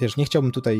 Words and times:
wiesz, 0.00 0.16
nie 0.16 0.24
chciałbym 0.24 0.52
tutaj 0.52 0.78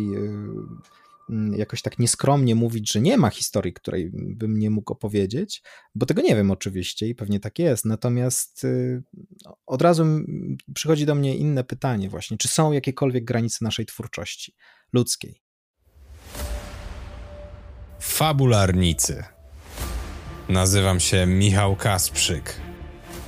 Mm, 1.30 1.54
jakoś 1.54 1.82
tak 1.82 1.98
nieskromnie 1.98 2.54
mówić, 2.54 2.92
że 2.92 3.00
nie 3.00 3.16
ma 3.16 3.30
historii, 3.30 3.72
której 3.72 4.10
bym 4.12 4.58
nie 4.58 4.70
mógł 4.70 4.92
opowiedzieć, 4.92 5.62
bo 5.94 6.06
tego 6.06 6.22
nie 6.22 6.36
wiem 6.36 6.50
oczywiście 6.50 7.08
i 7.08 7.14
pewnie 7.14 7.40
tak 7.40 7.58
jest. 7.58 7.84
Natomiast 7.84 8.64
y, 8.64 9.02
od 9.66 9.82
razu 9.82 10.04
przychodzi 10.74 11.06
do 11.06 11.14
mnie 11.14 11.36
inne 11.36 11.64
pytanie 11.64 12.08
właśnie, 12.08 12.36
czy 12.36 12.48
są 12.48 12.72
jakiekolwiek 12.72 13.24
granice 13.24 13.64
naszej 13.64 13.86
twórczości 13.86 14.54
ludzkiej? 14.92 15.42
Fabularnicy. 18.00 19.24
Nazywam 20.48 21.00
się 21.00 21.26
Michał 21.26 21.76
Kasprzyk. 21.76 22.60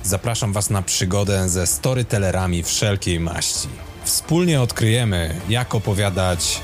Zapraszam 0.03 0.53
Was 0.53 0.69
na 0.69 0.81
przygodę 0.81 1.49
ze 1.49 1.67
storytellerami 1.67 2.63
wszelkiej 2.63 3.19
maści. 3.19 3.88
Wspólnie 4.09 4.61
odkryjemy, 4.61 5.35
jak 5.49 5.75
opowiadać 5.75 6.61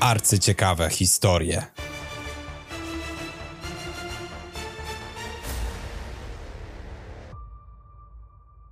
arcyciekawe 0.00 0.90
historie. 0.90 1.62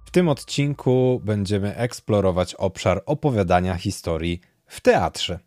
W 0.04 0.10
tym 0.10 0.28
odcinku 0.28 1.20
będziemy 1.24 1.76
eksplorować 1.76 2.54
obszar 2.54 3.02
opowiadania 3.06 3.74
historii 3.74 4.40
w 4.66 4.80
teatrze, 4.80 5.38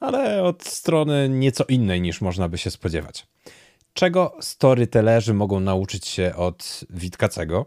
ale 0.00 0.42
od 0.42 0.64
strony 0.64 1.28
nieco 1.28 1.64
innej 1.64 2.00
niż 2.00 2.20
można 2.20 2.48
by 2.48 2.58
się 2.58 2.70
spodziewać. 2.70 3.26
Czego 3.92 4.36
storytellerzy 4.40 5.34
mogą 5.34 5.60
nauczyć 5.60 6.08
się 6.08 6.34
od 6.36 6.80
Witkacego? 6.90 7.66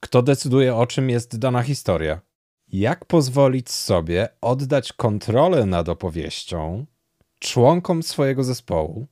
Kto 0.00 0.22
decyduje 0.22 0.76
o 0.76 0.86
czym 0.86 1.10
jest 1.10 1.38
dana 1.38 1.62
historia? 1.62 2.33
Jak 2.76 3.04
pozwolić 3.04 3.70
sobie 3.70 4.28
oddać 4.40 4.92
kontrolę 4.92 5.66
nad 5.66 5.88
opowieścią 5.88 6.86
członkom 7.40 8.02
swojego 8.02 8.44
zespołu? 8.44 9.06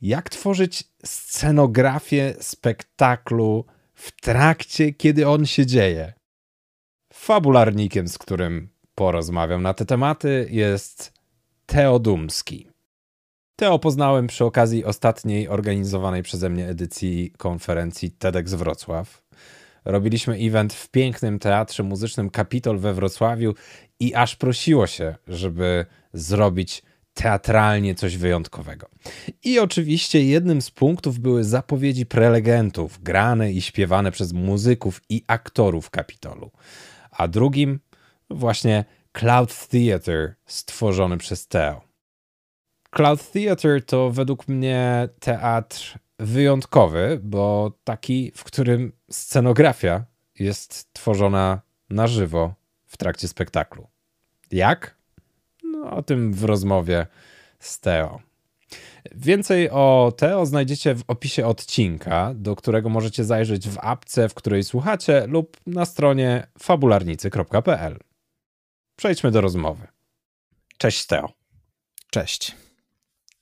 Jak 0.00 0.30
tworzyć 0.30 0.84
scenografię 1.04 2.34
spektaklu 2.40 3.64
w 3.94 4.20
trakcie, 4.20 4.92
kiedy 4.92 5.28
on 5.28 5.46
się 5.46 5.66
dzieje? 5.66 6.12
Fabularnikiem, 7.12 8.08
z 8.08 8.18
którym 8.18 8.68
porozmawiam 8.94 9.62
na 9.62 9.74
te 9.74 9.84
tematy, 9.84 10.48
jest 10.50 11.12
Teo 11.66 11.98
Dumski. 11.98 12.68
Teo 13.56 13.78
poznałem 13.78 14.26
przy 14.26 14.44
okazji 14.44 14.84
ostatniej 14.84 15.48
organizowanej 15.48 16.22
przeze 16.22 16.50
mnie 16.50 16.68
edycji 16.68 17.32
konferencji 17.38 18.10
TEDx 18.10 18.54
Wrocław. 18.54 19.22
Robiliśmy 19.84 20.34
event 20.34 20.74
w 20.74 20.88
pięknym 20.88 21.38
teatrze 21.38 21.82
muzycznym 21.82 22.30
Kapitol 22.30 22.78
we 22.78 22.94
Wrocławiu 22.94 23.54
i 24.00 24.14
aż 24.14 24.36
prosiło 24.36 24.86
się, 24.86 25.14
żeby 25.28 25.86
zrobić 26.12 26.82
teatralnie 27.14 27.94
coś 27.94 28.16
wyjątkowego. 28.16 28.88
I 29.44 29.58
oczywiście 29.58 30.24
jednym 30.24 30.62
z 30.62 30.70
punktów 30.70 31.18
były 31.18 31.44
zapowiedzi 31.44 32.06
prelegentów, 32.06 33.02
grane 33.02 33.52
i 33.52 33.62
śpiewane 33.62 34.12
przez 34.12 34.32
muzyków 34.32 35.02
i 35.08 35.24
aktorów 35.26 35.90
Kapitolu. 35.90 36.50
A 37.10 37.28
drugim 37.28 37.80
właśnie 38.30 38.84
Cloud 39.12 39.68
Theater 39.68 40.34
stworzony 40.46 41.18
przez 41.18 41.48
Theo. 41.48 41.80
Cloud 42.90 43.30
Theater 43.32 43.84
to 43.84 44.10
według 44.10 44.48
mnie 44.48 45.08
teatr 45.20 45.98
wyjątkowy, 46.20 47.20
bo 47.22 47.72
taki, 47.84 48.32
w 48.34 48.44
którym 48.44 48.92
scenografia 49.10 50.04
jest 50.38 50.92
tworzona 50.92 51.60
na 51.90 52.06
żywo 52.06 52.54
w 52.86 52.96
trakcie 52.96 53.28
spektaklu. 53.28 53.88
Jak? 54.50 54.96
No, 55.64 55.90
o 55.90 56.02
tym 56.02 56.32
w 56.32 56.44
rozmowie 56.44 57.06
z 57.58 57.80
Teo. 57.80 58.20
Więcej 59.14 59.70
o 59.70 60.12
Teo 60.16 60.46
znajdziecie 60.46 60.94
w 60.94 61.04
opisie 61.06 61.46
odcinka, 61.46 62.32
do 62.34 62.56
którego 62.56 62.88
możecie 62.88 63.24
zajrzeć 63.24 63.68
w 63.68 63.78
apce, 63.78 64.28
w 64.28 64.34
której 64.34 64.64
słuchacie, 64.64 65.26
lub 65.26 65.56
na 65.66 65.84
stronie 65.84 66.46
fabularnicy.pl. 66.58 67.98
Przejdźmy 68.96 69.30
do 69.30 69.40
rozmowy. 69.40 69.86
Cześć 70.78 71.06
Teo. 71.06 71.32
Cześć. 72.10 72.56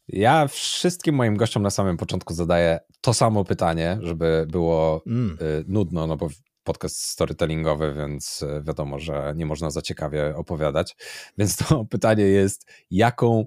Ja 0.08 0.48
wszystkim 0.48 1.14
moim 1.14 1.36
gościom 1.36 1.62
na 1.62 1.70
samym 1.70 1.96
początku 1.96 2.34
zadaję 2.34 2.80
to 3.00 3.14
samo 3.14 3.44
pytanie, 3.44 3.98
żeby 4.02 4.46
było 4.48 5.02
mm. 5.06 5.38
Y, 5.42 5.64
nudno, 5.68 6.06
no 6.06 6.16
bo 6.16 6.28
podcast 6.64 7.02
storytellingowy, 7.02 7.94
więc 7.94 8.42
e, 8.42 8.62
wiadomo, 8.62 8.98
że 8.98 9.32
nie 9.36 9.46
można 9.46 9.70
za 9.70 9.82
ciekawie 9.82 10.36
opowiadać. 10.36 10.96
Więc 11.38 11.56
to 11.56 11.84
pytanie 11.94 12.24
jest, 12.24 12.70
jaką 12.90 13.44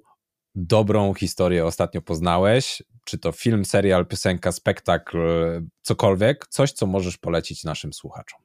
dobrą 0.56 1.14
historię 1.14 1.66
ostatnio 1.66 2.02
poznałeś? 2.02 2.84
Czy 3.06 3.18
to 3.18 3.32
film, 3.32 3.66
serial, 3.66 4.06
piosenka, 4.06 4.52
spektakl, 4.52 5.18
cokolwiek? 5.82 6.48
Coś, 6.48 6.72
co 6.72 6.86
możesz 6.86 7.18
polecić 7.18 7.64
naszym 7.64 7.94
słuchaczom? 7.94 8.40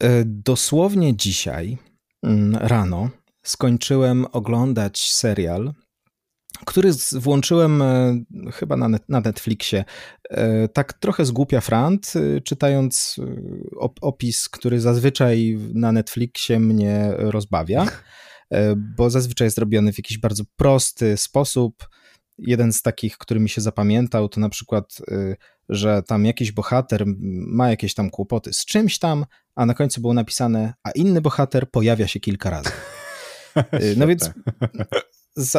E, 0.00 0.22
dosłownie 0.24 1.16
dzisiaj 1.16 1.78
mm, 2.22 2.56
rano 2.56 3.10
skończyłem 3.42 4.26
oglądać 4.32 5.12
serial 5.12 5.72
który 6.66 6.90
włączyłem 7.12 7.82
e, 7.82 8.24
chyba 8.52 8.76
na, 8.76 8.88
net, 8.88 9.08
na 9.08 9.20
Netflixie. 9.20 9.84
E, 10.30 10.68
tak 10.68 10.92
trochę 10.92 11.24
zgłupia 11.24 11.60
frant, 11.60 12.12
e, 12.16 12.40
czytając 12.40 13.16
opis, 14.00 14.48
który 14.48 14.80
zazwyczaj 14.80 15.58
na 15.74 15.92
Netflixie 15.92 16.60
mnie 16.60 17.12
rozbawia, 17.16 17.86
bo 18.96 19.10
zazwyczaj 19.10 19.46
jest 19.46 19.58
robiony 19.58 19.92
w 19.92 19.98
jakiś 19.98 20.18
bardzo 20.18 20.44
prosty 20.56 21.16
sposób. 21.16 21.88
Jeden 22.38 22.72
z 22.72 22.82
takich, 22.82 23.18
który 23.18 23.40
mi 23.40 23.48
się 23.48 23.60
zapamiętał, 23.60 24.28
to 24.28 24.40
na 24.40 24.48
przykład, 24.48 24.98
że 25.68 26.02
tam 26.02 26.24
jakiś 26.24 26.52
bohater 26.52 27.04
ma 27.46 27.70
jakieś 27.70 27.94
tam 27.94 28.10
kłopoty 28.10 28.52
z 28.52 28.64
czymś 28.64 28.98
tam, 28.98 29.26
a 29.54 29.66
na 29.66 29.74
końcu 29.74 30.00
było 30.00 30.14
napisane, 30.14 30.74
a 30.82 30.90
inny 30.90 31.20
bohater 31.20 31.70
pojawia 31.70 32.06
się 32.06 32.20
kilka 32.20 32.50
razy. 32.50 32.70
No 33.96 34.06
więc 34.06 34.30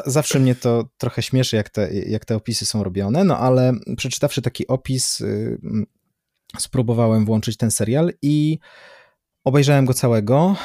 zawsze 0.05 0.39
mnie 0.39 0.55
to 0.55 0.89
trochę 0.97 1.21
śmieszy, 1.21 1.55
jak 1.55 1.69
te, 1.69 1.93
jak 1.93 2.25
te 2.25 2.35
opisy 2.35 2.65
są 2.65 2.83
robione, 2.83 3.23
no 3.23 3.37
ale 3.37 3.73
przeczytawszy 3.97 4.41
taki 4.41 4.67
opis, 4.67 5.21
y, 5.21 5.59
spróbowałem 6.57 7.25
włączyć 7.25 7.57
ten 7.57 7.71
serial 7.71 8.13
i 8.21 8.59
obejrzałem 9.43 9.85
go 9.85 9.93
całego. 9.93 10.55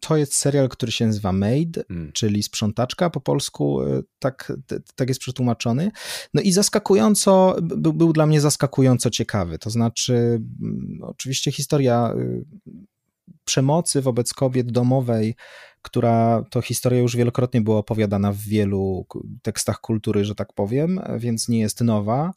To 0.00 0.16
jest 0.16 0.34
serial, 0.34 0.68
który 0.68 0.92
się 0.92 1.06
nazywa 1.06 1.32
Maid, 1.32 1.78
hmm. 1.88 2.12
czyli 2.12 2.42
sprzątaczka 2.42 3.10
po 3.10 3.20
polsku, 3.20 3.82
y, 3.82 4.02
tak, 4.18 4.52
tak 4.94 5.08
jest 5.08 5.20
przetłumaczony. 5.20 5.90
No 6.34 6.42
i 6.42 6.52
zaskakująco, 6.52 7.56
był, 7.62 7.92
był 7.92 8.12
dla 8.12 8.26
mnie 8.26 8.40
zaskakująco 8.40 9.10
ciekawy. 9.10 9.58
To 9.58 9.70
znaczy, 9.70 10.40
oczywiście 11.02 11.52
historia 11.52 12.14
y, 12.16 12.44
przemocy 13.44 14.02
wobec 14.02 14.32
kobiet 14.32 14.72
domowej 14.72 15.34
która 15.82 16.44
to 16.50 16.62
historia 16.62 17.00
już 17.00 17.16
wielokrotnie 17.16 17.60
była 17.60 17.78
opowiadana 17.78 18.32
w 18.32 18.38
wielu 18.38 19.06
tekstach 19.42 19.80
kultury, 19.80 20.24
że 20.24 20.34
tak 20.34 20.52
powiem, 20.52 21.00
więc 21.18 21.48
nie 21.48 21.60
jest 21.60 21.80
nowa, 21.80 22.32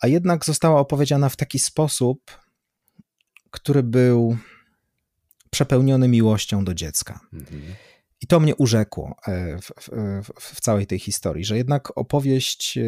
a 0.00 0.06
jednak 0.06 0.44
została 0.44 0.80
opowiedziana 0.80 1.28
w 1.28 1.36
taki 1.36 1.58
sposób, 1.58 2.38
który 3.50 3.82
był 3.82 4.36
przepełniony 5.50 6.08
miłością 6.08 6.64
do 6.64 6.74
dziecka. 6.74 7.20
Mhm. 7.32 7.62
I 8.20 8.26
to 8.26 8.40
mnie 8.40 8.56
urzekło 8.56 9.16
e, 9.26 9.58
w, 9.58 9.70
w, 10.24 10.30
w, 10.40 10.60
całej 10.60 10.86
tej 10.86 10.98
historii, 10.98 11.44
że 11.44 11.56
jednak 11.56 11.98
opowieść 11.98 12.78
e, 12.78 12.82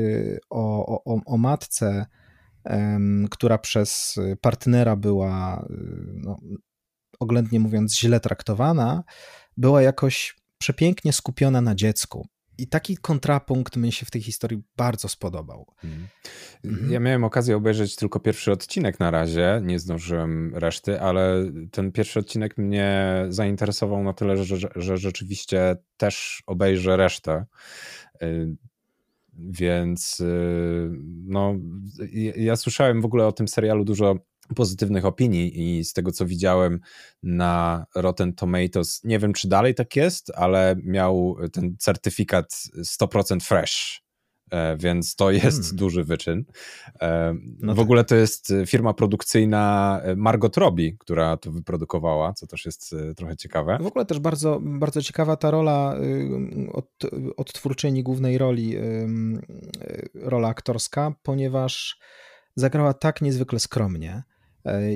o, 0.50 0.86
o, 1.04 1.20
o 1.26 1.36
matce, 1.36 2.06
która 3.30 3.58
przez 3.58 4.18
partnera 4.40 4.96
była, 4.96 5.66
e, 5.70 5.74
no, 6.14 6.36
oględnie 7.20 7.60
mówiąc, 7.60 7.98
źle 7.98 8.20
traktowana, 8.20 9.04
była 9.56 9.82
jakoś 9.82 10.36
przepięknie 10.58 11.12
skupiona 11.12 11.60
na 11.60 11.74
dziecku. 11.74 12.26
I 12.58 12.66
taki 12.66 12.96
kontrapunkt 12.96 13.76
mi 13.76 13.92
się 13.92 14.06
w 14.06 14.10
tej 14.10 14.22
historii 14.22 14.62
bardzo 14.76 15.08
spodobał. 15.08 15.66
Mhm. 15.84 16.08
Mhm. 16.64 16.92
Ja 16.92 17.00
miałem 17.00 17.24
okazję 17.24 17.56
obejrzeć 17.56 17.96
tylko 17.96 18.20
pierwszy 18.20 18.52
odcinek 18.52 19.00
na 19.00 19.10
razie, 19.10 19.60
nie 19.64 19.78
zdążyłem 19.78 20.54
reszty, 20.54 21.00
ale 21.00 21.52
ten 21.70 21.92
pierwszy 21.92 22.18
odcinek 22.18 22.58
mnie 22.58 23.24
zainteresował 23.28 24.02
na 24.02 24.12
tyle, 24.12 24.36
że, 24.36 24.56
że, 24.56 24.68
że 24.76 24.96
rzeczywiście 24.96 25.76
też 25.96 26.42
obejrzę 26.46 26.96
resztę. 26.96 27.46
Y, 28.22 28.56
więc 29.38 30.20
y, 30.20 30.90
no, 31.24 31.54
ja 32.36 32.56
słyszałem 32.56 33.00
w 33.00 33.04
ogóle 33.04 33.26
o 33.26 33.32
tym 33.32 33.48
serialu 33.48 33.84
dużo 33.84 34.16
pozytywnych 34.54 35.04
opinii 35.04 35.78
i 35.78 35.84
z 35.84 35.92
tego 35.92 36.12
co 36.12 36.26
widziałem 36.26 36.80
na 37.22 37.86
Rotten 37.94 38.32
Tomatoes, 38.32 39.04
nie 39.04 39.18
wiem 39.18 39.32
czy 39.32 39.48
dalej 39.48 39.74
tak 39.74 39.96
jest, 39.96 40.32
ale 40.34 40.76
miał 40.82 41.36
ten 41.52 41.76
certyfikat 41.78 42.52
100% 42.78 43.40
fresh, 43.40 44.06
E, 44.50 44.76
więc 44.76 45.16
to 45.16 45.30
jest 45.30 45.60
hmm. 45.60 45.76
duży 45.76 46.04
wyczyn. 46.04 46.44
E, 47.00 47.34
no 47.60 47.72
w 47.72 47.76
tak. 47.76 47.82
ogóle 47.82 48.04
to 48.04 48.14
jest 48.14 48.52
firma 48.66 48.94
produkcyjna 48.94 50.00
e, 50.02 50.16
Margot 50.16 50.56
Robbie, 50.56 50.96
która 50.98 51.36
to 51.36 51.50
wyprodukowała, 51.50 52.32
co 52.32 52.46
też 52.46 52.66
jest 52.66 52.94
trochę 53.16 53.36
ciekawe. 53.36 53.78
W 53.80 53.86
ogóle 53.86 54.04
też 54.04 54.18
bardzo, 54.18 54.60
bardzo 54.62 55.02
ciekawa 55.02 55.36
ta 55.36 55.50
rola 55.50 55.96
od, 56.72 56.86
od 57.36 57.52
twórczyni 57.52 58.02
głównej 58.02 58.38
roli, 58.38 58.76
rola 60.14 60.48
aktorska, 60.48 61.14
ponieważ 61.22 61.98
zagrała 62.56 62.94
tak 62.94 63.22
niezwykle 63.22 63.60
skromnie. 63.60 64.22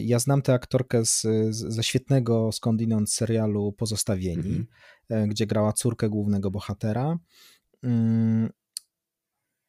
Ja 0.01 0.19
znam 0.19 0.43
tę 0.43 0.55
aktorkę 0.55 1.05
z, 1.05 1.27
ze 1.51 1.83
świetnego 1.83 2.53
skądinąd 2.53 3.11
serialu 3.13 3.73
Pozostawieni, 3.73 4.51
mm 4.51 4.67
-hmm. 5.11 5.29
gdzie 5.29 5.47
grała 5.47 5.73
córkę 5.73 6.09
głównego 6.09 6.51
bohatera. 6.51 7.19
Mm, 7.83 8.51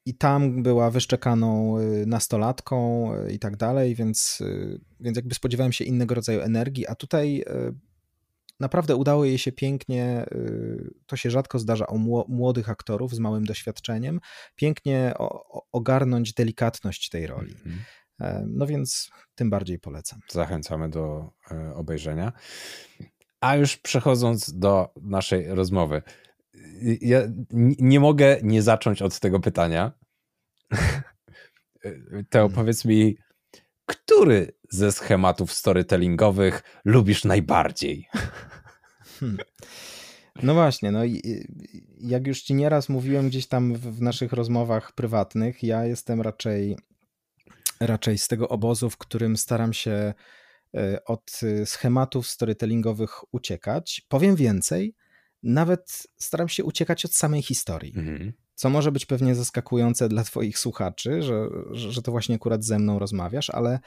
i 0.06 0.18
tam 0.18 0.64
była 0.64 0.92
wyszczekaną 0.92 1.80
y, 1.80 2.06
nastolatką 2.06 3.12
i 3.28 3.40
tak 3.40 3.58
dalej, 3.58 3.96
więc, 3.96 4.44
więc 5.00 5.16
jakby 5.16 5.36
spodziewałem 5.36 5.72
się 5.72 5.84
innego 5.84 6.16
rodzaju 6.16 6.42
energii, 6.42 6.88
a 6.88 6.96
tutaj 6.96 7.44
naprawdę 8.60 8.96
udało 8.96 9.26
jej 9.26 9.38
się 9.38 9.52
pięknie, 9.52 10.26
to 11.06 11.16
się 11.16 11.32
rzadko 11.32 11.60
zdarza 11.60 11.86
u 11.86 11.98
młodych 12.28 12.70
aktorów 12.70 13.16
z 13.16 13.20
małym 13.20 13.46
doświadczeniem, 13.46 14.20
pięknie 14.56 15.14
ogarnąć 15.72 16.34
delikatność 16.34 17.10
tej 17.10 17.28
roli. 17.28 17.52
Mhm. 17.52 17.76
E, 17.76 18.01
no 18.48 18.68
więc 18.68 19.10
tym 19.36 19.50
bardziej 19.50 19.80
polecam. 19.80 20.20
Zachęcamy 20.32 20.90
do 20.90 21.32
e, 21.52 21.74
obejrzenia. 21.76 22.32
A 23.42 23.56
już 23.56 23.78
przechodząc 23.78 24.60
do 24.60 24.94
naszej 25.02 25.48
rozmowy 25.48 26.02
ja 27.02 27.22
nie 27.80 28.00
mogę 28.00 28.38
nie 28.44 28.62
zacząć 28.62 29.02
od 29.02 29.20
tego 29.20 29.40
pytania. 29.40 29.92
Teo, 32.30 32.48
hmm. 32.48 32.52
powiedz 32.52 32.86
mi, 32.86 33.18
który 33.86 34.54
ze 34.70 34.92
schematów 34.92 35.54
storytellingowych 35.54 36.64
lubisz 36.86 37.26
najbardziej? 37.26 38.08
Hmm. 39.20 39.38
No 40.44 40.54
właśnie, 40.54 40.92
no 40.92 41.00
jak 41.98 42.28
już 42.28 42.42
ci 42.42 42.54
nieraz 42.54 42.90
mówiłem 42.90 43.30
gdzieś 43.30 43.48
tam 43.48 43.76
w 43.76 44.02
naszych 44.02 44.34
rozmowach 44.34 44.92
prywatnych, 44.96 45.64
ja 45.64 45.86
jestem 45.86 46.22
raczej, 46.22 46.78
raczej 47.82 48.18
z 48.18 48.28
tego 48.28 48.50
obozu, 48.50 48.90
w 48.90 48.98
którym 48.98 49.38
staram 49.38 49.74
się 49.74 50.14
e, 50.76 51.06
od 51.06 51.40
schematów 51.66 52.28
storytellingowych 52.28 53.34
uciekać. 53.34 54.06
Powiem 54.10 54.36
więcej, 54.36 54.96
nawet 55.44 56.08
staram 56.18 56.50
się 56.50 56.64
uciekać 56.64 57.06
od 57.06 57.16
samej 57.16 57.42
historii. 57.42 57.94
Mhm. 57.98 58.34
Co 58.56 58.70
może 58.70 58.92
być 58.92 59.06
pewnie 59.06 59.36
zaskakujące 59.36 60.10
dla 60.10 60.24
Twoich 60.24 60.60
słuchaczy, 60.60 61.22
że, 61.22 61.48
że 61.72 62.02
to 62.02 62.12
właśnie 62.12 62.36
akurat 62.36 62.64
ze 62.64 62.80
mną 62.80 63.00
rozmawiasz, 63.00 63.50
ale, 63.50 63.80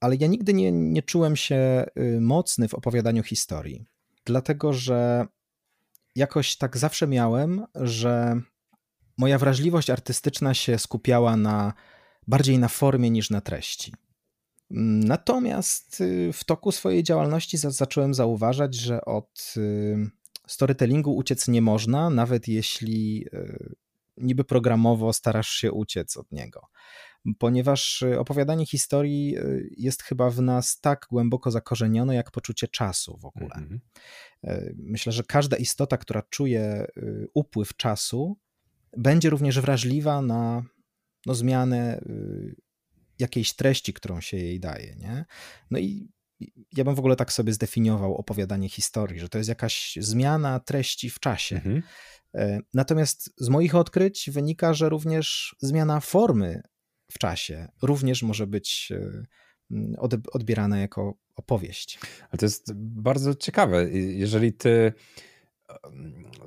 ale 0.00 0.16
ja 0.16 0.26
nigdy 0.26 0.54
nie, 0.54 0.72
nie 0.72 1.02
czułem 1.02 1.36
się 1.36 1.84
y, 1.98 2.20
mocny 2.20 2.68
w 2.68 2.74
opowiadaniu 2.74 3.22
historii. 3.22 3.86
Dlatego, 4.24 4.72
że 4.72 5.26
jakoś 6.16 6.56
tak 6.56 6.76
zawsze 6.76 7.06
miałem, 7.06 7.66
że 7.74 8.40
moja 9.18 9.38
wrażliwość 9.38 9.90
artystyczna 9.90 10.54
się 10.54 10.78
skupiała 10.78 11.36
na 11.36 11.72
bardziej 12.26 12.58
na 12.58 12.68
formie 12.68 13.10
niż 13.10 13.30
na 13.30 13.40
treści. 13.40 13.92
Natomiast 15.04 16.00
y, 16.00 16.32
w 16.32 16.44
toku 16.44 16.72
swojej 16.72 17.02
działalności 17.02 17.58
zacząłem 17.58 18.14
zauważać, 18.14 18.74
że 18.74 19.04
od 19.04 19.54
y, 19.56 20.10
storytellingu 20.46 21.16
uciec 21.16 21.48
nie 21.48 21.62
można, 21.62 22.10
nawet 22.10 22.48
jeśli 22.48 23.26
e, 23.32 23.58
niby 24.16 24.44
programowo 24.44 25.12
starasz 25.12 25.48
się 25.48 25.72
uciec 25.72 26.16
od 26.16 26.32
niego. 26.32 26.66
Ponieważ 27.38 28.04
opowiadanie 28.18 28.66
historii 28.66 29.36
jest 29.76 30.02
chyba 30.02 30.30
w 30.30 30.42
nas 30.42 30.80
tak 30.80 31.06
głęboko 31.10 31.50
zakorzenione, 31.50 32.14
jak 32.14 32.30
poczucie 32.30 32.68
czasu 32.68 33.18
w 33.18 33.24
ogóle. 33.24 33.54
Mm 33.54 33.68
-hmm. 33.68 34.72
Myślę, 34.76 35.12
że 35.12 35.22
każda 35.22 35.56
istota, 35.56 35.96
która 35.98 36.22
czuje 36.22 36.86
upływ 37.34 37.76
czasu, 37.76 38.36
będzie 38.96 39.30
również 39.30 39.60
wrażliwa 39.60 40.22
na 40.22 40.64
no, 41.26 41.34
zmianę 41.34 42.00
jakiejś 43.18 43.52
treści, 43.52 43.92
którą 43.92 44.20
się 44.20 44.36
jej 44.36 44.60
daje. 44.60 44.96
Nie? 44.96 45.24
No 45.70 45.78
i 45.78 46.08
ja 46.72 46.84
bym 46.84 46.94
w 46.94 46.98
ogóle 46.98 47.16
tak 47.16 47.32
sobie 47.32 47.52
zdefiniował 47.52 48.14
opowiadanie 48.14 48.68
historii, 48.68 49.20
że 49.20 49.28
to 49.28 49.38
jest 49.38 49.48
jakaś 49.48 49.98
zmiana 50.00 50.60
treści 50.60 51.10
w 51.10 51.20
czasie. 51.20 51.56
Mhm. 51.56 51.82
E, 52.34 52.58
natomiast 52.74 53.34
z 53.38 53.48
moich 53.48 53.74
odkryć 53.74 54.30
wynika, 54.30 54.74
że 54.74 54.88
również 54.88 55.56
zmiana 55.60 56.00
formy 56.00 56.62
w 57.10 57.18
czasie 57.18 57.68
również 57.82 58.22
może 58.22 58.46
być 58.46 58.92
e, 58.92 59.22
odbierana 60.32 60.78
jako 60.78 61.14
opowieść. 61.36 61.98
Ale 62.30 62.38
to 62.38 62.46
jest 62.46 62.72
bardzo 62.74 63.34
ciekawe. 63.34 63.90
Jeżeli 63.92 64.52
ty 64.52 64.92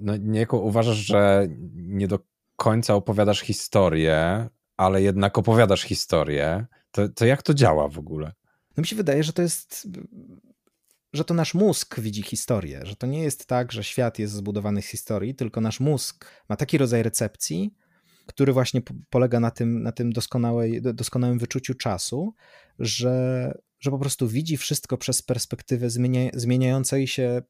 no, 0.01 0.17
niejako 0.17 0.59
uważasz, 0.59 0.97
że 0.97 1.47
nie 1.73 2.07
do 2.07 2.19
końca 2.55 2.95
opowiadasz 2.95 3.41
historię, 3.41 4.49
ale 4.77 5.01
jednak 5.01 5.37
opowiadasz 5.37 5.81
historię, 5.81 6.65
to, 6.91 7.09
to 7.09 7.25
jak 7.25 7.43
to 7.43 7.53
działa 7.53 7.87
w 7.87 7.99
ogóle? 7.99 8.31
No 8.77 8.81
mi 8.81 8.87
się 8.87 8.95
wydaje, 8.95 9.23
że 9.23 9.33
to 9.33 9.41
jest 9.41 9.87
że 11.13 11.25
to 11.25 11.33
nasz 11.33 11.53
mózg 11.53 11.99
widzi 11.99 12.23
historię, 12.23 12.81
że 12.83 12.95
to 12.95 13.07
nie 13.07 13.23
jest 13.23 13.45
tak, 13.45 13.71
że 13.71 13.83
świat 13.83 14.19
jest 14.19 14.33
zbudowany 14.33 14.81
z 14.81 14.85
historii, 14.85 15.35
tylko 15.35 15.61
nasz 15.61 15.79
mózg 15.79 16.25
ma 16.49 16.55
taki 16.55 16.77
rodzaj 16.77 17.03
recepcji, 17.03 17.73
który 18.25 18.53
właśnie 18.53 18.81
polega 19.09 19.39
na 19.39 19.51
tym, 19.51 19.83
na 19.83 19.91
tym 19.91 20.13
doskonałej, 20.13 20.81
doskonałym 20.81 21.39
wyczuciu 21.39 21.73
czasu, 21.73 22.33
że, 22.79 23.57
że 23.79 23.91
po 23.91 23.99
prostu 23.99 24.27
widzi 24.27 24.57
wszystko 24.57 24.97
przez 24.97 25.21
perspektywę 25.21 25.89
zmienia, 25.89 26.29
zmieniającej 26.33 27.07
się, 27.07 27.41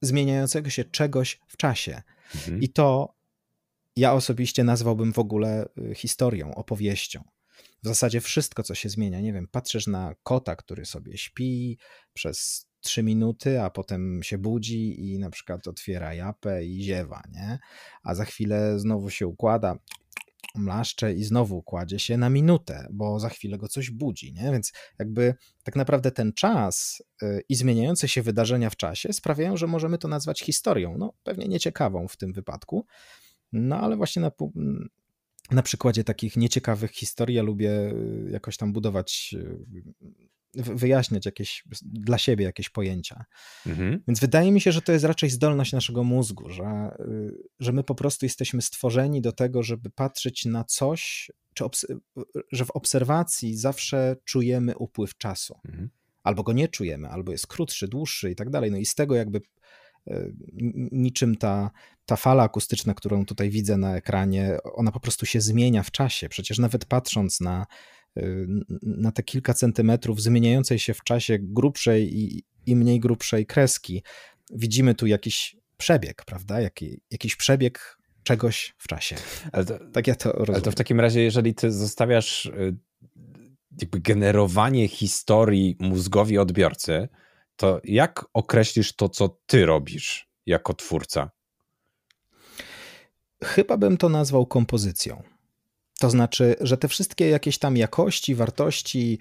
zmieniającego 0.00 0.70
się 0.70 0.84
czegoś 0.84 1.40
w 1.48 1.56
czasie. 1.56 2.02
Mhm. 2.34 2.60
I 2.60 2.68
to 2.68 3.14
ja 3.96 4.12
osobiście 4.12 4.64
nazwałbym 4.64 5.12
w 5.12 5.18
ogóle 5.18 5.68
y, 5.78 5.94
historią, 5.94 6.54
opowieścią 6.54 7.24
w 7.84 7.86
zasadzie 7.86 8.20
wszystko, 8.20 8.62
co 8.62 8.74
się 8.74 8.88
zmienia. 8.88 9.20
Nie 9.20 9.32
wiem, 9.32 9.48
patrzysz 9.48 9.86
na 9.86 10.14
kota, 10.22 10.56
który 10.56 10.86
sobie 10.86 11.18
śpi 11.18 11.78
przez 12.12 12.66
trzy 12.80 13.02
minuty, 13.02 13.62
a 13.62 13.70
potem 13.70 14.22
się 14.22 14.38
budzi 14.38 15.12
i 15.12 15.18
na 15.18 15.30
przykład 15.30 15.68
otwiera 15.68 16.14
japę 16.14 16.64
i 16.64 16.82
ziewa, 16.82 17.22
nie? 17.32 17.58
A 18.02 18.14
za 18.14 18.24
chwilę 18.24 18.78
znowu 18.78 19.10
się 19.10 19.26
układa, 19.26 19.78
mlaszcze 20.54 21.14
i 21.14 21.24
znowu 21.24 21.62
kładzie 21.62 21.98
się 21.98 22.16
na 22.16 22.30
minutę, 22.30 22.88
bo 22.92 23.20
za 23.20 23.28
chwilę 23.28 23.58
go 23.58 23.68
coś 23.68 23.90
budzi, 23.90 24.32
nie? 24.32 24.52
Więc 24.52 24.72
jakby 24.98 25.34
tak 25.62 25.76
naprawdę 25.76 26.10
ten 26.10 26.32
czas 26.32 27.02
y, 27.22 27.42
i 27.48 27.54
zmieniające 27.54 28.08
się 28.08 28.22
wydarzenia 28.22 28.70
w 28.70 28.76
czasie 28.76 29.12
sprawiają, 29.12 29.56
że 29.56 29.66
możemy 29.66 29.98
to 29.98 30.08
nazwać 30.08 30.42
historią. 30.42 30.98
No, 30.98 31.12
pewnie 31.22 31.48
nieciekawą 31.48 32.08
w 32.08 32.16
tym 32.16 32.32
wypadku, 32.32 32.86
no 33.54 33.80
ale 33.80 33.96
właśnie 33.96 34.22
na, 34.22 34.30
na 35.50 35.62
przykładzie 35.62 36.04
takich 36.04 36.36
nieciekawych 36.36 36.90
historii 36.90 37.36
ja 37.36 37.42
lubię 37.42 37.70
y, 37.70 38.28
jakoś 38.30 38.56
tam 38.56 38.72
budować, 38.72 39.34
y, 39.38 39.84
wyjaśniać 40.54 41.26
jakieś 41.26 41.64
dla 41.82 42.18
siebie 42.18 42.44
jakieś 42.44 42.70
pojęcia. 42.70 43.24
Mhm. 43.66 44.02
Więc 44.08 44.20
wydaje 44.20 44.52
mi 44.52 44.60
się, 44.60 44.72
że 44.72 44.82
to 44.82 44.92
jest 44.92 45.04
raczej 45.04 45.30
zdolność 45.30 45.72
naszego 45.72 46.04
mózgu, 46.04 46.50
że, 46.50 46.96
y, 47.00 47.36
że 47.60 47.72
my 47.72 47.84
po 47.84 47.94
prostu 47.94 48.26
jesteśmy 48.26 48.62
stworzeni 48.62 49.20
do 49.20 49.32
tego, 49.32 49.62
żeby 49.62 49.90
patrzeć 49.90 50.44
na 50.44 50.64
coś, 50.64 51.30
czy 51.54 51.64
że 52.52 52.64
w 52.64 52.70
obserwacji 52.70 53.56
zawsze 53.56 54.16
czujemy 54.24 54.76
upływ 54.76 55.16
czasu. 55.16 55.58
Mhm. 55.64 55.90
Albo 56.22 56.42
go 56.42 56.52
nie 56.52 56.68
czujemy, 56.68 57.08
albo 57.08 57.32
jest 57.32 57.46
krótszy, 57.46 57.88
dłuższy 57.88 58.30
i 58.30 58.34
tak 58.34 58.50
dalej. 58.50 58.70
No 58.70 58.76
i 58.76 58.86
z 58.86 58.94
tego 58.94 59.14
jakby 59.14 59.40
niczym 60.92 61.36
ta, 61.36 61.70
ta 62.06 62.16
fala 62.16 62.42
akustyczna, 62.42 62.94
którą 62.94 63.26
tutaj 63.26 63.50
widzę 63.50 63.76
na 63.76 63.96
ekranie, 63.96 64.56
ona 64.64 64.92
po 64.92 65.00
prostu 65.00 65.26
się 65.26 65.40
zmienia 65.40 65.82
w 65.82 65.90
czasie. 65.90 66.28
Przecież 66.28 66.58
nawet 66.58 66.84
patrząc 66.84 67.40
na, 67.40 67.66
e, 68.16 68.22
na 68.82 69.12
te 69.12 69.22
kilka 69.22 69.54
centymetrów 69.54 70.22
zmieniającej 70.22 70.78
się 70.78 70.94
w 70.94 71.04
czasie 71.04 71.38
grubszej 71.40 72.18
i, 72.18 72.44
i 72.66 72.76
mniej 72.76 73.00
grubszej 73.00 73.46
kreski, 73.46 74.02
widzimy 74.50 74.94
tu 74.94 75.06
jakiś 75.06 75.56
przebieg, 75.76 76.24
prawda? 76.24 76.60
Jaki, 76.60 77.00
jakiś 77.10 77.36
przebieg 77.36 77.98
czegoś 78.22 78.74
w 78.78 78.88
czasie. 78.88 79.16
To, 79.52 79.78
tak 79.92 80.06
ja 80.06 80.14
to 80.14 80.32
rozumiem. 80.32 80.54
Ale 80.54 80.62
to 80.62 80.70
w 80.70 80.74
takim 80.74 81.00
razie, 81.00 81.20
jeżeli 81.20 81.54
ty 81.54 81.72
zostawiasz 81.72 82.46
y, 82.46 82.76
generowanie 83.92 84.88
historii 84.88 85.76
mózgowi 85.80 86.38
odbiorcy, 86.38 87.08
to 87.56 87.80
jak 87.84 88.24
określisz 88.32 88.92
to, 88.92 89.08
co 89.08 89.38
ty 89.46 89.66
robisz 89.66 90.28
jako 90.46 90.74
twórca? 90.74 91.30
Chyba 93.44 93.76
bym 93.76 93.96
to 93.96 94.08
nazwał 94.08 94.46
kompozycją. 94.46 95.22
To 96.00 96.10
znaczy, 96.10 96.56
że 96.60 96.76
te 96.76 96.88
wszystkie 96.88 97.28
jakieś 97.28 97.58
tam 97.58 97.76
jakości, 97.76 98.34
wartości, 98.34 99.18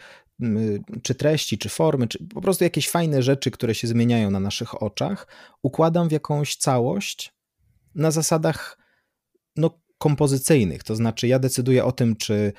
czy 1.04 1.16
treści, 1.16 1.58
czy 1.58 1.70
formy, 1.70 2.08
czy 2.08 2.28
po 2.28 2.42
prostu 2.42 2.64
jakieś 2.64 2.90
fajne 2.90 3.24
rzeczy, 3.24 3.52
które 3.52 3.76
się 3.76 3.88
zmieniają 3.88 4.32
na 4.32 4.40
naszych 4.40 4.84
oczach, 4.84 5.28
układam 5.62 6.10
w 6.10 6.12
jakąś 6.12 6.56
całość 6.56 7.34
na 7.96 8.12
zasadach 8.12 8.78
no, 9.56 9.80
kompozycyjnych, 9.98 10.84
to 10.84 10.96
znaczy 10.96 11.28
ja 11.28 11.40
decyduję 11.40 11.86
o 11.86 11.92
tym, 11.92 12.16
czy 12.16 12.34
mm, 12.34 12.54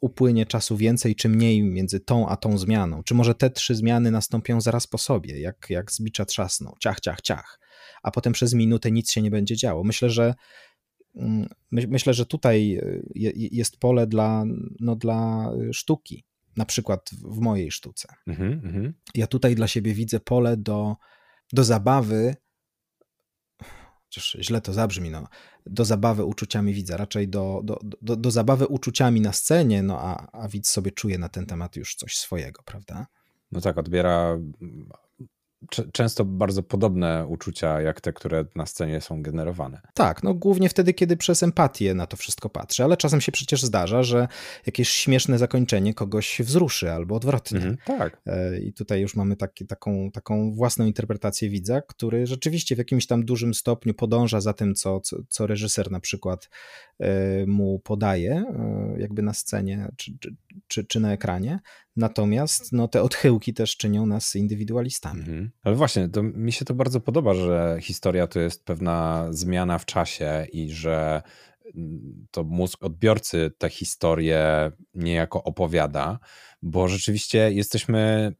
upłynie 0.00 0.46
czasu 0.46 0.76
więcej 0.76 1.14
czy 1.14 1.28
mniej 1.28 1.62
między 1.62 2.00
tą 2.00 2.28
a 2.28 2.36
tą 2.36 2.58
zmianą. 2.58 3.02
Czy 3.02 3.14
może 3.14 3.34
te 3.34 3.50
trzy 3.50 3.74
zmiany 3.74 4.10
nastąpią 4.10 4.60
zaraz 4.60 4.86
po 4.86 4.98
sobie, 4.98 5.40
jak, 5.40 5.66
jak 5.70 5.92
z 5.92 6.00
bicza 6.00 6.24
trzasną, 6.24 6.74
ciach, 6.80 7.00
ciach, 7.00 7.20
ciach, 7.20 7.60
a 8.02 8.10
potem 8.10 8.32
przez 8.32 8.54
minutę 8.54 8.90
nic 8.90 9.10
się 9.10 9.22
nie 9.22 9.30
będzie 9.30 9.56
działo. 9.56 9.84
Myślę, 9.84 10.10
że 10.10 10.34
mm, 11.16 11.48
myślę, 11.72 12.14
że 12.14 12.26
tutaj 12.26 12.76
y, 12.76 13.02
jest 13.34 13.80
pole 13.80 14.06
dla, 14.06 14.44
no, 14.80 14.96
dla 14.96 15.50
sztuki, 15.72 16.24
na 16.56 16.64
przykład 16.64 17.10
w 17.24 17.38
mojej 17.38 17.70
sztuce. 17.70 18.08
Mm 18.26 18.60
-hmm. 18.60 18.92
Ja 19.14 19.26
tutaj 19.26 19.54
dla 19.54 19.66
siebie 19.66 19.94
widzę 19.94 20.20
pole 20.20 20.56
do, 20.56 20.96
do 21.52 21.64
zabawy 21.64 22.36
chociaż 24.12 24.36
źle 24.40 24.60
to 24.60 24.72
zabrzmi, 24.72 25.10
no, 25.10 25.26
do 25.66 25.84
zabawy 25.84 26.24
uczuciami 26.24 26.74
widza, 26.74 26.96
raczej 26.96 27.28
do, 27.28 27.60
do, 27.64 27.78
do, 28.02 28.16
do 28.16 28.30
zabawy 28.30 28.66
uczuciami 28.66 29.20
na 29.20 29.32
scenie, 29.32 29.82
no 29.82 29.98
a, 30.00 30.28
a 30.32 30.48
widz 30.48 30.70
sobie 30.70 30.90
czuje 30.90 31.18
na 31.18 31.28
ten 31.28 31.46
temat 31.46 31.76
już 31.76 31.94
coś 31.94 32.16
swojego, 32.16 32.62
prawda? 32.62 33.06
No 33.52 33.60
tak, 33.60 33.78
odbiera 33.78 34.38
często 35.92 36.24
bardzo 36.24 36.62
podobne 36.62 37.26
uczucia, 37.26 37.80
jak 37.80 38.00
te, 38.00 38.12
które 38.12 38.44
na 38.56 38.66
scenie 38.66 39.00
są 39.00 39.22
generowane. 39.22 39.80
Tak, 39.94 40.22
no 40.22 40.34
głównie 40.34 40.68
wtedy, 40.68 40.94
kiedy 40.94 41.16
przez 41.16 41.42
empatię 41.42 41.94
na 41.94 42.06
to 42.06 42.16
wszystko 42.16 42.48
patrzy, 42.48 42.84
ale 42.84 42.96
czasem 42.96 43.20
się 43.20 43.32
przecież 43.32 43.62
zdarza, 43.62 44.02
że 44.02 44.28
jakieś 44.66 44.88
śmieszne 44.88 45.38
zakończenie 45.38 45.94
kogoś 45.94 46.40
wzruszy 46.40 46.92
albo 46.92 47.14
odwrotnie. 47.14 47.58
Mhm, 47.58 47.76
tak. 47.86 48.20
E, 48.26 48.58
I 48.58 48.72
tutaj 48.72 49.00
już 49.00 49.16
mamy 49.16 49.36
taki, 49.36 49.66
taką, 49.66 50.10
taką 50.10 50.52
własną 50.52 50.86
interpretację 50.86 51.50
widza, 51.50 51.80
który 51.80 52.26
rzeczywiście 52.26 52.74
w 52.74 52.78
jakimś 52.78 53.06
tam 53.06 53.24
dużym 53.24 53.54
stopniu 53.54 53.94
podąża 53.94 54.40
za 54.40 54.52
tym, 54.52 54.74
co, 54.74 55.00
co, 55.00 55.16
co 55.28 55.46
reżyser 55.46 55.90
na 55.90 56.00
przykład 56.00 56.48
e, 57.00 57.46
mu 57.46 57.78
podaje, 57.78 58.32
e, 58.32 58.94
jakby 58.98 59.22
na 59.22 59.34
scenie 59.34 59.88
czy, 59.96 60.12
czy, 60.66 60.84
czy 60.84 61.00
na 61.00 61.12
ekranie. 61.12 61.60
Natomiast 61.96 62.72
no, 62.72 62.88
te 62.88 63.02
odchyłki 63.02 63.54
też 63.54 63.76
czynią 63.76 64.06
nas 64.06 64.36
indywidualistami. 64.36 65.20
Mhm. 65.20 65.50
Ale 65.62 65.76
właśnie, 65.76 66.08
to 66.08 66.22
mi 66.22 66.52
się 66.52 66.64
to 66.64 66.74
bardzo 66.74 67.00
podoba, 67.00 67.34
że 67.34 67.76
historia 67.80 68.26
to 68.26 68.40
jest 68.40 68.64
pewna 68.64 69.26
zmiana 69.30 69.78
w 69.78 69.86
czasie 69.86 70.46
i 70.52 70.70
że 70.70 71.22
mm, 71.74 72.26
to 72.30 72.44
mózg 72.44 72.84
odbiorcy 72.84 73.50
tę 73.58 73.68
historię 73.68 74.70
niejako 74.94 75.44
opowiada, 75.44 76.18
bo 76.62 76.88
rzeczywiście 76.88 77.52
jesteśmy, 77.52 78.34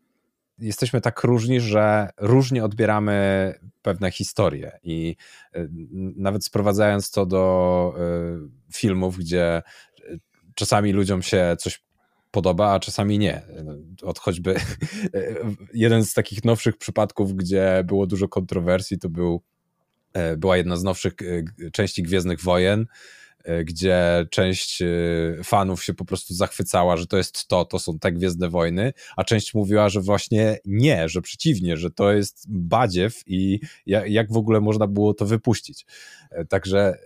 jesteśmy 0.58 1.00
tak 1.00 1.24
różni, 1.24 1.60
że 1.60 2.08
różnie 2.18 2.64
odbieramy 2.64 3.54
pewne 3.82 4.10
historie 4.10 4.78
i 4.82 5.16
y, 5.56 5.68
nawet 6.16 6.44
sprowadzając 6.44 7.10
to 7.10 7.26
do 7.26 7.94
y, 7.96 8.74
filmów, 8.74 9.18
gdzie 9.18 9.62
y, 10.00 10.20
czasami 10.54 10.92
ludziom 10.92 11.22
się 11.22 11.56
coś 11.58 11.82
podoba, 12.32 12.72
a 12.72 12.80
czasami 12.80 13.18
nie. 13.18 13.42
Od 14.02 14.18
choćby 14.18 14.54
jeden 15.74 16.04
z 16.04 16.14
takich 16.14 16.44
nowszych 16.44 16.76
przypadków, 16.76 17.34
gdzie 17.34 17.84
było 17.86 18.06
dużo 18.06 18.28
kontrowersji, 18.28 18.98
to 18.98 19.08
był, 19.08 19.42
e, 20.12 20.36
była 20.36 20.56
jedna 20.56 20.76
z 20.76 20.82
nowszych 20.82 21.12
e, 21.66 21.70
części 21.70 22.02
Gwiezdnych 22.02 22.40
Wojen, 22.40 22.86
e, 23.44 23.64
gdzie 23.64 24.26
część 24.30 24.82
fanów 25.44 25.84
się 25.84 25.94
po 25.94 26.04
prostu 26.04 26.34
zachwycała, 26.34 26.96
że 26.96 27.06
to 27.06 27.16
jest 27.16 27.48
to, 27.48 27.64
to 27.64 27.78
są 27.78 27.98
te 27.98 28.12
Gwiezdne 28.12 28.48
Wojny, 28.48 28.92
a 29.16 29.24
część 29.24 29.54
mówiła, 29.54 29.88
że 29.88 30.00
właśnie 30.00 30.58
nie, 30.64 31.08
że 31.08 31.22
przeciwnie, 31.22 31.76
że 31.76 31.90
to 31.90 32.12
jest 32.12 32.44
badziew 32.48 33.22
i 33.26 33.60
jak 33.86 34.32
w 34.32 34.36
ogóle 34.36 34.60
można 34.60 34.86
było 34.86 35.14
to 35.14 35.26
wypuścić. 35.26 35.86
Także 36.48 36.98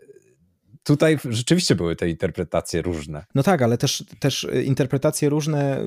tutaj 0.87 1.19
rzeczywiście 1.31 1.75
były 1.75 1.97
te 1.97 2.09
interpretacje 2.09 2.83
różne. 2.83 3.25
No 3.35 3.43
tak, 3.43 3.62
ale 3.62 3.78
też, 3.78 4.05
też 4.19 4.47
interpretacje 4.64 5.28
różne 5.28 5.81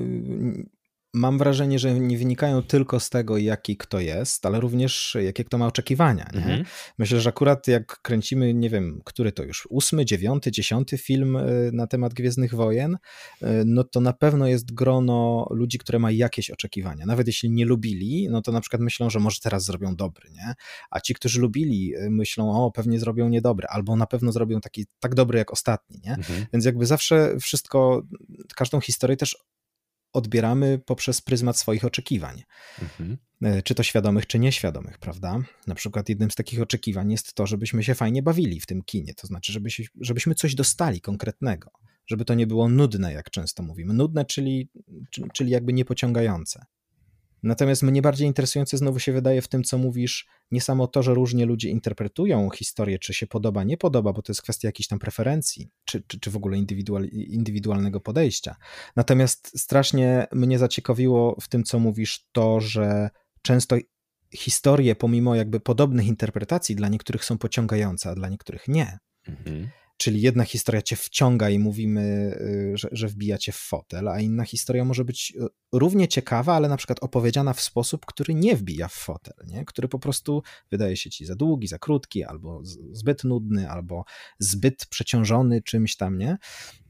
mam 1.14 1.38
wrażenie, 1.38 1.78
że 1.78 2.00
nie 2.00 2.18
wynikają 2.18 2.62
tylko 2.62 3.00
z 3.00 3.10
tego, 3.10 3.38
jaki 3.38 3.76
kto 3.76 4.00
jest, 4.00 4.46
ale 4.46 4.60
również 4.60 5.16
jakie 5.22 5.44
kto 5.44 5.58
ma 5.58 5.66
oczekiwania. 5.66 6.30
Mhm. 6.34 6.64
Myślę, 6.98 7.20
że 7.20 7.28
akurat 7.28 7.68
jak 7.68 8.00
kręcimy, 8.02 8.54
nie 8.54 8.70
wiem, 8.70 9.00
który 9.04 9.32
to 9.32 9.42
już 9.42 9.66
ósmy, 9.70 10.04
dziewiąty, 10.04 10.50
dziesiąty 10.50 10.98
film 10.98 11.36
y, 11.36 11.70
na 11.72 11.86
temat 11.86 12.14
Gwiezdnych 12.14 12.54
Wojen, 12.54 12.94
y, 12.94 13.46
no 13.66 13.84
to 13.84 14.00
na 14.00 14.12
pewno 14.12 14.46
jest 14.46 14.74
grono 14.74 15.46
ludzi, 15.50 15.78
które 15.78 15.98
ma 15.98 16.10
jakieś 16.10 16.50
oczekiwania. 16.50 17.06
Nawet 17.06 17.26
jeśli 17.26 17.50
nie 17.50 17.64
lubili, 17.64 18.28
no 18.30 18.42
to 18.42 18.52
na 18.52 18.60
przykład 18.60 18.82
myślą, 18.82 19.10
że 19.10 19.18
może 19.18 19.40
teraz 19.42 19.64
zrobią 19.64 19.96
dobry, 19.96 20.30
nie? 20.30 20.54
A 20.90 21.00
ci, 21.00 21.14
którzy 21.14 21.40
lubili, 21.40 21.96
y, 21.96 22.10
myślą, 22.10 22.64
o, 22.64 22.70
pewnie 22.70 23.00
zrobią 23.00 23.28
niedobry, 23.28 23.66
albo 23.68 23.96
na 23.96 24.06
pewno 24.06 24.32
zrobią 24.32 24.60
taki 24.60 24.86
tak 25.00 25.14
dobry 25.14 25.38
jak 25.38 25.52
ostatni, 25.52 26.00
nie? 26.04 26.14
Mhm. 26.14 26.46
Więc 26.52 26.64
jakby 26.64 26.86
zawsze 26.86 27.36
wszystko, 27.40 28.02
każdą 28.56 28.80
historię 28.80 29.16
też 29.16 29.36
odbieramy 30.12 30.78
poprzez 30.86 31.20
pryzmat 31.20 31.58
swoich 31.58 31.84
oczekiwań. 31.84 32.42
Mhm. 32.82 33.18
E, 33.42 33.62
czy 33.62 33.74
to 33.74 33.82
świadomych, 33.82 34.26
czy 34.26 34.38
nieświadomych, 34.38 34.98
prawda? 34.98 35.38
Na 35.66 35.74
przykład 35.74 36.08
jednym 36.08 36.30
z 36.30 36.34
takich 36.34 36.62
oczekiwań 36.62 37.12
jest 37.12 37.34
to, 37.34 37.46
żebyśmy 37.46 37.84
się 37.84 37.94
fajnie 37.94 38.22
bawili 38.22 38.60
w 38.60 38.66
tym 38.66 38.82
kinie, 38.82 39.14
to 39.14 39.26
znaczy, 39.26 39.52
żeby 39.52 39.70
się, 39.70 39.82
żebyśmy 40.00 40.34
coś 40.34 40.54
dostali 40.54 41.00
konkretnego, 41.00 41.70
żeby 42.06 42.24
to 42.24 42.34
nie 42.34 42.46
było 42.46 42.68
nudne, 42.68 43.12
jak 43.12 43.30
często 43.30 43.62
mówimy. 43.62 43.94
Nudne, 43.94 44.24
czyli, 44.24 44.70
czyli 45.34 45.50
jakby 45.50 45.72
niepociągające. 45.72 46.64
Natomiast 47.42 47.82
mnie 47.82 48.02
bardziej 48.02 48.26
interesujące 48.26 48.78
znowu 48.78 48.98
się 48.98 49.12
wydaje 49.12 49.42
w 49.42 49.48
tym, 49.48 49.64
co 49.64 49.78
mówisz, 49.78 50.28
nie 50.50 50.60
samo 50.60 50.86
to, 50.86 51.02
że 51.02 51.14
różnie 51.14 51.46
ludzie 51.46 51.68
interpretują 51.68 52.50
historię, 52.50 52.98
czy 52.98 53.14
się 53.14 53.26
podoba, 53.26 53.64
nie 53.64 53.76
podoba, 53.76 54.12
bo 54.12 54.22
to 54.22 54.32
jest 54.32 54.42
kwestia 54.42 54.68
jakichś 54.68 54.88
tam 54.88 54.98
preferencji, 54.98 55.70
czy, 55.84 56.02
czy, 56.06 56.20
czy 56.20 56.30
w 56.30 56.36
ogóle 56.36 56.58
indywidual, 56.58 57.04
indywidualnego 57.12 58.00
podejścia. 58.00 58.56
Natomiast 58.96 59.60
strasznie 59.60 60.26
mnie 60.32 60.58
zaciekawiło 60.58 61.36
w 61.40 61.48
tym, 61.48 61.64
co 61.64 61.78
mówisz, 61.78 62.26
to, 62.32 62.60
że 62.60 63.10
często 63.42 63.76
historie, 64.34 64.96
pomimo 64.96 65.34
jakby 65.34 65.60
podobnych 65.60 66.06
interpretacji, 66.06 66.76
dla 66.76 66.88
niektórych 66.88 67.24
są 67.24 67.38
pociągające, 67.38 68.10
a 68.10 68.14
dla 68.14 68.28
niektórych 68.28 68.68
nie. 68.68 68.98
Mhm. 69.28 69.68
Czyli 70.00 70.20
jedna 70.20 70.44
historia 70.44 70.82
cię 70.82 70.96
wciąga 70.96 71.50
i 71.50 71.58
mówimy, 71.58 72.36
y, 72.40 72.72
że, 72.74 72.88
że 72.92 73.08
wbija 73.08 73.38
cię 73.38 73.52
w 73.52 73.56
fotel, 73.56 74.08
a 74.08 74.20
inna 74.20 74.44
historia 74.44 74.84
może 74.84 75.04
być 75.04 75.32
y, 75.36 75.46
równie 75.72 76.08
ciekawa, 76.08 76.54
ale 76.54 76.68
na 76.68 76.76
przykład 76.76 76.98
opowiedziana 77.02 77.52
w 77.52 77.60
sposób, 77.60 78.06
który 78.06 78.34
nie 78.34 78.56
wbija 78.56 78.88
w 78.88 78.92
fotel, 78.92 79.34
nie? 79.46 79.64
który 79.64 79.88
po 79.88 79.98
prostu 79.98 80.42
wydaje 80.70 80.96
się 80.96 81.10
ci 81.10 81.26
za 81.26 81.34
długi, 81.34 81.66
za 81.66 81.78
krótki, 81.78 82.24
albo 82.24 82.60
zbyt 82.92 83.24
nudny, 83.24 83.70
albo 83.70 84.04
zbyt 84.38 84.86
przeciążony 84.86 85.62
czymś 85.62 85.96
tam, 85.96 86.18
nie? 86.18 86.38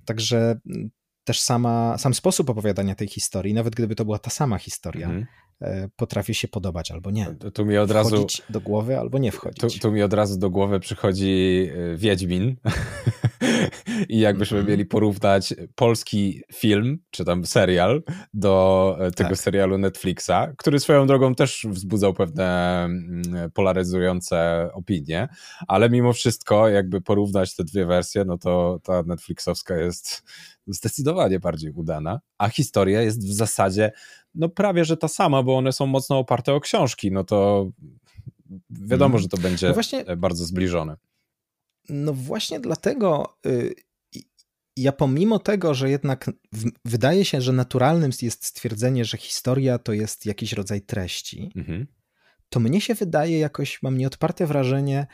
Także 0.05 0.61
mm, 0.67 0.91
też 1.25 1.41
sama, 1.41 1.99
sam 1.99 2.15
sposób 2.15 2.51
opowiadania 2.51 2.95
tej 2.95 3.09
historii, 3.09 3.55
nawet 3.55 3.75
gdyby 3.75 3.95
to 3.95 4.05
była 4.05 4.19
ta 4.19 4.31
sama 4.31 4.59
historia, 4.59 5.07
mhm. 5.07 5.27
E, 5.63 5.89
potrafi 5.97 6.35
się 6.35 6.49
podobać 6.49 6.91
albo 6.91 7.11
nie. 7.11 7.27
Tu 7.55 7.67
mi 7.67 7.79
od 7.79 7.91
razu 7.91 8.27
do 8.51 8.61
głowy 8.61 8.99
albo 8.99 9.19
nie 9.19 9.33
wchodzić. 9.33 9.75
Tu, 9.75 9.81
tu 9.81 9.93
mi 9.93 10.03
od 10.03 10.13
razu 10.13 10.39
do 10.39 10.51
głowy 10.51 10.81
przychodzi 10.81 11.69
e, 11.75 11.97
Wiedźmin. 11.97 12.57
I 14.09 14.19
jakbyśmy 14.19 14.57
mm 14.57 14.67
-hmm. 14.67 14.71
mieli 14.71 14.87
porównać 14.87 15.55
polski 15.75 16.43
film, 16.55 16.99
czy 17.11 17.25
tam 17.25 17.47
serial 17.47 18.03
do 18.35 18.97
e, 19.01 19.11
tego 19.11 19.31
tak. 19.31 19.39
serialu 19.39 19.79
Netflixa, 19.79 20.55
który 20.57 20.81
swoją 20.81 21.07
drogą 21.07 21.35
też 21.35 21.67
wzbudzał 21.71 22.15
pewne 22.15 22.85
mm, 22.85 23.51
polaryzujące 23.55 24.69
opinie, 24.73 25.29
ale 25.69 25.91
mimo 25.91 26.13
wszystko, 26.13 26.69
jakby 26.69 27.01
porównać 27.01 27.57
te 27.57 27.65
dwie 27.65 27.87
wersje, 27.87 28.25
no 28.25 28.39
to 28.39 28.81
ta 28.83 29.03
Netflixowska 29.03 29.77
jest 29.77 30.23
zdecydowanie 30.67 31.41
bardziej 31.41 31.73
udana, 31.73 32.21
a 32.39 32.49
historia 32.49 33.03
jest 33.03 33.29
w 33.29 33.33
zasadzie 33.33 33.93
no 34.35 34.49
prawie, 34.49 34.85
że 34.85 34.97
ta 34.97 35.09
sama, 35.09 35.43
bo 35.43 35.57
one 35.57 35.73
są 35.73 35.87
mocno 35.87 36.19
oparte 36.19 36.55
o 36.55 36.61
książki, 36.61 37.13
no 37.13 37.25
to 37.25 37.71
wiadomo, 38.71 39.13
mm. 39.15 39.23
że 39.23 39.29
to 39.29 39.37
będzie 39.37 39.69
no 39.69 39.75
właśnie, 39.75 40.05
bardzo 40.17 40.45
zbliżone. 40.45 40.97
No 41.89 42.15
właśnie 42.15 42.61
dlatego 42.61 43.37
y, 43.47 43.75
ja 44.77 44.93
pomimo 44.93 45.39
tego, 45.39 45.75
że 45.75 45.91
jednak 45.91 46.31
wydaje 46.85 47.25
się, 47.25 47.41
że 47.41 47.53
naturalnym 47.53 48.11
jest 48.23 48.45
stwierdzenie, 48.45 49.05
że 49.05 49.17
historia 49.17 49.79
to 49.79 49.93
jest 49.93 50.27
jakiś 50.27 50.53
rodzaj 50.53 50.83
treści, 50.83 51.53
mhm. 51.57 51.87
to 52.49 52.61
mnie 52.61 52.81
się 52.81 52.95
wydaje 52.95 53.39
jakoś, 53.39 53.83
mam 53.83 53.99
nieodparte 53.99 54.47
wrażenie, 54.47 55.07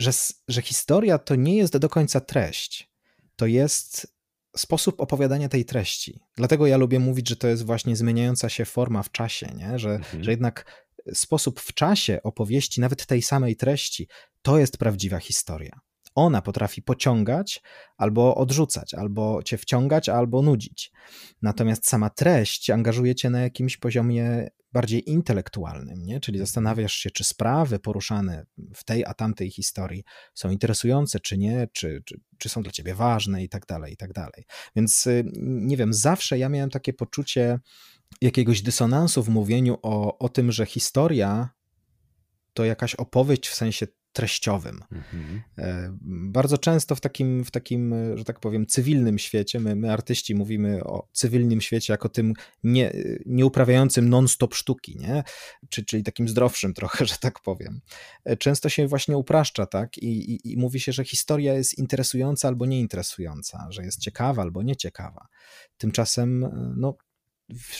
że, 0.00 0.10
że 0.48 0.62
historia 0.62 1.18
to 1.18 1.34
nie 1.34 1.56
jest 1.56 1.76
do 1.76 1.88
końca 1.88 2.20
treść. 2.20 2.92
To 3.36 3.46
jest 3.46 4.14
sposób 4.56 5.00
opowiadania 5.00 5.48
tej 5.48 5.64
treści. 5.64 6.20
Dlatego 6.36 6.66
ja 6.66 6.76
lubię 6.76 6.98
mówić, 6.98 7.28
że 7.28 7.36
to 7.36 7.48
jest 7.48 7.64
właśnie 7.66 7.96
zmieniająca 7.96 8.48
się 8.48 8.64
forma 8.64 9.02
w 9.02 9.10
czasie, 9.10 9.46
nie? 9.56 9.78
Że, 9.78 9.94
mhm. 9.94 10.24
że 10.24 10.30
jednak 10.30 10.86
sposób 11.14 11.60
w 11.60 11.74
czasie 11.74 12.22
opowieści, 12.22 12.80
nawet 12.80 13.06
tej 13.06 13.22
samej 13.22 13.56
treści, 13.56 14.08
to 14.42 14.58
jest 14.58 14.78
prawdziwa 14.78 15.18
historia. 15.18 15.80
Ona 16.14 16.42
potrafi 16.42 16.82
pociągać 16.82 17.62
albo 17.96 18.34
odrzucać, 18.34 18.94
albo 18.94 19.42
cię 19.42 19.58
wciągać, 19.58 20.08
albo 20.08 20.42
nudzić. 20.42 20.92
Natomiast 21.42 21.88
sama 21.88 22.10
treść 22.10 22.70
angażuje 22.70 23.14
cię 23.14 23.30
na 23.30 23.40
jakimś 23.40 23.76
poziomie 23.76 24.48
bardziej 24.72 25.10
intelektualnym, 25.10 26.02
nie? 26.02 26.20
czyli 26.20 26.38
zastanawiasz 26.38 26.94
się, 26.94 27.10
czy 27.10 27.24
sprawy 27.24 27.78
poruszane 27.78 28.46
w 28.74 28.84
tej 28.84 29.04
a 29.04 29.14
tamtej 29.14 29.50
historii 29.50 30.04
są 30.34 30.50
interesujące, 30.50 31.20
czy 31.20 31.38
nie, 31.38 31.68
czy, 31.72 32.02
czy, 32.04 32.20
czy 32.38 32.48
są 32.48 32.62
dla 32.62 32.72
ciebie 32.72 32.94
ważne 32.94 33.44
i 33.44 33.48
tak 33.48 33.66
dalej, 33.66 33.92
i 33.92 33.96
tak 33.96 34.12
dalej. 34.12 34.44
Więc 34.76 35.06
y, 35.06 35.24
nie 35.42 35.76
wiem, 35.76 35.92
zawsze 35.92 36.38
ja 36.38 36.48
miałem 36.48 36.70
takie 36.70 36.92
poczucie 36.92 37.58
jakiegoś 38.20 38.62
dysonansu 38.62 39.22
w 39.22 39.28
mówieniu 39.28 39.78
o, 39.82 40.18
o 40.18 40.28
tym, 40.28 40.52
że 40.52 40.66
historia 40.66 41.48
to 42.52 42.64
jakaś 42.64 42.94
opowieść 42.94 43.48
w 43.48 43.54
sensie 43.54 43.86
treściowym. 44.12 44.80
Mhm. 44.92 45.42
E, 45.58 45.96
bardzo 46.32 46.58
często 46.58 46.94
w 46.94 47.00
takim, 47.00 47.44
w 47.44 47.50
takim, 47.50 47.94
że 48.14 48.24
tak 48.24 48.40
powiem, 48.40 48.66
cywilnym 48.66 49.18
świecie, 49.18 49.60
my, 49.60 49.76
my 49.76 49.92
artyści 49.92 50.34
mówimy 50.34 50.84
o 50.84 51.08
cywilnym 51.12 51.60
świecie 51.60 51.92
jako 51.92 52.08
tym 52.08 52.34
nie, 52.64 52.92
nieuprawiającym 53.26 54.08
non-stop 54.08 54.54
sztuki, 54.54 54.96
nie? 54.96 55.24
Czy, 55.68 55.84
czyli 55.84 56.02
takim 56.02 56.28
zdrowszym 56.28 56.74
trochę, 56.74 57.06
że 57.12 57.16
tak 57.20 57.40
powiem. 57.40 57.80
E, 58.24 58.36
często 58.36 58.68
się 58.68 58.86
właśnie 58.86 59.16
upraszcza, 59.16 59.66
tak? 59.66 59.98
I, 59.98 60.32
i, 60.32 60.52
I 60.52 60.56
mówi 60.56 60.80
się, 60.80 60.92
że 60.92 61.04
historia 61.04 61.54
jest 61.54 61.78
interesująca 61.78 62.48
albo 62.48 62.66
nieinteresująca, 62.66 63.66
że 63.70 63.84
jest 63.84 64.00
ciekawa 64.00 64.42
albo 64.42 64.62
nieciekawa. 64.62 65.26
Tymczasem, 65.78 66.44
e, 66.44 66.74
no, 66.76 66.96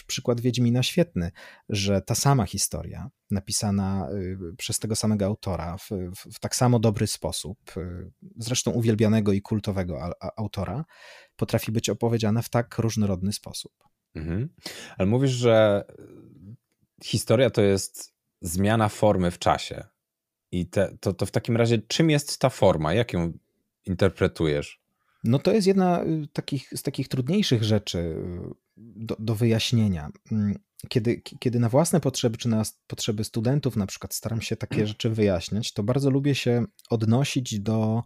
przykład 0.06 0.40
Wiedźmina 0.40 0.82
świetny, 0.82 1.30
że 1.68 2.02
ta 2.02 2.14
sama 2.14 2.46
historia, 2.46 3.10
napisana 3.30 4.08
y, 4.12 4.56
przez 4.56 4.78
tego 4.78 4.96
samego 4.96 5.26
autora 5.26 5.76
w, 5.78 5.90
w, 6.16 6.34
w 6.34 6.40
tak 6.40 6.56
samo 6.56 6.78
dobry 6.78 7.06
sposób, 7.06 7.58
y, 7.76 8.10
zresztą 8.36 8.70
uwielbianego 8.70 9.32
i 9.32 9.42
kultowego 9.42 10.02
a, 10.02 10.12
a, 10.20 10.30
autora, 10.36 10.84
potrafi 11.36 11.72
być 11.72 11.88
opowiedziana 11.88 12.42
w 12.42 12.48
tak 12.48 12.78
różnorodny 12.78 13.32
sposób. 13.32 13.72
Mhm. 14.14 14.48
Ale 14.98 15.06
mówisz, 15.06 15.30
że 15.30 15.84
historia 17.04 17.50
to 17.50 17.62
jest 17.62 18.12
zmiana 18.40 18.88
formy 18.88 19.30
w 19.30 19.38
czasie. 19.38 19.84
I 20.52 20.66
te, 20.66 20.96
to, 21.00 21.12
to 21.12 21.26
w 21.26 21.30
takim 21.30 21.56
razie, 21.56 21.78
czym 21.78 22.10
jest 22.10 22.38
ta 22.38 22.50
forma? 22.50 22.94
Jak 22.94 23.12
ją 23.12 23.32
interpretujesz? 23.86 24.82
No 25.24 25.38
to 25.38 25.52
jest 25.52 25.66
jedna 25.66 26.04
y, 26.04 26.28
takich, 26.32 26.70
z 26.74 26.82
takich 26.82 27.08
trudniejszych 27.08 27.64
rzeczy 27.64 28.16
do, 28.76 29.16
do 29.18 29.34
wyjaśnienia. 29.34 30.10
Mm, 30.32 30.58
kiedy, 30.88 31.22
kiedy 31.40 31.60
na 31.60 31.68
własne 31.68 32.00
potrzeby, 32.00 32.38
czy 32.38 32.48
na 32.48 32.62
potrzeby 32.86 33.24
studentów 33.24 33.76
na 33.76 33.86
przykład 33.86 34.14
staram 34.14 34.40
się 34.40 34.56
takie 34.56 34.86
rzeczy 34.86 35.10
wyjaśniać, 35.10 35.72
to 35.72 35.82
bardzo 35.82 36.10
lubię 36.10 36.34
się 36.34 36.64
odnosić 36.90 37.60
do, 37.60 38.02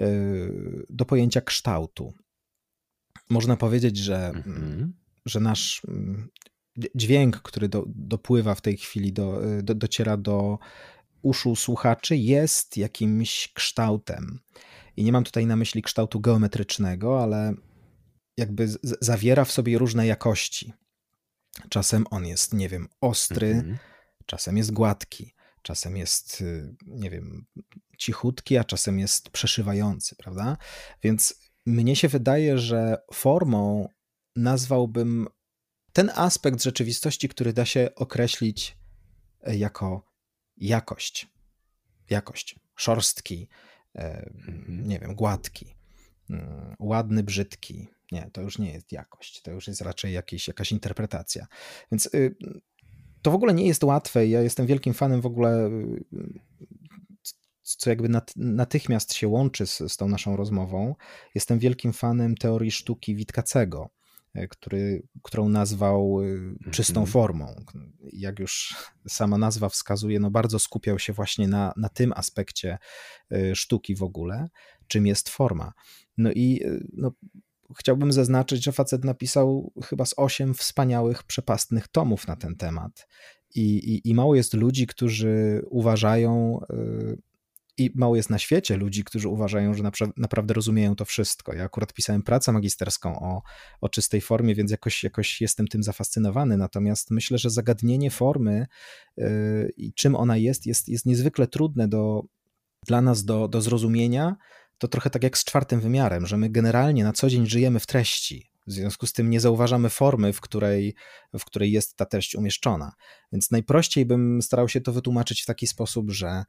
y, 0.00 0.86
do 0.90 1.04
pojęcia 1.04 1.40
kształtu. 1.40 2.14
Można 3.30 3.56
powiedzieć, 3.56 3.96
że, 3.96 4.28
mhm. 4.28 4.92
że 5.26 5.40
nasz 5.40 5.82
mm, 5.88 6.28
dźwięk, 6.94 7.42
który 7.42 7.68
do, 7.68 7.84
dopływa 7.86 8.54
w 8.54 8.60
tej 8.60 8.76
chwili, 8.76 9.12
do, 9.12 9.40
do, 9.62 9.74
dociera 9.74 10.16
do 10.16 10.58
uszu 11.22 11.56
słuchaczy, 11.56 12.16
jest 12.16 12.76
jakimś 12.76 13.52
kształtem. 13.54 14.38
I 14.96 15.04
nie 15.04 15.12
mam 15.12 15.24
tutaj 15.24 15.46
na 15.46 15.56
myśli 15.56 15.82
kształtu 15.82 16.20
geometrycznego, 16.20 17.22
ale 17.22 17.54
jakby 18.36 18.68
zawiera 19.00 19.44
w 19.44 19.52
sobie 19.52 19.78
różne 19.78 20.06
jakości. 20.06 20.72
Czasem 21.68 22.04
on 22.10 22.26
jest, 22.26 22.54
nie 22.54 22.68
wiem, 22.68 22.88
ostry, 23.00 23.48
mhm. 23.48 23.78
czasem 24.26 24.56
jest 24.56 24.72
gładki, 24.72 25.34
czasem 25.62 25.96
jest, 25.96 26.40
y, 26.40 26.76
nie 26.86 27.10
wiem, 27.10 27.46
cichutki, 27.98 28.56
a 28.56 28.64
czasem 28.64 28.98
jest 28.98 29.30
przeszywający, 29.30 30.16
prawda? 30.16 30.56
Więc 31.02 31.34
mnie 31.66 31.96
się 31.96 32.08
wydaje, 32.08 32.58
że 32.58 32.98
formą 33.12 33.88
nazwałbym 34.36 35.28
ten 35.92 36.10
aspekt 36.14 36.62
rzeczywistości, 36.62 37.28
który 37.28 37.52
da 37.52 37.64
się 37.64 37.88
określić 37.94 38.76
e, 39.42 39.56
jako 39.56 40.12
jakość. 40.56 41.28
Jakość. 42.10 42.60
Szorstki, 42.76 43.48
e, 43.94 44.26
mhm. 44.26 44.88
nie 44.88 44.98
wiem, 44.98 45.14
gładki, 45.14 45.74
mm, 46.30 46.76
ładny, 46.78 47.22
brzydki, 47.22 47.88
nie, 48.12 48.30
to 48.32 48.42
już 48.42 48.58
nie 48.58 48.72
jest 48.72 48.92
jakość, 48.92 49.42
to 49.42 49.50
już 49.50 49.68
jest 49.68 49.80
raczej 49.80 50.12
jakieś, 50.12 50.48
jakaś 50.48 50.72
interpretacja. 50.72 51.46
Więc 51.92 52.06
y, 52.14 52.36
to 53.22 53.30
w 53.30 53.34
ogóle 53.34 53.54
nie 53.54 53.66
jest 53.66 53.84
łatwe. 53.84 54.26
Ja 54.26 54.42
jestem 54.42 54.66
wielkim 54.66 54.94
fanem 54.94 55.20
w 55.20 55.26
ogóle, 55.26 55.66
y, 55.66 56.04
co 57.62 57.90
jakby 57.90 58.08
natychmiast 58.36 59.14
się 59.14 59.28
łączy 59.28 59.66
z, 59.66 59.78
z 59.88 59.96
tą 59.96 60.08
naszą 60.08 60.36
rozmową. 60.36 60.94
Jestem 61.34 61.58
wielkim 61.58 61.92
fanem 61.92 62.34
teorii 62.34 62.70
sztuki 62.70 63.14
Witkacego, 63.14 63.90
y, 64.36 64.48
który, 64.48 65.02
którą 65.22 65.48
nazwał 65.48 66.18
czystą 66.70 67.00
mhm. 67.00 67.12
formą. 67.12 67.54
Jak 68.12 68.38
już 68.38 68.74
sama 69.08 69.38
nazwa 69.38 69.68
wskazuje, 69.68 70.20
no 70.20 70.30
bardzo 70.30 70.58
skupiał 70.58 70.98
się 70.98 71.12
właśnie 71.12 71.48
na, 71.48 71.72
na 71.76 71.88
tym 71.88 72.12
aspekcie 72.16 72.78
sztuki 73.54 73.94
w 73.94 74.02
ogóle, 74.02 74.48
czym 74.86 75.06
jest 75.06 75.28
forma. 75.28 75.72
No 76.18 76.32
i 76.32 76.60
no, 76.92 77.12
chciałbym 77.78 78.12
zaznaczyć, 78.12 78.64
że 78.64 78.72
facet 78.72 79.04
napisał 79.04 79.72
chyba 79.84 80.04
z 80.04 80.14
osiem 80.16 80.54
wspaniałych, 80.54 81.22
przepastnych 81.24 81.88
tomów 81.88 82.28
na 82.28 82.36
ten 82.36 82.56
temat. 82.56 83.08
I, 83.54 83.76
i, 83.76 84.10
i 84.10 84.14
mało 84.14 84.34
jest 84.34 84.54
ludzi, 84.54 84.86
którzy 84.86 85.62
uważają, 85.70 86.60
yy, 86.70 87.18
i 87.78 87.90
mało 87.94 88.16
jest 88.16 88.30
na 88.30 88.38
świecie 88.38 88.76
ludzi, 88.76 89.04
którzy 89.04 89.28
uważają, 89.28 89.74
że 89.74 89.82
napra 89.82 90.06
naprawdę 90.16 90.54
rozumieją 90.54 90.96
to 90.96 91.04
wszystko. 91.04 91.54
Ja 91.54 91.64
akurat 91.64 91.92
pisałem 91.92 92.22
pracę 92.22 92.52
magisterską 92.52 93.20
o, 93.20 93.42
o 93.80 93.88
czystej 93.88 94.20
formie, 94.20 94.54
więc 94.54 94.70
jakoś, 94.70 95.04
jakoś 95.04 95.40
jestem 95.40 95.68
tym 95.68 95.82
zafascynowany. 95.82 96.56
Natomiast 96.56 97.10
myślę, 97.10 97.38
że 97.38 97.50
zagadnienie 97.50 98.10
formy 98.10 98.66
yy, 99.16 99.72
i 99.76 99.92
czym 99.92 100.14
ona 100.14 100.36
jest, 100.36 100.66
jest, 100.66 100.88
jest 100.88 101.06
niezwykle 101.06 101.46
trudne 101.46 101.88
do, 101.88 102.22
dla 102.86 103.00
nas 103.00 103.24
do, 103.24 103.48
do 103.48 103.60
zrozumienia 103.60 104.36
to 104.78 104.88
trochę 104.88 105.10
tak 105.10 105.22
jak 105.22 105.38
z 105.38 105.44
czwartym 105.44 105.80
wymiarem, 105.80 106.26
że 106.26 106.36
my 106.36 106.50
generalnie 106.50 107.04
na 107.04 107.12
co 107.12 107.30
dzień 107.30 107.46
żyjemy 107.46 107.80
w 107.80 107.86
treści. 107.86 108.50
W 108.66 108.72
związku 108.72 109.06
z 109.06 109.12
tym 109.12 109.30
nie 109.30 109.40
zauważamy 109.40 109.88
formy, 109.88 110.32
w 110.32 110.40
której, 110.40 110.94
w 111.38 111.44
której 111.44 111.72
jest 111.72 111.96
ta 111.96 112.06
treść 112.06 112.34
umieszczona. 112.34 112.92
Więc 113.32 113.50
najprościej 113.50 114.06
bym 114.06 114.42
starał 114.42 114.68
się 114.68 114.80
to 114.80 114.92
wytłumaczyć 114.92 115.42
w 115.42 115.46
taki 115.46 115.66
sposób, 115.66 116.10
że, 116.10 116.44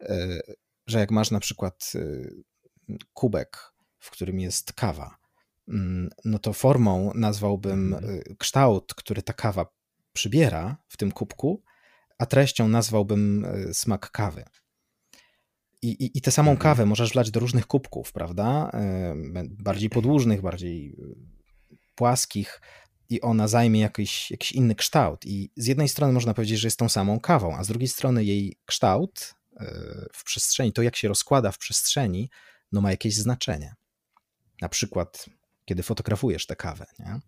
e, 0.00 0.40
że 0.86 0.98
jak 0.98 1.10
masz 1.10 1.30
na 1.30 1.40
przykład 1.40 1.92
e, 1.94 1.98
kubek, 3.12 3.72
w 3.98 4.10
którym 4.10 4.40
jest 4.40 4.72
kawa, 4.72 5.16
mm, 5.68 6.10
no 6.24 6.38
to 6.38 6.52
formą 6.52 7.12
nazwałbym 7.14 7.94
mhm. 7.94 8.20
e, 8.30 8.34
kształt, 8.38 8.94
który 8.94 9.22
ta 9.22 9.32
kawa 9.32 9.66
przybiera 10.12 10.76
w 10.88 10.96
tym 10.96 11.12
kubku, 11.12 11.62
a 12.18 12.26
treścią 12.26 12.68
nazwałbym 12.68 13.46
smak 13.72 14.10
kawy. 14.10 14.44
I, 15.86 16.04
i, 16.04 16.18
I 16.18 16.20
tę 16.20 16.30
samą 16.30 16.50
mhm. 16.50 16.62
kawę 16.62 16.86
możesz 16.86 17.12
wlać 17.12 17.30
do 17.30 17.40
różnych 17.40 17.66
kubków, 17.66 18.12
prawda? 18.12 18.70
Bardziej 19.44 19.90
podłużnych, 19.90 20.42
bardziej 20.42 20.90
y, 20.90 21.76
płaskich 21.94 22.60
i 23.08 23.20
ona 23.20 23.48
zajmie 23.48 23.80
jakiś, 23.80 24.30
jakiś 24.30 24.52
inny 24.52 24.74
kształt. 24.74 25.26
I 25.26 25.50
z 25.56 25.66
jednej 25.66 25.88
strony 25.88 26.12
można 26.12 26.34
powiedzieć, 26.34 26.60
że 26.60 26.66
jest 26.66 26.78
tą 26.78 26.88
samą 26.88 27.20
kawą, 27.20 27.56
a 27.56 27.64
z 27.64 27.68
drugiej 27.68 27.88
strony 27.88 28.24
jej 28.24 28.56
kształt 28.64 29.34
y, 29.52 29.64
w 30.12 30.24
przestrzeni, 30.24 30.72
to 30.72 30.82
jak 30.82 30.96
się 30.96 31.08
rozkłada 31.08 31.52
w 31.52 31.58
przestrzeni, 31.58 32.30
no 32.72 32.80
ma 32.80 32.90
jakieś 32.90 33.14
znaczenie. 33.14 33.74
Na 34.60 34.68
przykład, 34.68 35.26
kiedy 35.64 35.82
fotografujesz 35.82 36.46
tę 36.46 36.56
kawę, 36.56 36.86
nie? 36.98 37.20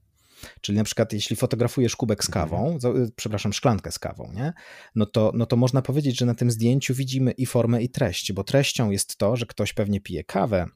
Czyli 0.60 0.78
na 0.78 0.84
przykład 0.84 1.12
jeśli 1.12 1.36
fotografujesz 1.36 1.96
kubek 1.96 2.24
z 2.24 2.30
kawą, 2.30 2.72
mhm. 2.72 3.10
przepraszam, 3.16 3.52
szklankę 3.52 3.92
z 3.92 3.98
kawą, 3.98 4.32
nie? 4.34 4.52
No, 4.94 5.06
to, 5.06 5.32
no 5.34 5.46
to 5.46 5.56
można 5.56 5.82
powiedzieć, 5.82 6.18
że 6.18 6.26
na 6.26 6.34
tym 6.34 6.50
zdjęciu 6.50 6.94
widzimy 6.94 7.32
i 7.32 7.46
formę, 7.46 7.82
i 7.82 7.88
treść, 7.88 8.32
bo 8.32 8.44
treścią 8.44 8.90
jest 8.90 9.16
to, 9.16 9.36
że 9.36 9.46
ktoś 9.46 9.72
pewnie 9.72 10.00
pije 10.00 10.24
kawę, 10.24 10.66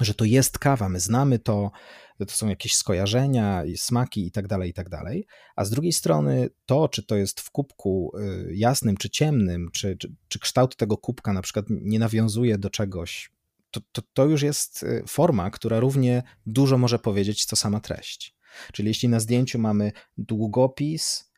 że 0.00 0.14
to 0.14 0.24
jest 0.24 0.58
kawa, 0.58 0.88
my 0.88 1.00
znamy 1.00 1.38
to, 1.38 1.70
to 2.18 2.26
są 2.34 2.48
jakieś 2.48 2.74
skojarzenia, 2.74 3.62
smaki 3.76 4.26
i 4.26 4.30
tak 4.30 4.48
dalej, 4.48 4.70
i 4.70 4.72
tak 4.72 4.88
dalej. 4.88 5.26
A 5.56 5.64
z 5.64 5.70
drugiej 5.70 5.92
strony 5.92 6.50
to, 6.66 6.88
czy 6.88 7.02
to 7.02 7.16
jest 7.16 7.40
w 7.40 7.50
kubku 7.50 8.12
y, 8.18 8.54
jasnym 8.54 8.96
czy 8.96 9.10
ciemnym, 9.10 9.70
czy, 9.72 9.96
czy, 9.96 10.14
czy 10.28 10.38
kształt 10.38 10.76
tego 10.76 10.96
kubka 10.96 11.32
na 11.32 11.42
przykład 11.42 11.66
nie 11.68 11.98
nawiązuje 11.98 12.58
do 12.58 12.70
czegoś, 12.70 13.30
to, 13.70 13.80
to, 13.92 14.02
to 14.14 14.24
już 14.24 14.42
jest 14.42 14.82
y, 14.82 15.04
forma, 15.08 15.50
która 15.50 15.80
równie 15.80 16.22
dużo 16.46 16.78
może 16.78 16.98
powiedzieć, 16.98 17.44
co 17.44 17.56
sama 17.56 17.80
treść. 17.80 18.37
Czyli 18.72 18.88
jeśli 18.88 19.08
na 19.08 19.20
zdjęciu 19.20 19.58
mamy 19.58 19.92
długopis, 20.18 21.32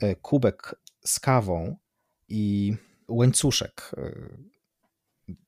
e, 0.00 0.14
kubek 0.14 0.74
z 1.04 1.20
kawą 1.20 1.76
i 2.28 2.74
łańcuszek, 3.08 3.90
e, 3.96 4.38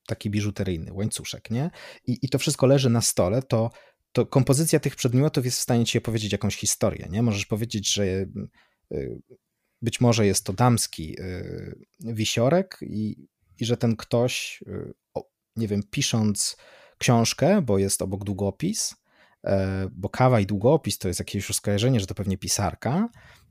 taki 0.06 0.30
biżuteryjny 0.30 0.92
łańcuszek, 0.92 1.50
nie? 1.50 1.70
I, 2.06 2.18
i 2.22 2.28
to 2.28 2.38
wszystko 2.38 2.66
leży 2.66 2.90
na 2.90 3.00
stole, 3.00 3.42
to, 3.42 3.70
to 4.12 4.26
kompozycja 4.26 4.80
tych 4.80 4.96
przedmiotów 4.96 5.44
jest 5.44 5.58
w 5.58 5.62
stanie 5.62 5.84
ci 5.84 5.98
opowiedzieć 5.98 6.32
jakąś 6.32 6.56
historię, 6.56 7.08
nie? 7.10 7.22
Możesz 7.22 7.46
powiedzieć, 7.46 7.92
że 7.92 8.04
e, 8.04 8.26
być 9.82 10.00
może 10.00 10.26
jest 10.26 10.44
to 10.44 10.52
damski 10.52 11.16
wisiorek 12.00 12.78
i, 12.82 13.28
i 13.60 13.64
że 13.64 13.76
ten 13.76 13.96
ktoś 13.96 14.62
nie 15.56 15.68
wiem, 15.68 15.82
pisząc 15.90 16.56
książkę, 16.98 17.62
bo 17.62 17.78
jest 17.78 18.02
obok 18.02 18.24
długopis, 18.24 18.94
bo 19.92 20.08
kawa 20.08 20.40
i 20.40 20.46
długopis 20.46 20.98
to 20.98 21.08
jest 21.08 21.20
jakieś 21.20 21.48
już 21.48 21.56
skojarzenie, 21.56 22.00
że 22.00 22.06
to 22.06 22.14
pewnie 22.14 22.38
pisarka, 22.38 23.08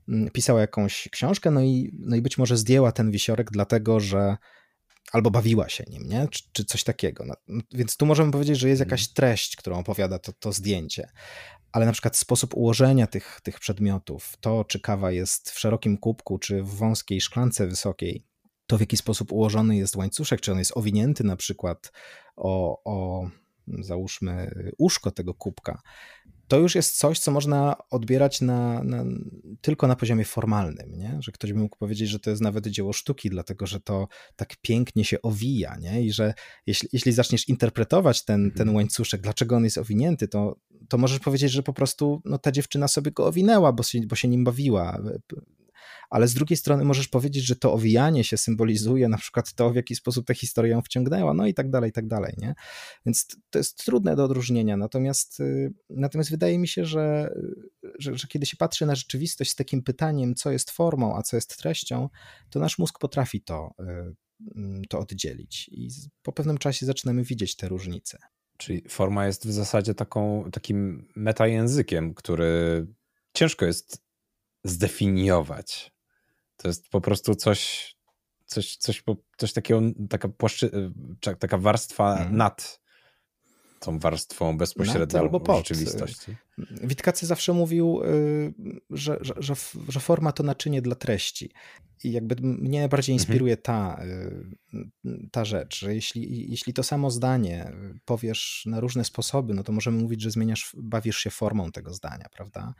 mm, 0.08 0.30
pisała 0.30 0.60
jakąś 0.60 1.08
książkę, 1.12 1.50
no 1.50 1.60
i, 1.60 1.90
no 1.98 2.16
i 2.16 2.22
być 2.22 2.38
może 2.38 2.56
zdjęła 2.56 2.92
ten 2.92 3.10
wisiorek 3.10 3.50
dlatego, 3.50 4.00
że 4.00 4.36
albo 5.12 5.30
bawiła 5.30 5.68
się 5.68 5.84
nim, 5.88 6.02
nie? 6.08 6.28
Czy, 6.28 6.42
czy 6.52 6.64
coś 6.64 6.84
takiego. 6.84 7.24
No, 7.26 7.60
więc 7.72 7.96
tu 7.96 8.06
możemy 8.06 8.32
powiedzieć, 8.32 8.58
że 8.58 8.68
jest 8.68 8.80
jakaś 8.80 9.00
mhm. 9.00 9.14
treść, 9.14 9.56
którą 9.56 9.78
opowiada 9.78 10.18
to, 10.18 10.32
to 10.32 10.52
zdjęcie. 10.52 11.08
Ale 11.72 11.86
na 11.86 11.92
przykład 11.92 12.16
sposób 12.16 12.54
ułożenia 12.54 13.06
tych, 13.06 13.40
tych 13.42 13.60
przedmiotów, 13.60 14.36
to 14.40 14.64
czy 14.64 14.80
kawa 14.80 15.10
jest 15.10 15.50
w 15.50 15.58
szerokim 15.58 15.98
kubku, 15.98 16.38
czy 16.38 16.62
w 16.62 16.74
wąskiej 16.74 17.20
szklance 17.20 17.66
wysokiej, 17.66 18.26
to 18.66 18.76
w 18.76 18.80
jaki 18.80 18.96
sposób 18.96 19.32
ułożony 19.32 19.76
jest 19.76 19.96
łańcuszek, 19.96 20.40
czy 20.40 20.52
on 20.52 20.58
jest 20.58 20.76
owinięty 20.76 21.24
na 21.24 21.36
przykład 21.36 21.92
o, 22.36 22.82
o 22.84 23.28
załóżmy 23.68 24.50
uszko 24.78 25.10
tego 25.10 25.34
kubka, 25.34 25.82
to 26.48 26.58
już 26.58 26.74
jest 26.74 26.98
coś, 26.98 27.18
co 27.18 27.30
można 27.30 27.76
odbierać 27.90 28.40
na, 28.40 28.84
na, 28.84 29.04
tylko 29.60 29.86
na 29.86 29.96
poziomie 29.96 30.24
formalnym, 30.24 30.92
nie? 30.92 31.18
że 31.20 31.32
ktoś 31.32 31.52
by 31.52 31.58
mógł 31.58 31.76
powiedzieć, 31.76 32.08
że 32.08 32.20
to 32.20 32.30
jest 32.30 32.42
nawet 32.42 32.66
dzieło 32.66 32.92
sztuki, 32.92 33.30
dlatego 33.30 33.66
że 33.66 33.80
to 33.80 34.08
tak 34.36 34.56
pięknie 34.62 35.04
się 35.04 35.22
owija 35.22 35.76
nie? 35.80 36.02
i 36.02 36.12
że 36.12 36.34
jeśli, 36.66 36.88
jeśli 36.92 37.12
zaczniesz 37.12 37.48
interpretować 37.48 38.24
ten, 38.24 38.50
ten 38.50 38.60
mhm. 38.60 38.76
łańcuszek, 38.76 39.20
dlaczego 39.20 39.56
on 39.56 39.64
jest 39.64 39.78
owinięty, 39.78 40.28
to, 40.28 40.56
to 40.88 40.98
możesz 40.98 41.18
powiedzieć, 41.18 41.52
że 41.52 41.62
po 41.62 41.72
prostu 41.72 42.22
no, 42.24 42.38
ta 42.38 42.52
dziewczyna 42.52 42.88
sobie 42.88 43.10
go 43.10 43.26
owinęła, 43.26 43.72
bo 43.72 43.82
się, 43.82 44.00
bo 44.06 44.16
się 44.16 44.28
nim 44.28 44.44
bawiła 44.44 45.02
ale 46.10 46.28
z 46.28 46.34
drugiej 46.34 46.56
strony 46.56 46.84
możesz 46.84 47.08
powiedzieć, 47.08 47.44
że 47.44 47.56
to 47.56 47.72
owijanie 47.72 48.24
się 48.24 48.36
symbolizuje 48.36 49.08
na 49.08 49.18
przykład 49.18 49.54
to, 49.54 49.70
w 49.70 49.76
jaki 49.76 49.96
sposób 49.96 50.26
tę 50.26 50.34
historię 50.34 50.72
ją 50.72 50.82
wciągnęła, 50.82 51.34
no 51.34 51.46
i 51.46 51.54
tak 51.54 51.70
dalej, 51.70 51.90
i 51.90 51.92
tak 51.92 52.08
dalej, 52.08 52.34
nie? 52.38 52.54
Więc 53.06 53.26
to 53.50 53.58
jest 53.58 53.84
trudne 53.84 54.16
do 54.16 54.24
odróżnienia, 54.24 54.76
natomiast, 54.76 55.40
y, 55.40 55.74
natomiast 55.90 56.30
wydaje 56.30 56.58
mi 56.58 56.68
się, 56.68 56.84
że, 56.84 57.34
że, 57.98 58.18
że 58.18 58.28
kiedy 58.28 58.46
się 58.46 58.56
patrzy 58.56 58.86
na 58.86 58.94
rzeczywistość 58.94 59.50
z 59.50 59.54
takim 59.54 59.82
pytaniem, 59.82 60.34
co 60.34 60.50
jest 60.50 60.70
formą, 60.70 61.16
a 61.16 61.22
co 61.22 61.36
jest 61.36 61.58
treścią, 61.58 62.08
to 62.50 62.60
nasz 62.60 62.78
mózg 62.78 62.98
potrafi 62.98 63.42
to, 63.42 63.70
y, 63.80 63.84
mm, 64.56 64.82
to 64.88 64.98
oddzielić 64.98 65.68
i 65.68 65.88
po 66.22 66.32
pewnym 66.32 66.58
czasie 66.58 66.86
zaczynamy 66.86 67.24
widzieć 67.24 67.56
te 67.56 67.68
różnice. 67.68 68.18
Czyli 68.56 68.82
forma 68.88 69.26
jest 69.26 69.46
w 69.46 69.52
zasadzie 69.52 69.94
taką, 69.94 70.50
takim 70.52 71.08
metajęzykiem, 71.16 72.14
który 72.14 72.86
ciężko 73.34 73.66
jest 73.66 74.04
zdefiniować. 74.64 75.93
To 76.56 76.68
jest 76.68 76.88
po 76.88 77.00
prostu 77.00 77.34
coś, 77.34 77.94
coś, 78.46 78.76
coś, 78.76 79.02
coś 79.36 79.52
takiego, 79.52 79.80
taka, 80.10 80.28
płaszczy, 80.28 80.70
taka 81.38 81.58
warstwa 81.58 82.16
hmm. 82.16 82.36
nad 82.36 82.84
tą 83.84 83.98
warstwą 83.98 84.58
bezpośrednią 84.58 85.20
albo 85.20 85.40
pod. 85.40 85.56
rzeczywistości. 85.56 86.36
Witkacy 86.82 87.26
zawsze 87.26 87.52
mówił, 87.52 88.02
y, 88.04 88.54
że, 88.90 89.18
że, 89.20 89.34
że, 89.36 89.54
że, 89.88 90.00
forma 90.00 90.32
to 90.32 90.42
naczynie 90.42 90.82
dla 90.82 90.94
treści. 90.94 91.50
I 92.04 92.12
jakby 92.12 92.36
mnie 92.42 92.78
najbardziej 92.78 93.12
mhm. 93.12 93.22
inspiruje 93.22 93.56
ta, 93.56 94.02
y, 94.74 95.28
ta 95.32 95.44
rzecz, 95.44 95.78
że 95.78 95.94
jeśli, 95.94 96.50
jeśli 96.50 96.72
to 96.72 96.82
samo 96.82 97.10
zdanie 97.10 97.72
powiesz 98.04 98.62
na 98.66 98.80
różne 98.80 99.04
sposoby, 99.04 99.54
no 99.54 99.62
to 99.62 99.72
możemy 99.72 100.02
mówić, 100.02 100.22
że 100.22 100.30
zmieniasz, 100.30 100.76
bawisz 100.78 101.18
się 101.18 101.30
formą 101.30 101.72
tego 101.72 101.94
zdania, 101.94 102.26
prawda? 102.32 102.74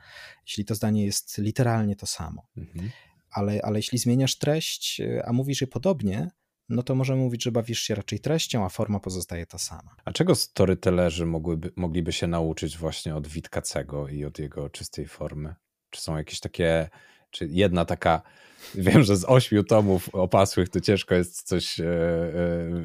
Jeśli 0.47 0.65
to 0.65 0.75
zdanie 0.75 1.05
jest 1.05 1.37
literalnie 1.37 1.95
to 1.95 2.05
samo. 2.05 2.47
Mhm 2.57 2.89
ale, 3.35 3.61
ale 3.63 3.79
jeśli 3.79 3.97
zmieniasz 3.97 4.37
treść, 4.37 5.01
a 5.25 5.33
mówisz 5.33 5.61
je 5.61 5.67
podobnie, 5.67 6.29
no 6.69 6.83
to 6.83 6.95
możemy 6.95 7.21
mówić, 7.21 7.43
że 7.43 7.51
bawisz 7.51 7.79
się 7.79 7.95
raczej 7.95 8.19
treścią, 8.19 8.65
a 8.65 8.69
forma 8.69 8.99
pozostaje 8.99 9.45
ta 9.45 9.57
sama. 9.57 9.95
A 10.05 10.11
czego 10.11 10.35
storytellerzy 10.35 11.25
mogłyby, 11.25 11.71
mogliby 11.75 12.11
się 12.11 12.27
nauczyć 12.27 12.77
właśnie 12.77 13.15
od 13.15 13.27
Witkacego 13.27 14.07
i 14.07 14.25
od 14.25 14.39
jego 14.39 14.69
czystej 14.69 15.07
formy? 15.07 15.55
Czy 15.89 16.01
są 16.01 16.17
jakieś 16.17 16.39
takie, 16.39 16.89
czy 17.31 17.47
jedna 17.51 17.85
taka, 17.85 18.21
wiem, 18.75 19.03
że 19.03 19.17
z 19.17 19.25
ośmiu 19.25 19.63
tomów 19.63 20.15
opasłych 20.15 20.69
to 20.69 20.81
ciężko 20.81 21.15
jest 21.15 21.43
coś 21.43 21.79
e, 21.79 21.85
e, 21.85 21.89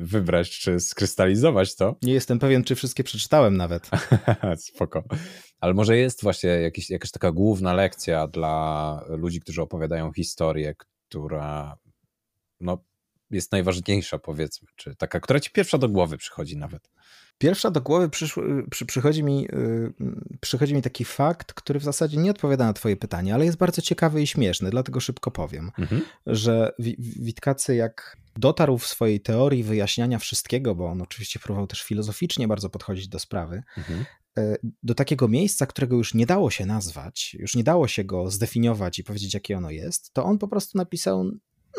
wybrać, 0.02 0.50
czy 0.50 0.80
skrystalizować 0.80 1.76
to? 1.76 1.96
Nie 2.02 2.12
jestem 2.12 2.38
pewien, 2.38 2.64
czy 2.64 2.74
wszystkie 2.74 3.04
przeczytałem 3.04 3.56
nawet. 3.56 3.90
Spoko. 4.56 5.04
Ale 5.61 5.75
może 5.75 5.96
jest 5.96 6.23
właśnie 6.23 6.51
jakiś, 6.51 6.90
jakaś 6.90 7.11
taka 7.11 7.33
główna 7.33 7.75
lekcja 7.75 8.27
dla 8.27 9.05
ludzi, 9.09 9.40
którzy 9.40 9.62
opowiadają 9.62 10.12
historię, 10.12 10.75
która 11.09 11.77
no, 12.61 12.85
jest 13.31 13.53
najważniejsza, 13.53 14.18
powiedzmy, 14.18 14.68
czy 14.77 14.96
taka, 14.96 15.20
która 15.20 15.40
ci 15.40 15.51
pierwsza 15.51 15.79
do 15.79 15.88
głowy 15.88 16.18
przychodzi 16.18 16.57
nawet? 16.57 16.90
Pierwsza 17.38 17.70
do 17.70 17.81
głowy 17.81 18.09
przyszło, 18.09 18.42
przy, 18.70 18.87
przychodzi, 18.87 19.25
mi, 19.25 19.42
yy, 19.42 19.92
przychodzi 20.40 20.75
mi 20.75 20.83
taki 20.83 21.05
fakt, 21.05 21.53
który 21.53 21.81
w 21.81 21.85
zasadzie 21.85 22.16
nie 22.16 22.31
odpowiada 22.31 22.64
na 22.66 22.73
Twoje 22.73 22.96
pytanie, 22.96 23.35
ale 23.35 23.44
jest 23.44 23.59
bardzo 23.59 23.83
ciekawy 23.83 24.23
i 24.23 24.27
śmieszny, 24.27 24.70
dlatego 24.70 25.01
szybko 25.01 25.31
powiem, 25.31 25.70
mhm. 25.79 26.03
że 26.27 26.73
Witkacy, 26.99 27.75
jak 27.75 28.16
dotarł 28.37 28.79
w 28.79 28.87
swojej 28.87 29.20
teorii 29.20 29.62
wyjaśniania 29.62 30.18
wszystkiego, 30.18 30.75
bo 30.75 30.87
on 30.87 31.03
oczywiście 31.03 31.40
próbował 31.40 31.66
też 31.66 31.83
filozoficznie 31.83 32.49
bardzo 32.49 32.70
podchodzić 32.70 33.09
do 33.09 33.18
sprawy, 33.18 33.62
mhm. 33.79 34.05
Y, 34.38 34.59
do 34.83 34.95
takiego 34.95 35.29
miejsca, 35.29 35.66
którego 35.66 35.97
już 35.97 36.14
nie 36.14 36.27
dało 36.27 36.51
się 36.51 36.66
nazwać, 36.66 37.37
już 37.38 37.57
nie 37.57 37.64
dało 37.64 37.88
się 37.88 38.05
go 38.05 38.31
zdefiniować 38.31 38.99
i 38.99 39.05
powiedzieć, 39.05 39.35
jakie 39.35 39.57
ono 39.57 39.71
jest, 39.71 40.12
to 40.12 40.25
on 40.25 40.38
po 40.38 40.49
prostu 40.49 40.79
napisał 40.79 41.31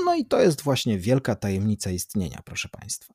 no 0.06 0.16
i 0.16 0.26
to 0.26 0.42
jest 0.42 0.62
właśnie 0.62 1.00
wielka 1.00 1.36
tajemnica 1.36 1.92
istnienia, 1.92 2.42
proszę 2.46 2.70
Państwa. 2.70 3.14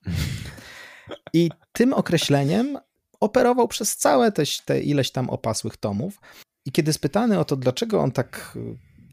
I 1.32 1.50
tym 1.72 1.92
określeniem 1.92 2.78
operował 3.20 3.68
przez 3.68 3.96
całe 3.96 4.32
te, 4.32 4.42
te 4.64 4.80
ileś 4.80 5.10
tam 5.10 5.30
opasłych 5.30 5.76
tomów. 5.76 6.20
I 6.64 6.72
kiedy 6.72 6.92
spytany 6.92 7.38
o 7.38 7.44
to, 7.44 7.56
dlaczego 7.56 8.00
on 8.00 8.12
tak, 8.12 8.58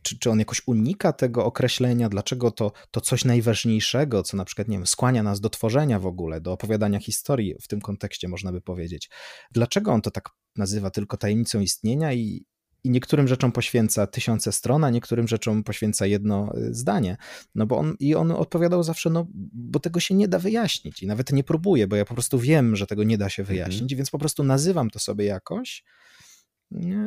czy, 0.03 0.19
czy 0.19 0.29
on 0.29 0.39
jakoś 0.39 0.61
unika 0.65 1.13
tego 1.13 1.45
określenia, 1.45 2.09
dlaczego 2.09 2.51
to, 2.51 2.71
to 2.91 3.01
coś 3.01 3.25
najważniejszego, 3.25 4.23
co 4.23 4.37
na 4.37 4.45
przykład, 4.45 4.67
nie 4.67 4.77
wiem, 4.77 4.87
skłania 4.87 5.23
nas 5.23 5.39
do 5.39 5.49
tworzenia 5.49 5.99
w 5.99 6.05
ogóle, 6.05 6.41
do 6.41 6.51
opowiadania 6.51 6.99
historii 6.99 7.55
w 7.61 7.67
tym 7.67 7.81
kontekście, 7.81 8.27
można 8.27 8.51
by 8.51 8.61
powiedzieć, 8.61 9.09
dlaczego 9.51 9.91
on 9.91 10.01
to 10.01 10.11
tak 10.11 10.29
nazywa 10.55 10.89
tylko 10.89 11.17
tajemnicą 11.17 11.59
istnienia 11.59 12.13
i, 12.13 12.45
i 12.83 12.89
niektórym 12.89 13.27
rzeczom 13.27 13.51
poświęca 13.51 14.07
tysiące 14.07 14.51
stron, 14.51 14.83
a 14.83 14.89
niektórym 14.89 15.27
rzeczom 15.27 15.63
poświęca 15.63 16.05
jedno 16.05 16.53
y, 16.57 16.73
zdanie. 16.73 17.17
No 17.55 17.65
bo 17.65 17.77
on, 17.77 17.95
i 17.99 18.15
on 18.15 18.31
odpowiadał 18.31 18.83
zawsze, 18.83 19.09
no 19.09 19.27
bo 19.53 19.79
tego 19.79 19.99
się 19.99 20.15
nie 20.15 20.27
da 20.27 20.39
wyjaśnić 20.39 21.03
i 21.03 21.07
nawet 21.07 21.33
nie 21.33 21.43
próbuję, 21.43 21.87
bo 21.87 21.95
ja 21.95 22.05
po 22.05 22.13
prostu 22.13 22.39
wiem, 22.39 22.75
że 22.75 22.87
tego 22.87 23.03
nie 23.03 23.17
da 23.17 23.29
się 23.29 23.41
mhm. 23.43 23.55
wyjaśnić, 23.55 23.81
mhm. 23.81 23.97
więc 23.97 24.09
po 24.09 24.19
prostu 24.19 24.43
nazywam 24.43 24.89
to 24.89 24.99
sobie 24.99 25.25
jakoś, 25.25 25.83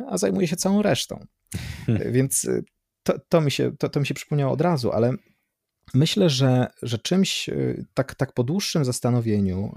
a 0.09 0.17
zajmuję 0.17 0.47
się 0.47 0.55
całą 0.55 0.81
resztą. 0.81 1.25
Hmm. 1.85 2.13
Więc 2.13 2.43
y, 2.43 2.63
to, 3.07 3.19
to, 3.29 3.41
mi 3.41 3.51
się, 3.51 3.77
to, 3.77 3.89
to 3.89 3.99
mi 3.99 4.05
się 4.05 4.13
przypomniało 4.13 4.53
od 4.53 4.61
razu, 4.61 4.91
ale 4.91 5.13
myślę, 5.93 6.29
że, 6.29 6.67
że 6.81 6.97
czymś 6.97 7.49
tak, 7.93 8.15
tak 8.15 8.33
po 8.33 8.43
dłuższym 8.43 8.85
zastanowieniu, 8.85 9.75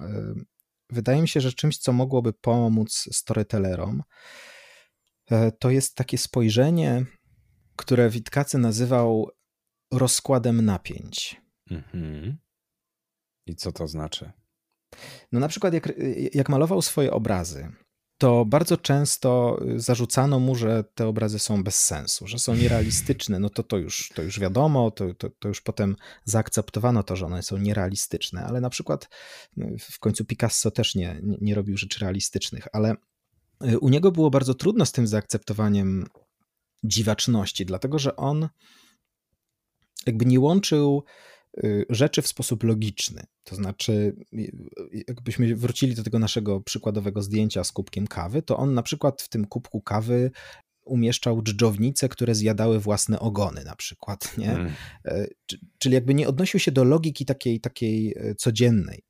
wydaje 0.90 1.22
mi 1.22 1.28
się, 1.28 1.40
że 1.40 1.52
czymś, 1.52 1.78
co 1.78 1.92
mogłoby 1.92 2.32
pomóc 2.32 3.08
storytellerom, 3.12 4.02
E, 5.30 5.52
to 5.52 5.70
jest 5.70 5.94
takie 5.94 6.18
spojrzenie, 6.18 7.04
które 7.76 8.10
Witkacy 8.10 8.58
nazywał 8.58 9.30
rozkładem 9.92 10.64
napięć. 10.64 11.42
Mhm. 11.70 12.38
I 13.46 13.56
co 13.56 13.72
to 13.72 13.88
znaczy? 13.88 14.30
No 15.32 15.40
na 15.40 15.48
przykład 15.48 15.74
jak, 15.74 15.92
jak 16.34 16.48
malował 16.48 16.82
swoje 16.82 17.10
obrazy, 17.10 17.72
to 18.20 18.44
bardzo 18.44 18.76
często 18.76 19.60
zarzucano 19.76 20.38
mu, 20.38 20.54
że 20.54 20.84
te 20.94 21.06
obrazy 21.06 21.38
są 21.38 21.64
bez 21.64 21.84
sensu, 21.84 22.26
że 22.26 22.38
są 22.38 22.54
nierealistyczne. 22.54 23.38
No 23.38 23.50
to 23.50 23.62
to 23.62 23.78
już, 23.78 24.12
to 24.14 24.22
już 24.22 24.40
wiadomo, 24.40 24.90
to, 24.90 25.14
to, 25.14 25.30
to 25.30 25.48
już 25.48 25.60
potem 25.60 25.96
zaakceptowano 26.24 27.02
to, 27.02 27.16
że 27.16 27.26
one 27.26 27.42
są 27.42 27.58
nierealistyczne, 27.58 28.44
ale 28.44 28.60
na 28.60 28.70
przykład 28.70 29.08
no, 29.56 29.66
w 29.80 29.98
końcu 29.98 30.24
Picasso 30.24 30.70
też 30.70 30.94
nie, 30.94 31.20
nie, 31.22 31.36
nie 31.40 31.54
robił 31.54 31.76
rzeczy 31.76 32.00
realistycznych, 32.00 32.68
ale 32.72 32.96
Y, 33.64 33.78
u 33.78 33.88
niego 33.88 34.12
było 34.12 34.30
bardzo 34.30 34.54
trudno 34.54 34.86
z 34.86 34.92
tym 34.92 35.06
zaakceptowaniem 35.06 36.06
dziwaczności, 36.84 37.66
dlatego 37.66 37.98
że 37.98 38.16
on 38.16 38.48
jakby 40.06 40.26
nie 40.26 40.40
łączył 40.40 41.04
y, 41.04 41.39
rzeczy 41.90 42.22
w 42.22 42.26
sposób 42.26 42.64
logiczny. 42.64 43.22
To 43.44 43.56
znaczy, 43.56 44.16
y, 44.34 44.52
jakbyśmy 45.08 45.56
wrócili 45.56 45.94
do 45.94 46.02
tego 46.02 46.18
naszego 46.18 46.60
przykładowego 46.60 47.22
zdjęcia 47.22 47.64
z 47.64 47.72
kubkiem 47.72 48.06
kawy, 48.06 48.42
to 48.42 48.56
on 48.56 48.74
na 48.74 48.82
przykład 48.82 49.22
w 49.22 49.28
tym 49.28 49.46
kubku 49.46 49.80
kawy 49.80 50.30
umieszczał 50.84 51.42
dżdżownice, 51.42 52.08
które 52.08 52.34
zjadały 52.34 52.80
własne 52.80 53.20
ogony 53.20 53.64
na 53.64 53.76
przykład, 53.76 54.38
nie? 54.38 54.46
Hmm. 54.46 54.72
E, 55.04 55.26
czyli 55.78 55.94
jakby 55.94 56.14
nie 56.14 56.28
odnosił 56.28 56.60
się 56.60 56.72
do 56.72 56.84
logiki 56.84 57.24
takiej, 57.24 57.60
takiej 57.60 58.14
e, 58.16 58.34
codziennej. 58.34 59.02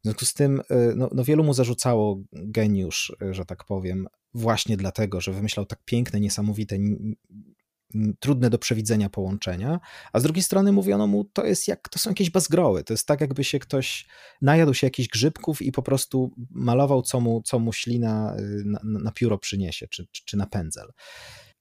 W 0.00 0.02
związku 0.04 0.24
z 0.24 0.34
tym 0.34 0.60
e, 0.70 0.92
no, 0.96 1.10
no 1.12 1.24
wielu 1.24 1.44
mu 1.44 1.54
zarzucało 1.54 2.22
geniusz, 2.32 3.12
że 3.30 3.44
tak 3.44 3.64
powiem, 3.64 4.06
właśnie 4.34 4.76
dlatego, 4.76 5.20
że 5.20 5.32
wymyślał 5.32 5.66
tak 5.66 5.84
piękne, 5.84 6.20
niesamowite, 6.20 6.76
trudne 8.20 8.50
do 8.50 8.58
przewidzenia 8.58 9.08
połączenia, 9.08 9.80
a 10.12 10.20
z 10.20 10.22
drugiej 10.22 10.42
strony 10.42 10.72
mówiono 10.72 11.06
mu, 11.06 11.24
to 11.24 11.44
jest 11.44 11.68
jak, 11.68 11.88
to 11.88 11.98
są 11.98 12.10
jakieś 12.10 12.30
bazgroły, 12.30 12.84
to 12.84 12.92
jest 12.92 13.06
tak 13.06 13.20
jakby 13.20 13.44
się 13.44 13.58
ktoś 13.58 14.06
najadł 14.42 14.74
się 14.74 14.86
jakichś 14.86 15.08
grzybków 15.08 15.62
i 15.62 15.72
po 15.72 15.82
prostu 15.82 16.30
malował, 16.50 17.02
co 17.02 17.20
mu, 17.20 17.42
co 17.42 17.58
mu 17.58 17.72
ślina 17.72 18.36
y, 18.38 18.62
na, 18.64 18.80
na 18.82 19.12
pióro 19.12 19.38
przyniesie, 19.38 19.88
czy, 19.88 20.06
czy, 20.12 20.24
czy 20.24 20.36
na 20.36 20.46
pędzel. 20.46 20.92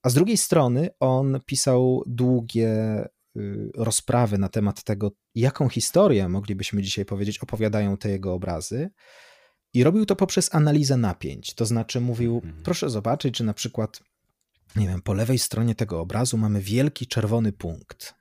A 0.04 0.10
z 0.10 0.14
drugiej 0.14 0.38
strony 0.38 0.90
on 1.00 1.40
pisał 1.46 2.04
długie 2.08 3.04
y, 3.38 3.72
rozprawy 3.76 4.38
na 4.38 4.50
temat 4.50 4.84
tego, 4.84 5.12
jaką 5.36 5.70
historię, 5.70 6.30
moglibyśmy 6.30 6.82
dzisiaj 6.82 7.06
powiedzieć, 7.06 7.40
opowiadają 7.40 7.98
te 7.98 8.10
jego 8.10 8.34
obrazy. 8.34 8.90
I 9.74 9.84
robił 9.84 10.06
to 10.06 10.16
poprzez 10.16 10.56
analizę 10.56 10.98
napięć. 10.98 11.54
To 11.54 11.66
znaczy 11.66 12.02
mówił, 12.02 12.36
mhm. 12.36 12.64
proszę 12.64 12.90
zobaczyć, 12.90 13.38
że 13.38 13.44
na 13.44 13.54
przykład 13.54 14.00
nie 14.75 14.88
wiem, 14.88 15.01
po 15.01 15.13
lewej 15.13 15.39
stronie 15.39 15.75
tego 15.75 16.01
obrazu 16.01 16.38
mamy 16.38 16.62
wielki 16.62 17.08
czerwony 17.08 17.51
punkt. 17.51 18.15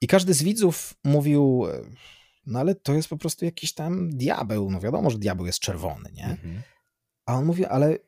I 0.00 0.06
każdy 0.06 0.34
z 0.34 0.42
widzów 0.42 0.94
mówił, 1.04 1.66
no 2.46 2.58
ale 2.58 2.74
to 2.74 2.94
jest 2.94 3.08
po 3.08 3.16
prostu 3.16 3.44
jakiś 3.44 3.74
tam 3.74 4.10
diabeł. 4.10 4.70
No 4.70 4.80
wiadomo, 4.80 5.10
że 5.10 5.18
diabeł 5.18 5.46
jest 5.46 5.58
czerwony, 5.58 6.10
nie? 6.12 6.26
Mhm. 6.26 6.62
A 7.26 7.34
on 7.34 7.44
mówi, 7.44 7.66
ale 7.66 7.98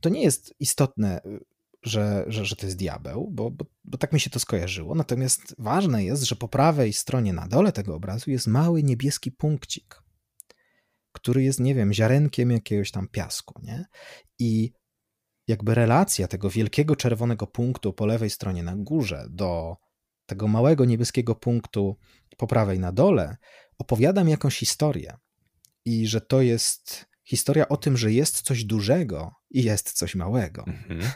to 0.00 0.08
nie 0.08 0.22
jest 0.22 0.54
istotne, 0.60 1.20
że, 1.82 2.24
że, 2.26 2.44
że 2.44 2.56
to 2.56 2.66
jest 2.66 2.78
diabeł, 2.78 3.30
bo, 3.30 3.50
bo, 3.50 3.64
bo 3.84 3.98
tak 3.98 4.12
mi 4.12 4.20
się 4.20 4.30
to 4.30 4.40
skojarzyło. 4.40 4.94
Natomiast 4.94 5.54
ważne 5.58 6.04
jest, 6.04 6.22
że 6.22 6.36
po 6.36 6.48
prawej 6.48 6.92
stronie 6.92 7.32
na 7.32 7.48
dole 7.48 7.72
tego 7.72 7.94
obrazu 7.94 8.30
jest 8.30 8.46
mały 8.46 8.82
niebieski 8.82 9.32
punkcik, 9.32 10.02
który 11.12 11.42
jest, 11.42 11.60
nie 11.60 11.74
wiem, 11.74 11.92
ziarenkiem 11.92 12.50
jakiegoś 12.50 12.90
tam 12.90 13.08
piasku, 13.08 13.60
nie? 13.62 13.86
I 14.38 14.72
jakby 15.48 15.74
relacja 15.74 16.28
tego 16.28 16.50
wielkiego 16.50 16.96
czerwonego 16.96 17.46
punktu 17.46 17.92
po 17.92 18.06
lewej 18.06 18.30
stronie 18.30 18.62
na 18.62 18.76
górze 18.76 19.26
do 19.30 19.76
tego 20.26 20.48
małego 20.48 20.84
niebieskiego 20.84 21.34
punktu 21.34 21.96
po 22.36 22.46
prawej 22.46 22.78
na 22.78 22.92
dole, 22.92 23.36
opowiada 23.78 24.24
mi 24.24 24.30
jakąś 24.30 24.58
historię. 24.58 25.16
I 25.84 26.06
że 26.06 26.20
to 26.20 26.42
jest 26.42 27.06
historia 27.24 27.68
o 27.68 27.76
tym, 27.76 27.96
że 27.96 28.12
jest 28.12 28.42
coś 28.42 28.64
dużego 28.64 29.34
i 29.50 29.62
jest 29.62 29.92
coś 29.92 30.14
małego. 30.14 30.64
Mhm. 30.66 31.10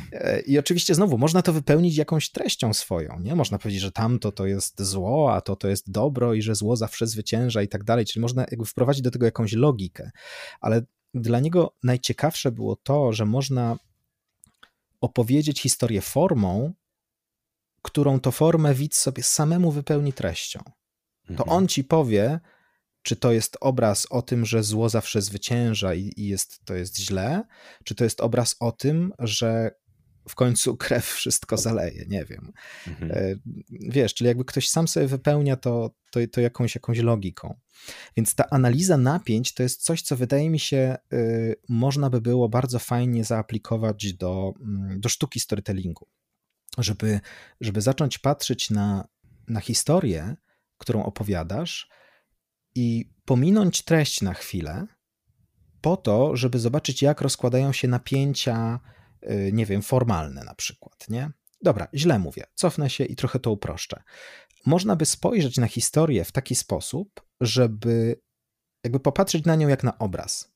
I 0.46 0.58
oczywiście 0.58 0.94
znowu 0.94 1.18
można 1.18 1.42
to 1.42 1.52
wypełnić 1.52 1.96
jakąś 1.96 2.30
treścią 2.30 2.74
swoją, 2.74 3.20
nie? 3.20 3.34
Można 3.34 3.58
powiedzieć, 3.58 3.82
że 3.82 3.92
tamto 3.92 4.32
to 4.32 4.46
jest 4.46 4.82
zło, 4.82 5.34
a 5.34 5.40
to 5.40 5.56
to 5.56 5.68
jest 5.68 5.90
dobro 5.90 6.34
i 6.34 6.42
że 6.42 6.54
zło 6.54 6.76
zawsze 6.76 7.06
zwycięża 7.06 7.62
i 7.62 7.68
tak 7.68 7.84
dalej, 7.84 8.06
czyli 8.06 8.20
można 8.20 8.46
jakby 8.50 8.66
wprowadzić 8.66 9.02
do 9.02 9.10
tego 9.10 9.26
jakąś 9.26 9.52
logikę. 9.52 10.10
Ale 10.60 10.82
dla 11.18 11.40
niego 11.40 11.74
najciekawsze 11.82 12.52
było 12.52 12.76
to, 12.76 13.12
że 13.12 13.26
można 13.26 13.76
opowiedzieć 15.00 15.60
historię 15.60 16.00
formą, 16.00 16.72
którą 17.82 18.20
to 18.20 18.30
formę 18.32 18.74
widz 18.74 18.96
sobie 18.96 19.22
samemu 19.22 19.70
wypełni 19.70 20.12
treścią. 20.12 20.60
To 21.26 21.32
mhm. 21.32 21.48
on 21.48 21.68
ci 21.68 21.84
powie, 21.84 22.40
czy 23.02 23.16
to 23.16 23.32
jest 23.32 23.56
obraz 23.60 24.06
o 24.10 24.22
tym, 24.22 24.46
że 24.46 24.62
zło 24.62 24.88
zawsze 24.88 25.22
zwycięża 25.22 25.94
i, 25.94 26.12
i 26.16 26.28
jest, 26.28 26.64
to 26.64 26.74
jest 26.74 26.98
źle, 26.98 27.44
czy 27.84 27.94
to 27.94 28.04
jest 28.04 28.20
obraz 28.20 28.56
o 28.60 28.72
tym, 28.72 29.12
że 29.18 29.70
w 30.28 30.34
końcu 30.34 30.76
krew 30.76 31.06
wszystko 31.06 31.56
zaleje, 31.56 32.04
nie 32.08 32.24
wiem. 32.24 32.52
Mhm. 32.86 33.12
E, 33.12 33.34
wiesz, 33.70 34.14
czyli 34.14 34.28
jakby 34.28 34.44
ktoś 34.44 34.68
sam 34.68 34.88
sobie 34.88 35.06
wypełnia 35.06 35.56
to, 35.56 35.90
to, 36.10 36.20
to 36.32 36.40
jakąś, 36.40 36.74
jakąś 36.74 36.98
logiką. 36.98 37.58
Więc 38.16 38.34
ta 38.34 38.44
analiza 38.50 38.96
napięć 38.96 39.54
to 39.54 39.62
jest 39.62 39.82
coś, 39.82 40.02
co 40.02 40.16
wydaje 40.16 40.50
mi 40.50 40.58
się, 40.58 40.96
y, 41.12 41.56
można 41.68 42.10
by 42.10 42.20
było 42.20 42.48
bardzo 42.48 42.78
fajnie 42.78 43.24
zaaplikować 43.24 44.12
do, 44.12 44.52
mm, 44.60 45.00
do 45.00 45.08
sztuki 45.08 45.40
storytellingu. 45.40 46.08
Żeby, 46.78 47.20
żeby 47.60 47.80
zacząć 47.80 48.18
patrzeć 48.18 48.70
na, 48.70 49.08
na 49.48 49.60
historię, 49.60 50.36
którą 50.78 51.04
opowiadasz 51.04 51.88
i 52.74 53.10
pominąć 53.24 53.82
treść 53.82 54.22
na 54.22 54.34
chwilę, 54.34 54.86
po 55.80 55.96
to, 55.96 56.36
żeby 56.36 56.58
zobaczyć, 56.58 57.02
jak 57.02 57.20
rozkładają 57.20 57.72
się 57.72 57.88
napięcia, 57.88 58.80
nie 59.52 59.66
wiem, 59.66 59.82
formalne 59.82 60.44
na 60.44 60.54
przykład, 60.54 61.08
nie? 61.08 61.30
Dobra, 61.62 61.88
źle 61.94 62.18
mówię, 62.18 62.44
cofnę 62.54 62.90
się 62.90 63.04
i 63.04 63.16
trochę 63.16 63.38
to 63.38 63.50
uproszczę. 63.50 64.02
Można 64.66 64.96
by 64.96 65.06
spojrzeć 65.06 65.56
na 65.56 65.66
historię 65.66 66.24
w 66.24 66.32
taki 66.32 66.54
sposób, 66.54 67.26
żeby 67.40 68.20
jakby 68.84 69.00
popatrzeć 69.00 69.44
na 69.44 69.56
nią 69.56 69.68
jak 69.68 69.84
na 69.84 69.98
obraz 69.98 70.52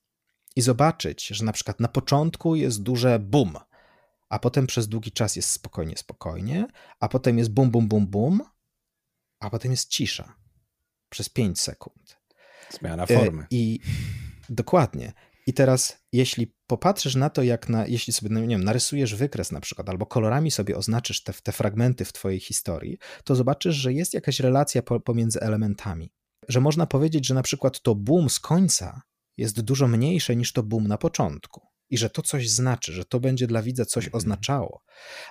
i 0.56 0.60
zobaczyć, 0.62 1.26
że 1.26 1.44
na 1.44 1.52
przykład 1.52 1.80
na 1.80 1.88
początku 1.88 2.56
jest 2.56 2.82
duże 2.82 3.18
bum, 3.18 3.58
a 4.28 4.38
potem 4.38 4.66
przez 4.66 4.88
długi 4.88 5.12
czas 5.12 5.36
jest 5.36 5.50
spokojnie, 5.50 5.96
spokojnie, 5.96 6.66
a 7.00 7.08
potem 7.08 7.38
jest 7.38 7.50
bum, 7.50 7.70
bum, 7.70 7.88
bum, 7.88 8.06
bum, 8.06 8.42
a 9.40 9.50
potem 9.50 9.70
jest 9.70 9.88
cisza 9.88 10.34
przez 11.08 11.28
5 11.28 11.60
sekund. 11.60 12.18
Zmiana 12.70 13.06
formy. 13.06 13.46
I 13.50 13.80
dokładnie. 14.48 15.12
I 15.46 15.52
teraz, 15.54 15.98
jeśli 16.12 16.54
popatrzysz 16.66 17.14
na 17.14 17.30
to, 17.30 17.42
jak 17.42 17.68
na, 17.68 17.86
jeśli 17.86 18.12
sobie, 18.12 18.34
no 18.34 18.40
nie 18.40 18.48
wiem, 18.48 18.64
narysujesz 18.64 19.14
wykres 19.14 19.52
na 19.52 19.60
przykład, 19.60 19.88
albo 19.88 20.06
kolorami 20.06 20.50
sobie 20.50 20.76
oznaczysz 20.76 21.22
te, 21.22 21.32
te 21.32 21.52
fragmenty 21.52 22.04
w 22.04 22.12
twojej 22.12 22.40
historii, 22.40 22.98
to 23.24 23.34
zobaczysz, 23.34 23.74
że 23.74 23.92
jest 23.92 24.14
jakaś 24.14 24.40
relacja 24.40 24.82
po, 24.82 25.00
pomiędzy 25.00 25.40
elementami. 25.40 26.12
Że 26.48 26.60
można 26.60 26.86
powiedzieć, 26.86 27.26
że 27.26 27.34
na 27.34 27.42
przykład 27.42 27.82
to 27.82 27.94
boom 27.94 28.30
z 28.30 28.40
końca 28.40 29.02
jest 29.36 29.60
dużo 29.60 29.88
mniejsze 29.88 30.36
niż 30.36 30.52
to 30.52 30.62
boom 30.62 30.86
na 30.86 30.98
początku. 30.98 31.66
I 31.90 31.98
że 31.98 32.10
to 32.10 32.22
coś 32.22 32.50
znaczy, 32.50 32.92
że 32.92 33.04
to 33.04 33.20
będzie 33.20 33.46
dla 33.46 33.62
widza 33.62 33.84
coś 33.84 34.04
mhm. 34.04 34.18
oznaczało. 34.18 34.82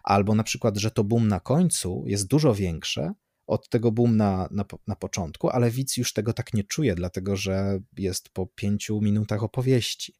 Albo 0.04 0.36
na 0.36 0.44
przykład, 0.44 0.78
że 0.78 0.92
to 0.92 1.04
boom 1.04 1.28
na 1.28 1.40
końcu 1.40 2.04
jest 2.08 2.28
dużo 2.28 2.54
większe 2.54 3.14
od 3.52 3.70
tego 3.70 3.92
boom 3.92 4.18
na, 4.18 4.48
na, 4.52 4.66
na 4.88 4.96
początku, 4.96 5.50
ale 5.50 5.72
widz 5.72 5.98
już 5.98 6.14
tego 6.14 6.34
tak 6.34 6.54
nie 6.54 6.64
czuje, 6.64 6.96
dlatego 6.96 7.36
że 7.36 7.80
jest 7.98 8.30
po 8.30 8.48
pięciu 8.48 9.02
minutach 9.02 9.44
opowieści. 9.44 10.16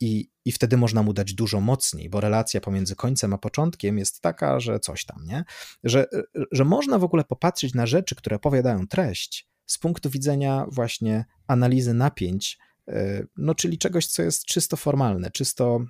I, 0.00 0.30
I 0.44 0.52
wtedy 0.52 0.76
można 0.76 1.02
mu 1.02 1.12
dać 1.12 1.34
dużo 1.34 1.60
mocniej, 1.60 2.10
bo 2.10 2.20
relacja 2.20 2.60
pomiędzy 2.60 2.96
końcem 2.96 3.32
a 3.32 3.38
początkiem 3.38 3.98
jest 3.98 4.20
taka, 4.20 4.60
że 4.60 4.80
coś 4.80 5.04
tam, 5.04 5.24
nie? 5.26 5.44
Że, 5.84 6.06
że 6.52 6.64
można 6.64 6.98
w 6.98 7.04
ogóle 7.04 7.24
popatrzeć 7.24 7.74
na 7.74 7.86
rzeczy, 7.86 8.14
które 8.14 8.36
opowiadają 8.36 8.86
treść 8.86 9.48
z 9.66 9.78
punktu 9.78 10.10
widzenia 10.10 10.66
właśnie 10.68 11.24
analizy 11.46 11.94
napięć, 11.94 12.58
y, 12.88 13.26
no 13.36 13.54
czyli 13.54 13.78
czegoś, 13.78 14.06
co 14.06 14.22
jest 14.22 14.44
czysto 14.44 14.76
formalne, 14.76 15.30
czysto, 15.30 15.84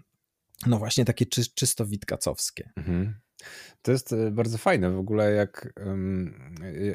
no 0.66 0.78
właśnie 0.78 1.04
takie 1.04 1.26
czy, 1.26 1.54
czysto 1.54 1.86
witkacowskie. 1.86 2.72
Mhm. 2.76 3.14
To 3.82 3.92
jest 3.92 4.12
e, 4.12 4.30
bardzo 4.30 4.58
fajne. 4.58 4.90
W 4.90 4.98
ogóle, 4.98 5.32
jak 5.32 5.72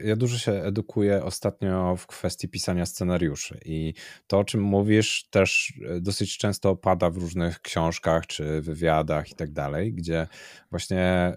ja 0.04 0.16
dużo 0.16 0.38
się 0.38 0.52
edukuję 0.52 1.24
ostatnio 1.24 1.96
w 1.96 2.08
kwestii 2.08 2.50
pisania 2.50 2.86
scenariuszy 2.86 3.60
i 3.66 3.94
to, 4.28 4.40
o 4.40 4.44
czym 4.44 4.62
mówisz, 4.62 5.28
też 5.30 5.74
e, 5.90 6.02
dosyć 6.02 6.38
często 6.38 6.70
opada 6.70 7.10
w 7.10 7.18
różnych 7.18 7.62
książkach 7.62 8.28
czy 8.28 8.62
wywiadach 8.62 9.32
i 9.32 9.36
tak 9.36 9.52
dalej, 9.52 9.94
gdzie 9.94 10.28
właśnie 10.70 11.02
e, 11.02 11.36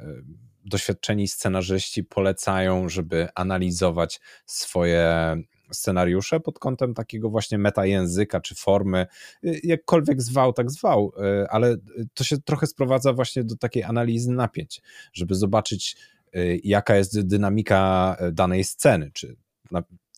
doświadczeni 0.64 1.28
scenarzyści 1.28 2.04
polecają, 2.04 2.88
żeby 2.88 3.28
analizować 3.34 4.20
swoje 4.46 5.36
scenariusze 5.74 6.40
pod 6.40 6.58
kątem 6.58 6.94
takiego 6.94 7.30
właśnie 7.30 7.58
metajęzyka 7.58 8.40
czy 8.40 8.54
formy, 8.54 9.06
y, 9.44 9.60
jakkolwiek 9.64 10.22
zwał, 10.22 10.52
tak 10.52 10.70
zwał, 10.70 11.12
y, 11.42 11.48
ale 11.48 11.76
to 12.14 12.24
się 12.24 12.38
trochę 12.38 12.66
sprowadza 12.66 13.12
właśnie 13.12 13.44
do 13.44 13.56
takiej 13.56 13.82
analizy 13.82 14.32
napięć, 14.32 14.82
żeby 15.12 15.34
zobaczyć, 15.34 15.96
y, 16.36 16.60
jaka 16.64 16.96
jest 16.96 17.26
dynamika 17.26 18.16
danej 18.32 18.64
sceny, 18.64 19.10
czy 19.12 19.36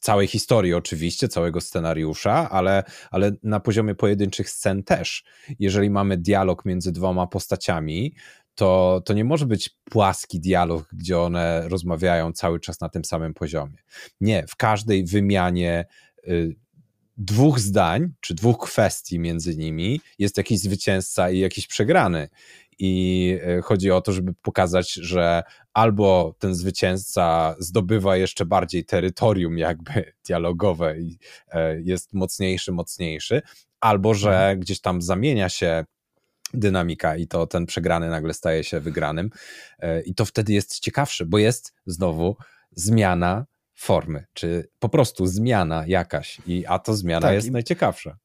całej 0.07 0.27
historii 0.27 0.75
oczywiście, 0.75 1.29
całego 1.29 1.61
scenariusza, 1.61 2.51
ale, 2.51 2.85
ale 3.11 3.33
na 3.42 3.61
poziomie 3.61 3.95
pojedynczych 3.95 4.51
scen 4.51 4.83
też. 4.83 5.25
Jeżeli 5.59 5.90
mamy 5.90 6.16
dialog 6.16 6.64
między 6.64 6.92
dwoma 6.92 7.27
postaciami, 7.27 8.14
to, 8.57 9.03
to 9.05 9.14
nie 9.14 9.25
może 9.25 9.47
być 9.47 9.71
płaski 9.85 10.40
dialog, 10.40 10.88
gdzie 10.92 11.19
one 11.19 11.69
rozmawiają 11.69 12.33
cały 12.33 12.61
czas 12.61 12.81
na 12.81 12.88
tym 12.88 13.05
samym 13.05 13.35
poziomie. 13.35 13.79
Nie, 14.21 14.47
w 14.49 14.57
każdej 14.57 15.05
wymianie 15.05 15.85
y, 16.29 16.57
dwóch 17.16 17.61
zdań, 17.61 18.12
czy 18.21 18.35
dwóch 18.35 18.59
kwestii 18.59 19.19
między 19.19 19.57
nimi 19.57 20.01
jest 20.19 20.37
jakiś 20.37 20.61
zwycięzca 20.61 21.31
i 21.31 21.38
jakiś 21.38 21.66
przegrany. 21.66 22.29
I 22.79 23.38
y, 23.59 23.62
chodzi 23.62 23.90
o 23.90 24.01
to, 24.01 24.12
żeby 24.12 24.35
pokazać, 24.42 24.92
że 24.92 25.42
albo 25.73 26.35
ten 26.38 26.55
zwycięzca 26.55 27.55
zdobywa 27.59 28.16
jeszcze 28.16 28.47
bardziej 28.47 28.85
terytorium, 28.85 29.59
jakby 29.59 30.12
dialogowe 30.27 30.99
i 30.99 31.19
y, 31.55 31.83
jest 31.85 32.12
mocniejszy, 32.12 32.73
mocniejszy, 32.73 33.42
albo 33.81 34.14
że 34.14 34.31
mhm. 34.31 34.61
gdzieś 34.61 34.81
tam 34.81 35.03
zamienia 35.03 35.49
się 35.49 35.85
dynamika 36.55 37.17
i 37.17 37.27
to 37.27 37.47
ten 37.47 37.67
przegrany 37.67 38.11
nagle 38.11 38.35
staje 38.35 38.65
się 38.65 38.81
wygranym. 38.81 39.31
E, 39.79 40.01
I 40.01 40.15
to 40.15 40.25
wtedy 40.25 40.53
jest 40.53 40.81
ciekawsze, 40.81 41.27
bo 41.27 41.39
jest 41.39 41.75
znowu 41.87 42.37
zmiana 42.73 43.47
formy, 43.75 44.25
czy 44.33 44.69
po 44.79 44.89
prostu 44.89 45.27
zmiana 45.27 45.85
jakaś, 45.87 46.39
i 46.47 46.67
a 46.67 46.79
to 46.79 46.97
zmiana 46.97 47.27
tak, 47.27 47.35
jest 47.35 47.51
najciekawsza. 47.51 48.17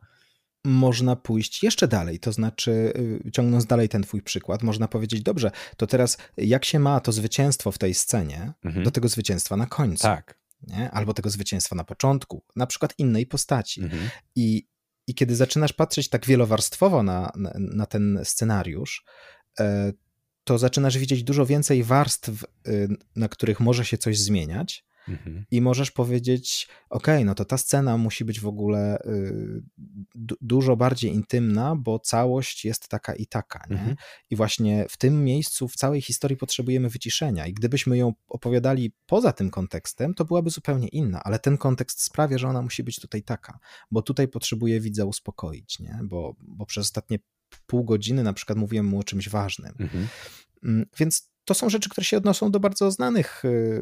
można 0.65 1.15
pójść 1.15 1.63
jeszcze 1.63 1.87
dalej, 1.87 2.19
to 2.19 2.31
znaczy, 2.31 2.93
y, 3.27 3.31
ciągnąc 3.31 3.65
dalej 3.65 3.89
ten 3.89 4.03
twój 4.03 4.21
przykład, 4.21 4.63
można 4.63 4.87
powiedzieć, 4.87 5.21
dobrze, 5.21 5.51
to 5.77 5.87
teraz 5.87 6.17
jak 6.37 6.65
się 6.65 6.79
ma 6.79 6.99
to 6.99 7.11
zwycięstwo 7.11 7.71
w 7.71 7.77
tej 7.77 7.93
scenie 7.93 8.53
mhm. 8.65 8.85
do 8.85 8.91
tego 8.91 9.07
zwycięstwa 9.07 9.57
na 9.57 9.65
końcu? 9.65 10.03
Tak. 10.03 10.41
Nie? 10.67 10.91
Albo 10.91 11.13
tego 11.13 11.29
zwycięstwa 11.29 11.75
na 11.75 11.83
początku, 11.83 12.43
na 12.55 12.67
przykład 12.67 12.93
innej 12.97 13.25
postaci. 13.25 13.81
Mhm. 13.83 14.09
I, 14.35 14.67
I 15.11 15.13
kiedy 15.13 15.35
zaczynasz 15.35 15.73
patrzeć 15.73 16.09
tak 16.09 16.25
wielowarstwowo 16.25 17.03
na, 17.03 17.31
na, 17.35 17.53
na 17.57 17.85
ten 17.85 18.19
scenariusz, 18.23 19.03
e, 19.59 19.93
to 20.43 20.57
zaczynasz 20.57 20.97
widzieć 20.97 21.23
dużo 21.23 21.45
więcej 21.45 21.83
warstw, 21.83 22.29
y, 22.67 22.87
na 23.15 23.29
których 23.29 23.59
może 23.59 23.85
się 23.85 23.97
coś 23.97 24.19
zmieniać, 24.19 24.85
Mhm. 25.07 25.45
I 25.51 25.61
możesz 25.61 25.91
powiedzieć, 25.91 26.67
ok, 26.89 27.07
no 27.25 27.35
to 27.35 27.45
ta 27.45 27.57
scena 27.57 27.97
musi 27.97 28.25
być 28.25 28.39
w 28.39 28.47
ogóle 28.47 29.01
y, 29.05 29.63
dużo 30.41 30.75
bardziej 30.75 31.13
intymna, 31.13 31.75
bo 31.75 31.99
całość 31.99 32.65
jest 32.65 32.87
taka 32.87 33.15
i 33.15 33.25
taka. 33.25 33.63
Mhm. 33.69 33.95
I 34.29 34.35
właśnie 34.35 34.85
w 34.89 34.97
tym 34.97 35.23
miejscu, 35.23 35.67
w 35.67 35.75
całej 35.75 36.01
historii 36.01 36.37
potrzebujemy 36.37 36.89
wyciszenia. 36.89 37.47
I 37.47 37.53
gdybyśmy 37.53 37.97
ją 37.97 38.13
opowiadali 38.27 38.93
poza 39.05 39.33
tym 39.33 39.49
kontekstem, 39.49 40.13
to 40.13 40.25
byłaby 40.25 40.49
zupełnie 40.49 40.87
inna, 40.87 41.23
ale 41.23 41.39
ten 41.39 41.57
kontekst 41.57 42.03
sprawia, 42.03 42.37
że 42.37 42.47
ona 42.47 42.61
musi 42.61 42.83
być 42.83 42.99
tutaj 42.99 43.23
taka, 43.23 43.59
bo 43.91 44.01
tutaj 44.01 44.27
potrzebuje 44.27 44.79
widza 44.79 45.05
uspokoić, 45.05 45.79
nie? 45.79 45.99
Bo, 46.03 46.35
bo 46.39 46.65
przez 46.65 46.85
ostatnie 46.85 47.19
pół 47.67 47.83
godziny 47.83 48.23
na 48.23 48.33
przykład 48.33 48.57
mówiłem 48.57 48.85
mu 48.85 48.99
o 48.99 49.03
czymś 49.03 49.29
ważnym. 49.29 49.73
Mhm. 49.79 50.07
Mm, 50.63 50.85
więc 50.97 51.30
to 51.45 51.53
są 51.53 51.69
rzeczy, 51.69 51.89
które 51.89 52.05
się 52.05 52.17
odnoszą 52.17 52.51
do 52.51 52.59
bardzo 52.59 52.91
znanych 52.91 53.45
y, 53.45 53.81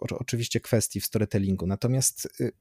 oczywiście 0.00 0.60
kwestii 0.60 1.00
w 1.00 1.06
storytellingu. 1.06 1.66
Natomiast 1.66 2.28
y, 2.40 2.52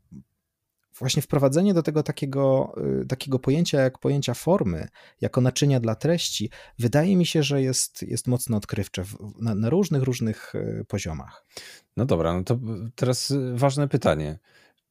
właśnie 1.00 1.22
wprowadzenie 1.22 1.74
do 1.74 1.84
tego 1.84 2.04
takiego, 2.04 2.74
y, 3.02 3.06
takiego 3.06 3.40
pojęcia 3.40 3.82
jak 3.82 4.00
pojęcia 4.00 4.34
formy, 4.34 4.88
jako 5.22 5.42
naczynia 5.42 5.80
dla 5.80 5.96
treści, 5.96 6.50
wydaje 6.80 7.18
mi 7.18 7.26
się, 7.26 7.44
że 7.44 7.62
jest, 7.62 8.02
jest 8.02 8.28
mocno 8.28 8.58
odkrywcze 8.58 9.04
na, 9.40 9.56
na 9.56 9.70
różnych, 9.70 10.04
różnych 10.04 10.54
poziomach. 10.88 11.46
No 11.98 12.06
dobra, 12.06 12.34
no 12.34 12.44
to 12.44 12.60
teraz 12.96 13.34
ważne 13.54 13.88
pytanie. 13.88 14.40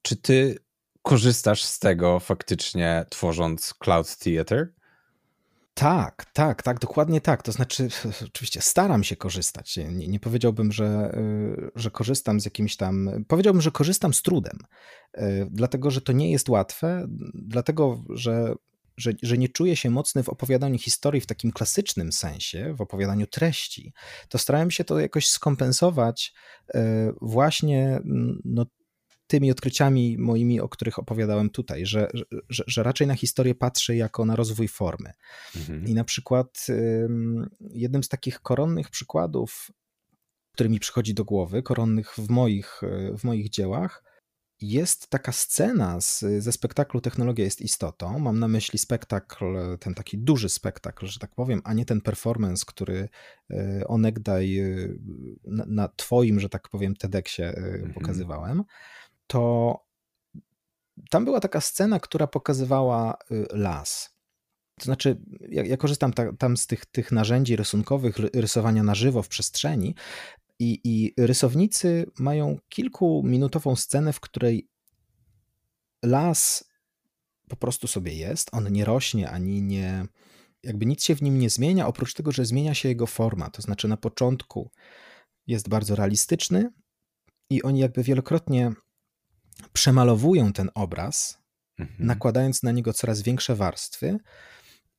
Czy 0.01 0.15
ty 0.15 0.57
korzystasz 1.01 1.63
z 1.63 1.79
tego 1.79 2.19
faktycznie 2.19 3.05
tworząc 3.09 3.73
Cloud 3.73 4.17
Theater? 4.17 4.73
Tak, 5.79 6.25
tak, 6.33 6.63
tak, 6.63 6.79
dokładnie 6.79 7.21
tak. 7.21 7.43
To 7.43 7.51
znaczy, 7.51 7.89
oczywiście 8.27 8.61
staram 8.61 9.03
się 9.03 9.15
korzystać. 9.15 9.77
Nie, 9.77 10.07
nie, 10.07 10.19
powiedziałbym, 10.19 10.71
że, 10.71 11.17
y, 11.17 11.71
że 11.75 11.91
korzystam 11.91 12.39
z 12.39 12.45
jakimś 12.45 12.75
tam. 12.75 13.09
Powiedziałbym, 13.27 13.61
że 13.61 13.71
korzystam 13.71 14.13
z 14.13 14.21
trudem, 14.21 14.59
y, 15.17 15.47
dlatego 15.51 15.91
że 15.91 16.01
to 16.01 16.11
nie 16.11 16.31
jest 16.31 16.49
łatwe, 16.49 17.07
dlatego 17.33 18.03
że. 18.09 18.53
Że, 18.97 19.11
że 19.23 19.37
nie 19.37 19.49
czuję 19.49 19.75
się 19.75 19.89
mocny 19.89 20.23
w 20.23 20.29
opowiadaniu 20.29 20.77
historii 20.77 21.21
w 21.21 21.25
takim 21.25 21.51
klasycznym 21.51 22.11
sensie, 22.11 22.73
w 22.77 22.81
opowiadaniu 22.81 23.27
treści, 23.27 23.93
to 24.29 24.37
starałem 24.37 24.71
się 24.71 24.83
to 24.83 24.99
jakoś 24.99 25.27
skompensować 25.27 26.33
y, 26.75 26.79
właśnie 27.21 27.99
no, 28.45 28.65
tymi 29.29 29.51
odkryciami 29.51 30.17
moimi, 30.17 30.61
o 30.61 30.69
których 30.69 30.99
opowiadałem 30.99 31.49
tutaj, 31.49 31.85
że, 31.85 32.07
że, 32.49 32.63
że 32.67 32.83
raczej 32.83 33.07
na 33.07 33.15
historię 33.15 33.55
patrzę 33.55 33.95
jako 33.95 34.25
na 34.25 34.35
rozwój 34.35 34.67
formy. 34.67 35.13
Mhm. 35.55 35.87
I 35.87 35.93
na 35.93 36.03
przykład 36.03 36.67
jednym 37.59 38.03
z 38.03 38.09
takich 38.09 38.39
koronnych 38.39 38.89
przykładów, 38.89 39.71
który 40.53 40.69
mi 40.69 40.79
przychodzi 40.79 41.13
do 41.13 41.25
głowy, 41.25 41.63
koronnych 41.63 42.15
w 42.15 42.29
moich, 42.29 42.81
w 43.17 43.23
moich 43.23 43.49
dziełach, 43.49 44.03
jest 44.61 45.09
taka 45.09 45.31
scena 45.31 46.01
z, 46.01 46.25
ze 46.39 46.51
spektaklu 46.51 47.01
Technologia 47.01 47.45
jest 47.45 47.61
istotą. 47.61 48.19
Mam 48.19 48.39
na 48.39 48.47
myśli 48.47 48.79
spektakl, 48.79 49.45
ten 49.79 49.93
taki 49.93 50.17
duży 50.17 50.49
spektakl, 50.49 51.07
że 51.07 51.19
tak 51.19 51.35
powiem, 51.35 51.61
a 51.63 51.73
nie 51.73 51.85
ten 51.85 52.01
performance, 52.01 52.63
który 52.67 53.09
e, 53.51 53.87
onegdaj 53.87 54.59
e, 54.59 54.65
na, 55.47 55.65
na 55.67 55.87
twoim, 55.87 56.39
że 56.39 56.49
tak 56.49 56.69
powiem, 56.69 56.95
TEDxie 56.95 57.47
mhm. 57.57 57.93
pokazywałem 57.93 58.63
to 59.29 59.75
tam 61.09 61.25
była 61.25 61.39
taka 61.39 61.61
scena, 61.61 61.99
która 61.99 62.27
pokazywała 62.27 63.17
y, 63.31 63.45
las. 63.51 64.19
To 64.79 64.85
znaczy, 64.85 65.21
ja, 65.49 65.63
ja 65.63 65.77
korzystam 65.77 66.13
ta, 66.13 66.33
tam 66.33 66.57
z 66.57 66.67
tych, 66.67 66.85
tych 66.85 67.11
narzędzi 67.11 67.55
rysunkowych, 67.55 68.17
rysowania 68.17 68.83
na 68.83 68.95
żywo 68.95 69.23
w 69.23 69.27
przestrzeni, 69.27 69.95
i, 70.59 70.79
i 70.83 71.13
rysownicy 71.17 72.05
mają 72.19 72.57
kilkuminutową 72.69 73.75
scenę, 73.75 74.13
w 74.13 74.19
której 74.19 74.69
las 76.03 76.69
po 77.49 77.55
prostu 77.55 77.87
sobie 77.87 78.13
jest, 78.13 78.49
on 78.51 78.71
nie 78.71 78.85
rośnie 78.85 79.29
ani 79.29 79.61
nie, 79.61 80.05
jakby 80.63 80.85
nic 80.85 81.03
się 81.03 81.15
w 81.15 81.21
nim 81.21 81.39
nie 81.39 81.49
zmienia, 81.49 81.87
oprócz 81.87 82.13
tego, 82.13 82.31
że 82.31 82.45
zmienia 82.45 82.73
się 82.73 82.89
jego 82.89 83.07
forma. 83.07 83.49
To 83.49 83.61
znaczy, 83.61 83.87
na 83.87 83.97
początku 83.97 84.71
jest 85.47 85.69
bardzo 85.69 85.95
realistyczny 85.95 86.69
i 87.49 87.63
oni 87.63 87.79
jakby 87.79 88.03
wielokrotnie 88.03 88.71
przemalowują 89.73 90.53
ten 90.53 90.69
obraz, 90.75 91.37
mhm. 91.79 92.07
nakładając 92.07 92.63
na 92.63 92.71
niego 92.71 92.93
coraz 92.93 93.21
większe 93.21 93.55
warstwy, 93.55 94.19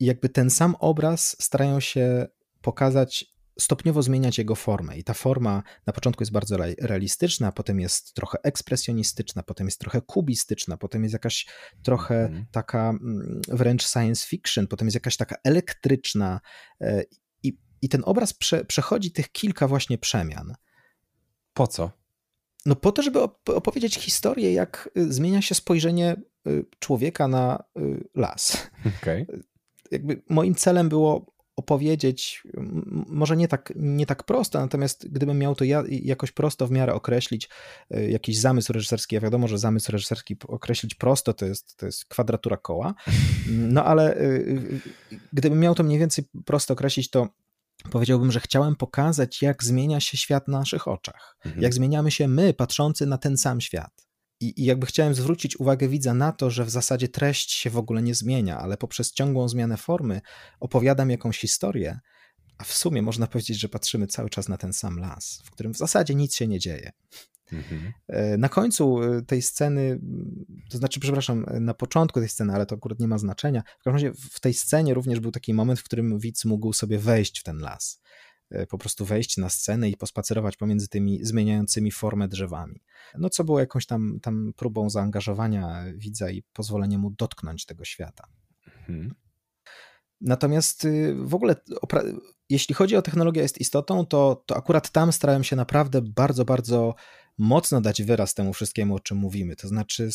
i 0.01 0.05
jakby 0.05 0.29
ten 0.29 0.51
sam 0.51 0.77
obraz 0.79 1.37
starają 1.40 1.81
się 1.81 2.27
pokazać, 2.61 3.25
stopniowo 3.59 4.03
zmieniać 4.03 4.38
jego 4.38 4.55
formę. 4.55 4.99
I 4.99 5.05
ta 5.05 5.14
forma 5.14 5.62
na 5.87 5.92
początku 5.92 6.23
jest 6.23 6.33
bardzo 6.33 6.57
realistyczna, 6.81 7.53
potem 7.53 7.81
jest 7.81 8.14
trochę 8.14 8.38
ekspresjonistyczna, 8.42 9.42
potem 9.42 9.66
jest 9.66 9.81
trochę 9.81 10.01
kubistyczna, 10.01 10.77
potem 10.77 11.03
jest 11.03 11.12
jakaś 11.12 11.46
trochę 11.83 12.25
mhm. 12.25 12.46
taka 12.51 12.88
mm, 12.88 13.40
wręcz 13.49 13.87
science 13.87 14.27
fiction, 14.27 14.66
potem 14.66 14.87
jest 14.87 14.94
jakaś 14.94 15.16
taka 15.16 15.37
elektryczna. 15.44 16.40
E, 16.81 17.03
I, 17.42 17.59
i 17.83 17.88
ten 17.88 18.03
obraz 18.05 18.33
prze, 18.33 18.64
przechodzi 18.64 19.12
tych 19.12 19.33
kilka 19.33 19.68
właśnie 19.68 19.99
przemian. 19.99 20.55
Po 21.55 21.66
co? 21.66 22.00
No 22.66 22.77
po 22.77 22.92
to, 22.92 23.03
żeby 23.03 23.20
opowiedzieć 23.46 23.94
historię, 23.94 24.53
jak 24.53 24.90
y, 24.99 25.12
zmienia 25.12 25.42
się 25.42 25.55
spojrzenie 25.55 26.16
y, 26.46 26.64
człowieka 26.79 27.29
na 27.29 27.64
y, 27.79 28.09
las. 28.14 28.70
Okay. 29.01 29.27
Jakby 29.90 30.23
moim 30.29 30.55
celem 30.55 30.88
było 30.88 31.27
opowiedzieć, 31.57 32.42
może 33.07 33.37
nie 33.37 33.49
tak, 33.49 33.73
nie 33.77 34.07
tak 34.07 34.25
prosto, 34.25 34.61
natomiast 34.61 35.09
gdybym 35.09 35.38
miał 35.38 35.55
to 35.55 35.64
ja, 35.64 35.85
jakoś 35.88 36.33
prosto 36.33 36.66
w 36.66 36.70
miarę 36.70 36.94
określić 36.94 37.49
jakiś 38.09 38.38
zamysł 38.38 38.73
reżyserski, 38.73 39.14
ja 39.14 39.20
wiadomo, 39.20 39.49
że 39.49 39.59
zamysł 39.59 39.92
reżyserski 39.92 40.37
określić 40.49 40.94
prosto 40.94 41.35
to 41.35 41.46
jest, 41.46 41.77
to 41.77 41.87
jest 41.87 42.05
kwadratura 42.05 42.57
koła, 42.57 42.94
no 43.75 43.85
ale 43.85 44.16
gdybym 45.33 45.61
miał 45.61 45.75
to 45.75 45.83
mniej 45.83 45.99
więcej 45.99 46.25
prosto 46.44 46.75
określić, 46.75 47.11
to 47.11 47.29
powiedziałbym, 47.90 48.33
że 48.33 48.40
chciałem 48.40 48.77
pokazać, 48.77 49.43
jak 49.43 49.64
zmienia 49.64 50.01
się 50.01 50.16
świat 50.16 50.49
na 50.49 50.59
naszych 50.59 50.88
oczach, 50.88 51.37
mhm. 51.45 51.62
jak 51.62 51.75
zmieniamy 51.75 52.11
się 52.11 52.29
my, 52.29 52.55
patrzący 52.55 53.07
na 53.07 53.19
ten 53.19 53.37
sam 53.37 53.61
świat. 53.61 54.07
I, 54.40 54.61
I, 54.62 54.64
jakby 54.64 54.87
chciałem 54.87 55.14
zwrócić 55.14 55.61
uwagę 55.61 55.88
widza 55.88 56.14
na 56.14 56.33
to, 56.33 56.51
że 56.51 56.64
w 56.64 56.71
zasadzie 56.71 57.09
treść 57.09 57.53
się 57.53 57.71
w 57.71 57.77
ogóle 57.77 58.03
nie 58.03 58.14
zmienia, 58.14 58.59
ale 58.59 58.77
poprzez 58.77 59.12
ciągłą 59.12 59.49
zmianę 59.49 59.77
formy 59.77 60.21
opowiadam 60.61 61.11
jakąś 61.11 61.38
historię, 61.38 62.01
a 62.59 62.64
w 62.64 62.73
sumie 62.73 63.03
można 63.03 63.27
powiedzieć, 63.27 63.61
że 63.61 63.69
patrzymy 63.69 64.07
cały 64.07 64.31
czas 64.31 64.49
na 64.49 64.57
ten 64.57 64.73
sam 64.73 64.99
las, 64.99 65.40
w 65.45 65.51
którym 65.51 65.75
w 65.75 65.77
zasadzie 65.77 66.14
nic 66.14 66.37
się 66.37 66.47
nie 66.47 66.59
dzieje. 66.59 66.93
Mhm. 67.53 67.93
E, 68.09 68.37
na 68.37 68.49
końcu 68.49 69.03
e, 69.03 69.23
tej 69.23 69.43
sceny, 69.43 70.01
to 70.71 70.79
znaczy, 70.79 71.01
przepraszam, 71.01 71.45
e, 71.49 71.61
na 71.61 71.75
początku 71.75 72.21
tej 72.21 72.29
sceny, 72.29 72.53
ale 72.53 72.67
to 72.67 72.75
akurat 72.75 73.01
nie 73.01 73.09
ma 73.09 73.19
znaczenia. 73.19 73.63
W 73.81 73.85
każdym 73.85 73.93
razie 73.93 74.13
w 74.31 74.41
tej 74.41 74.55
scenie 74.55 74.95
również 74.95 75.21
był 75.21 75.31
taki 75.31 75.55
moment, 75.55 75.81
w 75.81 75.85
którym 75.85 76.19
widz 76.19 76.45
mógł 76.45 76.73
sobie 76.73 76.99
wejść 76.99 77.41
w 77.41 77.43
ten 77.43 77.59
las. 77.59 78.01
Po 78.69 78.79
prostu 78.79 79.05
wejść 79.05 79.37
na 79.37 79.49
scenę 79.49 79.91
i 79.91 79.97
pospacerować 79.97 80.57
pomiędzy 80.57 80.89
tymi 80.89 81.25
zmieniającymi 81.25 81.91
formę 81.91 82.29
drzewami. 82.29 82.83
No, 83.19 83.31
co 83.31 83.45
było 83.45 83.61
jakąś 83.61 83.87
tam, 83.87 84.19
tam 84.23 84.53
próbą 84.57 84.91
zaangażowania 84.91 85.85
widza 85.95 86.31
i 86.31 86.43
pozwolenia 86.53 86.99
mu 86.99 87.11
dotknąć 87.11 87.67
tego 87.67 87.85
świata. 87.85 88.25
Mhm. 88.67 89.15
Natomiast 90.21 90.85
y, 90.85 91.15
w 91.15 91.35
ogóle, 91.35 91.57
jeśli 92.49 92.75
chodzi 92.75 92.97
o 92.97 93.03
technologię 93.03 93.43
jest 93.43 93.61
istotą, 93.61 94.07
to, 94.07 94.45
to 94.47 94.57
akurat 94.57 94.91
tam 94.91 95.13
starałem 95.13 95.45
się 95.45 95.57
naprawdę 95.57 96.03
bardzo, 96.03 96.45
bardzo 96.45 96.95
mocno 97.40 97.81
dać 97.81 98.03
wyraz 98.03 98.35
temu 98.35 98.53
wszystkiemu, 98.53 98.94
o 98.94 99.00
czym 99.00 99.18
mówimy. 99.18 99.57
To 99.57 99.68
znaczy, 99.68 100.09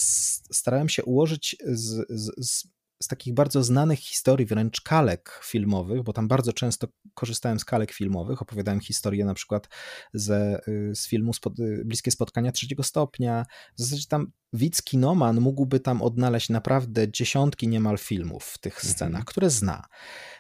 starałem 0.51 0.89
się 0.89 1.03
ułożyć 1.03 1.55
z, 1.65 2.05
z, 2.09 2.31
z, 2.38 2.67
z 3.03 3.07
takich 3.07 3.33
bardzo 3.33 3.63
znanych 3.63 3.99
historii, 3.99 4.45
wręcz 4.45 4.81
kalek 4.81 5.41
filmowych, 5.43 6.03
bo 6.03 6.13
tam 6.13 6.27
bardzo 6.27 6.53
często 6.53 6.88
korzystałem 7.13 7.59
z 7.59 7.65
kalek 7.65 7.91
filmowych, 7.91 8.41
opowiadałem 8.41 8.79
historię 8.79 9.25
na 9.25 9.33
przykład 9.33 9.69
ze, 10.13 10.59
y, 10.67 10.95
z 10.95 11.07
filmu 11.07 11.33
Spod, 11.33 11.59
y, 11.59 11.83
Bliskie 11.85 12.11
Spotkania 12.11 12.51
Trzeciego 12.51 12.83
Stopnia. 12.83 13.45
W 13.77 13.81
zasadzie 13.81 14.05
tam 14.09 14.31
widz 14.53 14.81
kinoman 14.81 15.41
mógłby 15.41 15.79
tam 15.79 16.01
odnaleźć 16.01 16.49
naprawdę 16.49 17.11
dziesiątki 17.11 17.67
niemal 17.67 17.97
filmów 17.97 18.45
w 18.45 18.57
tych 18.57 18.75
mhm. 18.75 18.93
scenach, 18.93 19.25
które 19.25 19.49
zna. 19.49 19.85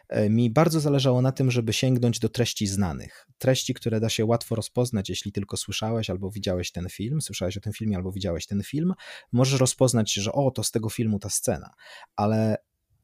E, 0.09 0.29
mi 0.29 0.49
bardzo 0.49 0.79
zależało 0.79 1.21
na 1.21 1.31
tym, 1.31 1.51
żeby 1.51 1.73
sięgnąć 1.73 2.19
do 2.19 2.29
treści 2.29 2.67
znanych. 2.67 3.27
Treści, 3.37 3.73
które 3.73 3.99
da 3.99 4.09
się 4.09 4.25
łatwo 4.25 4.55
rozpoznać, 4.55 5.09
jeśli 5.09 5.31
tylko 5.31 5.57
słyszałeś 5.57 6.09
albo 6.09 6.31
widziałeś 6.31 6.71
ten 6.71 6.89
film, 6.89 7.21
słyszałeś 7.21 7.57
o 7.57 7.61
tym 7.61 7.73
filmie 7.73 7.97
albo 7.97 8.11
widziałeś 8.11 8.45
ten 8.45 8.63
film, 8.63 8.93
możesz 9.31 9.59
rozpoznać, 9.59 10.13
że 10.13 10.31
o, 10.31 10.51
to 10.51 10.63
z 10.63 10.71
tego 10.71 10.89
filmu 10.89 11.19
ta 11.19 11.29
scena. 11.29 11.73
Ale 12.15 12.57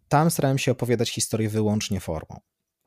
tam 0.07 0.31
starałem 0.31 0.57
się 0.57 0.71
opowiadać 0.71 1.09
historię 1.09 1.49
wyłącznie 1.49 1.99
formą. 1.99 2.39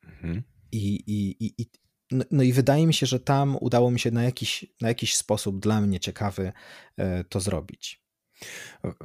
Mhm. 0.05 0.43
I, 0.73 0.95
i, 0.95 1.45
i, 1.45 1.55
i, 1.59 1.67
no, 2.11 2.25
no, 2.31 2.43
i 2.43 2.53
wydaje 2.53 2.87
mi 2.87 2.95
się, 2.95 3.07
że 3.07 3.21
tam 3.21 3.57
udało 3.61 3.91
mi 3.91 4.01
się 4.01 4.11
na 4.11 4.23
jakiś, 4.23 4.67
na 4.81 4.89
jakiś 4.89 5.17
sposób 5.17 5.61
dla 5.61 5.81
mnie 5.81 6.01
ciekawy 6.01 6.53
e, 6.97 7.25
to 7.25 7.41
zrobić. 7.41 8.05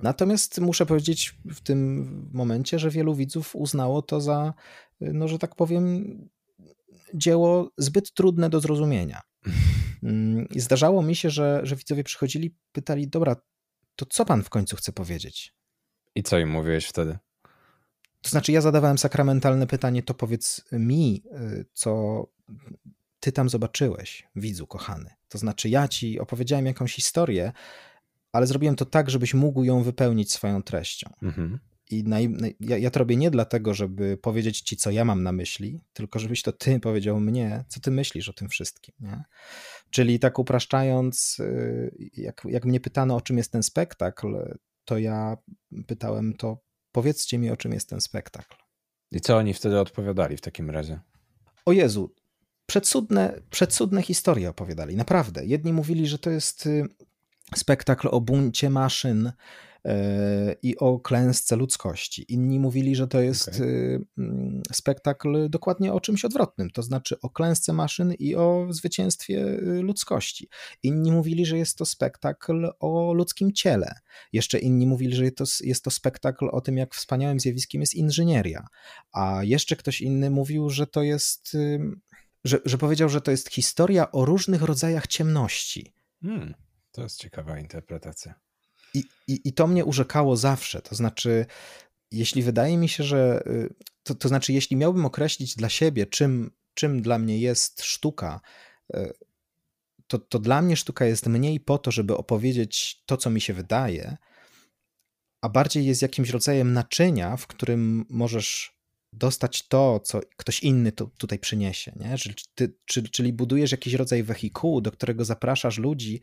Natomiast 0.03 0.59
muszę 0.59 0.85
powiedzieć 0.85 1.35
w 1.45 1.61
tym 1.61 2.29
momencie, 2.33 2.79
że 2.79 2.89
wielu 2.89 3.15
widzów 3.15 3.55
uznało 3.55 4.01
to 4.01 4.21
za, 4.21 4.53
no 5.01 5.27
że 5.27 5.39
tak 5.39 5.55
powiem, 5.55 6.17
dzieło 7.13 7.71
zbyt 7.77 8.13
trudne 8.13 8.49
do 8.49 8.59
zrozumienia. 8.59 9.21
Mm, 10.03 10.49
I 10.49 10.59
zdarzało 10.59 11.01
mi 11.01 11.15
się, 11.15 11.29
że, 11.29 11.61
że 11.63 11.75
widzowie 11.75 12.03
przychodzili, 12.03 12.55
pytali, 12.71 13.07
dobra, 13.07 13.35
to 13.95 14.05
co 14.05 14.25
pan 14.25 14.43
w 14.43 14.49
końcu 14.49 14.75
chce 14.75 14.91
powiedzieć? 14.91 15.53
I 16.15 16.23
co 16.23 16.39
im 16.39 16.49
mówiłeś 16.49 16.85
wtedy? 16.85 17.17
To 18.21 18.29
znaczy, 18.29 18.51
ja 18.51 18.61
zadawałem 18.61 18.97
sakramentalne 18.97 19.67
pytanie, 19.67 20.03
to 20.03 20.13
powiedz 20.13 20.65
mi, 20.71 21.23
y, 21.33 21.65
co 21.73 22.23
ty 23.19 23.31
tam 23.31 23.49
zobaczyłeś, 23.49 24.27
widzu 24.35 24.67
kochany. 24.67 25.09
To 25.29 25.37
znaczy, 25.37 25.69
ja 25.69 25.87
ci 25.87 26.19
opowiedziałem 26.19 26.65
jakąś 26.65 26.95
historię, 26.95 27.51
ale 28.31 28.47
zrobiłem 28.47 28.75
to 28.75 28.85
tak, 28.85 29.09
żebyś 29.09 29.33
mógł 29.33 29.63
ją 29.63 29.83
wypełnić 29.83 30.31
swoją 30.31 30.63
treścią. 30.63 31.13
Mhm. 31.21 31.59
I 31.89 32.03
naj, 32.03 32.35
ja, 32.59 32.77
ja 32.77 32.89
to 32.89 32.99
robię 32.99 33.15
nie 33.15 33.31
dlatego, 33.31 33.73
żeby 33.73 34.17
powiedzieć 34.17 34.61
ci, 34.61 34.77
co 34.77 34.91
ja 34.91 35.05
mam 35.05 35.23
na 35.23 35.31
myśli, 35.31 35.81
tylko 35.93 36.19
żebyś 36.19 36.41
to 36.41 36.51
ty 36.51 36.79
powiedział 36.79 37.19
mnie, 37.19 37.65
co 37.67 37.79
ty 37.79 37.91
myślisz 37.91 38.29
o 38.29 38.33
tym 38.33 38.49
wszystkim. 38.49 38.95
Nie? 38.99 39.23
Czyli 39.89 40.19
tak 40.19 40.39
upraszczając, 40.39 41.39
y, 41.39 42.09
jak, 42.17 42.41
jak 42.49 42.65
mnie 42.65 42.79
pytano, 42.79 43.15
o 43.15 43.21
czym 43.21 43.37
jest 43.37 43.51
ten 43.51 43.63
spektakl, 43.63 44.57
to 44.85 44.97
ja 44.97 45.37
pytałem 45.87 46.33
to, 46.33 46.57
powiedzcie 46.91 47.37
mi, 47.37 47.51
o 47.51 47.57
czym 47.57 47.73
jest 47.73 47.89
ten 47.89 48.01
spektakl. 48.01 48.55
I 49.11 49.21
co 49.21 49.37
oni 49.37 49.53
wtedy 49.53 49.79
odpowiadali 49.79 50.37
w 50.37 50.41
takim 50.41 50.69
razie? 50.69 50.99
O 51.65 51.71
Jezu, 51.71 52.15
przedsudne, 52.65 53.41
przedsudne 53.49 54.01
historie 54.01 54.49
opowiadali, 54.49 54.95
naprawdę. 54.95 55.45
Jedni 55.45 55.73
mówili, 55.73 56.07
że 56.07 56.19
to 56.19 56.29
jest 56.29 56.65
y, 56.65 56.87
spektakl 57.55 58.07
o 58.11 58.21
buncie 58.21 58.69
maszyn 58.69 59.31
i 60.61 60.77
o 60.77 60.99
klęsce 60.99 61.55
ludzkości. 61.55 62.33
Inni 62.33 62.59
mówili, 62.59 62.95
że 62.95 63.07
to 63.07 63.21
jest 63.21 63.47
okay. 63.47 64.05
Mm, 64.17 64.61
spektakl 64.71 65.49
dokładnie 65.49 65.93
o 65.93 66.01
czymś 66.01 66.25
odwrotnym, 66.25 66.69
to 66.69 66.83
znaczy 66.83 67.21
o 67.21 67.29
klęsce 67.29 67.73
maszyn 67.73 68.13
i 68.19 68.35
o 68.35 68.67
zwycięstwie 68.69 69.45
y, 69.45 69.81
ludzkości. 69.81 70.49
Inni 70.83 71.11
mówili, 71.11 71.45
że 71.45 71.57
jest 71.57 71.77
to 71.77 71.85
spektakl 71.85 72.69
o 72.79 73.13
ludzkim 73.13 73.53
ciele. 73.53 73.93
Jeszcze 74.33 74.59
inni 74.59 74.87
mówili, 74.87 75.15
że 75.15 75.31
to, 75.31 75.43
jest 75.63 75.83
to 75.83 75.91
spektakl 75.91 76.49
o 76.51 76.61
tym, 76.61 76.77
jak 76.77 76.95
wspaniałym 76.95 77.39
zjawiskiem 77.39 77.81
jest 77.81 77.95
inżynieria. 77.95 78.67
A 79.11 79.43
jeszcze 79.43 79.75
ktoś 79.75 80.01
inny 80.01 80.29
mówił, 80.29 80.69
że 80.69 80.87
to 80.87 81.03
jest. 81.03 81.57
Że, 82.43 82.59
że 82.65 82.77
powiedział, 82.77 83.09
że 83.09 83.21
to 83.21 83.31
jest 83.31 83.49
historia 83.49 84.11
o 84.11 84.25
różnych 84.25 84.61
rodzajach 84.61 85.07
ciemności. 85.07 85.93
Hmm. 86.21 86.53
To 86.91 87.01
jest 87.01 87.17
ciekawa 87.17 87.59
interpretacja. 87.59 88.48
I, 88.93 89.03
i, 89.27 89.41
I 89.45 89.53
to 89.53 89.67
mnie 89.67 89.85
urzekało 89.85 90.37
zawsze. 90.37 90.81
To 90.81 90.95
znaczy, 90.95 91.45
jeśli 92.11 92.43
wydaje 92.43 92.77
mi 92.77 92.89
się, 92.89 93.03
że. 93.03 93.43
Y, 93.47 93.73
to, 94.03 94.15
to 94.15 94.27
znaczy, 94.27 94.53
jeśli 94.53 94.77
miałbym 94.77 95.05
określić 95.05 95.55
dla 95.55 95.69
siebie, 95.69 96.05
czym, 96.05 96.51
czym 96.73 97.01
dla 97.01 97.19
mnie 97.19 97.39
jest 97.39 97.83
sztuka, 97.83 98.41
y, 98.95 99.13
to, 100.07 100.19
to 100.19 100.39
dla 100.39 100.61
mnie 100.61 100.75
sztuka 100.75 101.05
jest 101.05 101.27
mniej 101.27 101.59
po 101.59 101.77
to, 101.77 101.91
żeby 101.91 102.17
opowiedzieć 102.17 103.03
to, 103.05 103.17
co 103.17 103.29
mi 103.29 103.41
się 103.41 103.53
wydaje, 103.53 104.17
a 105.41 105.49
bardziej 105.49 105.85
jest 105.85 106.01
jakimś 106.01 106.29
rodzajem 106.29 106.73
naczynia, 106.73 107.37
w 107.37 107.47
którym 107.47 108.05
możesz 108.09 108.79
dostać 109.13 109.67
to, 109.67 109.99
co 109.99 110.19
ktoś 110.37 110.59
inny 110.63 110.91
tu, 110.91 111.09
tutaj 111.17 111.39
przyniesie. 111.39 111.93
Nie? 111.95 112.17
Czyli, 112.17 112.35
ty, 112.55 112.73
czyli, 112.85 113.09
czyli 113.09 113.33
budujesz 113.33 113.71
jakiś 113.71 113.93
rodzaj 113.93 114.23
wehikułu, 114.23 114.81
do 114.81 114.91
którego 114.91 115.25
zapraszasz 115.25 115.77
ludzi 115.77 116.21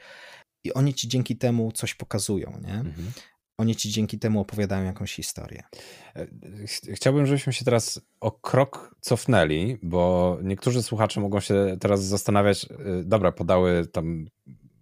i 0.66 0.72
oni 0.72 0.94
ci 0.94 1.08
dzięki 1.08 1.36
temu 1.36 1.72
coś 1.72 1.94
pokazują, 1.94 2.50
nie? 2.62 2.74
Mhm. 2.74 3.12
Oni 3.58 3.76
ci 3.76 3.90
dzięki 3.90 4.18
temu 4.18 4.40
opowiadają 4.40 4.84
jakąś 4.84 5.14
historię. 5.14 5.62
E, 6.16 6.26
chciałbym, 6.94 7.26
żebyśmy 7.26 7.52
się 7.52 7.64
teraz 7.64 8.00
o 8.20 8.32
krok 8.32 8.96
cofnęli, 9.00 9.78
bo 9.82 10.38
niektórzy 10.42 10.82
słuchacze 10.82 11.20
mogą 11.20 11.40
się 11.40 11.76
teraz 11.80 12.04
zastanawiać, 12.04 12.64
e, 12.64 12.68
dobra, 13.04 13.32
podały 13.32 13.86
tam 13.86 14.26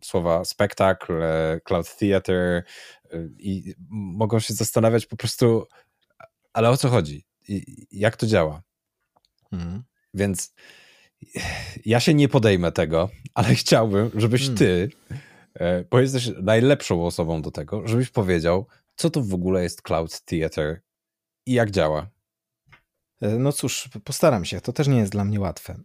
słowa 0.00 0.44
spektakl, 0.44 1.22
e, 1.22 1.60
cloud 1.64 1.96
theater 1.96 2.64
i 3.38 3.74
mogą 3.90 4.38
się 4.38 4.54
zastanawiać 4.54 5.06
po 5.06 5.16
prostu, 5.16 5.66
ale 6.52 6.70
o 6.70 6.76
co 6.76 6.88
chodzi? 6.88 7.26
Jak 7.90 8.16
to 8.16 8.26
działa? 8.26 8.62
Mhm. 9.52 9.82
Więc 10.14 10.54
ja 11.84 12.00
się 12.00 12.14
nie 12.14 12.28
podejmę 12.28 12.72
tego, 12.72 13.10
ale 13.34 13.54
chciałbym, 13.54 14.10
żebyś 14.14 14.40
hmm. 14.40 14.58
ty 14.58 14.90
bo 15.90 16.00
jesteś 16.00 16.30
najlepszą 16.42 17.06
osobą 17.06 17.42
do 17.42 17.50
tego, 17.50 17.88
żebyś 17.88 18.10
powiedział, 18.10 18.66
co 18.96 19.10
to 19.10 19.22
w 19.22 19.34
ogóle 19.34 19.62
jest 19.62 19.82
Cloud 19.82 20.20
Theater 20.20 20.82
i 21.46 21.52
jak 21.52 21.70
działa. 21.70 22.10
E, 23.20 23.38
no 23.38 23.52
cóż, 23.52 23.88
postaram 24.04 24.44
się. 24.44 24.60
To 24.60 24.72
też 24.72 24.88
nie 24.88 24.98
jest 24.98 25.12
dla 25.12 25.24
mnie 25.24 25.40
łatwe. 25.40 25.76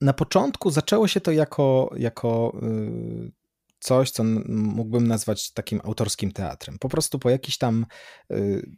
Na 0.00 0.12
początku 0.12 0.70
zaczęło 0.70 1.08
się 1.08 1.20
to 1.20 1.30
jako, 1.30 1.90
jako 1.96 2.56
y, 2.62 3.32
coś, 3.80 4.10
co 4.10 4.24
mógłbym 4.48 5.06
nazwać 5.08 5.52
takim 5.52 5.80
autorskim 5.84 6.32
teatrem. 6.32 6.78
Po 6.78 6.88
prostu 6.88 7.18
po 7.18 7.30
jakichś 7.30 7.58
tam 7.58 7.86
y, 8.30 8.70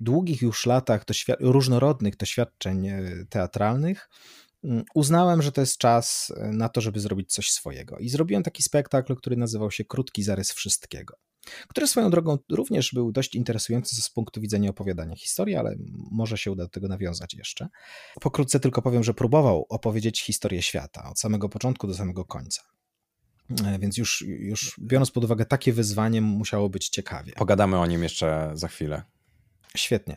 długich 0.00 0.42
już 0.42 0.66
latach 0.66 1.04
doświ- 1.04 1.36
różnorodnych 1.40 2.16
doświadczeń 2.16 2.88
y, 2.88 3.26
teatralnych 3.30 4.08
uznałem, 4.94 5.42
że 5.42 5.52
to 5.52 5.60
jest 5.60 5.78
czas 5.78 6.32
e, 6.36 6.48
na 6.52 6.68
to, 6.68 6.80
żeby 6.80 7.00
zrobić 7.00 7.32
coś 7.32 7.50
swojego. 7.50 7.98
I 7.98 8.08
zrobiłem 8.08 8.42
taki 8.42 8.62
spektakl, 8.62 9.16
który 9.16 9.36
nazywał 9.36 9.70
się 9.70 9.84
Krótki 9.84 10.22
Zarys 10.22 10.52
Wszystkiego, 10.52 11.16
który 11.68 11.86
swoją 11.86 12.10
drogą 12.10 12.38
również 12.50 12.92
był 12.92 13.12
dość 13.12 13.34
interesujący 13.34 14.02
z 14.02 14.10
punktu 14.10 14.40
widzenia 14.40 14.70
opowiadania 14.70 15.16
historii, 15.16 15.56
ale 15.56 15.76
może 16.10 16.38
się 16.38 16.52
uda 16.52 16.62
do 16.62 16.68
tego 16.68 16.88
nawiązać 16.88 17.34
jeszcze. 17.34 17.68
Pokrótce 18.20 18.60
tylko 18.60 18.82
powiem, 18.82 19.04
że 19.04 19.14
próbował 19.14 19.66
opowiedzieć 19.68 20.22
historię 20.22 20.62
świata 20.62 21.10
od 21.10 21.20
samego 21.20 21.48
początku 21.48 21.86
do 21.86 21.94
samego 21.94 22.24
końca. 22.24 22.62
E, 23.66 23.78
więc 23.78 23.98
już, 23.98 24.24
już 24.26 24.76
biorąc 24.80 25.10
pod 25.10 25.24
uwagę 25.24 25.44
takie 25.44 25.72
wyzwanie, 25.72 26.20
musiało 26.20 26.68
być 26.68 26.88
ciekawie. 26.88 27.32
Pogadamy 27.32 27.78
o 27.78 27.86
nim 27.86 28.02
jeszcze 28.02 28.50
za 28.54 28.68
chwilę. 28.68 29.02
Świetnie. 29.76 30.16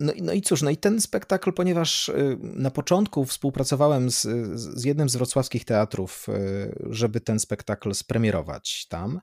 No, 0.00 0.12
no 0.22 0.32
i 0.32 0.42
cóż, 0.42 0.62
no 0.62 0.70
i 0.70 0.76
ten 0.76 1.00
spektakl, 1.00 1.52
ponieważ 1.52 2.08
y, 2.08 2.38
na 2.42 2.70
początku 2.70 3.24
współpracowałem 3.24 4.10
z, 4.10 4.22
z 4.54 4.84
jednym 4.84 5.08
z 5.08 5.16
wrocławskich 5.16 5.64
teatrów, 5.64 6.26
y, 6.28 6.78
żeby 6.90 7.20
ten 7.20 7.40
spektakl 7.40 7.94
spremierować 7.94 8.86
tam, 8.88 9.20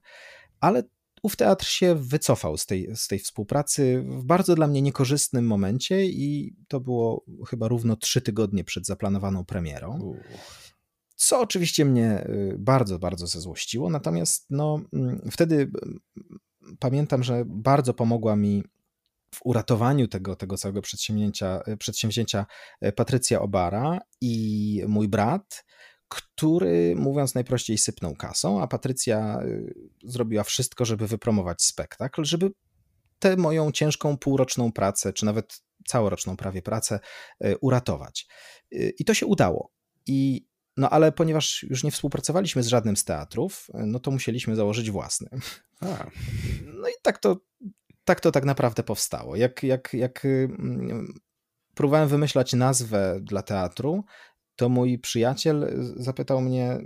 ale 0.59 0.83
ów 1.23 1.35
teatr 1.35 1.65
się 1.65 1.95
wycofał 1.95 2.57
z 2.57 2.65
tej, 2.65 2.95
z 2.95 3.07
tej 3.07 3.19
współpracy 3.19 4.05
w 4.07 4.23
bardzo 4.23 4.55
dla 4.55 4.67
mnie 4.67 4.81
niekorzystnym 4.81 5.47
momencie 5.47 6.05
i 6.05 6.55
to 6.67 6.79
było 6.79 7.25
chyba 7.47 7.67
równo 7.67 7.95
trzy 7.95 8.21
tygodnie 8.21 8.63
przed 8.63 8.85
zaplanowaną 8.85 9.45
premierą. 9.45 10.15
Co 11.15 11.39
oczywiście 11.39 11.85
mnie 11.85 12.27
y, 12.29 12.55
bardzo, 12.59 12.99
bardzo 12.99 13.27
zezłościło, 13.27 13.89
natomiast 13.89 14.45
no, 14.49 14.81
mm, 14.93 15.29
wtedy 15.31 15.71
pamiętam, 16.79 17.23
że 17.23 17.43
bardzo 17.45 17.93
pomogła 17.93 18.35
mi 18.35 18.63
w 19.35 19.39
uratowaniu 19.43 20.07
tego, 20.07 20.35
tego 20.35 20.57
całego 20.57 20.81
przedsięwzięcia, 20.81 21.61
przedsięwzięcia 21.79 22.45
e, 22.81 22.91
Patrycja 22.91 23.41
Obara 23.41 23.99
i 24.21 24.81
mój 24.87 25.07
brat, 25.07 25.65
który, 26.07 26.95
mówiąc 26.95 27.35
najprościej, 27.35 27.77
sypnął 27.77 28.15
kasą, 28.15 28.61
a 28.61 28.67
Patrycja 28.67 29.17
e, 29.17 29.45
zrobiła 30.03 30.43
wszystko, 30.43 30.85
żeby 30.85 31.07
wypromować 31.07 31.61
spektakl, 31.61 32.23
żeby 32.23 32.51
tę 33.19 33.37
moją 33.37 33.71
ciężką 33.71 34.17
półroczną 34.17 34.71
pracę, 34.71 35.13
czy 35.13 35.25
nawet 35.25 35.61
całoroczną 35.87 36.37
prawie 36.37 36.61
pracę 36.61 36.99
e, 37.39 37.57
uratować. 37.57 38.27
I 38.99 39.05
to 39.05 39.13
się 39.13 39.25
udało. 39.25 39.71
I 40.07 40.47
no 40.77 40.89
ale 40.89 41.11
ponieważ 41.11 41.63
już 41.63 41.83
nie 41.83 41.91
współpracowaliśmy 41.91 42.63
z 42.63 42.67
żadnym 42.67 42.97
z 42.97 43.03
teatrów, 43.03 43.67
no 43.73 43.99
to 43.99 44.11
musieliśmy 44.11 44.55
założyć 44.55 44.91
własny. 44.91 45.29
A. 45.79 46.07
No 46.63 46.87
i 46.87 46.93
tak 47.01 47.17
to 47.17 47.37
tak 48.05 48.19
to 48.19 48.31
tak 48.31 48.45
naprawdę 48.45 48.83
powstało. 48.83 49.35
Jak, 49.35 49.63
jak, 49.63 49.93
jak 49.93 50.25
mm, 50.25 51.13
próbowałem 51.75 52.09
wymyślać 52.09 52.53
nazwę 52.53 53.19
dla 53.21 53.41
teatru, 53.41 54.03
to 54.55 54.69
mój 54.69 54.99
przyjaciel 54.99 55.73
zapytał 55.95 56.41
mnie, 56.41 56.79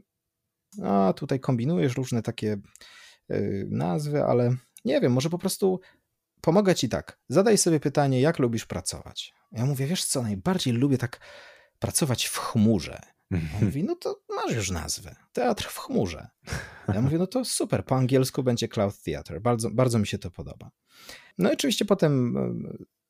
a 0.83 1.13
tutaj 1.15 1.39
kombinujesz 1.39 1.95
różne 1.95 2.21
takie 2.21 2.57
y, 3.31 3.67
nazwy, 3.71 4.23
ale 4.23 4.55
nie 4.85 5.01
wiem, 5.01 5.11
może 5.11 5.29
po 5.29 5.37
prostu 5.37 5.79
pomogę 6.41 6.75
ci 6.75 6.89
tak. 6.89 7.19
Zadaj 7.29 7.57
sobie 7.57 7.79
pytanie, 7.79 8.21
jak 8.21 8.39
lubisz 8.39 8.65
pracować. 8.65 9.33
Ja 9.51 9.65
mówię, 9.65 9.87
wiesz 9.87 10.05
co, 10.05 10.21
najbardziej 10.21 10.73
lubię 10.73 10.97
tak 10.97 11.19
pracować 11.79 12.25
w 12.25 12.37
chmurze. 12.37 13.01
On 13.31 13.65
mówi, 13.65 13.83
no 13.83 13.95
to 13.95 14.21
masz 14.35 14.55
już 14.55 14.71
nazwę. 14.71 15.15
Teatr 15.33 15.67
w 15.69 15.77
chmurze. 15.77 16.27
Ja 16.93 17.01
mówię, 17.01 17.17
no 17.17 17.27
to 17.27 17.45
super, 17.45 17.85
po 17.85 17.95
angielsku 17.95 18.43
będzie 18.43 18.67
Cloud 18.67 19.01
Theater. 19.01 19.41
Bardzo, 19.41 19.69
bardzo 19.71 19.99
mi 19.99 20.07
się 20.07 20.17
to 20.17 20.31
podoba. 20.31 20.71
No 21.37 21.49
i 21.49 21.53
oczywiście 21.53 21.85
potem 21.85 22.35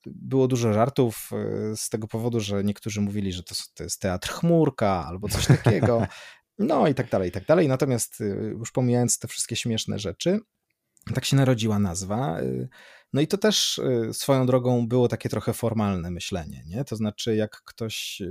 było 0.06 0.48
dużo 0.48 0.72
żartów 0.72 1.30
z 1.76 1.88
tego 1.88 2.08
powodu, 2.08 2.40
że 2.40 2.64
niektórzy 2.64 3.00
mówili, 3.00 3.32
że 3.32 3.42
to, 3.42 3.54
to 3.74 3.84
jest 3.84 4.00
teatr 4.00 4.32
chmurka 4.32 5.06
albo 5.06 5.28
coś 5.28 5.46
takiego. 5.46 6.06
No 6.58 6.88
i 6.88 6.94
tak 6.94 7.10
dalej, 7.10 7.28
i 7.28 7.32
tak 7.32 7.46
dalej. 7.46 7.68
Natomiast 7.68 8.20
już 8.58 8.72
pomijając 8.72 9.18
te 9.18 9.28
wszystkie 9.28 9.56
śmieszne 9.56 9.98
rzeczy, 9.98 10.40
tak 11.14 11.24
się 11.24 11.36
narodziła 11.36 11.78
nazwa. 11.78 12.36
No 13.12 13.20
i 13.20 13.26
to 13.26 13.38
też 13.38 13.80
swoją 14.12 14.46
drogą 14.46 14.88
było 14.88 15.08
takie 15.08 15.28
trochę 15.28 15.52
formalne 15.52 16.10
myślenie, 16.10 16.62
nie? 16.66 16.84
To 16.84 16.96
znaczy, 16.96 17.36
jak 17.36 17.62
ktoś, 17.64 18.22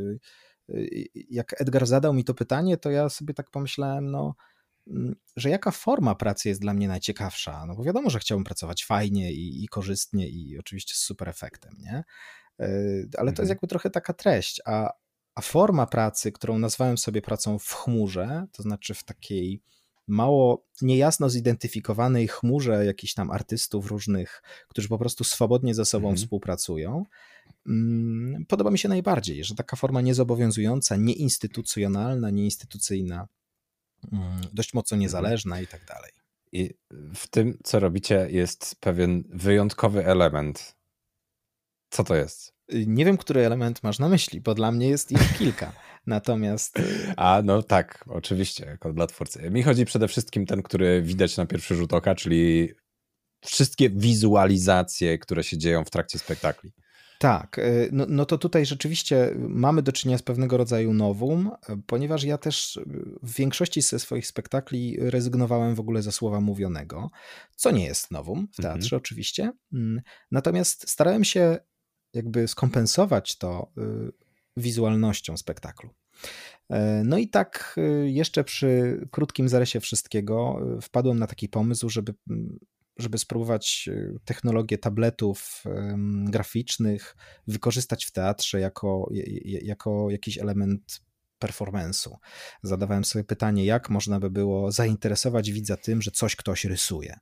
jak 1.29 1.61
Edgar 1.61 1.85
zadał 1.85 2.13
mi 2.13 2.23
to 2.23 2.33
pytanie, 2.33 2.77
to 2.77 2.91
ja 2.91 3.09
sobie 3.09 3.33
tak 3.33 3.51
pomyślałem, 3.51 4.11
no, 4.11 4.35
mm, 4.87 5.15
że 5.35 5.49
jaka 5.49 5.71
forma 5.71 6.15
pracy 6.15 6.49
jest 6.49 6.61
dla 6.61 6.73
mnie 6.73 6.87
najciekawsza? 6.87 7.65
No 7.65 7.75
bo 7.75 7.83
wiadomo, 7.83 8.09
że 8.09 8.19
chciałbym 8.19 8.45
pracować 8.45 8.85
fajnie 8.85 9.31
i, 9.31 9.63
i 9.63 9.67
korzystnie 9.67 10.29
i 10.29 10.59
oczywiście 10.59 10.93
z 10.93 10.97
super 10.97 11.29
efektem, 11.29 11.75
nie? 11.79 12.03
Ale 13.17 13.25
to 13.25 13.25
jest 13.25 13.39
mhm. 13.39 13.49
jakby 13.49 13.67
trochę 13.67 13.89
taka 13.89 14.13
treść, 14.13 14.61
a, 14.65 14.93
a 15.35 15.41
forma 15.41 15.87
pracy, 15.87 16.31
którą 16.31 16.59
nazwałem 16.59 16.97
sobie 16.97 17.21
pracą 17.21 17.59
w 17.59 17.73
chmurze, 17.73 18.47
to 18.51 18.63
znaczy 18.63 18.93
w 18.93 19.03
takiej 19.03 19.61
mało 20.09 20.65
niejasno 20.81 21.29
zidentyfikowanej 21.29 22.27
chmurze 22.27 22.85
jakichś 22.85 23.13
tam 23.13 23.31
artystów 23.31 23.87
różnych, 23.87 24.41
którzy 24.67 24.87
po 24.87 24.97
prostu 24.97 25.23
swobodnie 25.23 25.75
ze 25.75 25.85
sobą 25.85 26.07
mhm. 26.07 26.17
współpracują, 26.17 27.03
mm, 27.67 28.45
podoba 28.45 28.71
mi 28.71 28.79
się 28.79 28.89
najbardziej, 28.89 29.43
że 29.43 29.55
taka 29.55 29.75
forma 29.75 30.01
niezobowiązująca, 30.01 30.95
nieinstytucjonalna, 30.95 32.29
nieinstytucyjna, 32.29 33.27
mm, 34.11 34.41
dość 34.53 34.73
mocno 34.73 34.95
mhm. 34.95 35.01
niezależna 35.01 35.61
i 35.61 35.67
tak 35.67 35.85
dalej. 35.85 36.11
I 36.51 36.73
w 37.15 37.27
tym, 37.27 37.57
co 37.63 37.79
robicie, 37.79 38.27
jest 38.29 38.75
pewien 38.79 39.23
wyjątkowy 39.29 40.05
element. 40.05 40.75
Co 41.89 42.03
to 42.03 42.15
jest? 42.15 42.53
Nie 42.87 43.05
wiem, 43.05 43.17
który 43.17 43.45
element 43.45 43.83
masz 43.83 43.99
na 43.99 44.09
myśli, 44.09 44.41
bo 44.41 44.55
dla 44.55 44.71
mnie 44.71 44.89
jest 44.89 45.11
ich 45.11 45.37
kilka. 45.37 45.73
Natomiast. 46.09 46.79
Y, 46.79 47.13
A 47.17 47.41
no 47.43 47.63
tak, 47.63 48.05
oczywiście, 48.07 48.65
jako 48.65 48.93
dla 48.93 49.07
twórcy. 49.07 49.49
Mi 49.49 49.63
chodzi 49.63 49.85
przede 49.85 50.07
wszystkim 50.07 50.45
ten, 50.45 50.63
który 50.63 51.01
widać 51.01 51.37
na 51.37 51.45
pierwszy 51.45 51.75
rzut 51.75 51.93
oka, 51.93 52.15
czyli 52.15 52.69
wszystkie 53.45 53.89
wizualizacje, 53.89 55.17
które 55.17 55.43
się 55.43 55.57
dzieją 55.57 55.85
w 55.85 55.89
trakcie 55.89 56.19
spektakli. 56.19 56.71
Tak, 57.19 57.57
y, 57.57 57.89
no, 57.91 58.05
no, 58.09 58.25
to 58.25 58.37
tutaj 58.37 58.65
rzeczywiście 58.65 59.33
mamy 59.37 59.81
do 59.81 59.91
czynienia 59.91 60.17
z 60.17 60.21
pewnego 60.21 60.57
rodzaju 60.57 60.93
nowum, 60.93 61.51
ponieważ 61.85 62.23
ja 62.23 62.37
też 62.37 62.79
w 63.23 63.33
większości 63.33 63.81
ze 63.81 63.99
swoich 63.99 64.27
spektakli 64.27 64.97
rezygnowałem 64.99 65.75
w 65.75 65.79
ogóle 65.79 66.01
ze 66.01 66.11
słowa 66.11 66.41
mówionego, 66.41 67.09
co 67.55 67.71
nie 67.71 67.85
jest 67.85 68.11
nowum 68.11 68.47
w 68.53 68.61
teatrze 68.61 68.95
mhm. 68.95 69.01
oczywiście. 69.01 69.51
Mm, 69.73 70.01
natomiast 70.31 70.89
starałem 70.89 71.23
się 71.23 71.57
jakby 72.13 72.47
skompensować 72.47 73.37
to 73.37 73.71
y, 73.77 74.28
wizualnością 74.59 75.37
spektaklu. 75.37 75.89
E, 76.69 77.03
no 77.05 77.17
i 77.17 77.27
tak 77.27 77.75
y, 77.77 78.09
jeszcze 78.09 78.43
przy 78.43 78.99
krótkim 79.11 79.49
zarysie 79.49 79.79
wszystkiego 79.79 80.59
y, 80.77 80.81
wpadłem 80.81 81.19
na 81.19 81.27
taki 81.27 81.49
pomysł, 81.49 81.89
żeby, 81.89 82.13
żeby 82.97 83.17
spróbować 83.17 83.89
technologię 84.25 84.77
tabletów 84.77 85.63
graficznych 86.23 87.15
wykorzystać 87.47 88.05
w 88.05 88.11
teatrze 88.11 88.59
jako, 88.59 89.09
jako 89.61 90.09
jakiś 90.09 90.37
element 90.37 91.01
performance'u. 91.39 92.15
Zadawałem 92.63 93.05
sobie 93.05 93.23
pytanie, 93.23 93.65
jak 93.65 93.89
można 93.89 94.19
by 94.19 94.29
było 94.29 94.71
zainteresować 94.71 95.51
widza 95.51 95.77
tym, 95.77 96.01
że 96.01 96.11
coś 96.11 96.35
ktoś 96.35 96.65
rysuje. 96.65 97.19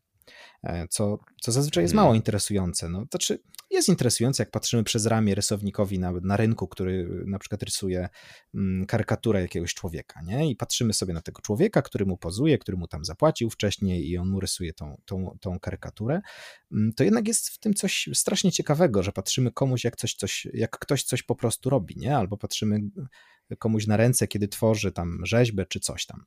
E, 0.63 0.87
co, 0.87 1.19
co 1.41 1.51
zazwyczaj 1.51 1.83
jest 1.83 1.93
mało 1.93 2.15
interesujące. 2.15 2.89
No, 2.89 3.05
to 3.09 3.19
czy 3.19 3.39
jest 3.69 3.89
interesujące, 3.89 4.43
jak 4.43 4.51
patrzymy 4.51 4.83
przez 4.83 5.05
ramię 5.05 5.35
rysownikowi 5.35 5.99
na, 5.99 6.11
na 6.11 6.37
rynku, 6.37 6.67
który 6.67 7.23
na 7.25 7.39
przykład 7.39 7.63
rysuje 7.63 8.09
mm, 8.55 8.85
karykaturę 8.85 9.41
jakiegoś 9.41 9.73
człowieka, 9.73 10.21
nie? 10.21 10.49
I 10.51 10.55
patrzymy 10.55 10.93
sobie 10.93 11.13
na 11.13 11.21
tego 11.21 11.41
człowieka, 11.41 11.81
który 11.81 12.05
mu 12.05 12.17
pozuje, 12.17 12.57
który 12.57 12.77
mu 12.77 12.87
tam 12.87 13.05
zapłacił 13.05 13.49
wcześniej 13.49 14.09
i 14.09 14.17
on 14.17 14.29
mu 14.29 14.39
rysuje 14.39 14.73
tą, 14.73 15.01
tą, 15.05 15.37
tą 15.41 15.59
karykaturę. 15.59 16.21
Mm, 16.71 16.93
to 16.93 17.03
jednak 17.03 17.27
jest 17.27 17.49
w 17.49 17.59
tym 17.59 17.73
coś 17.73 18.09
strasznie 18.13 18.51
ciekawego, 18.51 19.03
że 19.03 19.11
patrzymy 19.11 19.51
komuś, 19.51 19.83
jak, 19.83 19.95
coś, 19.95 20.13
coś, 20.13 20.47
jak 20.53 20.79
ktoś 20.79 21.03
coś 21.03 21.23
po 21.23 21.35
prostu 21.35 21.69
robi, 21.69 21.95
nie? 21.97 22.17
Albo 22.17 22.37
patrzymy 22.37 22.79
komuś 23.59 23.87
na 23.87 23.97
ręce, 23.97 24.27
kiedy 24.27 24.47
tworzy 24.47 24.91
tam 24.91 25.19
rzeźbę 25.25 25.65
czy 25.65 25.79
coś 25.79 26.05
tam. 26.05 26.25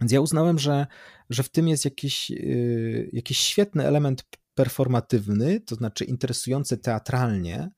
Więc 0.00 0.12
ja 0.12 0.20
uznałem, 0.20 0.58
że, 0.58 0.86
że 1.30 1.42
w 1.42 1.48
tym 1.48 1.68
jest 1.68 1.84
jakiś, 1.84 2.30
yy, 2.30 3.10
jakiś 3.12 3.38
świetny 3.38 3.86
element 3.86 4.24
performatywny, 4.54 5.60
to 5.60 5.74
znaczy 5.74 6.04
interesujący 6.04 6.78
teatralnie, 6.78 7.70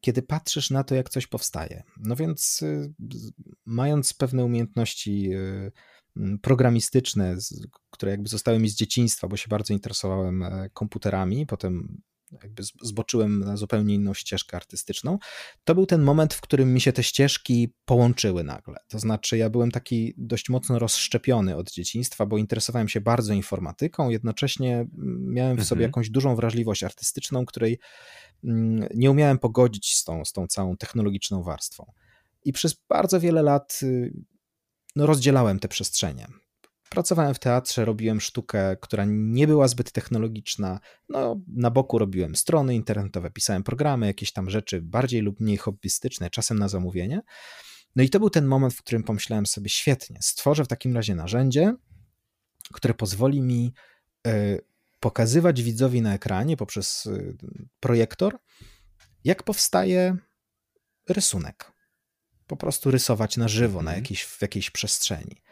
kiedy 0.00 0.22
patrzysz 0.22 0.70
na 0.70 0.84
to, 0.84 0.94
jak 0.94 1.10
coś 1.10 1.26
powstaje. 1.26 1.82
No 1.96 2.16
więc, 2.16 2.60
yy, 2.60 2.92
mając 3.64 4.14
pewne 4.14 4.44
umiejętności 4.44 5.22
yy, 5.22 5.72
programistyczne, 6.42 7.36
które 7.90 8.10
jakby 8.10 8.28
zostały 8.28 8.58
mi 8.58 8.68
z 8.68 8.74
dzieciństwa, 8.74 9.28
bo 9.28 9.36
się 9.36 9.48
bardzo 9.48 9.74
interesowałem 9.74 10.42
e, 10.42 10.70
komputerami, 10.72 11.46
potem 11.46 12.02
jakby 12.42 12.62
zboczyłem 12.82 13.40
na 13.40 13.56
zupełnie 13.56 13.94
inną 13.94 14.14
ścieżkę 14.14 14.56
artystyczną, 14.56 15.18
to 15.64 15.74
był 15.74 15.86
ten 15.86 16.02
moment, 16.02 16.34
w 16.34 16.40
którym 16.40 16.74
mi 16.74 16.80
się 16.80 16.92
te 16.92 17.02
ścieżki 17.02 17.74
połączyły 17.84 18.44
nagle. 18.44 18.76
To 18.88 18.98
znaczy, 18.98 19.38
ja 19.38 19.50
byłem 19.50 19.70
taki 19.70 20.14
dość 20.16 20.48
mocno 20.48 20.78
rozszczepiony 20.78 21.56
od 21.56 21.70
dzieciństwa, 21.70 22.26
bo 22.26 22.38
interesowałem 22.38 22.88
się 22.88 23.00
bardzo 23.00 23.32
informatyką, 23.32 24.10
jednocześnie 24.10 24.86
miałem 25.18 25.56
w 25.56 25.64
sobie 25.64 25.78
mhm. 25.78 25.88
jakąś 25.88 26.10
dużą 26.10 26.36
wrażliwość 26.36 26.82
artystyczną, 26.82 27.46
której 27.46 27.78
mm, 28.44 28.88
nie 28.94 29.10
umiałem 29.10 29.38
pogodzić 29.38 29.94
z 29.94 30.04
tą, 30.04 30.24
z 30.24 30.32
tą 30.32 30.46
całą 30.46 30.76
technologiczną 30.76 31.42
warstwą. 31.42 31.92
I 32.44 32.52
przez 32.52 32.76
bardzo 32.88 33.20
wiele 33.20 33.42
lat 33.42 33.80
y, 33.82 34.12
no, 34.96 35.06
rozdzielałem 35.06 35.58
te 35.58 35.68
przestrzenie. 35.68 36.28
Pracowałem 36.90 37.34
w 37.34 37.38
teatrze, 37.38 37.84
robiłem 37.84 38.20
sztukę, 38.20 38.76
która 38.80 39.04
nie 39.08 39.46
była 39.46 39.68
zbyt 39.68 39.92
technologiczna. 39.92 40.80
No, 41.08 41.40
na 41.48 41.70
boku 41.70 41.98
robiłem 41.98 42.36
strony 42.36 42.74
internetowe, 42.74 43.30
pisałem 43.30 43.62
programy, 43.62 44.06
jakieś 44.06 44.32
tam 44.32 44.50
rzeczy 44.50 44.82
bardziej 44.82 45.20
lub 45.20 45.40
mniej 45.40 45.56
hobbystyczne, 45.56 46.30
czasem 46.30 46.58
na 46.58 46.68
zamówienie. 46.68 47.20
No 47.96 48.02
i 48.02 48.10
to 48.10 48.20
był 48.20 48.30
ten 48.30 48.46
moment, 48.46 48.74
w 48.74 48.82
którym 48.82 49.02
pomyślałem 49.02 49.46
sobie, 49.46 49.68
świetnie, 49.68 50.18
stworzę 50.22 50.64
w 50.64 50.68
takim 50.68 50.94
razie 50.96 51.14
narzędzie, 51.14 51.74
które 52.72 52.94
pozwoli 52.94 53.42
mi 53.42 53.72
e, 54.26 54.58
pokazywać 55.00 55.62
widzowi 55.62 56.02
na 56.02 56.14
ekranie 56.14 56.56
poprzez 56.56 57.06
e, 57.06 57.32
projektor, 57.80 58.38
jak 59.24 59.42
powstaje 59.42 60.16
rysunek. 61.08 61.72
Po 62.46 62.56
prostu 62.56 62.90
rysować 62.90 63.36
na 63.36 63.48
żywo, 63.48 63.82
na 63.82 63.90
mhm. 63.90 63.96
jakiejś, 63.96 64.24
w 64.24 64.42
jakiejś 64.42 64.70
przestrzeni. 64.70 65.42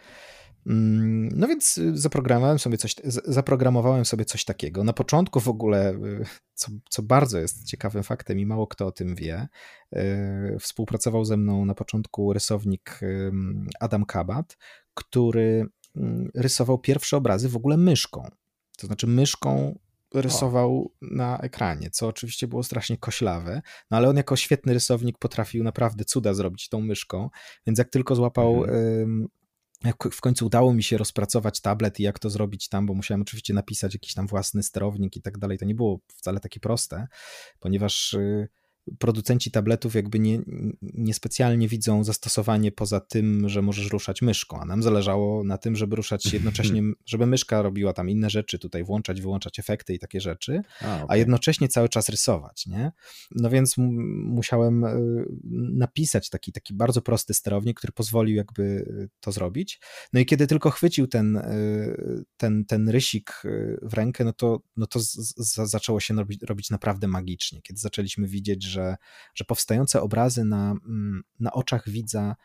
Mm, 0.67 1.29
no 1.35 1.47
więc 1.47 1.79
y, 1.79 1.97
zaprogramowałem 1.97 2.59
sobie 2.59 2.79
coś, 2.79 2.95
zaprogramowałem 3.25 4.05
sobie 4.05 4.25
coś 4.25 4.45
takiego. 4.45 4.85
Na 4.85 4.93
początku 4.93 5.41
w 5.41 5.49
ogóle, 5.49 5.95
y, 5.95 6.25
co, 6.55 6.71
co 6.91 7.03
bardzo 7.03 7.39
jest 7.39 7.65
ciekawym 7.65 8.03
faktem 8.03 8.39
i 8.39 8.47
mało 8.47 8.67
kto 8.67 8.87
o 8.87 8.93
tym 8.93 9.15
wie, 9.15 9.49
y, 9.97 10.59
współpracował 10.61 11.25
ze 11.25 11.37
mną 11.37 11.65
na 11.65 11.75
początku 11.75 12.33
rysownik 12.33 13.01
Adam 13.81 14.05
Kabat, 14.05 14.57
który 14.95 15.67
mm, 15.97 16.31
rysował 16.35 16.79
pierwsze 16.79 17.17
obrazy 17.17 17.49
w 17.49 17.57
ogóle 17.57 17.77
myszką. 17.77 18.31
To 18.79 18.87
znaczy 18.87 19.07
myszką 19.07 19.79
rysował 20.15 20.93
na 21.03 21.39
ekranie, 21.39 21.91
co 21.91 22.07
oczywiście 22.09 22.49
było 22.49 22.63
strasznie 22.63 22.97
koślawe, 22.97 23.63
no 23.91 23.97
ale 23.97 24.09
on 24.09 24.17
jako 24.17 24.37
świetny 24.37 24.73
rysownik 24.73 25.19
potrafił 25.19 25.65
naprawdę 25.65 26.05
cuda 26.05 26.35
zrobić 26.35 26.69
tą 26.69 26.81
myszką, 26.81 27.31
więc 27.67 27.79
jak 27.79 27.91
tylko 27.91 28.15
złapał 28.15 28.65
mhm 28.65 29.29
jak 29.87 30.05
w 30.13 30.21
końcu 30.21 30.47
udało 30.47 30.75
mi 30.75 30.83
się 30.83 30.99
rozpracować 30.99 31.61
tablet 31.61 32.01
i 32.01 32.03
jak 32.03 32.19
to 32.19 32.31
zrobić 32.31 32.69
tam, 32.69 32.87
bo 32.87 32.95
musiałem 32.95 33.23
oczywiście 33.23 33.55
napisać 33.55 33.95
jakiś 33.95 34.15
tam 34.15 34.27
własny 34.27 34.63
sterownik 34.63 35.17
i 35.17 35.23
tak 35.23 35.39
dalej, 35.39 35.59
to 35.59 35.65
nie 35.65 35.75
było 35.75 36.01
wcale 36.09 36.41
takie 36.41 36.61
proste, 36.61 37.09
ponieważ 37.61 38.15
y, 38.15 38.49
producenci 38.99 39.51
tabletów 39.51 39.95
jakby 39.95 40.19
nie, 40.19 40.43
niespecjalnie 40.83 41.69
widzą 41.69 42.05
zastosowanie 42.05 42.73
poza 42.73 43.01
tym, 43.01 43.49
że 43.49 43.63
możesz 43.63 43.91
ruszać 43.91 44.23
myszką, 44.23 44.61
a 44.61 44.65
nam 44.65 44.83
zależało 44.83 45.45
na 45.45 45.59
tym, 45.59 45.77
żeby 45.77 45.97
ruszać 45.97 46.33
jednocześnie, 46.33 46.83
żeby 47.07 47.27
myszka 47.27 47.63
robiła 47.63 47.93
tam 47.93 48.11
inne 48.11 48.31
rzeczy, 48.31 48.59
tutaj 48.59 48.85
włączać, 48.85 49.21
wyłączać 49.21 49.59
efekty 49.59 49.95
i 49.95 49.99
takie 49.99 50.21
rzeczy, 50.21 50.63
a, 50.81 50.95
okay. 50.95 51.07
a 51.09 51.17
jednocześnie 51.17 51.69
cały 51.69 51.89
czas 51.89 52.09
rysować, 52.09 52.67
nie? 52.67 52.93
No 53.31 53.51
więc 53.51 53.75
musiałem 54.25 54.85
e, 54.85 54.97
napisać 55.75 56.31
taki, 56.31 56.53
taki 56.53 56.75
bardzo 56.75 57.03
prosty 57.03 57.35
sterownik, 57.35 57.79
który 57.79 57.93
pozwolił 57.93 58.37
jakby 58.37 58.87
to 59.21 59.33
zrobić. 59.33 59.81
No 60.13 60.21
i 60.21 60.27
kiedy 60.27 60.47
tylko 60.47 60.71
chwycił 60.71 61.07
ten, 61.07 61.37
e, 61.37 61.53
ten, 62.37 62.65
ten 62.65 62.89
rysik 62.89 63.43
e, 63.45 63.49
w 63.83 63.95
rękę, 63.95 64.25
no 64.25 64.33
to, 64.33 64.61
no 64.77 64.87
to 64.87 65.01
z, 65.01 65.13
z, 65.37 65.71
zaczęło 65.71 66.01
się 66.01 66.15
robić, 66.15 66.43
robić 66.43 66.71
naprawdę 66.71 67.09
magicznie, 67.09 67.63
kiedy 67.63 67.81
zaczęliśmy 67.81 68.29
widzieć, 68.29 68.65
że 68.65 68.76
że, 68.77 68.97
że 69.35 69.45
powstające 69.45 70.03
obrazy 70.03 70.45
na, 70.45 70.71
mm, 70.71 71.23
na 71.41 71.53
oczach 71.53 71.89
widza 71.89 72.37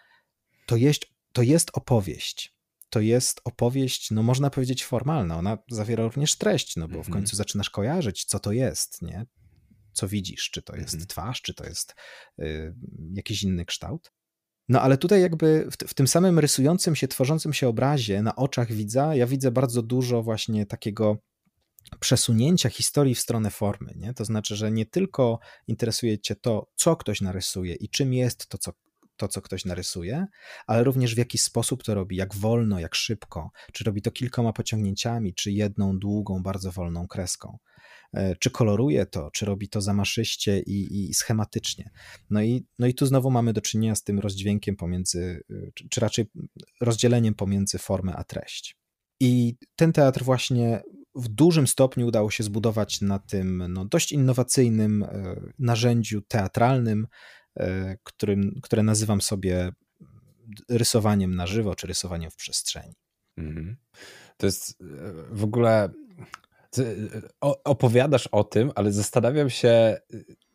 to 0.65 0.75
jest, 0.75 1.05
to 1.33 1.41
jest 1.41 1.71
opowieść. 1.73 2.55
To 2.89 2.99
jest 2.99 3.41
opowieść, 3.43 4.11
no 4.11 4.23
można 4.23 4.49
powiedzieć 4.49 4.85
formalna. 4.85 5.37
Ona 5.37 5.57
zawiera 5.69 6.03
również 6.03 6.35
treść, 6.35 6.75
no 6.75 6.87
bo 6.87 6.93
w 6.93 6.97
mhm. 6.97 7.13
końcu 7.13 7.35
zaczynasz 7.35 7.69
kojarzyć, 7.69 8.25
co 8.25 8.39
to 8.39 8.51
jest, 8.51 9.01
nie? 9.01 9.25
co 9.93 10.07
widzisz, 10.07 10.49
czy 10.51 10.61
to 10.61 10.75
jest 10.75 10.93
mhm. 10.93 11.07
twarz, 11.07 11.41
czy 11.41 11.53
to 11.53 11.65
jest 11.65 11.95
y, 12.39 12.75
jakiś 13.13 13.43
inny 13.43 13.65
kształt. 13.65 14.11
No 14.69 14.81
ale 14.81 14.97
tutaj 14.97 15.21
jakby 15.21 15.67
w, 15.71 15.89
w, 15.89 15.93
tym 15.93 16.07
samym 16.07 16.39
rysującym 16.39 16.95
się, 16.95 17.07
tworzącym 17.07 17.53
się 17.53 17.67
obrazie 17.67 18.21
na 18.21 18.35
oczach 18.35 18.71
widza, 18.71 19.15
ja 19.15 19.27
widzę 19.27 19.51
bardzo 19.51 19.81
dużo 19.81 20.23
właśnie 20.23 20.65
takiego 20.65 21.17
przesunięcia 21.99 22.69
historii 22.69 23.15
w 23.15 23.19
stronę 23.19 23.49
formy. 23.49 23.93
Nie? 23.95 24.13
To 24.13 24.25
znaczy, 24.25 24.55
że 24.55 24.71
nie 24.71 24.85
tylko 24.85 25.39
interesuje 25.67 26.19
cię 26.19 26.35
to, 26.35 26.67
co 26.75 26.95
ktoś 26.95 27.21
narysuje 27.21 27.75
i 27.75 27.89
czym 27.89 28.13
jest 28.13 28.47
to, 28.47 28.57
co, 28.57 28.71
to, 29.17 29.27
co 29.27 29.41
ktoś 29.41 29.65
narysuje, 29.65 30.25
ale 30.67 30.83
również 30.83 31.15
w 31.15 31.17
jaki 31.17 31.37
sposób 31.37 31.83
to 31.83 31.93
robi, 31.93 32.15
jak 32.15 32.35
wolno, 32.35 32.79
jak 32.79 32.95
szybko, 32.95 33.51
czy 33.73 33.83
robi 33.83 34.01
to 34.01 34.11
kilkoma 34.11 34.53
pociągnięciami, 34.53 35.33
czy 35.33 35.51
jedną 35.51 35.99
długą, 35.99 36.43
bardzo 36.43 36.71
wolną 36.71 37.07
kreską. 37.07 37.57
E, 38.13 38.35
czy 38.35 38.51
koloruje 38.51 39.05
to, 39.05 39.31
czy 39.31 39.45
robi 39.45 39.69
to 39.69 39.81
zamaszyście 39.81 40.59
i, 40.59 41.09
i 41.09 41.13
schematycznie. 41.13 41.89
No 42.29 42.41
i, 42.41 42.65
no 42.79 42.87
i 42.87 42.93
tu 42.93 43.05
znowu 43.05 43.31
mamy 43.31 43.53
do 43.53 43.61
czynienia 43.61 43.95
z 43.95 44.03
tym 44.03 44.19
rozdźwiękiem 44.19 44.75
pomiędzy, 44.75 45.43
e, 45.49 45.71
czy, 45.73 45.89
czy 45.89 46.01
raczej 46.01 46.25
rozdzieleniem 46.81 47.33
pomiędzy 47.33 47.77
formę 47.77 48.15
a 48.15 48.23
treść. 48.23 48.77
I 49.19 49.55
ten 49.75 49.93
teatr 49.93 50.23
właśnie 50.23 50.81
w 51.15 51.27
dużym 51.27 51.67
stopniu 51.67 52.07
udało 52.07 52.31
się 52.31 52.43
zbudować 52.43 53.01
na 53.01 53.19
tym 53.19 53.65
no, 53.69 53.85
dość 53.85 54.11
innowacyjnym 54.11 55.03
e, 55.03 55.35
narzędziu 55.59 56.21
teatralnym, 56.21 57.07
którym, 58.03 58.59
które 58.63 58.83
nazywam 58.83 59.21
sobie 59.21 59.71
rysowaniem 60.69 61.35
na 61.35 61.47
żywo, 61.47 61.75
czy 61.75 61.87
rysowaniem 61.87 62.31
w 62.31 62.35
przestrzeni. 62.35 62.93
Mm. 63.37 63.77
To 64.37 64.45
jest 64.45 64.77
w 65.31 65.43
ogóle 65.43 65.89
opowiadasz 67.63 68.27
o 68.27 68.43
tym, 68.43 68.71
ale 68.75 68.91
zastanawiam 68.91 69.49
się, 69.49 69.97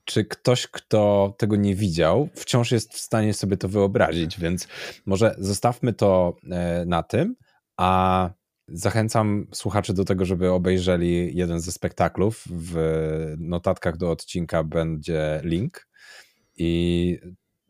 czy 0.04 0.24
ktoś, 0.24 0.66
kto 0.66 1.34
tego 1.38 1.57
nie 1.57 1.74
widział, 1.74 2.28
wciąż 2.34 2.72
jest 2.72 2.94
w 2.94 2.98
stanie 2.98 3.34
sobie 3.34 3.57
to 3.57 3.68
wyobrazić, 3.68 4.40
więc 4.40 4.68
może 5.07 5.34
zostawmy 5.38 5.92
to 5.92 6.36
e, 6.50 6.84
na 6.86 7.02
tym, 7.02 7.36
a 7.76 8.30
zachęcam 8.69 9.47
słuchaczy 9.53 9.95
do 9.95 10.05
tego, 10.05 10.25
żeby 10.25 10.51
obejrzeli 10.51 11.37
jeden 11.37 11.61
ze 11.61 11.73
spektaklów. 11.73 12.45
W 12.51 13.35
notatkach 13.39 13.97
do 13.97 14.11
odcinka 14.11 14.64
będzie 14.64 15.41
link 15.45 15.89
i 16.57 17.19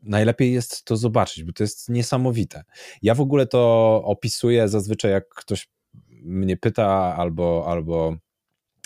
najlepiej 0.03 0.53
jest 0.53 0.83
to 0.83 0.97
zobaczyć, 0.97 1.43
bo 1.43 1.53
to 1.53 1.63
jest 1.63 1.89
niesamowite. 1.89 2.63
Ja 3.01 3.15
w 3.15 3.21
ogóle 3.21 3.47
to 3.47 4.01
opisuję 4.05 4.67
zazwyczaj, 4.67 5.11
jak 5.11 5.29
ktoś 5.29 5.69
mnie 6.23 6.57
pyta 6.57 7.15
albo, 7.17 7.65
albo 7.67 8.17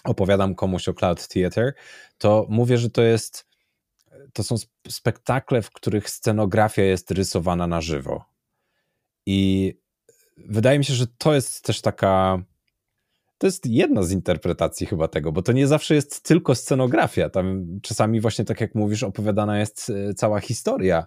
opowiadam 0.04 0.56
komuś 0.56 0.88
o 0.88 0.94
Cloud 0.94 1.28
Theater, 1.28 1.74
to 2.18 2.48
mówię, 2.50 2.78
że 2.78 2.90
to 2.90 3.02
jest 3.02 3.52
to 4.34 4.44
są 4.44 4.56
spektakle, 4.88 5.62
w 5.62 5.72
których 5.72 6.10
scenografia 6.10 6.84
jest 6.84 7.12
rysowana 7.12 7.68
na 7.68 7.82
żywo. 7.82 8.26
I 9.26 9.74
wydaje 10.50 10.80
mi 10.80 10.86
się, 10.86 10.94
że 10.94 11.06
to 11.18 11.34
jest 11.34 11.64
też 11.64 11.82
taka 11.82 12.44
to 13.42 13.48
jest 13.48 13.66
jedna 13.66 14.04
z 14.04 14.12
interpretacji 14.12 14.88
chyba 14.88 15.08
tego, 15.08 15.32
bo 15.32 15.42
to 15.42 15.52
nie 15.52 15.68
zawsze 15.68 15.96
jest 15.96 16.24
tylko 16.24 16.56
scenografia. 16.56 17.30
Tam 17.30 17.80
czasami 17.82 18.22
właśnie 18.22 18.46
tak 18.46 18.62
jak 18.62 18.76
mówisz, 18.76 19.04
opowiadana 19.04 19.60
jest 19.60 19.92
e, 20.10 20.14
cała 20.14 20.40
historia, 20.40 21.06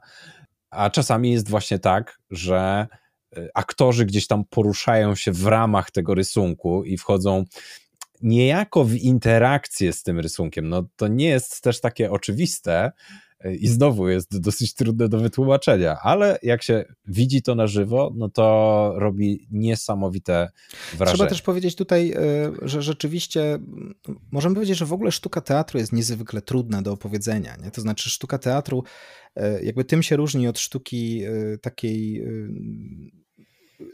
a 0.71 0.91
czasami 0.91 1.33
jest 1.33 1.49
właśnie 1.49 1.79
tak, 1.79 2.19
że 2.31 2.87
e, 3.37 3.49
aktorzy 3.55 4.07
gdzieś 4.07 4.27
tam 4.27 4.45
poruszają 4.45 5.15
się 5.15 5.33
w 5.33 5.47
ramach 5.47 5.91
tego 5.91 6.15
rysunku 6.15 6.85
i 6.85 6.99
wchodzą 6.99 7.45
niejako 8.23 8.85
w 8.85 8.95
interakcję 8.95 9.93
z 9.93 10.03
tym 10.03 10.21
rysunkiem. 10.21 10.69
No 10.69 10.85
to 10.97 11.09
nie 11.09 11.29
jest 11.29 11.61
też 11.61 11.81
takie 11.81 12.11
oczywiste 12.11 12.93
i 13.53 13.69
znowu 13.69 14.09
jest 14.09 14.41
dosyć 14.41 14.75
trudne 14.75 15.09
do 15.09 15.19
wytłumaczenia, 15.19 15.97
ale 16.03 16.39
jak 16.43 16.63
się 16.63 16.85
widzi 17.07 17.43
to 17.43 17.55
na 17.55 17.67
żywo, 17.67 18.13
no 18.17 18.29
to 18.29 18.93
robi 18.97 19.47
niesamowite 19.51 20.49
wrażenie. 20.95 21.17
Trzeba 21.17 21.31
też 21.31 21.43
powiedzieć 21.43 21.77
tutaj, 21.77 22.13
e, 22.13 22.19
że 22.63 22.83
rzeczywiście 22.83 23.59
możemy 24.33 24.55
powiedzieć, 24.55 24.79
że 24.79 24.87
w 24.87 24.93
ogóle 24.93 25.13
sztuka 25.13 25.41
teatru 25.41 25.79
jest 25.79 25.93
niezwykle 25.93 26.43
trudna 26.43 26.83
do 26.83 26.93
opowiedzenia. 26.93 27.57
Nie? 27.57 27.71
To 27.71 27.81
znaczy 27.81 28.11
sztuka 28.11 28.39
teatru 28.39 28.85
e, 29.37 29.63
jakby 29.65 29.85
tym 29.85 30.03
się 30.03 30.17
różni 30.17 30.49
od 30.49 30.59
sztuki 30.59 31.23
takiej 31.63 32.25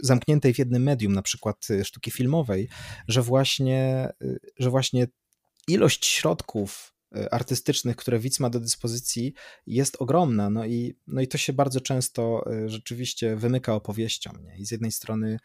zamkniętej 0.00 0.54
w 0.54 0.58
jednym 0.58 0.82
medium, 0.82 1.12
na 1.12 1.22
przykład 1.22 1.66
sztuki 1.84 2.10
filmowej, 2.10 2.68
że 3.08 3.22
właśnie, 3.22 4.08
że 4.58 4.70
właśnie 4.70 5.06
ilość 5.68 6.06
środków 6.06 6.94
artystycznych, 7.30 7.96
które 7.96 8.18
widz 8.18 8.40
ma 8.40 8.50
do 8.50 8.60
dyspozycji, 8.60 9.32
jest 9.66 9.96
ogromna. 9.98 10.50
No 10.50 10.66
i, 10.66 10.94
no 11.06 11.20
i 11.20 11.28
to 11.28 11.38
się 11.38 11.52
bardzo 11.52 11.80
często 11.80 12.44
rzeczywiście 12.66 13.36
wymyka 13.36 13.74
opowieściom. 13.74 14.42
Nie? 14.44 14.58
I 14.58 14.66
z 14.66 14.70
jednej 14.70 14.92
strony 14.92 15.38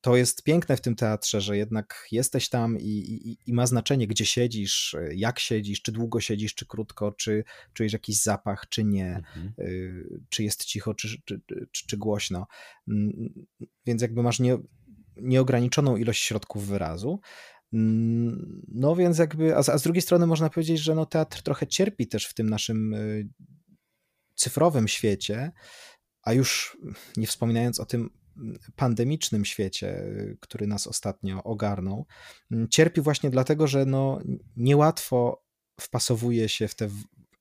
to 0.00 0.16
jest 0.16 0.42
piękne 0.42 0.76
w 0.76 0.80
tym 0.80 0.96
teatrze, 0.96 1.40
że 1.40 1.56
jednak 1.56 2.06
jesteś 2.12 2.48
tam 2.48 2.78
i, 2.78 2.84
i, 2.84 3.38
i, 3.46 3.52
ma 3.52 3.66
znaczenie, 3.66 4.06
gdzie 4.06 4.26
siedzisz, 4.26 4.96
jak 5.14 5.38
siedzisz, 5.38 5.82
czy 5.82 5.92
długo 5.92 6.20
siedzisz, 6.20 6.54
czy 6.54 6.66
krótko, 6.66 7.12
czy 7.12 7.44
czujesz 7.72 7.92
jakiś 7.92 8.22
zapach, 8.22 8.68
czy 8.68 8.84
nie, 8.84 9.16
mhm. 9.16 9.52
Y, 9.58 10.20
czy 10.28 10.44
jest 10.44 10.64
cicho, 10.64 10.94
czy, 10.94 11.08
czy, 11.24 11.40
czy, 11.72 11.86
czy, 11.86 11.96
głośno. 11.96 12.46
Mm, 12.88 13.46
więc 13.86 14.02
jakby 14.02 14.22
masz 14.22 14.40
nie, 14.40 14.58
nieograniczoną 15.16 15.96
ilość 15.96 16.22
środków 16.22 16.66
wyrazu. 16.66 17.20
Mm, 17.72 18.62
no 18.68 18.96
więc 18.96 19.18
jakby, 19.18 19.56
a, 19.56 19.58
a 19.58 19.78
z 19.78 19.82
drugiej 19.82 20.02
strony 20.02 20.26
można 20.26 20.50
powiedzieć, 20.50 20.80
że 20.80 20.94
no 20.94 21.06
teatr 21.06 21.42
trochę 21.42 21.66
cierpi 21.66 22.06
też 22.06 22.26
w 22.26 22.34
tym 22.34 22.50
naszym 22.50 22.94
y, 22.94 23.28
cyfrowym 24.34 24.88
świecie, 24.88 25.52
a 26.22 26.32
już 26.32 26.78
nie 27.16 27.26
wspominając 27.26 27.80
o 27.80 27.86
tym 27.86 28.10
pandemicznym 28.76 29.44
świecie, 29.44 30.04
który 30.40 30.66
nas 30.66 30.86
ostatnio 30.86 31.42
ogarnął, 31.42 32.06
cierpi 32.70 33.00
właśnie 33.00 33.30
dlatego, 33.30 33.66
że 33.66 33.86
no, 33.86 34.20
niełatwo 34.56 35.44
wpasowuje 35.80 36.48
się 36.48 36.68
w 36.68 36.74
te 36.74 36.88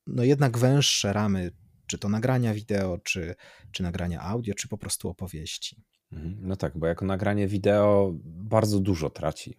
no, 0.08 0.24
jednak 0.24 0.58
węższe 0.58 1.14
ramy, 1.14 1.52
czy 1.88 1.98
to 1.98 2.10
nagrania 2.10 2.54
wideo, 2.54 2.98
czy, 2.98 3.36
czy 3.72 3.84
nagrania 3.84 4.22
audio, 4.22 4.54
czy 4.54 4.68
po 4.68 4.78
prostu 4.78 5.10
opowieści. 5.10 5.84
Mhm. 6.12 6.38
No 6.42 6.56
tak, 6.56 6.78
bo 6.78 6.88
jako 6.88 7.06
nagranie 7.06 7.48
wideo 7.48 8.12
bardzo 8.24 8.80
dużo 8.80 9.10
traci. 9.10 9.58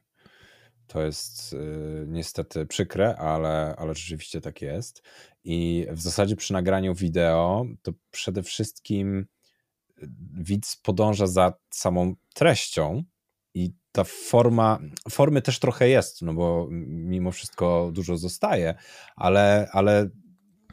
To 0.90 1.02
jest 1.02 1.52
y, 1.52 2.04
niestety 2.08 2.66
przykre, 2.66 3.16
ale, 3.16 3.74
ale 3.78 3.94
rzeczywiście 3.94 4.40
tak 4.40 4.62
jest. 4.62 5.02
I 5.44 5.86
w 5.90 6.00
zasadzie 6.00 6.36
przy 6.36 6.52
nagraniu 6.52 6.94
wideo 6.94 7.66
to 7.82 7.92
przede 8.10 8.42
wszystkim 8.42 9.26
widz 10.32 10.76
podąża 10.76 11.26
za 11.26 11.52
samą 11.70 12.14
treścią 12.34 13.04
i 13.54 13.72
ta 13.92 14.04
forma, 14.04 14.78
formy 15.10 15.42
też 15.42 15.58
trochę 15.58 15.88
jest, 15.88 16.22
no 16.22 16.34
bo 16.34 16.68
mimo 16.86 17.30
wszystko 17.30 17.90
dużo 17.92 18.16
zostaje, 18.16 18.74
ale, 19.16 19.68
ale 19.72 20.10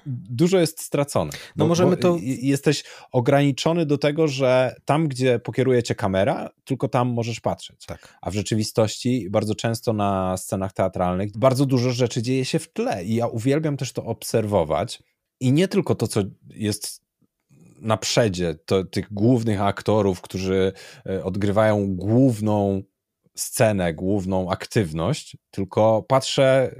dużo 0.05 0.59
jest 0.59 0.81
stracone. 0.81 1.31
No 1.33 1.65
bo, 1.65 1.67
możemy 1.67 1.97
to... 1.97 2.17
Jesteś 2.21 2.83
ograniczony 3.11 3.85
do 3.85 3.97
tego, 3.97 4.27
że 4.27 4.75
tam, 4.85 5.07
gdzie 5.07 5.39
pokieruje 5.39 5.83
cię 5.83 5.95
kamera, 5.95 6.49
tylko 6.65 6.87
tam 6.87 7.07
możesz 7.07 7.39
patrzeć. 7.39 7.85
Tak. 7.85 8.17
A 8.21 8.31
w 8.31 8.33
rzeczywistości 8.33 9.29
bardzo 9.29 9.55
często 9.55 9.93
na 9.93 10.37
scenach 10.37 10.73
teatralnych 10.73 11.37
bardzo 11.37 11.65
dużo 11.65 11.91
rzeczy 11.91 12.21
dzieje 12.21 12.45
się 12.45 12.59
w 12.59 12.73
tle 12.73 13.05
i 13.05 13.15
ja 13.15 13.27
uwielbiam 13.27 13.77
też 13.77 13.93
to 13.93 14.05
obserwować. 14.05 15.03
I 15.39 15.51
nie 15.51 15.67
tylko 15.67 15.95
to, 15.95 16.07
co 16.07 16.21
jest 16.49 17.01
na 17.79 17.97
przedzie 17.97 18.55
to, 18.65 18.83
tych 18.83 19.13
głównych 19.13 19.61
aktorów, 19.61 20.21
którzy 20.21 20.73
e, 21.05 21.23
odgrywają 21.23 21.95
główną 21.95 22.83
scenę, 23.35 23.93
główną 23.93 24.51
aktywność, 24.51 25.37
tylko 25.51 26.05
patrzę, 26.07 26.75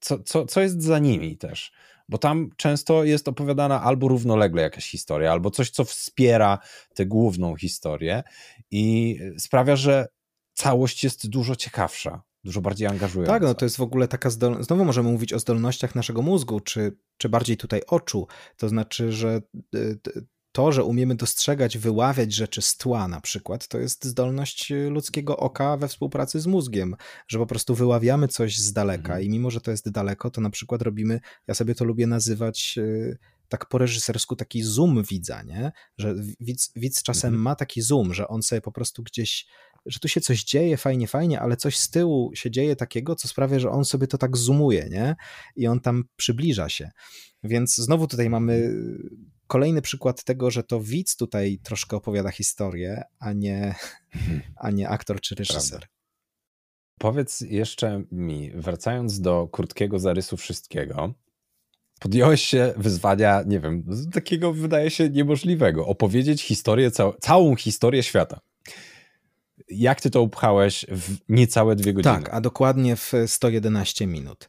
co, 0.00 0.22
co, 0.22 0.46
co 0.46 0.60
jest 0.60 0.82
za 0.82 0.98
nimi 0.98 1.36
też. 1.36 1.72
Bo 2.10 2.18
tam 2.18 2.50
często 2.56 3.04
jest 3.04 3.28
opowiadana 3.28 3.82
albo 3.82 4.08
równolegle 4.08 4.62
jakaś 4.62 4.90
historia, 4.90 5.32
albo 5.32 5.50
coś, 5.50 5.70
co 5.70 5.84
wspiera 5.84 6.58
tę 6.94 7.06
główną 7.06 7.56
historię 7.56 8.22
i 8.70 9.18
sprawia, 9.38 9.76
że 9.76 10.06
całość 10.54 11.04
jest 11.04 11.28
dużo 11.28 11.56
ciekawsza 11.56 12.22
dużo 12.44 12.60
bardziej 12.60 12.88
angażująca. 12.88 13.32
Tak, 13.32 13.42
no 13.42 13.54
to 13.54 13.64
jest 13.64 13.76
w 13.76 13.80
ogóle 13.80 14.08
taka 14.08 14.30
zdolność, 14.30 14.66
znowu 14.66 14.84
możemy 14.84 15.10
mówić 15.10 15.32
o 15.32 15.38
zdolnościach 15.38 15.94
naszego 15.94 16.22
mózgu, 16.22 16.60
czy, 16.60 16.96
czy 17.18 17.28
bardziej 17.28 17.56
tutaj 17.56 17.82
oczu, 17.86 18.26
to 18.56 18.68
znaczy, 18.68 19.12
że 19.12 19.42
y, 19.74 19.98
to, 20.52 20.72
że 20.72 20.84
umiemy 20.84 21.14
dostrzegać, 21.14 21.78
wyławiać 21.78 22.34
rzeczy 22.34 22.62
z 22.62 22.76
tła 22.76 23.08
na 23.08 23.20
przykład, 23.20 23.68
to 23.68 23.78
jest 23.78 24.04
zdolność 24.04 24.72
y, 24.72 24.90
ludzkiego 24.90 25.36
oka 25.36 25.76
we 25.76 25.88
współpracy 25.88 26.40
z 26.40 26.46
mózgiem, 26.46 26.96
że 27.28 27.38
po 27.38 27.46
prostu 27.46 27.74
wyławiamy 27.74 28.28
coś 28.28 28.58
z 28.58 28.72
daleka 28.72 29.12
mhm. 29.12 29.22
i 29.22 29.30
mimo, 29.30 29.50
że 29.50 29.60
to 29.60 29.70
jest 29.70 29.90
daleko, 29.90 30.30
to 30.30 30.40
na 30.40 30.50
przykład 30.50 30.82
robimy, 30.82 31.20
ja 31.46 31.54
sobie 31.54 31.74
to 31.74 31.84
lubię 31.84 32.06
nazywać 32.06 32.74
y, 32.78 33.18
tak 33.48 33.68
po 33.68 33.78
reżysersku 33.78 34.36
taki 34.36 34.62
zoom 34.62 35.02
widza, 35.02 35.42
nie? 35.42 35.72
Że 35.98 36.14
widz, 36.40 36.72
widz 36.76 37.02
czasem 37.02 37.28
mhm. 37.28 37.42
ma 37.42 37.54
taki 37.54 37.82
zoom, 37.82 38.14
że 38.14 38.28
on 38.28 38.42
sobie 38.42 38.60
po 38.60 38.72
prostu 38.72 39.02
gdzieś 39.02 39.46
że 39.86 39.98
tu 39.98 40.08
się 40.08 40.20
coś 40.20 40.44
dzieje, 40.44 40.76
fajnie, 40.76 41.06
fajnie, 41.06 41.40
ale 41.40 41.56
coś 41.56 41.78
z 41.78 41.90
tyłu 41.90 42.30
się 42.34 42.50
dzieje 42.50 42.76
takiego, 42.76 43.16
co 43.16 43.28
sprawia, 43.28 43.58
że 43.58 43.70
on 43.70 43.84
sobie 43.84 44.06
to 44.06 44.18
tak 44.18 44.36
zoomuje, 44.36 44.88
nie? 44.90 45.16
I 45.56 45.66
on 45.66 45.80
tam 45.80 46.04
przybliża 46.16 46.68
się. 46.68 46.90
Więc 47.42 47.76
znowu 47.76 48.06
tutaj 48.06 48.30
mamy 48.30 48.74
kolejny 49.50 49.82
przykład 49.82 50.24
tego, 50.24 50.50
że 50.50 50.62
to 50.62 50.80
widz 50.80 51.16
tutaj 51.16 51.58
troszkę 51.62 51.96
opowiada 51.96 52.30
historię, 52.30 53.02
a 53.18 53.32
nie, 53.32 53.74
a 54.56 54.70
nie 54.70 54.88
aktor 54.88 55.20
czy 55.20 55.34
reżyser. 55.34 55.80
Prawda. 55.80 55.86
Powiedz 56.98 57.40
jeszcze 57.40 58.02
mi, 58.12 58.50
wracając 58.54 59.20
do 59.20 59.48
krótkiego 59.48 59.98
zarysu 59.98 60.36
wszystkiego, 60.36 61.14
podjąłeś 62.00 62.42
się 62.42 62.74
wyzwania, 62.76 63.42
nie 63.46 63.60
wiem, 63.60 63.84
takiego 64.12 64.52
wydaje 64.52 64.90
się 64.90 65.10
niemożliwego, 65.10 65.86
opowiedzieć 65.86 66.42
historię, 66.42 66.90
cał 66.90 67.14
całą 67.20 67.56
historię 67.56 68.02
świata. 68.02 68.40
Jak 69.68 70.00
ty 70.00 70.10
to 70.10 70.22
upchałeś 70.22 70.86
w 70.88 71.16
niecałe 71.28 71.76
dwie 71.76 71.92
godziny? 71.92 72.14
Tak, 72.14 72.34
a 72.34 72.40
dokładnie 72.40 72.96
w 72.96 73.12
111 73.26 74.06
minut. 74.06 74.48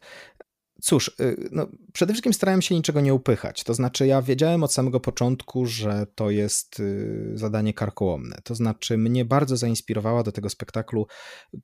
Cóż, 0.82 1.12
y, 1.20 1.50
no, 1.52 1.68
przede 1.94 2.14
wszystkim 2.14 2.34
starałem 2.34 2.62
się 2.62 2.76
niczego 2.76 3.02
nie 3.02 3.14
upychać. 3.14 3.64
To 3.64 3.74
znaczy, 3.74 4.08
ja 4.08 4.22
wiedziałem 4.22 4.64
od 4.64 4.74
samego 4.74 5.00
początku, 5.00 5.66
że 5.66 6.06
to 6.16 6.30
jest 6.30 6.80
y, 6.80 7.32
zadanie 7.36 7.74
karkołomne. 7.74 8.38
To 8.44 8.56
znaczy, 8.56 8.98
mnie 8.98 9.26
bardzo 9.26 9.58
zainspirowała 9.58 10.24
do 10.24 10.32
tego 10.32 10.50
spektaklu 10.50 11.08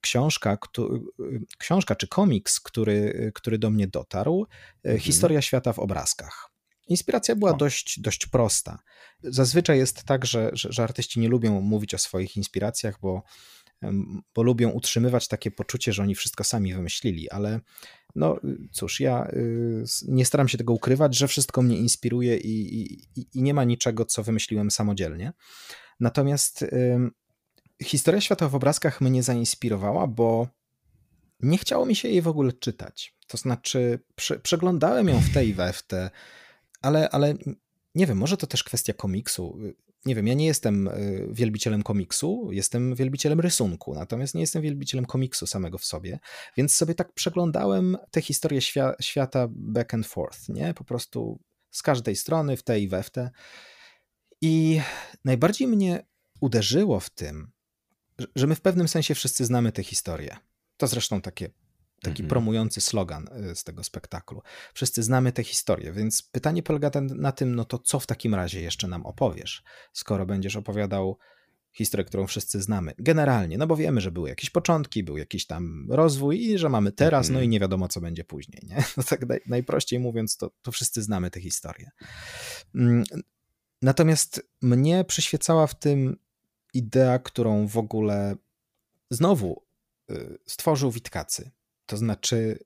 książka, 0.01 0.57
y, 0.80 1.45
książka 1.57 1.95
czy 1.95 2.07
komiks, 2.07 2.59
który, 2.59 3.32
który 3.36 3.57
do 3.57 3.70
mnie 3.70 3.88
dotarł. 3.88 4.47
Mhm. 4.84 4.99
Historia 4.99 5.41
świata 5.41 5.74
w 5.74 5.80
obrazkach. 5.80 6.49
Inspiracja 6.88 7.36
była 7.36 7.53
dość, 7.53 7.99
dość 7.99 8.26
prosta. 8.26 8.80
Zazwyczaj 9.24 9.78
jest 9.78 10.03
tak, 10.03 10.26
że, 10.26 10.49
że, 10.53 10.70
że 10.72 10.84
artyści 10.84 11.20
nie 11.20 11.30
lubią 11.30 11.61
mówić 11.61 11.93
o 11.93 11.97
swoich 11.97 12.38
inspiracjach, 12.38 12.99
bo 13.01 13.24
bo 14.36 14.43
lubią 14.43 14.69
utrzymywać 14.69 15.28
takie 15.28 15.51
poczucie, 15.51 15.93
że 15.93 16.03
oni 16.03 16.15
wszystko 16.15 16.43
sami 16.43 16.73
wymyślili, 16.73 17.30
ale 17.30 17.59
no 18.15 18.39
cóż, 18.71 18.99
ja 18.99 19.28
y, 19.34 19.84
nie 20.07 20.25
staram 20.25 20.47
się 20.47 20.57
tego 20.57 20.73
ukrywać, 20.73 21.17
że 21.17 21.28
wszystko 21.28 21.61
mnie 21.61 21.78
inspiruje 21.78 22.38
i, 22.38 22.82
i, 22.82 23.28
i 23.34 23.41
nie 23.41 23.53
ma 23.53 23.63
niczego, 23.63 24.05
co 24.05 24.23
wymyśliłem 24.23 24.71
samodzielnie. 24.71 25.34
Natomiast 25.99 26.65
historia 27.84 28.21
świata 28.21 28.49
w 28.49 28.55
obrazkach 28.55 29.01
mnie 29.01 29.23
zainspirowała, 29.23 30.07
bo 30.07 30.47
nie 31.39 31.57
chciało 31.57 31.86
mi 31.86 31.95
się 31.95 32.09
jej 32.09 32.21
w 32.21 32.28
ogóle 32.28 32.53
czytać. 32.53 33.17
To 33.28 33.38
znaczy, 33.38 33.99
prze, 34.15 34.39
przeglądałem 34.39 35.07
ją 35.07 35.21
w 35.21 35.34
tej 35.34 35.49
i 35.49 35.53
we 35.53 35.73
w 35.73 35.84
te, 35.84 36.09
ale, 36.82 37.09
ale 37.09 37.34
nie 37.95 38.07
wiem, 38.07 38.17
może 38.17 38.38
to 38.38 38.47
też 38.47 38.63
kwestia 38.63 38.93
komiksu 38.93 39.59
nie 40.08 40.16
wiem, 40.16 40.28
ja 40.28 40.34
nie 40.34 40.45
jestem 40.45 40.88
y, 40.88 41.28
wielbicielem 41.32 41.84
komiksu, 41.84 42.49
jestem 42.51 42.95
wielbicielem 42.95 43.39
rysunku, 43.39 43.93
natomiast 43.93 44.36
nie 44.36 44.41
jestem 44.41 44.62
wielbicielem 44.62 45.05
komiksu 45.05 45.47
samego 45.47 45.78
w 45.78 45.86
sobie, 45.86 46.20
więc 46.58 46.76
sobie 46.76 46.95
tak 46.95 47.14
przeglądałem 47.14 47.97
tę 48.12 48.22
historię 48.22 48.62
świa 48.62 48.93
świata 49.01 49.47
back 49.49 49.93
and 49.93 50.08
forth, 50.08 50.49
nie? 50.49 50.74
Po 50.74 50.84
prostu 50.84 51.39
z 51.72 51.82
każdej 51.82 52.16
strony, 52.16 52.58
w 52.58 52.64
te 52.64 52.80
i 52.80 52.88
we 52.88 53.03
w 53.03 53.10
te. 53.10 53.30
I 54.41 54.82
najbardziej 55.26 55.68
mnie 55.68 56.05
uderzyło 56.41 56.99
w 56.99 57.10
tym, 57.10 57.51
że 58.36 58.47
my 58.47 58.55
w 58.55 58.62
pewnym 58.62 58.88
sensie 58.88 59.16
wszyscy 59.16 59.45
znamy 59.45 59.72
tę 59.72 59.84
historię. 59.84 60.38
To 60.78 60.88
zresztą 60.88 61.22
takie 61.22 61.49
taki 62.02 62.24
mhm. 62.24 62.30
promujący 62.30 62.82
slogan 62.82 63.28
y, 63.52 63.56
z 63.56 63.64
tego 63.64 63.84
spektaklu. 63.84 64.41
Wszyscy 64.74 65.04
znamy 65.04 65.32
tę 65.32 65.43
historię, 65.43 65.93
więc 65.93 66.24
pytanie 66.24 66.64
polega 66.64 66.91
na 67.02 67.32
tym, 67.32 67.56
no 67.56 67.66
to 67.66 67.80
co 67.80 68.00
w 68.00 68.06
takim 68.06 68.36
razie 68.36 68.62
jeszcze 68.62 68.88
nam 68.88 69.06
opowiesz, 69.06 69.64
skoro 69.93 70.26
będziesz 70.26 70.56
opowiadał 70.56 71.18
historię, 71.78 72.06
którą 72.06 72.28
wszyscy 72.28 72.62
znamy. 72.62 72.93
Generalnie, 73.00 73.58
no 73.58 73.68
bo 73.68 73.76
wiemy, 73.76 74.02
że 74.02 74.12
były 74.12 74.30
jakieś 74.30 74.50
początki, 74.50 75.04
był 75.04 75.18
jakiś 75.18 75.45
tam 75.45 75.88
rozwój 75.89 76.41
i 76.41 76.58
że 76.58 76.70
mamy 76.70 76.91
teraz, 76.91 77.30
no 77.30 77.34
i 77.34 77.43
mhm. 77.43 77.50
nie 77.50 77.60
wiadomo, 77.60 77.88
co 77.88 78.02
będzie 78.02 78.24
później, 78.24 78.62
nie? 78.64 78.84
No 78.98 79.04
tak 79.04 79.28
naj, 79.28 79.39
najprościej 79.48 80.00
mówiąc, 80.00 80.38
to, 80.38 80.52
to 80.62 80.72
wszyscy 80.72 81.04
znamy 81.04 81.32
tę 81.32 81.41
historię. 81.41 81.89
Mm, 82.76 83.04
natomiast 83.82 84.50
mnie 84.62 85.04
przyświecała 85.04 85.68
w 85.68 85.80
tym 85.80 86.18
idea, 86.74 87.20
którą 87.20 87.68
w 87.68 87.78
ogóle 87.78 88.36
znowu 89.10 89.64
y, 90.12 90.38
stworzył 90.45 90.91
Witkacy. 90.91 91.52
To 91.88 91.97
znaczy, 91.97 92.59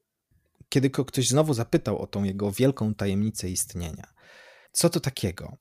kiedy 0.69 0.89
ktoś 0.89 1.28
znowu 1.28 1.53
zapytał 1.53 1.99
o 1.99 2.07
tą 2.07 2.24
jego 2.24 2.51
wielką 2.51 2.95
tajemnicę 2.95 3.49
istnienia, 3.49 4.13
co 4.72 4.89
to 4.89 4.99
takiego? 4.99 5.57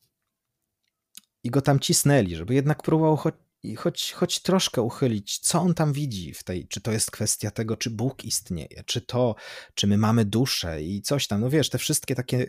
I 1.43 1.51
go 1.51 1.63
tam 1.63 1.81
cisnęli, 1.81 2.37
żeby 2.37 2.55
jednak 2.55 2.83
próbował 2.83 3.17
choć, 3.17 3.35
choć, 3.77 4.13
choć 4.13 4.43
troszkę 4.43 4.83
uchylić, 4.83 5.39
co 5.39 5.61
on 5.61 5.75
tam 5.75 5.93
widzi 5.93 6.35
w 6.35 6.43
tej, 6.43 6.69
czy 6.69 6.81
to 6.81 6.93
jest 6.93 7.11
kwestia 7.11 7.51
tego, 7.51 7.77
czy 7.77 7.91
Bóg 7.91 8.25
istnieje, 8.25 8.83
czy 8.87 9.01
to, 9.01 9.35
czy 9.75 9.87
my 9.87 9.99
mamy 9.99 10.25
duszę 10.25 10.83
i 10.83 11.03
coś 11.03 11.27
tam. 11.27 11.41
No 11.41 11.51
wiesz, 11.51 11.71
te 11.71 11.79
wszystkie 11.79 12.15
takie 12.15 12.47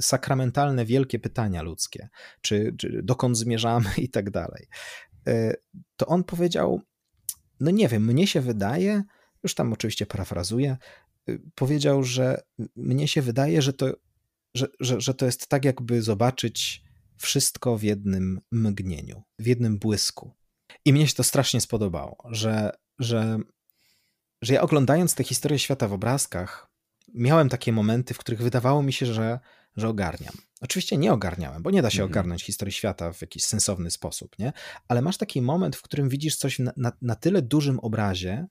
sakramentalne, 0.00 0.84
wielkie 0.84 1.18
pytania 1.18 1.62
ludzkie, 1.62 2.08
czy, 2.40 2.74
czy 2.78 3.00
dokąd 3.02 3.38
zmierzamy 3.38 3.90
i 3.96 4.08
tak 4.08 4.30
dalej. 4.30 4.66
E, 5.26 5.54
to 5.96 6.06
on 6.06 6.24
powiedział, 6.24 6.80
no 7.60 7.70
nie 7.70 7.88
wiem, 7.88 8.04
mnie 8.04 8.26
się 8.26 8.40
wydaje, 8.40 9.02
już 9.44 9.54
tam 9.54 9.72
oczywiście 9.72 10.06
parafrazuję, 10.06 10.76
y, 11.28 11.40
powiedział, 11.54 12.02
że 12.02 12.42
mnie 12.76 13.08
się 13.08 13.22
wydaje, 13.22 13.62
że 13.62 13.72
to, 13.72 13.86
że, 14.54 14.66
że, 14.80 15.00
że 15.00 15.14
to 15.14 15.26
jest 15.26 15.46
tak, 15.46 15.64
jakby 15.64 16.02
zobaczyć 16.02 16.82
wszystko 17.16 17.78
w 17.78 17.82
jednym 17.82 18.40
mgnieniu, 18.52 19.22
w 19.38 19.46
jednym 19.46 19.78
błysku. 19.78 20.32
I 20.84 20.92
mnie 20.92 21.08
się 21.08 21.14
to 21.14 21.24
strasznie 21.24 21.60
spodobało, 21.60 22.16
że, 22.30 22.70
że, 22.98 23.38
że 24.42 24.54
ja 24.54 24.60
oglądając 24.60 25.14
tę 25.14 25.24
historię 25.24 25.58
świata 25.58 25.88
w 25.88 25.92
obrazkach, 25.92 26.70
miałem 27.14 27.48
takie 27.48 27.72
momenty, 27.72 28.14
w 28.14 28.18
których 28.18 28.42
wydawało 28.42 28.82
mi 28.82 28.92
się, 28.92 29.06
że, 29.06 29.40
że 29.76 29.88
ogarniam. 29.88 30.34
Oczywiście 30.60 30.96
nie 30.96 31.12
ogarniałem, 31.12 31.62
bo 31.62 31.70
nie 31.70 31.82
da 31.82 31.90
się 31.90 32.02
mhm. 32.02 32.12
ogarnąć 32.12 32.44
historii 32.44 32.72
świata 32.72 33.12
w 33.12 33.20
jakiś 33.20 33.44
sensowny 33.44 33.90
sposób, 33.90 34.38
nie? 34.38 34.52
Ale 34.88 35.02
masz 35.02 35.16
taki 35.16 35.42
moment, 35.42 35.76
w 35.76 35.82
którym 35.82 36.08
widzisz 36.08 36.36
coś 36.36 36.58
na, 36.58 36.72
na, 36.76 36.92
na 37.02 37.14
tyle 37.14 37.42
dużym 37.42 37.78
obrazie, 37.78 38.46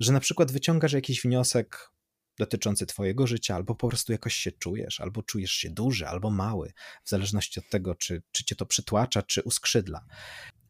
że 0.00 0.12
na 0.12 0.20
przykład 0.20 0.52
wyciągasz 0.52 0.92
jakiś 0.92 1.22
wniosek 1.22 1.90
dotyczący 2.38 2.86
Twojego 2.86 3.26
życia, 3.26 3.54
albo 3.54 3.74
po 3.74 3.88
prostu 3.88 4.12
jakoś 4.12 4.34
się 4.34 4.52
czujesz, 4.52 5.00
albo 5.00 5.22
czujesz 5.22 5.52
się 5.52 5.70
duży, 5.70 6.08
albo 6.08 6.30
mały, 6.30 6.72
w 7.04 7.10
zależności 7.10 7.60
od 7.60 7.68
tego, 7.68 7.94
czy, 7.94 8.22
czy 8.32 8.44
Cię 8.44 8.56
to 8.56 8.66
przytłacza, 8.66 9.22
czy 9.22 9.42
uskrzydla. 9.42 10.04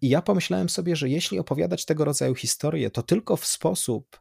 I 0.00 0.08
ja 0.08 0.22
pomyślałem 0.22 0.68
sobie, 0.68 0.96
że 0.96 1.08
jeśli 1.08 1.38
opowiadać 1.38 1.84
tego 1.84 2.04
rodzaju 2.04 2.34
historie, 2.34 2.90
to 2.90 3.02
tylko 3.02 3.36
w 3.36 3.46
sposób, 3.46 4.20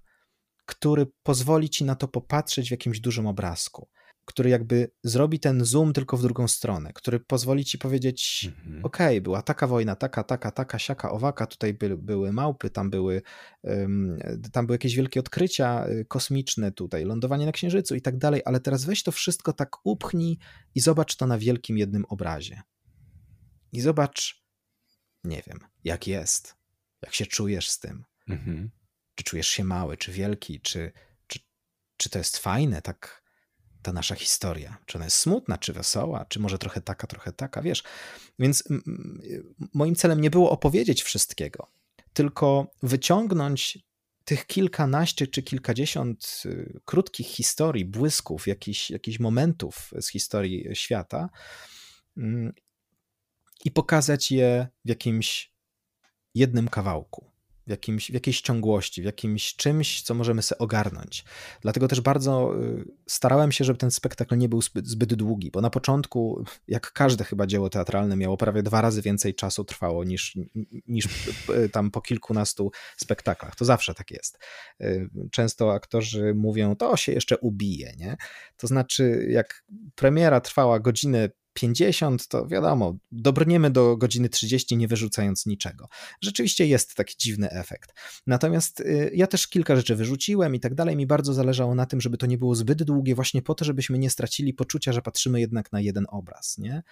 który 0.65 1.05
pozwoli 1.23 1.69
Ci 1.69 1.85
na 1.85 1.95
to 1.95 2.07
popatrzeć 2.07 2.67
w 2.67 2.71
jakimś 2.71 2.99
dużym 2.99 3.27
obrazku 3.27 3.89
który 4.29 4.49
jakby 4.49 4.91
zrobi 5.03 5.39
ten 5.39 5.65
zoom 5.65 5.93
tylko 5.93 6.17
w 6.17 6.21
drugą 6.21 6.47
stronę, 6.47 6.93
który 6.93 7.19
pozwoli 7.19 7.65
ci 7.65 7.77
powiedzieć, 7.77 8.47
mhm. 8.47 8.85
ok, 8.85 8.97
była 9.21 9.41
taka 9.41 9.67
wojna, 9.67 9.95
taka, 9.95 10.23
taka, 10.23 10.51
taka, 10.51 10.79
siaka, 10.79 11.11
owaka, 11.11 11.47
tutaj 11.47 11.73
by, 11.73 11.97
były 11.97 12.33
małpy, 12.33 12.69
tam 12.69 12.89
były, 12.89 13.21
um, 13.61 14.19
tam 14.51 14.65
były 14.65 14.73
jakieś 14.73 14.95
wielkie 14.95 15.19
odkrycia 15.19 15.87
y, 15.87 16.05
kosmiczne, 16.05 16.71
tutaj 16.71 17.05
lądowanie 17.05 17.45
na 17.45 17.51
Księżycu 17.51 17.95
i 17.95 18.01
tak 18.01 18.17
dalej, 18.17 18.41
ale 18.45 18.59
teraz 18.59 18.85
weź 18.85 19.03
to 19.03 19.11
wszystko 19.11 19.53
tak 19.53 19.75
upchnij 19.83 20.37
i 20.75 20.79
zobacz 20.79 21.15
to 21.15 21.27
na 21.27 21.37
wielkim 21.37 21.77
jednym 21.77 22.05
obrazie. 22.05 22.61
I 23.71 23.81
zobacz, 23.81 24.43
nie 25.23 25.41
wiem, 25.47 25.59
jak 25.83 26.07
jest, 26.07 26.55
jak 27.01 27.13
się 27.13 27.25
czujesz 27.25 27.69
z 27.69 27.79
tym. 27.79 28.03
Mhm. 28.27 28.71
Czy 29.15 29.23
czujesz 29.23 29.47
się 29.47 29.63
mały, 29.63 29.97
czy 29.97 30.11
wielki, 30.11 30.61
czy, 30.61 30.91
czy, 31.27 31.39
czy 31.97 32.09
to 32.09 32.17
jest 32.17 32.37
fajne, 32.37 32.81
tak 32.81 33.18
ta 33.81 33.93
nasza 33.93 34.15
historia. 34.15 34.77
Czy 34.85 34.97
ona 34.97 35.05
jest 35.05 35.17
smutna, 35.17 35.57
czy 35.57 35.73
wesoła, 35.73 36.25
czy 36.25 36.39
może 36.39 36.57
trochę 36.57 36.81
taka, 36.81 37.07
trochę 37.07 37.31
taka, 37.31 37.61
wiesz. 37.61 37.83
Więc 38.39 38.63
moim 39.73 39.95
celem 39.95 40.21
nie 40.21 40.29
było 40.29 40.51
opowiedzieć 40.51 41.03
wszystkiego, 41.03 41.67
tylko 42.13 42.71
wyciągnąć 42.83 43.79
tych 44.25 44.45
kilkanaście 44.45 45.27
czy 45.27 45.43
kilkadziesiąt 45.43 46.43
y, 46.45 46.79
krótkich 46.85 47.27
historii, 47.27 47.85
błysków, 47.85 48.47
jakichś, 48.47 48.89
jakichś 48.89 49.19
momentów 49.19 49.91
z 50.01 50.07
historii 50.07 50.67
świata 50.73 51.29
mm, 52.17 52.53
i 53.65 53.71
pokazać 53.71 54.31
je 54.31 54.67
w 54.85 54.89
jakimś 54.89 55.51
jednym 56.35 56.67
kawałku 56.67 57.28
w, 57.69 57.71
jakimś, 57.71 58.11
w 58.11 58.13
jakiejś 58.13 58.41
ciągłości, 58.41 59.01
w 59.01 59.05
jakimś 59.05 59.55
czymś, 59.55 60.01
co 60.01 60.13
możemy 60.13 60.41
sobie 60.41 60.59
ogarnąć. 60.59 61.23
Dlatego 61.61 61.87
też 61.87 62.01
bardzo 62.01 62.55
y, 62.63 62.85
starałem 63.07 63.51
się, 63.51 63.63
żeby 63.65 63.79
ten 63.79 63.91
spektakl 63.91 64.37
nie 64.37 64.49
był 64.49 64.61
zbyt, 64.61 64.87
zbyt 64.87 65.13
długi, 65.13 65.51
bo 65.51 65.61
na 65.61 65.69
początku, 65.69 66.43
jak 66.67 66.91
każde 66.91 67.23
chyba 67.23 67.47
dzieło 67.47 67.69
teatralne, 67.69 68.15
miało 68.15 68.37
prawie 68.37 68.63
dwa 68.63 68.81
razy 68.81 69.01
więcej 69.01 69.35
czasu 69.35 69.63
trwało 69.63 70.03
niż, 70.03 70.37
niż 70.87 71.05
y, 71.49 71.69
tam 71.69 71.91
po 71.91 72.01
kilkunastu 72.01 72.71
spektaklach. 72.97 73.55
To 73.55 73.65
zawsze 73.65 73.93
tak 73.93 74.11
jest. 74.11 74.39
Y, 74.81 75.09
często 75.31 75.73
aktorzy 75.73 76.33
mówią, 76.35 76.75
to 76.75 76.97
się 76.97 77.11
jeszcze 77.11 77.37
ubije, 77.37 77.93
nie? 77.97 78.17
To 78.57 78.67
znaczy, 78.67 79.27
jak 79.29 79.63
premiera 79.95 80.41
trwała 80.41 80.79
godzinę 80.79 81.29
50, 81.53 82.27
to 82.27 82.47
wiadomo, 82.47 82.97
dobrniemy 83.11 83.71
do 83.71 83.97
godziny 83.97 84.29
30, 84.29 84.77
nie 84.77 84.87
wyrzucając 84.87 85.45
niczego. 85.45 85.87
Rzeczywiście 86.21 86.65
jest 86.65 86.95
taki 86.95 87.15
dziwny 87.17 87.49
efekt. 87.49 87.93
Natomiast 88.27 88.79
y, 88.79 89.11
ja 89.13 89.27
też 89.27 89.47
kilka 89.47 89.75
rzeczy 89.75 89.95
wyrzuciłem 89.95 90.55
i 90.55 90.59
tak 90.59 90.75
dalej. 90.75 90.95
Mi 90.95 91.07
bardzo 91.07 91.33
zależało 91.33 91.75
na 91.75 91.85
tym, 91.85 92.01
żeby 92.01 92.17
to 92.17 92.25
nie 92.25 92.37
było 92.37 92.55
zbyt 92.55 92.83
długie, 92.83 93.15
właśnie 93.15 93.41
po 93.41 93.55
to, 93.55 93.65
żebyśmy 93.65 93.99
nie 93.99 94.09
stracili 94.09 94.53
poczucia, 94.53 94.93
że 94.93 95.01
patrzymy 95.01 95.39
jednak 95.39 95.71
na 95.71 95.81
jeden 95.81 96.05
obraz. 96.09 96.57
Nie? 96.57 96.83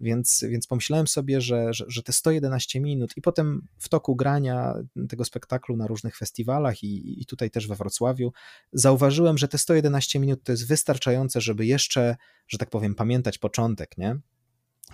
Więc, 0.00 0.44
więc 0.48 0.66
pomyślałem 0.66 1.06
sobie, 1.06 1.40
że, 1.40 1.74
że, 1.74 1.84
że 1.88 2.02
te 2.02 2.12
111 2.12 2.80
minut 2.80 3.16
i 3.16 3.22
potem 3.22 3.68
w 3.78 3.88
toku 3.88 4.16
grania 4.16 4.74
tego 5.08 5.24
spektaklu 5.24 5.76
na 5.76 5.86
różnych 5.86 6.16
festiwalach 6.16 6.82
i, 6.82 7.22
i 7.22 7.26
tutaj 7.26 7.50
też 7.50 7.66
we 7.66 7.74
Wrocławiu, 7.74 8.32
zauważyłem, 8.72 9.38
że 9.38 9.48
te 9.48 9.58
111 9.58 10.20
minut 10.20 10.42
to 10.44 10.52
jest 10.52 10.68
wystarczające, 10.68 11.40
żeby 11.40 11.66
jeszcze, 11.66 12.16
że 12.48 12.58
tak 12.58 12.70
powiem, 12.70 12.94
pamiętać 12.94 13.38
początek, 13.38 13.98
nie? 13.98 14.13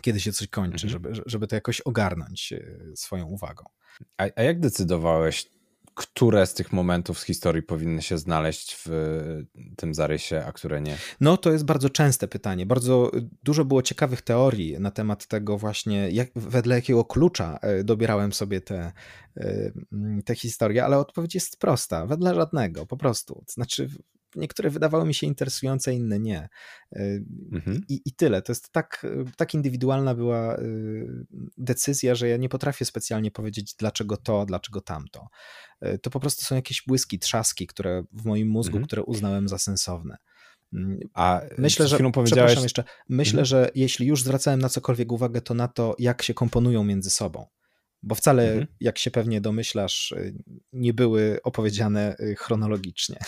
Kiedy 0.00 0.20
się 0.20 0.32
coś 0.32 0.48
kończy, 0.48 0.86
mhm. 0.86 0.90
żeby, 0.90 1.22
żeby 1.26 1.46
to 1.46 1.54
jakoś 1.54 1.80
ogarnąć 1.80 2.52
e, 2.52 2.62
swoją 2.96 3.26
uwagą. 3.26 3.64
A, 4.18 4.26
a 4.36 4.42
jak 4.42 4.60
decydowałeś, 4.60 5.50
które 5.94 6.46
z 6.46 6.54
tych 6.54 6.72
momentów 6.72 7.18
z 7.18 7.22
historii 7.24 7.62
powinny 7.62 8.02
się 8.02 8.18
znaleźć 8.18 8.76
w 8.84 8.90
tym 9.76 9.94
zarysie, 9.94 10.42
a 10.46 10.52
które 10.52 10.80
nie? 10.80 10.96
No, 11.20 11.36
to 11.36 11.52
jest 11.52 11.64
bardzo 11.64 11.90
częste 11.90 12.28
pytanie. 12.28 12.66
Bardzo 12.66 13.10
dużo 13.42 13.64
było 13.64 13.82
ciekawych 13.82 14.22
teorii 14.22 14.80
na 14.80 14.90
temat 14.90 15.26
tego 15.26 15.58
właśnie, 15.58 16.10
jak, 16.10 16.30
wedle 16.34 16.74
jakiego 16.74 17.04
klucza 17.04 17.58
e, 17.62 17.84
dobierałem 17.84 18.32
sobie 18.32 18.60
te, 18.60 18.92
e, 19.36 19.72
te 20.24 20.34
historie, 20.34 20.84
ale 20.84 20.98
odpowiedź 20.98 21.34
jest 21.34 21.58
prosta. 21.58 22.06
Wedle 22.06 22.34
żadnego, 22.34 22.86
po 22.86 22.96
prostu. 22.96 23.44
Znaczy, 23.48 23.88
niektóre 24.36 24.70
wydawały 24.70 25.06
mi 25.06 25.14
się 25.14 25.26
interesujące, 25.26 25.94
inne 25.94 26.18
nie. 26.18 26.48
Y, 26.96 27.24
mhm. 27.52 27.80
I, 27.88 28.00
I, 28.04 28.12
tyle. 28.12 28.42
To 28.42 28.52
jest 28.52 28.72
tak, 28.72 29.06
tak 29.36 29.54
indywidualna 29.54 30.14
była 30.14 30.58
y, 30.58 31.06
decyzja, 31.58 32.14
że 32.14 32.28
ja 32.28 32.36
nie 32.36 32.48
potrafię 32.48 32.84
specjalnie 32.84 33.30
powiedzieć, 33.30 33.74
dlaczego 33.78 34.16
to, 34.16 34.46
dlaczego 34.46 34.80
tamto. 34.80 35.28
To 36.02 36.10
po 36.10 36.20
prostu 36.20 36.44
są 36.44 36.54
jakieś 36.54 36.82
błyski, 36.86 37.18
trzaski, 37.18 37.66
które 37.66 38.02
w 38.12 38.24
moim 38.24 38.48
mózgu, 38.48 38.76
mhm. 38.76 38.86
które 38.86 39.02
uznałem 39.02 39.48
za 39.48 39.58
sensowne. 39.58 40.16
Mm, 40.72 40.98
A 41.14 41.40
myślę, 41.58 41.88
że 41.88 41.98
przepraszam 42.24 42.62
jeszcze, 42.62 42.84
myślę, 43.08 43.40
mhm. 43.40 43.46
że 43.46 43.70
jeśli 43.74 44.06
już 44.06 44.22
zwracałem 44.22 44.60
na 44.60 44.68
cokolwiek 44.68 45.12
uwagę, 45.12 45.40
to 45.40 45.54
na 45.54 45.68
to, 45.68 45.96
jak 45.98 46.22
się 46.22 46.34
komponują 46.34 46.84
między 46.84 47.10
sobą. 47.10 47.46
Bo 48.02 48.14
wcale, 48.14 48.48
mhm. 48.48 48.66
jak 48.80 48.98
się 48.98 49.10
pewnie 49.10 49.40
domyślasz, 49.40 50.14
nie 50.72 50.94
były 50.94 51.38
opowiedziane 51.42 52.16
chronologicznie. 52.36 53.18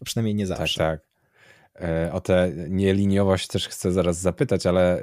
A 0.00 0.04
przynajmniej 0.04 0.34
nie 0.34 0.46
zawsze. 0.46 0.78
Tak, 0.78 1.00
tak. 1.00 1.14
O 2.12 2.20
tę 2.20 2.52
nieliniowość 2.68 3.46
też 3.46 3.68
chcę 3.68 3.92
zaraz 3.92 4.20
zapytać, 4.20 4.66
ale 4.66 5.02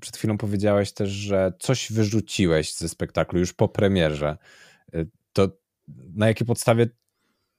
przed 0.00 0.16
chwilą 0.16 0.38
powiedziałeś 0.38 0.92
też, 0.92 1.10
że 1.10 1.52
coś 1.58 1.92
wyrzuciłeś 1.92 2.74
ze 2.74 2.88
spektaklu 2.88 3.38
już 3.38 3.52
po 3.52 3.68
premierze. 3.68 4.36
E, 4.94 5.04
to 5.32 5.48
na 6.14 6.26
jakiej 6.26 6.46
podstawie 6.46 6.86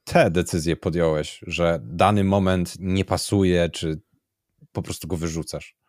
te 0.04 0.30
decyzje 0.30 0.76
podjąłeś, 0.76 1.40
że 1.46 1.80
dany 1.82 2.24
moment 2.24 2.74
nie 2.78 3.04
pasuje, 3.04 3.68
czy 3.68 4.00
po 4.72 4.82
prostu 4.82 5.08
go 5.08 5.16
wyrzucasz? 5.16 5.79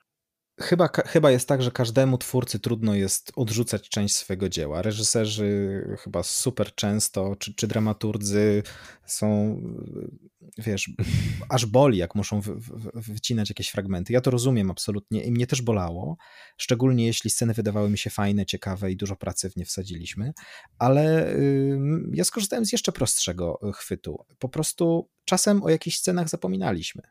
Chyba, 0.62 0.90
chyba 1.06 1.32
jest 1.32 1.48
tak, 1.48 1.62
że 1.62 1.72
każdemu 1.72 2.18
twórcy 2.18 2.60
trudno 2.60 2.96
jest 2.96 3.32
odrzucać 3.36 3.90
część 3.90 4.16
swojego 4.16 4.50
dzieła. 4.50 4.82
Reżyserzy 4.82 5.84
chyba 6.00 6.24
super 6.24 6.76
często, 6.76 7.36
czy, 7.36 7.56
czy 7.56 7.68
dramaturdzy 7.68 8.64
są, 9.06 9.58
wiesz, 10.58 10.90
aż 11.50 11.66
boli, 11.66 11.98
jak 11.98 12.16
muszą 12.16 12.42
wycinać 12.94 13.50
jakieś 13.50 13.70
fragmenty. 13.70 14.14
Ja 14.14 14.22
to 14.22 14.32
rozumiem 14.32 14.72
absolutnie 14.72 15.24
i 15.24 15.32
mnie 15.32 15.48
też 15.48 15.62
bolało, 15.62 16.18
szczególnie 16.58 17.06
jeśli 17.06 17.30
sceny 17.30 17.54
wydawały 17.54 17.90
mi 17.90 17.98
się 17.98 18.10
fajne, 18.10 18.46
ciekawe 18.46 18.92
i 18.92 18.98
dużo 18.98 19.16
pracy 19.16 19.50
w 19.50 19.56
nie 19.56 19.66
wsadziliśmy, 19.66 20.34
ale 20.80 21.34
y, 21.36 21.80
ja 22.14 22.24
skorzystałem 22.24 22.66
z 22.66 22.72
jeszcze 22.72 22.92
prostszego 22.92 23.60
chwytu. 23.74 24.26
Po 24.40 24.50
prostu 24.50 25.10
czasem 25.26 25.64
o 25.64 25.70
jakichś 25.70 25.98
scenach 25.98 26.30
zapominaliśmy. 26.30 27.02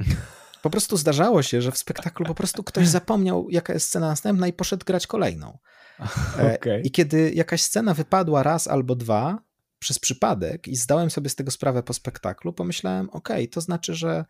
Po 0.62 0.70
prostu 0.70 0.96
zdarzało 0.96 1.42
się, 1.42 1.62
że 1.62 1.72
w 1.72 1.78
spektaklu 1.78 2.26
po 2.26 2.34
prostu 2.34 2.64
ktoś 2.64 2.88
zapomniał, 2.88 3.46
jaka 3.50 3.72
jest 3.72 3.86
scena 3.86 4.08
następna 4.08 4.46
i 4.46 4.52
poszedł 4.52 4.84
grać 4.84 5.06
kolejną. 5.06 5.58
E, 6.38 6.56
okay. 6.56 6.80
I 6.80 6.90
kiedy 6.90 7.32
jakaś 7.34 7.62
scena 7.62 7.94
wypadła 7.94 8.42
raz 8.42 8.68
albo 8.68 8.96
dwa 8.96 9.42
przez 9.78 9.98
przypadek 9.98 10.68
i 10.68 10.76
zdałem 10.76 11.10
sobie 11.10 11.30
z 11.30 11.34
tego 11.34 11.50
sprawę 11.50 11.82
po 11.82 11.92
spektaklu, 11.92 12.52
pomyślałem, 12.52 13.10
okej, 13.10 13.36
okay, 13.36 13.48
to 13.48 13.60
znaczy, 13.60 13.94
że 13.94 14.24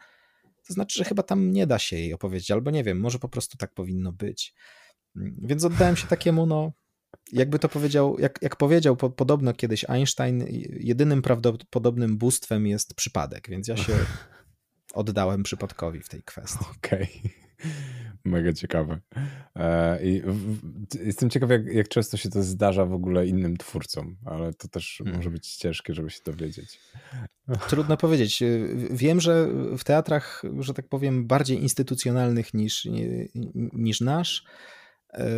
to 0.66 0.74
znaczy, 0.74 0.98
że 0.98 1.04
chyba 1.04 1.22
tam 1.22 1.52
nie 1.52 1.66
da 1.66 1.78
się 1.78 1.96
jej 1.96 2.14
opowiedzieć, 2.14 2.50
albo 2.50 2.70
nie 2.70 2.84
wiem, 2.84 3.00
może 3.00 3.18
po 3.18 3.28
prostu 3.28 3.58
tak 3.58 3.74
powinno 3.74 4.12
być. 4.12 4.54
Mm, 5.16 5.36
więc 5.42 5.64
oddałem 5.64 5.96
się 5.96 6.06
takiemu, 6.06 6.46
no, 6.46 6.72
jakby 7.32 7.58
to 7.58 7.68
powiedział, 7.68 8.18
jak, 8.18 8.38
jak 8.42 8.56
powiedział 8.56 8.96
po, 8.96 9.10
podobno 9.10 9.54
kiedyś 9.54 9.84
Einstein, 9.90 10.44
jedynym 10.80 11.22
prawdopodobnym 11.22 12.18
bóstwem 12.18 12.66
jest 12.66 12.94
przypadek, 12.94 13.48
więc 13.48 13.68
ja 13.68 13.76
się 13.76 13.92
oddałem 14.92 15.42
przypadkowi 15.42 16.00
w 16.00 16.08
tej 16.08 16.22
kwestii. 16.22 16.64
Okej. 16.78 17.20
Okay. 17.20 17.30
Mega 18.24 18.52
ciekawe. 18.52 19.00
E, 19.56 20.04
I 20.04 20.22
jestem 21.04 21.30
ciekaw, 21.30 21.50
jak, 21.50 21.66
jak, 21.66 21.88
często 21.88 22.16
się 22.16 22.30
to 22.30 22.42
zdarza 22.42 22.86
w 22.86 22.92
ogóle 22.92 23.26
innym 23.26 23.56
twórcom, 23.56 24.16
ale 24.24 24.54
to 24.54 24.68
też 24.68 24.94
hmm. 24.98 25.16
może 25.16 25.30
być 25.30 25.56
ciężkie, 25.56 25.94
żeby 25.94 26.10
się 26.10 26.20
dowiedzieć. 26.24 26.80
Trudno 27.68 27.96
powiedzieć. 27.96 28.42
Wiem, 28.90 29.20
że 29.20 29.48
w 29.78 29.84
teatrach, 29.84 30.42
że 30.58 30.74
tak 30.74 30.88
powiem, 30.88 31.26
bardziej 31.26 31.62
instytucjonalnych 31.62 32.54
niż, 32.54 32.88
niż 33.72 34.00
nasz, 34.00 34.44
e, 35.14 35.30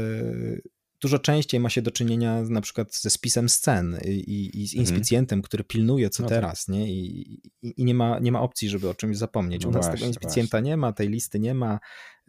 dużo 1.05 1.19
częściej 1.19 1.61
ma 1.61 1.71
się 1.71 1.83
do 1.83 1.91
czynienia 1.91 2.43
na 2.43 2.61
przykład 2.61 2.97
ze 2.97 3.11
spisem 3.11 3.49
scen 3.49 3.99
i, 4.05 4.51
i 4.63 4.69
z 4.69 4.75
mhm. 4.75 4.81
inspicjentem, 4.81 5.37
mhm. 5.37 5.43
który 5.43 5.65
pilnuje 5.65 6.11
co 6.11 6.23
no 6.23 6.29
tak. 6.29 6.37
teraz, 6.39 6.69
nie? 6.69 6.93
I, 6.93 7.41
i, 7.63 7.85
nie, 7.85 7.95
ma, 7.95 8.19
nie 8.19 8.33
ma 8.33 8.41
opcji, 8.41 8.69
żeby 8.69 8.89
o 8.89 8.95
czymś 8.95 9.17
zapomnieć. 9.17 9.65
U 9.65 9.71
no 9.71 9.77
nas 9.77 9.87
właśnie, 9.87 9.99
tego 9.99 10.07
inspicjenta 10.07 10.51
właśnie. 10.51 10.71
nie 10.71 10.77
ma, 10.77 10.93
tej 10.93 11.09
listy 11.09 11.41
nie 11.41 11.55
ma. 11.55 11.79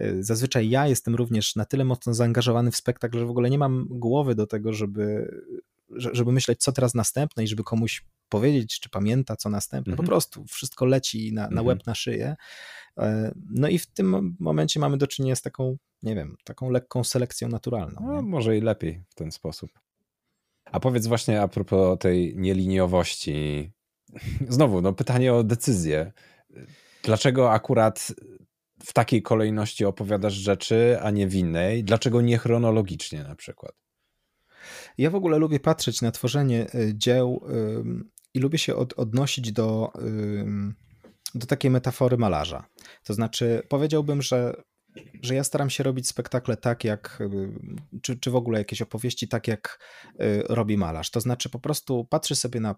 Y, 0.01 0.23
zazwyczaj 0.23 0.69
ja 0.69 0.87
jestem 0.87 1.15
również 1.15 1.55
na 1.55 1.65
tyle 1.65 1.85
mocno 1.85 2.13
zaangażowany 2.13 2.71
w 2.71 2.75
spektakl, 2.75 3.19
że 3.19 3.25
w 3.25 3.29
ogóle 3.29 3.49
nie 3.49 3.57
mam 3.57 3.87
głowy 3.89 4.35
do 4.35 4.47
tego, 4.47 4.73
żeby, 4.73 5.31
żeby 5.89 6.31
myśleć, 6.31 6.59
co 6.59 6.71
teraz 6.71 6.93
następne 6.93 7.43
i 7.43 7.47
żeby 7.47 7.63
komuś 7.63 8.05
powiedzieć, 8.29 8.79
czy 8.79 8.89
pamięta, 8.89 9.35
co 9.35 9.49
następne. 9.49 9.91
Mhm. 9.91 10.05
Po 10.05 10.09
prostu 10.09 10.45
wszystko 10.45 10.85
leci 10.85 11.33
na, 11.33 11.41
na 11.41 11.47
mhm. 11.47 11.67
łeb, 11.67 11.85
na 11.85 11.95
szyję. 11.95 12.35
E, 12.99 13.31
no 13.49 13.67
i 13.67 13.79
w 13.79 13.87
tym 13.87 14.35
momencie 14.39 14.79
mamy 14.79 14.97
do 14.97 15.07
czynienia 15.07 15.35
z 15.35 15.41
taką, 15.41 15.77
nie 16.03 16.15
wiem, 16.15 16.35
taką 16.43 16.69
lekką 16.69 17.03
selekcją 17.03 17.47
naturalną. 17.47 18.01
No, 18.01 18.21
może 18.21 18.57
i 18.57 18.61
lepiej 18.61 19.03
w 19.09 19.15
ten 19.15 19.31
sposób. 19.31 19.71
A 20.65 20.79
powiedz 20.79 21.07
właśnie 21.07 21.41
a 21.41 21.47
propos 21.47 21.99
tej 21.99 22.35
nieliniowości. 22.37 23.71
Znowu, 24.49 24.81
no 24.81 24.93
pytanie 24.93 25.33
o 25.33 25.43
decyzję. 25.43 26.11
Dlaczego 27.03 27.51
akurat 27.51 28.13
w 28.83 28.93
takiej 28.93 29.21
kolejności 29.21 29.85
opowiadasz 29.85 30.33
rzeczy, 30.33 30.97
a 31.01 31.11
nie 31.11 31.27
w 31.27 31.35
innej? 31.35 31.83
Dlaczego 31.83 32.21
nie 32.21 32.37
chronologicznie 32.37 33.23
na 33.23 33.35
przykład? 33.35 33.84
Ja 34.97 35.09
w 35.09 35.15
ogóle 35.15 35.37
lubię 35.37 35.59
patrzeć 35.59 36.01
na 36.01 36.11
tworzenie 36.11 36.67
e, 36.73 36.93
dzieł 36.93 37.45
i 38.33 38.39
lubię 38.39 38.57
się 38.57 38.75
od, 38.75 38.93
odnosić 38.93 39.51
do, 39.51 39.91
do 41.35 41.47
takiej 41.47 41.71
metafory 41.71 42.17
malarza. 42.17 42.65
To 43.03 43.13
znaczy, 43.13 43.61
powiedziałbym, 43.69 44.21
że, 44.21 44.63
że 45.21 45.35
ja 45.35 45.43
staram 45.43 45.69
się 45.69 45.83
robić 45.83 46.07
spektakle 46.07 46.57
tak, 46.57 46.83
jak, 46.83 47.19
czy, 48.01 48.19
czy 48.19 48.31
w 48.31 48.35
ogóle 48.35 48.59
jakieś 48.59 48.81
opowieści 48.81 49.27
tak, 49.27 49.47
jak 49.47 49.79
y, 50.21 50.43
robi 50.49 50.77
malarz. 50.77 51.11
To 51.11 51.21
znaczy, 51.21 51.49
po 51.49 51.59
prostu 51.59 52.05
patrzy 52.05 52.35
sobie 52.35 52.59
na 52.59 52.75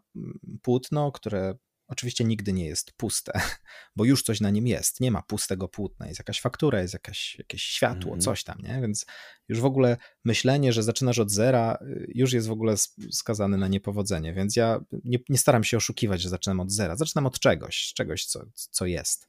płótno, 0.62 1.12
które 1.12 1.56
oczywiście 1.88 2.24
nigdy 2.24 2.54
nie 2.54 2.66
jest 2.66 2.92
puste, 2.92 3.32
bo 3.96 4.06
już 4.06 4.24
coś 4.24 4.42
na 4.42 4.50
nim 4.50 4.68
jest. 4.68 5.00
Nie 5.00 5.12
ma 5.12 5.22
pustego 5.22 5.68
płótna, 5.68 6.08
jest 6.08 6.20
jakaś 6.20 6.42
faktura, 6.42 6.82
jest 6.82 6.94
jakaś, 6.94 7.36
jakieś 7.38 7.64
światło, 7.64 8.12
mm 8.12 8.20
-hmm. 8.20 8.24
coś 8.24 8.44
tam, 8.44 8.58
nie? 8.62 8.82
Więc 8.82 9.06
już 9.48 9.60
w 9.60 9.66
ogóle 9.66 9.98
myślenie, 10.26 10.74
że 10.74 10.84
zaczynasz 10.84 11.20
od 11.20 11.32
zera, 11.32 11.78
y, 11.82 12.12
już 12.16 12.34
jest 12.34 12.48
w 12.48 12.52
ogóle 12.52 12.76
skazane 13.12 13.58
na 13.58 13.68
niepowodzenie. 13.68 14.34
Więc 14.34 14.56
ja 14.56 14.80
nie, 15.04 15.18
nie 15.30 15.38
staram 15.38 15.64
się 15.64 15.78
oszukiwać, 15.78 16.22
że 16.22 16.30
zaczynam 16.30 16.60
od 16.60 16.72
zera. 16.72 16.96
Zaczynam 16.96 17.26
od 17.26 17.40
czegoś, 17.40 17.94
czegoś, 17.96 18.26
co, 18.26 18.46
co 18.54 18.86
jest, 18.86 19.28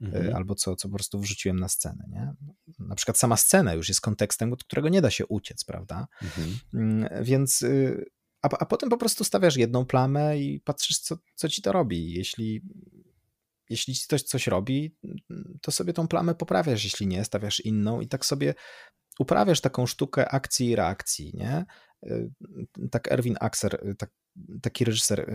mm 0.00 0.12
-hmm. 0.12 0.34
albo 0.34 0.54
co, 0.54 0.76
co 0.76 0.88
po 0.88 0.94
prostu 0.94 1.20
wrzuciłem 1.20 1.60
na 1.60 1.68
scenę, 1.68 2.04
nie? 2.08 2.32
Na 2.78 2.94
przykład 2.94 3.18
sama 3.18 3.36
scena 3.36 3.74
już 3.74 3.88
jest 3.88 4.00
kontekstem, 4.00 4.52
od 4.52 4.64
którego 4.64 4.88
nie 4.88 5.02
da 5.02 5.10
się 5.10 5.26
uciec, 5.26 5.64
prawda? 5.64 6.08
Mm 6.22 6.58
-hmm. 6.74 7.24
Więc 7.24 7.62
y, 7.62 8.10
a, 8.42 8.48
a 8.58 8.66
potem 8.66 8.88
po 8.88 8.96
prostu 8.96 9.24
stawiasz 9.24 9.56
jedną 9.56 9.86
plamę 9.86 10.38
i 10.38 10.60
patrzysz, 10.60 10.98
co, 10.98 11.16
co 11.34 11.48
ci 11.48 11.62
to 11.62 11.72
robi. 11.72 12.12
Jeśli, 12.12 12.62
jeśli 13.70 13.94
ci 13.94 14.06
coś 14.06 14.46
robi, 14.46 14.96
to 15.62 15.70
sobie 15.70 15.92
tą 15.92 16.08
plamę 16.08 16.34
poprawiasz, 16.34 16.84
jeśli 16.84 17.06
nie, 17.06 17.24
stawiasz 17.24 17.60
inną 17.60 18.00
i 18.00 18.08
tak 18.08 18.26
sobie 18.26 18.54
uprawiasz 19.18 19.60
taką 19.60 19.86
sztukę 19.86 20.28
akcji 20.28 20.68
i 20.68 20.76
reakcji, 20.76 21.32
nie? 21.34 21.64
Y, 22.06 22.30
tak 22.90 23.12
Erwin 23.12 23.36
Axer, 23.40 23.88
y, 23.88 23.94
tak, 23.94 24.10
taki 24.62 24.84
reżyser 24.84 25.30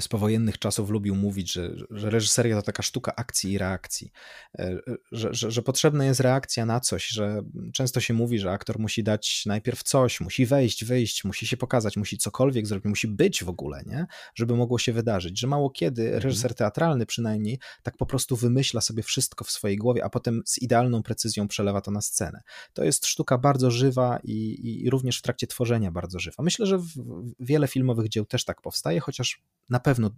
z 0.00 0.08
powojennych 0.08 0.58
czasów 0.58 0.90
lubił 0.90 1.14
mówić, 1.14 1.52
że, 1.52 1.70
że 1.90 2.10
reżyseria 2.10 2.56
to 2.56 2.62
taka 2.62 2.82
sztuka 2.82 3.16
akcji 3.16 3.52
i 3.52 3.58
reakcji, 3.58 4.12
e, 4.58 4.78
że, 5.12 5.34
że, 5.34 5.50
że, 5.50 5.62
potrzebna 5.62 6.04
jest 6.04 6.20
reakcja 6.20 6.66
na 6.66 6.80
coś, 6.80 7.08
że 7.08 7.42
często 7.72 8.00
się 8.00 8.14
mówi, 8.14 8.38
że 8.38 8.50
aktor 8.50 8.78
musi 8.78 9.02
dać 9.02 9.46
najpierw 9.46 9.82
coś, 9.82 10.20
musi 10.20 10.46
wejść, 10.46 10.84
wyjść, 10.84 11.24
musi 11.24 11.46
się 11.46 11.56
pokazać, 11.56 11.96
musi 11.96 12.18
cokolwiek 12.18 12.66
zrobić, 12.66 12.84
musi 12.84 13.08
być 13.08 13.44
w 13.44 13.48
ogóle, 13.48 13.82
nie? 13.86 14.06
żeby 14.34 14.56
mogło 14.56 14.78
się 14.78 14.92
wydarzyć, 14.92 15.40
że 15.40 15.46
mało 15.46 15.70
kiedy 15.70 16.02
mhm. 16.02 16.22
reżyser 16.22 16.54
teatralny 16.54 17.06
przynajmniej 17.06 17.58
tak 17.82 17.96
po 17.96 18.06
prostu 18.06 18.36
wymyśla 18.36 18.80
sobie 18.80 19.02
wszystko 19.02 19.44
w 19.44 19.50
swojej 19.50 19.76
głowie, 19.76 20.04
a 20.04 20.10
potem 20.10 20.42
z 20.46 20.62
idealną 20.62 21.02
precyzją 21.02 21.48
przelewa 21.48 21.80
to 21.80 21.90
na 21.90 22.00
scenę. 22.00 22.42
To 22.72 22.84
jest 22.84 23.06
sztuka 23.06 23.38
bardzo 23.38 23.70
żywa 23.70 24.18
i, 24.22 24.58
i 24.84 24.90
również 24.90 25.18
w 25.18 25.22
trakcie 25.22 25.46
tworzenia 25.46 25.90
bardzo 25.90 26.18
żywa. 26.18 26.42
Myślę, 26.42 26.66
że 26.66 26.78
w, 26.78 26.86
w 26.86 27.34
wiele 27.40 27.68
filmowych 27.68 28.08
dzieł 28.08 28.24
też 28.24 28.44
tak 28.44 28.60
powstaje, 28.62 29.00
chociaż 29.00 29.42
na 29.74 29.80
pewno 29.80 30.10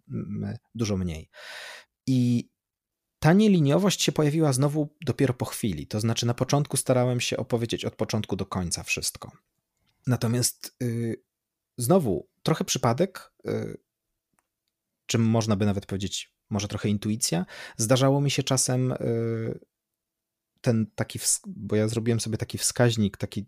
dużo 0.74 0.96
mniej. 0.96 1.30
I 2.06 2.48
ta 3.18 3.32
nieliniowość 3.32 4.02
się 4.02 4.12
pojawiła 4.12 4.52
znowu 4.52 4.96
dopiero 5.00 5.34
po 5.34 5.44
chwili. 5.44 5.86
To 5.86 6.00
znaczy, 6.00 6.26
na 6.26 6.34
początku 6.34 6.76
starałem 6.76 7.20
się 7.20 7.36
opowiedzieć 7.36 7.84
od 7.84 7.96
początku 7.96 8.36
do 8.36 8.46
końca 8.46 8.82
wszystko. 8.82 9.32
Natomiast 10.06 10.76
yy, 10.80 11.22
znowu 11.78 12.28
trochę 12.42 12.64
przypadek, 12.64 13.32
yy, 13.44 13.78
czym 15.06 15.22
można 15.22 15.56
by 15.56 15.66
nawet 15.66 15.86
powiedzieć, 15.86 16.34
może 16.50 16.68
trochę 16.68 16.88
intuicja. 16.88 17.46
Zdarzało 17.76 18.20
mi 18.20 18.30
się 18.30 18.42
czasem 18.42 18.94
yy, 19.00 19.60
ten 20.60 20.86
taki, 20.94 21.18
bo 21.46 21.76
ja 21.76 21.88
zrobiłem 21.88 22.20
sobie 22.20 22.38
taki 22.38 22.58
wskaźnik, 22.58 23.16
taki, 23.16 23.46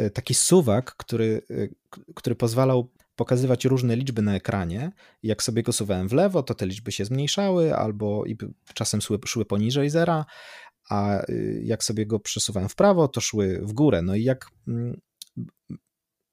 y, 0.00 0.10
taki 0.10 0.34
suwak, 0.34 0.96
który, 0.96 1.42
y, 1.50 1.74
który 2.14 2.36
pozwalał 2.36 2.90
pokazywać 3.18 3.64
różne 3.64 3.96
liczby 3.96 4.22
na 4.22 4.34
ekranie. 4.34 4.92
Jak 5.22 5.42
sobie 5.42 5.62
go 5.62 5.72
suwałem 5.72 6.08
w 6.08 6.12
lewo, 6.12 6.42
to 6.42 6.54
te 6.54 6.66
liczby 6.66 6.92
się 6.92 7.04
zmniejszały, 7.04 7.76
albo 7.76 8.24
i 8.26 8.36
czasem 8.74 9.00
szły, 9.00 9.18
szły 9.26 9.44
poniżej 9.44 9.90
zera, 9.90 10.24
a 10.90 11.22
y, 11.28 11.60
jak 11.64 11.84
sobie 11.84 12.06
go 12.06 12.20
przesuwałem 12.20 12.68
w 12.68 12.74
prawo, 12.74 13.08
to 13.08 13.20
szły 13.20 13.60
w 13.62 13.72
górę. 13.72 14.02
No 14.02 14.14
i 14.14 14.22
jak, 14.22 14.46
mm, 14.68 15.00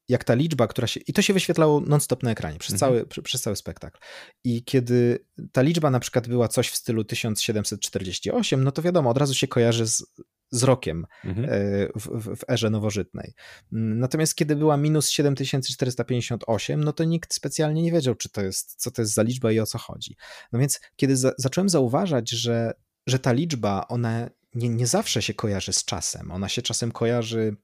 jak 0.07 0.23
ta 0.23 0.33
liczba, 0.33 0.67
która 0.67 0.87
się. 0.87 0.99
I 1.07 1.13
to 1.13 1.21
się 1.21 1.33
wyświetlało 1.33 1.81
non-stop 1.81 2.23
na 2.23 2.31
ekranie 2.31 2.59
przez, 2.59 2.73
mhm. 2.73 3.05
cały, 3.07 3.23
przez 3.23 3.41
cały 3.41 3.55
spektakl. 3.55 3.99
I 4.43 4.63
kiedy 4.63 5.25
ta 5.51 5.61
liczba 5.61 5.91
na 5.91 5.99
przykład 5.99 6.27
była 6.27 6.47
coś 6.47 6.69
w 6.69 6.75
stylu 6.75 7.03
1748, 7.03 8.63
no 8.63 8.71
to 8.71 8.81
wiadomo, 8.81 9.09
od 9.09 9.17
razu 9.17 9.33
się 9.33 9.47
kojarzy 9.47 9.87
z 9.87 10.05
z 10.51 10.63
rokiem 10.63 11.05
mhm. 11.23 11.49
E, 11.49 11.49
w, 11.95 12.07
w, 12.07 12.35
w, 12.35 12.49
erze 12.49 12.69
nowożytnej. 12.69 13.33
Natomiast 13.71 14.35
kiedy 14.35 14.55
była 14.55 14.77
minus 14.77 15.09
7458, 15.09 16.83
no 16.83 16.93
to 16.93 17.03
nikt 17.03 17.33
specjalnie 17.33 17.81
nie 17.81 17.91
wiedział, 17.91 18.15
czy 18.15 18.29
to 18.29 18.41
jest, 18.41 18.75
co 18.81 18.91
to 18.91 19.01
jest 19.01 19.13
za 19.13 19.23
liczba 19.23 19.51
i 19.51 19.59
o 19.59 19.65
co 19.65 19.77
chodzi. 19.77 20.15
No 20.51 20.59
więc 20.59 20.81
kiedy 20.95 21.17
za, 21.17 21.31
zacząłem 21.37 21.69
zauważać, 21.69 22.29
że, 22.29 22.73
że 23.07 23.19
ta 23.19 23.31
liczba, 23.31 23.87
ona 23.87 24.29
nie, 24.55 24.69
nie 24.69 24.87
zawsze 24.87 25.21
się 25.21 25.33
kojarzy 25.33 25.73
z 25.73 25.85
czasem, 25.85 26.31
ona 26.31 26.49
się 26.49 26.61
czasem 26.61 26.91
kojarzy 26.91 27.55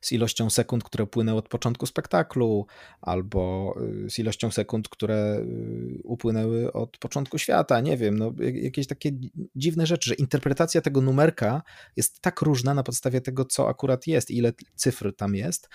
z 0.00 0.12
ilością 0.12 0.50
sekund, 0.50 0.84
które 0.84 1.04
upłynęły 1.04 1.38
od 1.38 1.48
początku 1.48 1.86
spektaklu, 1.86 2.66
albo 3.00 3.74
y, 4.06 4.10
z 4.10 4.18
ilością 4.18 4.50
sekund, 4.50 4.88
które 4.88 5.36
y, 5.38 6.00
upłynęły 6.04 6.72
od 6.72 6.98
początku 6.98 7.38
świata. 7.38 7.80
Nie 7.80 7.96
wiem, 7.96 8.18
no, 8.18 8.32
jakieś 8.38 8.86
takie 8.86 9.10
dziwne 9.56 9.86
rzeczy, 9.86 10.08
że 10.10 10.14
interpretacja 10.14 10.80
tego 10.80 11.00
numerka 11.00 11.62
jest 11.96 12.20
tak 12.20 12.42
różna 12.42 12.74
na 12.74 12.82
podstawie 12.82 13.20
tego, 13.20 13.44
co 13.44 13.68
akurat 13.68 14.06
jest, 14.06 14.30
ile 14.30 14.52
cyfr 14.74 15.16
tam 15.16 15.34
jest, 15.34 15.68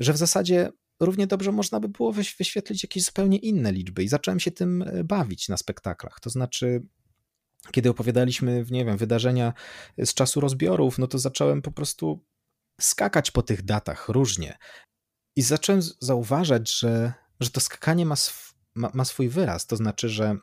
że 0.00 0.12
w 0.12 0.16
zasadzie 0.16 0.70
równie 1.00 1.26
dobrze 1.26 1.52
można 1.52 1.80
by 1.80 1.88
było 1.88 2.12
wyświetlić 2.12 2.82
jakieś 2.82 3.04
zupełnie 3.04 3.38
inne 3.38 3.72
liczby 3.72 4.04
i 4.04 4.08
zacząłem 4.08 4.40
się 4.40 4.50
tym 4.50 4.82
e, 4.82 5.04
bawić 5.04 5.48
na 5.48 5.56
spektaklach. 5.56 6.20
To 6.20 6.30
znaczy, 6.30 6.82
kiedy 7.72 7.90
opowiadaliśmy, 7.90 8.64
nie 8.70 8.84
wiem, 8.84 8.96
wydarzenia 8.96 9.52
z 9.98 10.14
czasu 10.14 10.40
rozbiorów, 10.40 10.98
no 10.98 11.06
to 11.06 11.18
zacząłem 11.18 11.62
po 11.62 11.72
prostu 11.72 12.24
skakać 12.80 13.30
po 13.30 13.42
tych 13.42 13.62
datach 13.62 14.08
różnie. 14.08 14.58
I 15.36 15.42
zacząłem 15.42 15.82
zauważać, 16.00 16.78
że, 16.78 17.12
że 17.40 17.50
to 17.50 17.60
skakanie 17.60 18.06
ma, 18.06 18.14
sw 18.14 18.52
ma, 18.74 18.90
ma 18.94 19.04
swój 19.04 19.28
wyraz. 19.28 19.66
To 19.66 19.76
znaczy, 19.76 20.08
że 20.08 20.36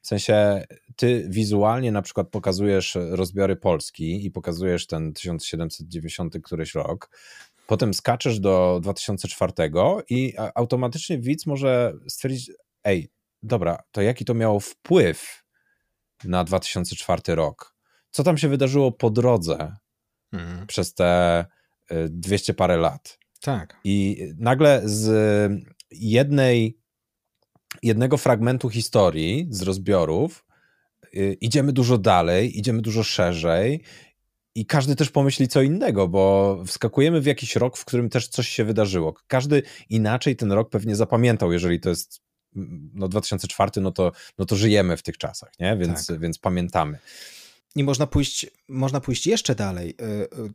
W 0.00 0.06
sensie 0.06 0.64
ty 0.96 1.26
wizualnie 1.28 1.92
na 1.92 2.02
przykład 2.02 2.28
pokazujesz 2.28 2.98
rozbiory 3.10 3.56
Polski 3.56 4.26
i 4.26 4.30
pokazujesz 4.30 4.86
ten 4.86 5.12
1790 5.12 6.34
któryś 6.42 6.74
rok, 6.74 7.18
potem 7.66 7.94
skaczesz 7.94 8.40
do 8.40 8.80
2004 8.82 9.52
i 10.10 10.34
automatycznie 10.54 11.18
widz 11.18 11.46
może 11.46 11.92
stwierdzić, 12.08 12.50
ej, 12.84 13.10
dobra, 13.42 13.82
to 13.92 14.02
jaki 14.02 14.24
to 14.24 14.34
miało 14.34 14.60
wpływ 14.60 15.41
na 16.24 16.44
2004 16.44 17.34
rok. 17.34 17.74
Co 18.10 18.24
tam 18.24 18.38
się 18.38 18.48
wydarzyło 18.48 18.92
po 18.92 19.10
drodze 19.10 19.76
hmm. 20.30 20.66
przez 20.66 20.94
te 20.94 21.44
200 22.08 22.52
y, 22.52 22.54
parę 22.54 22.76
lat? 22.76 23.18
Tak. 23.40 23.80
I 23.84 24.26
nagle 24.38 24.82
z 24.84 25.52
jednej, 25.90 26.78
jednego 27.82 28.16
fragmentu 28.16 28.68
historii, 28.68 29.46
z 29.50 29.62
rozbiorów, 29.62 30.44
y, 31.14 31.36
idziemy 31.40 31.72
dużo 31.72 31.98
dalej, 31.98 32.58
idziemy 32.58 32.82
dużo 32.82 33.02
szerzej 33.02 33.82
i 34.54 34.66
każdy 34.66 34.96
też 34.96 35.10
pomyśli 35.10 35.48
co 35.48 35.62
innego, 35.62 36.08
bo 36.08 36.58
wskakujemy 36.66 37.20
w 37.20 37.26
jakiś 37.26 37.56
rok, 37.56 37.76
w 37.76 37.84
którym 37.84 38.08
też 38.08 38.28
coś 38.28 38.48
się 38.48 38.64
wydarzyło. 38.64 39.14
Każdy 39.26 39.62
inaczej 39.88 40.36
ten 40.36 40.52
rok 40.52 40.70
pewnie 40.70 40.96
zapamiętał, 40.96 41.52
jeżeli 41.52 41.80
to 41.80 41.88
jest 41.88 42.20
no 42.94 43.08
2004, 43.08 43.80
no 43.80 43.92
to, 43.92 44.12
no 44.38 44.44
to 44.44 44.56
żyjemy 44.56 44.96
w 44.96 45.02
tych 45.02 45.18
czasach, 45.18 45.52
nie? 45.60 45.76
Więc, 45.76 46.06
tak. 46.06 46.20
więc 46.20 46.38
pamiętamy. 46.38 46.98
I 47.76 47.84
można 47.84 48.06
pójść, 48.06 48.46
można 48.68 49.00
pójść 49.00 49.26
jeszcze 49.26 49.54
dalej. 49.54 49.96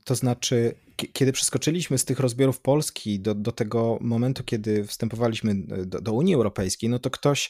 To 0.03 0.15
znaczy, 0.15 0.75
kiedy 1.13 1.31
przeskoczyliśmy 1.31 1.97
z 1.97 2.05
tych 2.05 2.19
rozbiorów 2.19 2.59
Polski 2.59 3.19
do, 3.19 3.35
do 3.35 3.51
tego 3.51 3.97
momentu, 4.01 4.43
kiedy 4.43 4.87
wstępowaliśmy 4.87 5.55
do, 5.85 6.01
do 6.01 6.13
Unii 6.13 6.35
Europejskiej, 6.35 6.89
no 6.89 6.99
to 6.99 7.09
ktoś, 7.09 7.49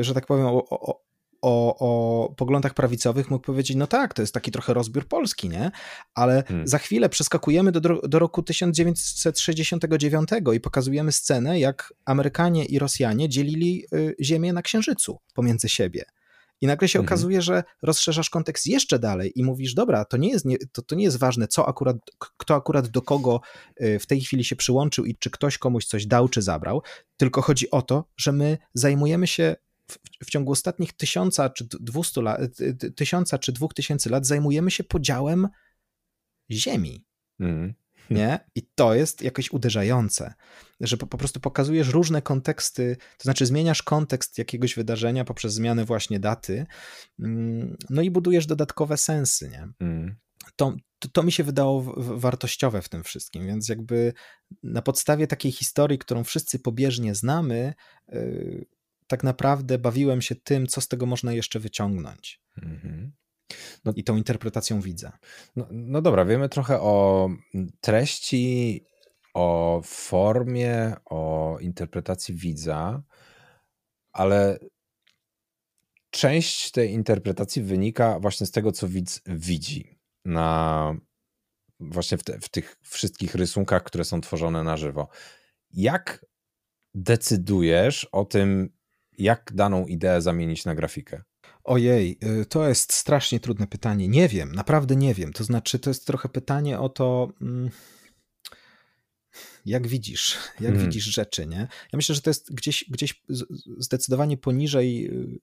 że 0.00 0.14
tak 0.14 0.26
powiem, 0.26 0.46
o, 0.46 0.68
o, 0.68 1.02
o, 1.42 1.76
o 1.78 2.34
poglądach 2.34 2.74
prawicowych 2.74 3.30
mógł 3.30 3.44
powiedzieć, 3.44 3.76
no 3.76 3.86
tak, 3.86 4.14
to 4.14 4.22
jest 4.22 4.34
taki 4.34 4.50
trochę 4.50 4.74
rozbiór 4.74 5.08
Polski, 5.08 5.48
nie? 5.48 5.70
Ale 6.14 6.44
hmm. 6.48 6.68
za 6.68 6.78
chwilę 6.78 7.08
przeskakujemy 7.08 7.72
do, 7.72 7.80
do 8.08 8.18
roku 8.18 8.42
1969 8.42 10.30
i 10.54 10.60
pokazujemy 10.60 11.12
scenę, 11.12 11.60
jak 11.60 11.94
Amerykanie 12.04 12.64
i 12.64 12.78
Rosjanie 12.78 13.28
dzielili 13.28 13.84
y, 13.94 14.16
ziemię 14.20 14.52
na 14.52 14.62
Księżycu 14.62 15.18
pomiędzy 15.34 15.68
siebie. 15.68 16.04
I 16.60 16.66
nagle 16.66 16.88
się 16.88 16.98
mhm. 16.98 17.08
okazuje, 17.08 17.42
że 17.42 17.64
rozszerzasz 17.82 18.30
kontekst 18.30 18.66
jeszcze 18.66 18.98
dalej 18.98 19.32
i 19.34 19.44
mówisz, 19.44 19.74
dobra, 19.74 20.04
to 20.04 20.16
nie 20.16 20.28
jest, 20.28 20.44
nie, 20.44 20.56
to, 20.72 20.82
to 20.82 20.94
nie 20.94 21.04
jest 21.04 21.18
ważne, 21.18 21.48
co 21.48 21.68
akurat, 21.68 21.96
kto 22.36 22.54
akurat 22.54 22.88
do 22.88 23.02
kogo 23.02 23.40
y, 23.80 23.98
w 23.98 24.06
tej 24.06 24.20
chwili 24.20 24.44
się 24.44 24.56
przyłączył 24.56 25.04
i 25.04 25.16
czy 25.16 25.30
ktoś 25.30 25.58
komuś 25.58 25.84
coś 25.84 26.06
dał 26.06 26.28
czy 26.28 26.42
zabrał, 26.42 26.82
tylko 27.16 27.42
chodzi 27.42 27.70
o 27.70 27.82
to, 27.82 28.04
że 28.16 28.32
my 28.32 28.58
zajmujemy 28.74 29.26
się 29.26 29.56
w, 29.90 29.98
w 30.24 30.30
ciągu 30.30 30.52
ostatnich 30.52 30.92
tysiąca 30.92 31.50
czy 31.50 31.64
dwustu 31.80 32.22
lat, 32.22 32.40
tysiąca 32.96 33.38
czy 33.38 33.52
dwóch 33.52 33.74
tysięcy 33.74 34.10
lat 34.10 34.26
zajmujemy 34.26 34.70
się 34.70 34.84
podziałem 34.84 35.48
ziemi. 36.50 37.04
Mm. 37.40 37.74
Nie? 38.10 38.38
I 38.54 38.62
to 38.74 38.94
jest 38.94 39.22
jakoś 39.22 39.50
uderzające, 39.50 40.34
że 40.80 40.96
po, 40.96 41.06
po, 41.06 41.18
prostu 41.18 41.40
pokazujesz 41.40 41.88
różne 41.88 42.22
konteksty, 42.22 42.96
to 43.18 43.22
znaczy 43.22 43.46
zmieniasz 43.46 43.82
kontekst 43.82 44.38
jakiegoś 44.38 44.74
wydarzenia 44.74 45.24
poprzez 45.24 45.54
zmianę 45.54 45.84
właśnie 45.84 46.20
daty, 46.20 46.66
mm, 47.20 47.76
no 47.90 48.02
i 48.02 48.10
budujesz 48.10 48.46
dodatkowe 48.46 48.96
sensy, 48.96 49.48
nie? 49.48 49.68
Mm. 49.80 50.16
To, 50.56 50.76
to, 50.98 51.08
to, 51.08 51.22
mi 51.22 51.32
się 51.32 51.44
wydało 51.44 51.94
wartościowe 51.96 52.82
w 52.82 52.88
tym 52.88 53.04
wszystkim, 53.04 53.46
więc 53.46 53.68
jakby 53.68 54.12
na 54.62 54.82
podstawie 54.82 55.26
takiej 55.26 55.52
historii, 55.52 55.98
którą 55.98 56.24
wszyscy 56.24 56.58
pobieżnie 56.58 57.14
znamy, 57.14 57.74
yy, 58.08 58.66
tak 59.10 59.24
naprawdę 59.24 59.78
bawiłem 59.78 60.22
się 60.22 60.34
tym, 60.34 60.66
co 60.66 60.80
z 60.80 60.88
tego 60.88 61.06
można 61.06 61.32
jeszcze 61.32 61.60
wyciągnąć. 61.60 62.42
Mhm. 62.62 63.12
No, 63.84 63.92
I 63.96 64.04
tą 64.04 64.16
interpretacją 64.16 64.80
widza. 64.80 65.18
No, 65.56 65.66
no 65.70 66.02
dobra, 66.02 66.24
wiemy 66.24 66.48
trochę 66.48 66.80
o 66.80 67.28
treści, 67.80 68.84
o 69.34 69.80
formie, 69.84 70.94
o 71.04 71.56
interpretacji 71.60 72.34
widza, 72.34 73.02
ale 74.12 74.58
część 76.10 76.70
tej 76.70 76.92
interpretacji 76.92 77.62
wynika 77.62 78.20
właśnie 78.20 78.46
z 78.46 78.50
tego, 78.50 78.72
co 78.72 78.88
widz 78.88 79.20
widzi 79.26 79.98
na 80.24 80.94
właśnie 81.80 82.18
w, 82.18 82.24
te, 82.24 82.40
w 82.40 82.48
tych 82.48 82.76
wszystkich 82.82 83.34
rysunkach, 83.34 83.82
które 83.82 84.04
są 84.04 84.20
tworzone 84.20 84.62
na 84.62 84.76
żywo. 84.76 85.08
Jak 85.70 86.26
decydujesz 86.94 88.04
o 88.04 88.24
tym, 88.24 88.79
jak 89.20 89.52
daną 89.54 89.86
ideę 89.86 90.22
zamienić 90.22 90.64
na 90.64 90.74
grafikę? 90.74 91.22
Ojej, 91.64 92.18
y, 92.40 92.46
to 92.46 92.68
jest 92.68 92.92
strasznie 92.92 93.40
trudne 93.40 93.66
pytanie. 93.66 94.08
Nie 94.08 94.28
wiem, 94.28 94.52
naprawdę 94.52 94.96
nie 94.96 95.14
wiem. 95.14 95.32
To 95.32 95.44
znaczy, 95.44 95.78
to 95.78 95.90
jest 95.90 96.06
trochę 96.06 96.28
pytanie 96.28 96.78
o 96.78 96.88
to, 96.88 97.32
mm, 97.40 97.70
jak 99.66 99.88
widzisz, 99.88 100.38
jak 100.60 100.72
hmm. 100.72 100.86
widzisz 100.86 101.04
rzeczy, 101.04 101.46
nie? 101.46 101.68
Ja 101.92 101.96
myślę, 101.96 102.14
że 102.14 102.20
to 102.22 102.30
jest 102.30 102.54
gdzieś, 102.54 102.84
gdzieś 102.88 103.22
zdecydowanie 103.78 104.36
poniżej 104.36 105.10
y, 105.10 105.40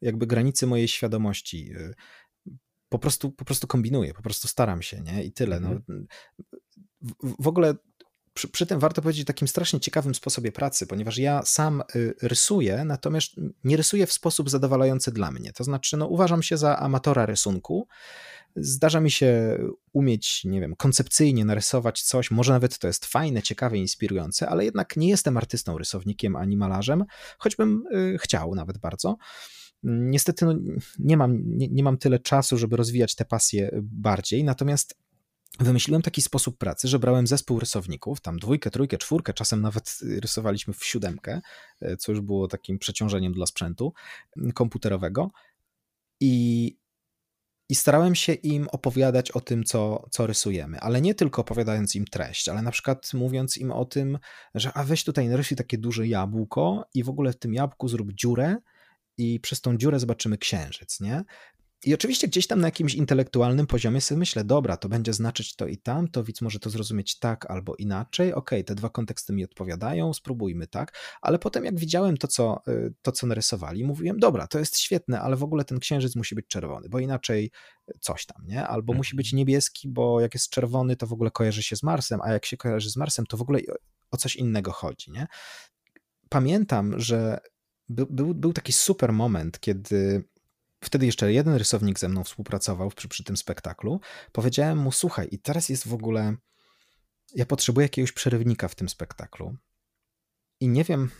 jakby 0.00 0.26
granicy 0.26 0.66
mojej 0.66 0.88
świadomości. 0.88 1.72
Y, 1.76 1.94
po 2.88 2.98
prostu, 2.98 3.32
po 3.32 3.44
prostu 3.44 3.66
kombinuję, 3.66 4.14
po 4.14 4.22
prostu 4.22 4.48
staram 4.48 4.82
się, 4.82 5.00
nie? 5.00 5.24
I 5.24 5.32
tyle. 5.32 5.60
No. 5.60 5.68
Mhm. 5.70 6.06
W, 7.00 7.42
w 7.42 7.48
ogóle 7.48 7.74
przy, 8.34 8.48
przy, 8.48 8.66
tym 8.66 8.80
warto 8.80 9.02
powiedzieć 9.02 9.22
o 9.22 9.26
takim 9.26 9.48
strasznie 9.48 9.80
ciekawym 9.80 10.14
sposobie 10.14 10.52
pracy, 10.52 10.86
ponieważ 10.86 11.18
ja 11.18 11.42
sam 11.42 11.82
y, 11.96 12.14
rysuję, 12.22 12.84
natomiast 12.84 13.32
nie 13.64 13.76
rysuję 13.76 14.06
w 14.06 14.12
sposób 14.12 14.50
zadowalający 14.50 15.12
dla 15.12 15.30
mnie. 15.30 15.52
To 15.52 15.64
znaczy, 15.64 15.96
no, 15.96 16.06
uważam 16.06 16.42
się 16.42 16.56
za 16.56 16.78
amatora 16.78 17.26
rysunku. 17.26 17.88
Zdarza 18.56 19.00
mi 19.00 19.10
się 19.10 19.58
umieć, 19.92 20.44
nie 20.44 20.60
wiem, 20.60 20.76
koncepcyjnie 20.76 21.44
narysować 21.44 22.02
coś, 22.02 22.30
może 22.30 22.52
nawet 22.52 22.78
to 22.78 22.86
jest 22.86 23.06
fajne, 23.06 23.42
ciekawe, 23.42 23.78
inspirujące, 23.78 24.48
ale 24.48 24.64
jednak 24.64 24.96
nie 24.96 25.08
jestem 25.08 25.36
artystą, 25.36 25.78
rysownikiem 25.78 26.36
ani 26.36 26.56
malarzem, 26.56 27.04
choćbym 27.38 27.84
y, 27.94 28.18
chciał 28.18 28.54
nawet 28.54 28.78
bardzo. 28.78 29.16
Niestety 29.82 30.46
no, 30.46 30.54
nie, 30.98 31.16
mam, 31.16 31.42
nie, 31.44 31.68
nie 31.68 31.82
mam 31.82 31.98
tyle 31.98 32.18
czasu, 32.18 32.58
żeby 32.58 32.76
rozwijać 32.76 33.14
te 33.14 33.24
pasje 33.24 33.70
bardziej, 33.82 34.44
natomiast 34.44 35.01
wymyśliłem 35.60 36.02
taki 36.02 36.22
sposób 36.22 36.58
pracy, 36.58 36.88
że 36.88 36.98
brałem 36.98 37.26
zespół 37.26 37.60
rysowników, 37.60 38.20
tam 38.20 38.38
dwójkę, 38.38 38.70
trójkę, 38.70 38.98
czwórkę, 38.98 39.34
czasem 39.34 39.60
nawet 39.60 39.98
rysowaliśmy 40.20 40.74
w 40.74 40.84
siódemkę, 40.84 41.40
e, 41.80 41.96
co 41.96 42.12
już 42.12 42.20
było 42.20 42.48
takim 42.48 42.78
przeciążeniem 42.78 43.32
dla 43.32 43.46
sprzętu 43.46 43.92
komputerowego 44.54 45.30
i, 46.20 46.76
i 47.68 47.74
starałem 47.74 48.14
się 48.14 48.32
im 48.32 48.68
opowiadać 48.72 49.30
o 49.30 49.40
tym, 49.40 49.64
co, 49.64 50.06
co 50.10 50.26
rysujemy, 50.26 50.80
ale 50.80 51.00
nie 51.00 51.14
tylko 51.14 51.42
opowiadając 51.42 51.94
im 51.94 52.04
treść, 52.04 52.48
ale 52.48 52.62
na 52.62 52.70
przykład 52.70 53.14
mówiąc 53.14 53.56
im 53.56 53.70
o 53.70 53.84
tym, 53.84 54.18
że 54.54 54.72
a 54.74 54.84
weź 54.84 55.04
tutaj 55.04 55.28
narysuj 55.28 55.56
takie 55.56 55.78
duże 55.78 56.06
jabłko 56.06 56.84
i 56.94 57.04
w 57.04 57.08
ogóle 57.08 57.32
w 57.32 57.38
tym 57.38 57.54
jabłku 57.54 57.88
zrób 57.88 58.12
dziurę 58.12 58.56
i 59.18 59.40
przez 59.40 59.60
tą 59.60 59.76
dziurę 59.76 60.00
zobaczymy 60.00 60.38
księżyc, 60.38 61.00
nie? 61.00 61.24
I 61.84 61.94
oczywiście 61.94 62.28
gdzieś 62.28 62.46
tam 62.46 62.60
na 62.60 62.66
jakimś 62.66 62.94
intelektualnym 62.94 63.66
poziomie 63.66 64.00
sobie 64.00 64.18
myślę, 64.18 64.44
dobra, 64.44 64.76
to 64.76 64.88
będzie 64.88 65.12
znaczyć 65.12 65.56
to 65.56 65.66
i 65.66 65.78
tam, 65.78 66.08
to 66.08 66.24
widz 66.24 66.40
może 66.40 66.58
to 66.58 66.70
zrozumieć 66.70 67.18
tak 67.18 67.50
albo 67.50 67.74
inaczej, 67.76 68.34
okej, 68.34 68.58
okay, 68.58 68.64
te 68.64 68.74
dwa 68.74 68.88
konteksty 68.88 69.32
mi 69.32 69.44
odpowiadają, 69.44 70.12
spróbujmy 70.12 70.66
tak, 70.66 70.98
ale 71.20 71.38
potem 71.38 71.64
jak 71.64 71.78
widziałem 71.78 72.16
to 72.16 72.28
co, 72.28 72.62
y, 72.68 72.94
to, 73.02 73.12
co 73.12 73.26
narysowali, 73.26 73.84
mówiłem, 73.84 74.18
dobra, 74.18 74.46
to 74.46 74.58
jest 74.58 74.78
świetne, 74.78 75.20
ale 75.20 75.36
w 75.36 75.42
ogóle 75.42 75.64
ten 75.64 75.78
księżyc 75.78 76.16
musi 76.16 76.34
być 76.34 76.46
czerwony, 76.46 76.88
bo 76.88 76.98
inaczej 76.98 77.50
coś 78.00 78.26
tam, 78.26 78.46
nie? 78.46 78.66
Albo 78.66 78.92
musi 78.92 79.16
być 79.16 79.26
mhm. 79.26 79.38
niebieski, 79.38 79.88
bo 79.88 80.20
jak 80.20 80.34
jest 80.34 80.50
czerwony, 80.50 80.96
to 80.96 81.06
w 81.06 81.12
ogóle 81.12 81.30
kojarzy 81.30 81.62
się 81.62 81.76
z 81.76 81.82
Marsem, 81.82 82.20
a 82.24 82.32
jak 82.32 82.46
się 82.46 82.56
kojarzy 82.56 82.90
z 82.90 82.96
Marsem, 82.96 83.26
to 83.26 83.36
w 83.36 83.42
ogóle 83.42 83.60
o 84.10 84.16
coś 84.16 84.36
innego 84.36 84.72
chodzi, 84.72 85.10
nie? 85.10 85.26
Pamiętam, 86.28 87.00
że 87.00 87.38
był, 87.88 88.06
był, 88.10 88.34
był 88.34 88.52
taki 88.52 88.72
super 88.72 89.12
moment, 89.12 89.60
kiedy 89.60 90.24
wtedy 90.84 91.06
jeszcze 91.06 91.32
jeden 91.32 91.54
rysownik 91.54 91.98
ze 91.98 92.08
mną 92.08 92.24
współpracował 92.24 92.90
przy, 92.90 93.08
przy 93.08 93.24
tym 93.24 93.36
spektaklu. 93.36 94.00
Powiedziałem 94.32 94.78
mu: 94.78 94.92
Słuchaj, 94.92 95.28
i 95.30 95.38
teraz 95.38 95.68
jest 95.68 95.88
w 95.88 95.94
ogóle. 95.94 96.36
Ja 97.34 97.46
potrzebuję 97.46 97.84
jakiegoś 97.84 98.12
przerywnika 98.12 98.68
w 98.68 98.74
tym 98.74 98.88
spektaklu. 98.88 99.56
I 100.60 100.68
nie 100.68 100.84
wiem, 100.84 101.10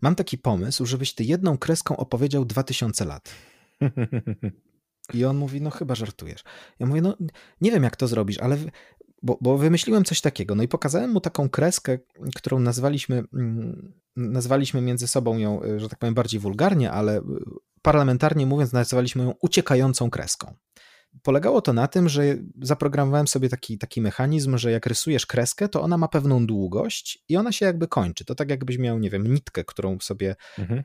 mam 0.00 0.14
taki 0.14 0.38
pomysł, 0.38 0.86
żebyś 0.86 1.14
ty 1.14 1.24
jedną 1.24 1.58
kreską 1.58 1.96
opowiedział 1.96 2.44
2000 2.44 3.04
lat. 3.04 3.34
I 5.14 5.24
on 5.24 5.36
mówi, 5.36 5.60
no 5.60 5.70
chyba 5.70 5.94
żartujesz. 5.94 6.44
Ja 6.78 6.86
mówię, 6.86 7.02
no 7.02 7.16
nie 7.60 7.70
wiem 7.70 7.82
jak 7.82 7.96
to 7.96 8.08
zrobisz, 8.08 8.38
ale 8.38 8.58
bo, 9.22 9.38
bo 9.40 9.58
wymyśliłem 9.58 10.04
coś 10.04 10.20
takiego. 10.20 10.54
No 10.54 10.62
i 10.62 10.68
pokazałem 10.68 11.10
mu 11.10 11.20
taką 11.20 11.48
kreskę, 11.48 11.98
którą 12.34 12.58
nazwaliśmy, 12.58 13.24
mm, 13.34 13.92
nazwaliśmy 14.16 14.80
między 14.80 15.08
sobą 15.08 15.38
ją, 15.38 15.60
że 15.76 15.88
tak 15.88 15.98
powiem, 15.98 16.14
bardziej 16.14 16.40
wulgarnie, 16.40 16.90
ale 16.90 17.20
parlamentarnie 17.92 18.46
mówiąc, 18.46 18.72
nazywaliśmy 18.72 19.22
ją 19.24 19.34
uciekającą 19.40 20.10
kreską. 20.10 20.54
Polegało 21.22 21.62
to 21.62 21.72
na 21.72 21.88
tym, 21.88 22.08
że 22.08 22.22
zaprogramowałem 22.62 23.28
sobie 23.28 23.48
taki, 23.48 23.78
taki 23.78 24.00
mechanizm, 24.00 24.58
że 24.58 24.70
jak 24.70 24.86
rysujesz 24.86 25.26
kreskę, 25.26 25.68
to 25.68 25.82
ona 25.82 25.98
ma 25.98 26.08
pewną 26.08 26.46
długość 26.46 27.24
i 27.28 27.36
ona 27.36 27.52
się 27.52 27.66
jakby 27.66 27.88
kończy. 27.88 28.24
To 28.24 28.34
tak 28.34 28.50
jakbyś 28.50 28.78
miał, 28.78 28.98
nie 28.98 29.10
wiem, 29.10 29.34
nitkę, 29.34 29.64
którą 29.64 29.98
sobie 30.00 30.36
mhm. 30.58 30.82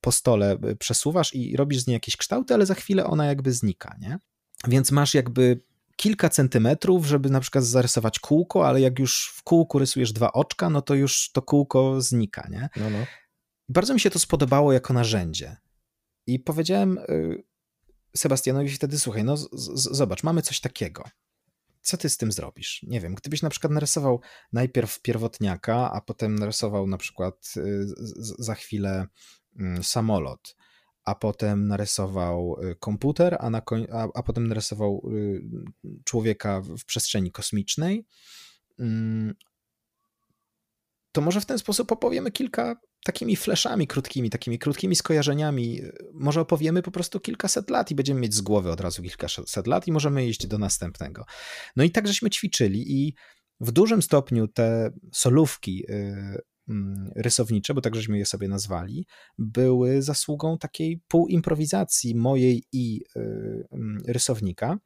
po 0.00 0.12
stole 0.12 0.58
przesuwasz 0.78 1.34
i 1.34 1.56
robisz 1.56 1.78
z 1.78 1.86
niej 1.86 1.94
jakieś 1.94 2.16
kształty, 2.16 2.54
ale 2.54 2.66
za 2.66 2.74
chwilę 2.74 3.04
ona 3.04 3.26
jakby 3.26 3.52
znika, 3.52 3.96
nie? 4.00 4.18
Więc 4.68 4.92
masz 4.92 5.14
jakby 5.14 5.60
kilka 5.96 6.28
centymetrów, 6.28 7.06
żeby 7.06 7.30
na 7.30 7.40
przykład 7.40 7.64
zarysować 7.64 8.18
kółko, 8.18 8.66
ale 8.66 8.80
jak 8.80 8.98
już 8.98 9.32
w 9.36 9.42
kółku 9.42 9.78
rysujesz 9.78 10.12
dwa 10.12 10.32
oczka, 10.32 10.70
no 10.70 10.82
to 10.82 10.94
już 10.94 11.30
to 11.32 11.42
kółko 11.42 12.00
znika, 12.00 12.48
nie? 12.50 12.68
No, 12.76 12.90
no. 12.90 12.98
Bardzo 13.68 13.94
mi 13.94 14.00
się 14.00 14.10
to 14.10 14.18
spodobało 14.18 14.72
jako 14.72 14.92
narzędzie. 14.92 15.56
I 16.28 16.38
powiedziałem 16.38 16.98
y, 16.98 17.42
Sebastianowi 18.16 18.70
wtedy, 18.70 18.98
słuchaj, 18.98 19.24
no 19.24 19.36
zobacz, 19.74 20.22
mamy 20.22 20.42
coś 20.42 20.60
takiego. 20.60 21.04
Co 21.80 21.96
ty 21.96 22.08
z 22.08 22.16
tym 22.16 22.32
zrobisz? 22.32 22.82
Nie 22.82 23.00
wiem, 23.00 23.14
gdybyś 23.14 23.42
na 23.42 23.50
przykład 23.50 23.72
narysował 23.72 24.20
najpierw 24.52 25.02
pierwotniaka, 25.02 25.92
a 25.92 26.00
potem 26.00 26.34
narysował 26.34 26.86
na 26.86 26.98
przykład 26.98 27.54
y, 27.56 27.86
za 28.38 28.54
chwilę 28.54 29.06
mm, 29.58 29.84
samolot, 29.84 30.56
a 31.04 31.14
potem 31.14 31.68
narysował 31.68 32.56
y, 32.62 32.76
komputer, 32.76 33.36
a, 33.40 33.50
na 33.50 33.60
koń, 33.60 33.86
a, 33.92 34.08
a 34.14 34.22
potem 34.22 34.46
narysował 34.46 35.10
człowieka 36.04 36.60
w 36.60 36.84
przestrzeni 36.84 37.32
kosmicznej, 37.32 38.06
mm, 38.78 39.34
to 41.12 41.20
może 41.20 41.40
w 41.40 41.46
ten 41.46 41.58
sposób 41.58 41.92
opowiemy 41.92 42.30
kilka 42.30 42.80
takimi 43.08 43.36
flashami 43.36 43.86
krótkimi, 43.86 44.30
takimi 44.30 44.58
krótkimi 44.58 44.96
skojarzeniami. 44.96 45.80
Może 46.12 46.40
opowiemy 46.40 46.82
po 46.82 46.90
prostu 46.90 47.20
kilkaset 47.20 47.70
lat 47.70 47.90
i 47.90 47.94
będziemy 47.94 48.20
mieć 48.20 48.34
z 48.34 48.40
głowy 48.40 48.70
od 48.70 48.80
razu 48.80 49.02
kilkaset 49.02 49.66
lat 49.66 49.88
i 49.88 49.92
możemy 49.92 50.26
iść 50.26 50.46
do 50.46 50.58
następnego. 50.58 51.24
No 51.76 51.84
i 51.84 51.90
tak 51.90 52.06
żeśmy 52.06 52.30
ćwiczyli 52.30 52.92
i 52.92 53.14
w 53.60 53.72
dużym 53.72 54.02
stopniu 54.02 54.48
te 54.48 54.90
solówki 55.12 55.84
y, 55.90 56.40
mm, 56.68 57.10
rysownicze, 57.16 57.74
bo 57.74 57.80
tak 57.80 57.94
żeśmy 57.94 58.18
je 58.18 58.26
sobie 58.26 58.48
nazwali, 58.48 59.06
były 59.38 60.02
zasługą 60.02 60.58
takiej 60.58 61.00
półimprowizacji 61.08 62.14
mojej 62.14 62.64
i 62.72 63.00
y, 63.16 63.20
mm, 63.72 63.98
rysownika 64.06 64.78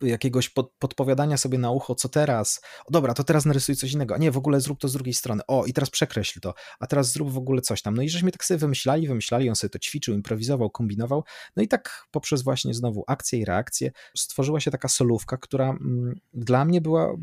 jakiegoś 0.00 0.48
pod, 0.48 0.72
podpowiadania 0.78 1.36
sobie 1.36 1.58
na 1.58 1.70
ucho, 1.70 1.94
co 1.94 2.08
teraz, 2.08 2.60
o 2.86 2.92
dobra, 2.92 3.14
to 3.14 3.24
teraz 3.24 3.44
narysuj 3.44 3.76
coś 3.76 3.92
innego, 3.92 4.14
a 4.14 4.18
nie, 4.18 4.30
w 4.30 4.36
ogóle 4.36 4.60
zrób 4.60 4.80
to 4.80 4.88
z 4.88 4.92
drugiej 4.92 5.14
strony, 5.14 5.42
o 5.48 5.64
i 5.64 5.72
teraz 5.72 5.90
przekreśl 5.90 6.40
to, 6.40 6.54
a 6.80 6.86
teraz 6.86 7.12
zrób 7.12 7.30
w 7.30 7.38
ogóle 7.38 7.60
coś 7.60 7.82
tam. 7.82 7.94
No 7.94 8.02
i 8.02 8.08
żeśmy 8.08 8.32
tak 8.32 8.44
sobie 8.44 8.58
wymyślali, 8.58 9.08
wymyślali, 9.08 9.48
on 9.48 9.56
sobie 9.56 9.70
to 9.70 9.78
ćwiczył, 9.78 10.14
improwizował, 10.14 10.70
kombinował, 10.70 11.24
no 11.56 11.62
i 11.62 11.68
tak 11.68 12.06
poprzez 12.10 12.42
właśnie 12.42 12.74
znowu 12.74 13.04
akcję 13.06 13.38
i 13.38 13.44
reakcję 13.44 13.90
stworzyła 14.16 14.60
się 14.60 14.70
taka 14.70 14.88
solówka, 14.88 15.36
która 15.36 15.70
mm, 15.70 16.20
dla 16.34 16.64
mnie 16.64 16.80
była, 16.80 17.16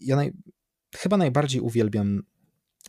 ja 0.00 0.16
naj, 0.16 0.32
chyba 0.96 1.16
najbardziej 1.16 1.60
uwielbiam 1.60 2.22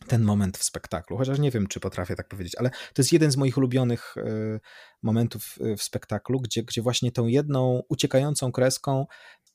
ten 0.08 0.24
moment 0.24 0.58
w 0.58 0.64
spektaklu, 0.64 1.18
chociaż 1.18 1.40
nie 1.40 1.52
wiem, 1.52 1.68
czy 1.68 1.80
potrafię 1.80 2.16
tak 2.16 2.28
powiedzieć, 2.28 2.56
ale 2.56 2.70
to 2.70 3.02
jest 3.02 3.14
jeden 3.14 3.32
z 3.32 3.38
moich 3.38 3.58
ulubionych 3.58 4.16
e, 4.18 4.60
momentów 5.02 5.56
e, 5.62 5.78
w 5.78 5.84
spektaklu, 5.84 6.40
gdzie, 6.42 6.64
gdzie 6.64 6.82
właśnie 6.82 7.12
tą 7.12 7.28
jedną 7.28 7.82
uciekającą 7.90 8.52
kreską 8.52 9.06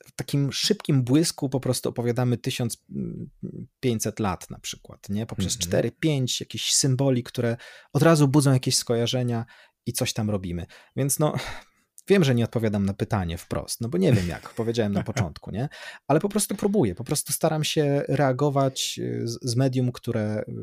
w 0.07 0.13
takim 0.13 0.53
szybkim 0.53 1.03
błysku 1.05 1.49
po 1.49 1.61
prostu 1.61 1.89
opowiadamy 1.89 2.39
1500 2.39 4.21
lat 4.21 4.51
na 4.51 4.59
przykład, 4.59 5.09
nie? 5.09 5.27
Poprzez 5.27 5.59
mm 5.67 5.83
-hmm. 5.83 5.93
4-5 6.05 6.41
jakichś 6.41 6.73
symboli, 6.73 7.23
które 7.23 7.57
od 7.93 8.03
razu 8.03 8.29
budzą 8.29 8.53
jakieś 8.53 8.77
skojarzenia 8.77 9.45
i 9.87 9.93
coś 9.93 10.13
tam 10.13 10.31
robimy. 10.31 10.67
Więc 10.97 11.19
no, 11.19 11.35
Wiem, 12.09 12.25
że 12.25 12.35
nie 12.35 12.45
odpowiadam 12.45 12.87
na 12.87 12.95
pytanie 12.95 13.39
wprost, 13.39 13.81
no 13.81 13.89
bo 13.89 13.99
nie 13.99 14.13
wiem 14.13 14.29
jak, 14.29 14.55
powiedziałem 14.55 14.93
na 14.93 15.03
początku, 15.03 15.51
nie? 15.51 15.69
Ale 16.07 16.21
po 16.21 16.29
prostu 16.29 16.55
próbuję, 16.55 16.95
po 16.95 17.05
prostu 17.05 17.33
staram 17.33 17.65
się 17.65 18.03
reagować 18.09 19.01
y, 19.03 19.29
z, 19.29 19.39
z 19.43 19.57
medium, 19.57 19.93
które, 19.93 20.45
y, 20.49 20.55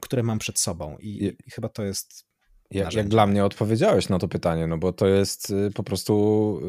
które 0.00 0.22
mam 0.22 0.38
przed 0.38 0.58
sobą 0.58 0.96
i, 1.00 1.36
i 1.46 1.50
chyba 1.50 1.68
to 1.68 1.82
jest 1.82 2.26
jak, 2.70 2.94
jak, 2.94 3.08
dla 3.08 3.26
mnie 3.26 3.44
odpowiedziałeś 3.44 4.08
na 4.08 4.18
to 4.18 4.28
pytanie, 4.28 4.66
no 4.66 4.78
bo 4.78 4.92
to 4.92 5.06
jest 5.06 5.50
y, 5.50 5.70
po 5.74 5.82
prostu 5.82 6.60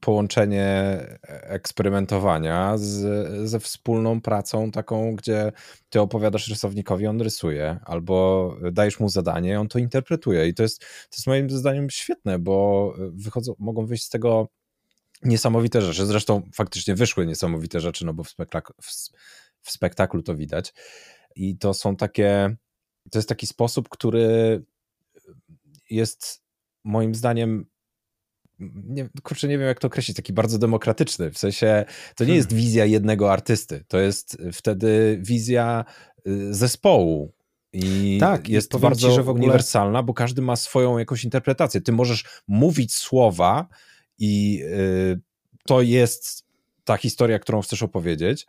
połączenie 0.00 0.98
eksperymentowania 1.28 2.78
z, 2.78 3.48
ze 3.48 3.60
wspólną 3.60 4.20
pracą 4.20 4.70
taką, 4.70 5.16
gdzie 5.16 5.52
ty 5.88 6.00
opowiadasz 6.00 6.48
rysownikowi, 6.48 7.06
on 7.06 7.20
rysuje, 7.20 7.78
albo 7.84 8.56
dajesz 8.72 9.00
mu 9.00 9.08
zadanie, 9.08 9.60
on 9.60 9.68
to 9.68 9.78
interpretuje. 9.78 10.48
I 10.48 10.54
to 10.54 10.62
jest, 10.62 10.80
to 10.80 11.16
jest 11.16 11.26
moim 11.26 11.50
zdaniem 11.50 11.90
świetne, 11.90 12.38
bo 12.38 12.94
wychodzą, 12.98 13.54
mogą 13.58 13.86
wyjść 13.86 14.04
z 14.04 14.10
tego 14.10 14.48
niesamowite 15.22 15.82
rzeczy, 15.82 16.06
zresztą 16.06 16.42
faktycznie 16.54 16.94
wyszły 16.94 17.26
niesamowite 17.26 17.80
rzeczy, 17.80 18.06
no 18.06 18.14
bo 18.14 18.24
w, 18.24 18.28
spektaklu, 18.28 18.74
w, 18.82 18.90
w 19.60 19.70
spektaklu 19.70 20.22
to 20.22 20.34
widać. 20.34 20.74
I 21.36 21.58
to 21.58 21.74
są 21.74 21.96
takie, 21.96 22.56
to 23.10 23.18
jest 23.18 23.28
taki 23.28 23.46
sposób, 23.46 23.88
który 23.88 24.62
jest 25.90 26.42
moim 26.84 27.14
zdaniem 27.14 27.66
nie, 28.58 29.08
kurczę, 29.22 29.48
nie 29.48 29.58
wiem 29.58 29.66
jak 29.66 29.80
to 29.80 29.86
określić, 29.86 30.16
taki 30.16 30.32
bardzo 30.32 30.58
demokratyczny, 30.58 31.30
w 31.30 31.38
sensie 31.38 31.84
to 32.16 32.24
nie 32.24 32.34
jest 32.34 32.48
hmm. 32.48 32.64
wizja 32.64 32.84
jednego 32.84 33.32
artysty, 33.32 33.84
to 33.88 33.98
jest 33.98 34.38
wtedy 34.52 35.18
wizja 35.20 35.84
y, 36.26 36.54
zespołu 36.54 37.32
i 37.72 38.18
tak, 38.20 38.48
jest 38.48 38.74
i 38.74 38.78
bardzo 38.78 39.14
ci, 39.14 39.20
ogóle... 39.20 39.34
uniwersalna, 39.34 40.02
bo 40.02 40.14
każdy 40.14 40.42
ma 40.42 40.56
swoją 40.56 40.98
jakąś 40.98 41.24
interpretację. 41.24 41.80
Ty 41.80 41.92
możesz 41.92 42.24
mówić 42.48 42.94
słowa 42.94 43.68
i 44.18 44.62
y, 44.64 45.20
to 45.66 45.82
jest 45.82 46.46
ta 46.84 46.96
historia, 46.96 47.38
którą 47.38 47.62
chcesz 47.62 47.82
opowiedzieć, 47.82 48.46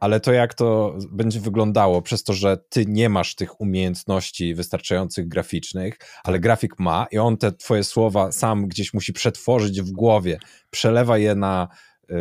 ale 0.00 0.20
to 0.20 0.32
jak 0.32 0.54
to 0.54 0.98
będzie 1.10 1.40
wyglądało, 1.40 2.02
przez 2.02 2.24
to, 2.24 2.32
że 2.32 2.58
ty 2.68 2.86
nie 2.86 3.08
masz 3.08 3.34
tych 3.34 3.60
umiejętności 3.60 4.54
wystarczających 4.54 5.28
graficznych, 5.28 5.98
ale 6.24 6.40
grafik 6.40 6.78
ma 6.78 7.06
i 7.10 7.18
on 7.18 7.36
te 7.36 7.52
twoje 7.52 7.84
słowa 7.84 8.32
sam 8.32 8.68
gdzieś 8.68 8.94
musi 8.94 9.12
przetworzyć 9.12 9.82
w 9.82 9.90
głowie, 9.90 10.38
przelewa 10.70 11.18
je 11.18 11.34
na, 11.34 11.68
yy, 12.08 12.16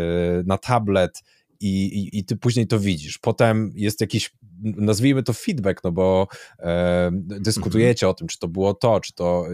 na 0.46 0.58
tablet 0.58 1.24
i, 1.60 1.86
i, 1.86 2.18
i, 2.18 2.26
ty 2.26 2.38
później 2.38 2.68
to 2.68 2.80
widzisz. 2.80 3.18
Potem 3.18 3.72
jest 3.76 4.02
jakiś, 4.02 4.34
nazwijmy 4.64 5.24
to 5.24 5.34
feedback, 5.34 5.84
no 5.84 5.92
bo 5.92 6.28
yy, 6.60 6.66
dyskutujecie 7.40 8.06
mhm. 8.06 8.12
o 8.12 8.14
tym, 8.14 8.28
czy 8.28 8.40
to 8.40 8.48
było 8.48 8.74
to, 8.74 9.00
czy 9.00 9.14
to 9.14 9.46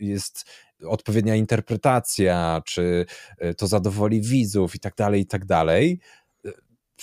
jest 0.00 0.44
odpowiednia 0.88 1.36
interpretacja, 1.36 2.62
czy 2.66 3.06
y, 3.44 3.54
to 3.54 3.66
zadowoli 3.66 4.20
widzów 4.20 4.74
i 4.74 4.78
tak 4.78 4.94
dalej, 4.96 5.20
i 5.20 5.26
tak 5.26 5.44
dalej 5.44 6.00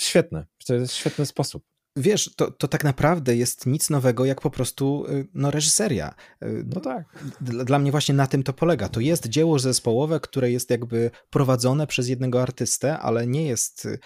świetne. 0.01 0.45
To 0.65 0.73
jest 0.73 0.93
świetny 0.93 1.25
sposób. 1.25 1.63
Wiesz, 1.95 2.31
to, 2.35 2.51
to 2.51 2.67
tak 2.67 2.83
naprawdę 2.83 3.35
jest 3.35 3.65
nic 3.65 3.89
nowego, 3.89 4.25
jak 4.25 4.41
po 4.41 4.49
prostu 4.49 5.05
y, 5.09 5.27
no, 5.33 5.51
reżyseria. 5.51 6.15
Y, 6.43 6.63
no 6.75 6.81
tak. 6.81 7.23
Dla, 7.41 7.79
mnie 7.79 7.91
właśnie 7.91 8.15
na 8.15 8.27
tym 8.27 8.43
to 8.43 8.53
polega. 8.53 8.89
To 8.89 8.99
jest 8.99 9.27
dzieło 9.27 9.59
zespołowe, 9.59 10.19
które 10.19 10.51
jest 10.51 10.69
jakby 10.69 11.11
prowadzone 11.29 11.87
przez 11.87 12.07
jednego 12.07 12.41
artystę, 12.41 12.99
ale 12.99 13.27
nie 13.27 13.47
jest, 13.47 13.85
y, 13.85 13.99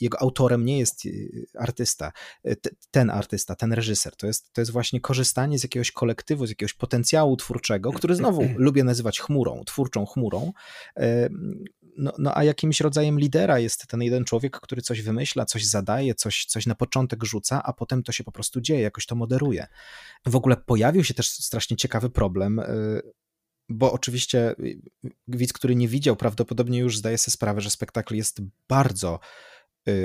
jego 0.00 0.20
autorem 0.20 0.64
nie 0.64 0.78
jest 0.78 1.02
artysta, 1.58 2.12
ten 2.90 3.10
artysta, 3.10 3.54
ten 3.54 3.72
reżyser. 3.72 4.16
To 4.16 4.26
jest, 4.26 4.52
to 4.52 4.60
jest 4.60 4.70
właśnie 4.70 5.00
korzystanie 5.00 5.58
z 5.58 5.62
jakiegoś 5.62 5.92
kolektywu, 5.92 6.46
z 6.46 6.48
jakiegoś 6.48 6.74
potencjału 6.74 7.36
twórczego, 7.36 7.92
który 7.92 8.14
znowu 8.14 8.42
lubię 8.56 8.84
nazywać 8.84 9.20
chmurą, 9.20 9.62
twórczą 9.66 10.06
chmurą, 10.06 10.52
no, 11.98 12.12
no 12.18 12.36
a 12.36 12.44
jakimś 12.44 12.80
rodzajem 12.80 13.18
lidera 13.18 13.58
jest 13.58 13.86
ten 13.86 14.02
jeden 14.02 14.24
człowiek, 14.24 14.60
który 14.60 14.82
coś 14.82 15.02
wymyśla, 15.02 15.44
coś 15.44 15.64
zadaje, 15.64 16.14
coś, 16.14 16.44
coś 16.44 16.66
na 16.66 16.74
początek 16.74 17.24
rzuca, 17.24 17.62
a 17.62 17.72
potem 17.72 18.02
to 18.02 18.12
się 18.12 18.24
po 18.24 18.32
prostu 18.32 18.60
dzieje, 18.60 18.80
jakoś 18.80 19.06
to 19.06 19.14
moderuje. 19.14 19.66
W 20.26 20.36
ogóle 20.36 20.56
pojawił 20.56 21.04
się 21.04 21.14
też 21.14 21.30
strasznie 21.30 21.76
ciekawy 21.76 22.10
problem, 22.10 22.58
y, 22.58 23.02
bo 23.68 23.92
oczywiście 23.92 24.54
y, 24.60 24.80
widz, 25.28 25.52
który 25.52 25.76
nie 25.76 25.88
widział, 25.88 26.16
prawdopodobnie 26.16 26.78
już 26.78 26.98
zdaje 26.98 27.18
sobie 27.18 27.32
sprawę, 27.32 27.60
że 27.60 27.70
spektakl 27.70 28.14
jest 28.14 28.40
bardzo 28.68 29.20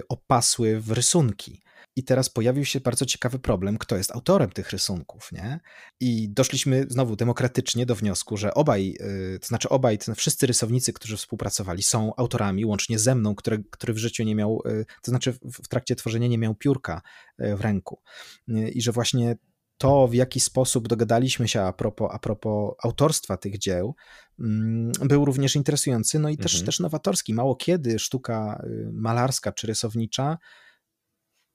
opasły 0.09 0.79
w 0.79 0.91
rysunki. 0.91 1.61
I 1.95 2.03
teraz 2.03 2.29
pojawił 2.29 2.65
się 2.65 2.79
bardzo 2.79 3.05
ciekawy 3.05 3.39
problem, 3.39 3.77
kto 3.77 3.97
jest 3.97 4.11
autorem 4.11 4.49
tych 4.49 4.69
rysunków, 4.69 5.31
nie? 5.31 5.59
I 5.99 6.29
doszliśmy 6.29 6.85
znowu 6.89 7.15
demokratycznie 7.15 7.85
do 7.85 7.95
wniosku, 7.95 8.37
że 8.37 8.53
obaj, 8.53 8.95
y, 9.35 9.39
to 9.39 9.47
znaczy 9.47 9.69
obaj, 9.69 9.97
to 9.97 10.15
wszyscy 10.15 10.47
rysownicy, 10.47 10.93
którzy 10.93 11.17
współpracowali, 11.17 11.83
są 11.83 12.15
autorami, 12.15 12.65
łącznie 12.65 12.99
ze 12.99 13.15
mną, 13.15 13.35
który, 13.35 13.63
który 13.69 13.93
w 13.93 13.97
życiu 13.97 14.23
nie 14.23 14.35
miał, 14.35 14.61
y, 14.65 14.85
to 15.01 15.11
znaczy 15.11 15.33
w 15.63 15.67
trakcie 15.67 15.95
tworzenia 15.95 16.27
nie 16.27 16.37
miał 16.37 16.55
piórka 16.55 17.01
y, 17.41 17.55
w 17.55 17.61
ręku. 17.61 18.01
I 18.47 18.81
że 18.81 18.91
właśnie 18.91 19.35
to, 19.81 20.07
w 20.07 20.13
jaki 20.13 20.39
sposób 20.39 20.87
dogadaliśmy 20.87 21.47
się 21.47 21.61
a 21.61 21.73
propos, 21.73 22.09
a 22.11 22.19
propos 22.19 22.75
autorstwa 22.83 23.37
tych 23.37 23.57
dzieł, 23.57 23.95
mm, 24.39 24.91
był 25.01 25.25
również 25.25 25.55
interesujący, 25.55 26.19
no 26.19 26.29
i 26.29 26.37
też, 26.37 26.53
mhm. 26.53 26.65
też 26.65 26.79
nowatorski. 26.79 27.33
Mało 27.33 27.55
kiedy 27.55 27.99
sztuka 27.99 28.63
malarska 28.91 29.51
czy 29.51 29.67
rysownicza 29.67 30.37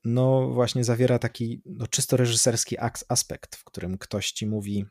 no 0.07 0.49
właśnie 0.49 0.83
zawiera 0.83 1.19
taki 1.19 1.61
no, 1.65 1.87
czysto 1.87 2.17
reżyserski 2.17 2.77
aspekt, 3.09 3.55
w 3.55 3.63
którym 3.63 3.97
ktoś 3.97 4.31
ci 4.31 4.47
mówi 4.47 4.85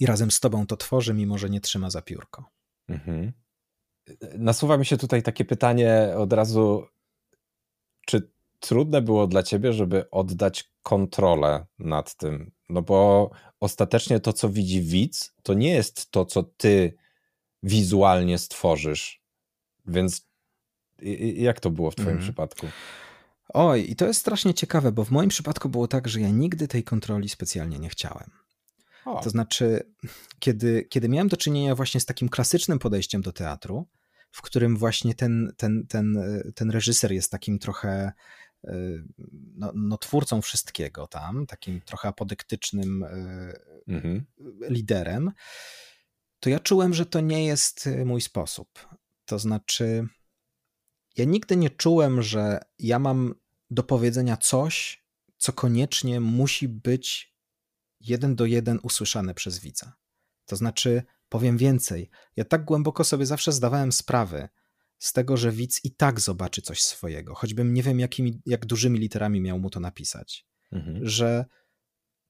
i 0.00 0.06
razem 0.06 0.30
z 0.30 0.40
tobą 0.40 0.66
to 0.66 0.76
tworzy, 0.76 1.14
mimo 1.14 1.38
że 1.38 1.50
nie 1.50 1.60
trzyma 1.60 1.90
za 1.90 2.02
piórko. 2.02 2.44
Mhm. 2.88 3.32
Nasuwa 4.38 4.78
mi 4.78 4.86
się 4.86 4.96
tutaj 4.96 5.22
takie 5.22 5.44
pytanie 5.44 6.14
od 6.16 6.32
razu, 6.32 6.86
czy 8.06 8.32
trudne 8.60 9.02
było 9.02 9.26
dla 9.26 9.42
ciebie, 9.42 9.72
żeby 9.72 10.10
oddać 10.10 10.71
kontrolę 10.82 11.66
nad 11.78 12.14
tym? 12.16 12.52
No 12.68 12.82
bo 12.82 13.30
ostatecznie 13.60 14.20
to, 14.20 14.32
co 14.32 14.48
widzi 14.48 14.82
widz, 14.82 15.32
to 15.42 15.54
nie 15.54 15.70
jest 15.70 16.10
to, 16.10 16.24
co 16.24 16.42
ty 16.42 16.94
wizualnie 17.62 18.38
stworzysz. 18.38 19.22
Więc 19.86 20.28
jak 21.34 21.60
to 21.60 21.70
było 21.70 21.90
w 21.90 21.94
twoim 21.94 22.08
mhm. 22.08 22.26
przypadku? 22.26 22.66
Oj, 23.48 23.90
i 23.90 23.96
to 23.96 24.06
jest 24.06 24.20
strasznie 24.20 24.54
ciekawe, 24.54 24.92
bo 24.92 25.04
w 25.04 25.10
moim 25.10 25.28
przypadku 25.28 25.68
było 25.68 25.88
tak, 25.88 26.08
że 26.08 26.20
ja 26.20 26.28
nigdy 26.28 26.68
tej 26.68 26.84
kontroli 26.84 27.28
specjalnie 27.28 27.78
nie 27.78 27.88
chciałem. 27.88 28.30
O. 29.04 29.22
To 29.22 29.30
znaczy, 29.30 29.80
kiedy, 30.38 30.86
kiedy 30.90 31.08
miałem 31.08 31.28
do 31.28 31.36
czynienia 31.36 31.74
właśnie 31.74 32.00
z 32.00 32.04
takim 32.04 32.28
klasycznym 32.28 32.78
podejściem 32.78 33.22
do 33.22 33.32
teatru, 33.32 33.88
w 34.30 34.42
którym 34.42 34.76
właśnie 34.76 35.14
ten, 35.14 35.52
ten, 35.56 35.86
ten, 35.86 36.22
ten 36.54 36.70
reżyser 36.70 37.12
jest 37.12 37.30
takim 37.30 37.58
trochę 37.58 38.12
no, 39.54 39.72
no, 39.74 39.98
twórcą 39.98 40.42
wszystkiego 40.42 41.06
tam, 41.06 41.46
takim 41.46 41.80
trochę 41.80 42.08
apodyktycznym 42.08 43.02
e, 43.02 43.08
mhm. 43.88 44.24
liderem, 44.60 45.32
to 46.40 46.50
ja 46.50 46.58
czułem, 46.58 46.94
że 46.94 47.06
to 47.06 47.20
nie 47.20 47.46
jest 47.46 47.88
mój 48.04 48.20
sposób. 48.20 48.68
To 49.24 49.38
znaczy, 49.38 50.06
ja 51.16 51.24
nigdy 51.24 51.56
nie 51.56 51.70
czułem, 51.70 52.22
że 52.22 52.60
ja 52.78 52.98
mam 52.98 53.34
do 53.70 53.82
powiedzenia 53.82 54.36
coś, 54.36 55.04
co 55.36 55.52
koniecznie 55.52 56.20
musi 56.20 56.68
być 56.68 57.34
jeden 58.00 58.36
do 58.36 58.46
jeden 58.46 58.78
usłyszane 58.82 59.34
przez 59.34 59.58
widza. 59.58 59.92
To 60.46 60.56
znaczy, 60.56 61.02
powiem 61.28 61.58
więcej, 61.58 62.10
ja 62.36 62.44
tak 62.44 62.64
głęboko 62.64 63.04
sobie 63.04 63.26
zawsze 63.26 63.52
zdawałem 63.52 63.92
sprawę 63.92 64.48
z 65.02 65.12
tego, 65.12 65.36
że 65.36 65.52
widz 65.52 65.84
i 65.84 65.90
tak 65.90 66.20
zobaczy 66.20 66.62
coś 66.62 66.82
swojego, 66.82 67.34
choćbym 67.34 67.74
nie 67.74 67.82
wiem, 67.82 68.00
jakimi, 68.00 68.40
jak 68.46 68.66
dużymi 68.66 68.98
literami 68.98 69.40
miał 69.40 69.58
mu 69.58 69.70
to 69.70 69.80
napisać, 69.80 70.46
mhm. 70.72 70.98
że, 71.02 71.44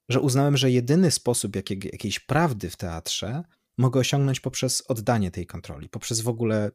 że 0.09 0.21
uznałem, 0.21 0.57
że 0.57 0.71
jedyny 0.71 1.11
sposób 1.11 1.57
jakiej, 1.57 1.81
jakiejś 1.93 2.21
prawdy 2.21 2.71
w 2.71 2.77
teatrze 2.77 3.43
mogę 3.79 4.01
osiągnąć 4.01 4.41
poprzez 4.41 4.83
oddanie 4.89 5.31
tej 5.31 5.47
kontroli, 5.47 5.89
poprzez 5.89 6.21
w 6.21 6.29
ogóle 6.29 6.71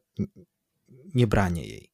niebranie 1.14 1.66
jej. 1.66 1.92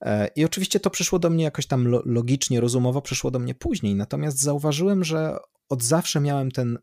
E, 0.00 0.28
I 0.36 0.44
oczywiście 0.44 0.80
to 0.80 0.90
przyszło 0.90 1.18
do 1.18 1.30
mnie 1.30 1.44
jakoś 1.44 1.66
tam 1.66 1.88
logicznie, 2.04 2.60
rozumowo, 2.60 3.02
przyszło 3.02 3.30
do 3.30 3.38
mnie 3.38 3.54
później. 3.54 3.94
Natomiast 3.94 4.40
zauważyłem, 4.40 5.04
że 5.04 5.36
od 5.68 5.82
zawsze 5.82 6.20
miałem 6.20 6.50
ten 6.50 6.78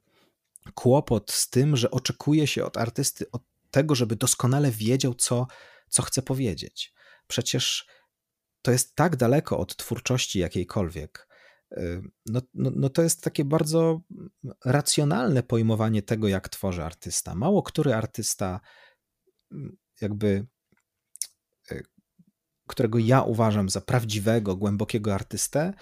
kłopot 0.73 1.31
z 1.31 1.49
tym, 1.49 1.77
że 1.77 1.91
oczekuje 1.91 2.47
się 2.47 2.65
od 2.65 2.77
artysty 2.77 3.31
od 3.31 3.41
tego, 3.71 3.95
żeby 3.95 4.15
doskonale 4.15 4.71
wiedział, 4.71 5.13
co, 5.13 5.47
co 5.89 6.03
chce 6.03 6.21
powiedzieć. 6.21 6.93
Przecież 7.27 7.87
to 8.61 8.71
jest 8.71 8.95
tak 8.95 9.15
daleko 9.15 9.57
od 9.59 9.75
twórczości 9.75 10.39
jakiejkolwiek. 10.39 11.27
E, 11.71 12.01
no, 12.25 12.41
no, 12.53 12.71
no 12.75 12.89
to 12.89 13.01
jest 13.01 13.23
takie 13.23 13.45
bardzo 13.45 14.01
racjonalne 14.65 15.43
pojmowanie 15.43 16.01
tego, 16.01 16.27
jak 16.27 16.49
tworzy 16.49 16.83
artysta. 16.83 17.35
Mało 17.35 17.63
który 17.63 17.93
artysta 17.93 18.59
jakby 20.01 20.47
którego 22.69 22.99
ja 22.99 23.21
uważam 23.21 23.69
za 23.69 23.81
prawdziwego, 23.81 24.55
głębokiego 24.55 25.13
artystę, 25.13 25.73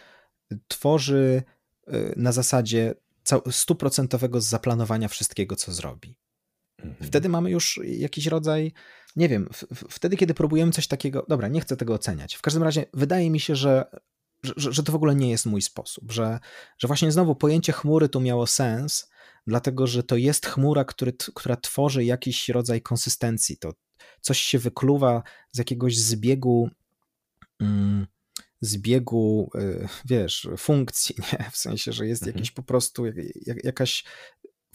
tworzy 0.68 1.44
y, 1.88 2.14
na 2.18 2.32
zasadzie 2.32 2.96
stuprocentowego 3.52 4.42
zaplanowania 4.42 5.08
wszystkiego, 5.08 5.56
co 5.56 5.74
zrobi. 5.74 6.18
Mhm. 6.84 7.08
Wtedy 7.08 7.30
mamy 7.30 7.52
już 7.52 7.80
jakiś 7.84 8.26
rodzaj, 8.26 8.74
nie 9.16 9.30
wiem, 9.30 9.50
wtedy, 9.90 10.18
kiedy 10.18 10.34
próbujemy 10.34 10.72
coś 10.72 10.88
takiego, 10.88 11.26
dobra, 11.30 11.48
nie 11.48 11.62
chcę 11.62 11.78
tego 11.78 11.94
oceniać. 11.94 12.36
W 12.36 12.42
każdym 12.42 12.64
razie 12.64 12.86
wydaje 12.94 13.30
mi 13.30 13.40
się, 13.40 13.56
że, 13.56 13.86
że, 14.44 14.74
że 14.74 14.84
to 14.84 14.92
w 14.92 14.96
ogóle 14.96 15.16
nie 15.16 15.30
jest 15.30 15.46
mój 15.46 15.62
sposób, 15.62 16.12
że, 16.12 16.40
że 16.78 16.88
właśnie 16.88 17.12
znowu 17.12 17.36
pojęcie 17.36 17.74
chmury 17.74 18.10
tu 18.10 18.20
miało 18.20 18.48
sens, 18.48 19.10
dlatego 19.48 19.88
że 19.88 20.04
to 20.04 20.18
jest 20.18 20.46
chmura, 20.46 20.86
który, 20.86 21.14
która 21.36 21.56
tworzy 21.56 22.04
jakiś 22.06 22.50
rodzaj 22.50 22.82
konsystencji. 22.82 23.58
To 23.58 23.74
coś 24.22 24.40
się 24.40 24.60
wykluwa 24.60 25.24
z 25.52 25.58
jakiegoś 25.58 25.98
zbiegu 25.98 26.70
mm, 27.60 28.08
zbiegu, 28.62 29.52
y, 29.56 29.88
wiesz, 30.06 30.48
funkcji, 30.58 31.16
nie? 31.34 31.50
w 31.52 31.58
sensie, 31.58 31.92
że 31.92 32.08
jest 32.08 32.22
mhm. 32.22 32.36
jakiś 32.36 32.52
po 32.52 32.64
prostu 32.64 33.04
jakaś 33.64 34.04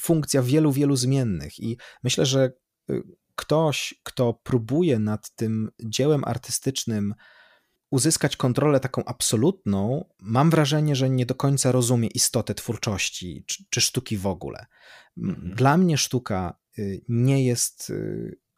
funkcja 0.00 0.42
wielu, 0.42 0.72
wielu 0.72 0.96
zmiennych 0.96 1.58
i 1.58 1.78
myślę, 2.02 2.26
że 2.26 2.52
y, 2.90 3.02
ktoś, 3.36 3.94
kto 4.02 4.40
próbuje 4.42 4.98
nad 4.98 5.34
tym 5.34 5.70
dziełem 5.84 6.24
artystycznym 6.24 7.14
uzyskać 7.90 8.36
kontrolę 8.36 8.80
taką 8.80 9.04
absolutną, 9.04 10.04
mam 10.20 10.50
wrażenie, 10.50 10.96
że 10.96 11.10
nie 11.10 11.26
do 11.26 11.34
końca 11.34 11.72
rozumie 11.72 12.08
istotę 12.08 12.54
twórczości 12.54 13.44
czy, 13.46 13.64
czy 13.70 13.80
sztuki 13.80 14.16
w 14.16 14.26
ogóle. 14.26 14.66
Mhm. 15.18 15.54
Dla 15.54 15.76
mnie 15.76 15.98
sztuka 15.98 16.58
y, 16.78 17.04
nie 17.08 17.44
jest 17.44 17.92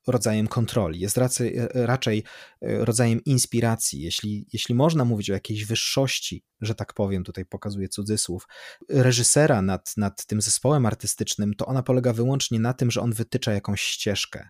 rodzajem 0.06 0.48
kontroli, 0.48 1.01
jest 1.01 1.16
raczej, 1.16 1.56
raczej 1.74 2.24
e, 2.62 2.85
rodzajem 2.85 3.24
inspiracji. 3.24 4.01
Jeśli, 4.01 4.47
jeśli 4.52 4.74
można 4.74 5.05
mówić 5.05 5.31
o 5.31 5.35
jakiejś 5.35 5.64
wyższości, 5.64 6.44
że 6.60 6.74
tak 6.74 6.94
powiem, 6.94 7.24
tutaj 7.24 7.47
pokazuję 7.47 7.89
cudzysłów, 7.89 8.48
reżysera 8.89 9.62
nad, 9.62 9.97
nad 9.97 10.26
tym 10.26 10.40
zespołem 10.40 10.86
artystycznym, 10.86 11.55
to 11.55 11.66
ona 11.66 11.82
polega 11.82 12.12
wyłącznie 12.12 12.60
na 12.60 12.72
tym, 12.72 12.90
że 12.90 13.01
on 13.01 13.12
wytycza 13.12 13.52
jakąś 13.52 13.81
ścieżkę 13.81 14.48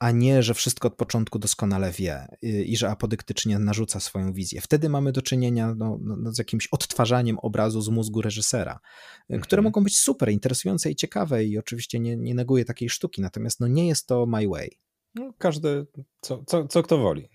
a 0.00 0.10
nie, 0.10 0.42
że 0.42 0.54
wszystko 0.54 0.88
od 0.88 0.94
początku 0.94 1.38
doskonale 1.38 1.92
wie 1.92 2.26
i 2.42 2.76
że 2.76 2.90
apodyktycznie 2.90 3.58
narzuca 3.58 4.00
swoją 4.00 4.32
wizję. 4.32 4.60
Wtedy 4.60 4.88
mamy 4.88 5.12
do 5.12 5.22
czynienia 5.22 5.74
no, 5.74 5.98
no, 6.02 6.16
no 6.16 6.32
z 6.32 6.38
jakimś 6.38 6.66
odtwarzaniem 6.66 7.38
obrazu 7.38 7.80
z 7.80 7.88
mózgu 7.88 8.22
reżysera, 8.22 8.80
mhm. 9.20 9.40
które 9.40 9.62
mogą 9.62 9.84
być 9.84 9.98
super 9.98 10.30
interesujące 10.30 10.90
i 10.90 10.96
ciekawe 10.96 11.44
i 11.44 11.58
oczywiście 11.58 12.00
nie, 12.00 12.16
nie 12.16 12.34
neguję 12.34 12.64
takiej 12.64 12.88
sztuki, 12.88 13.22
natomiast 13.22 13.60
no, 13.60 13.68
nie 13.68 13.88
jest 13.88 14.06
to 14.06 14.26
my 14.26 14.48
way. 14.48 14.70
No, 15.14 15.32
każdy, 15.38 15.86
co, 16.20 16.44
co, 16.46 16.68
co 16.68 16.82
kto 16.82 16.98
woli. 16.98 17.28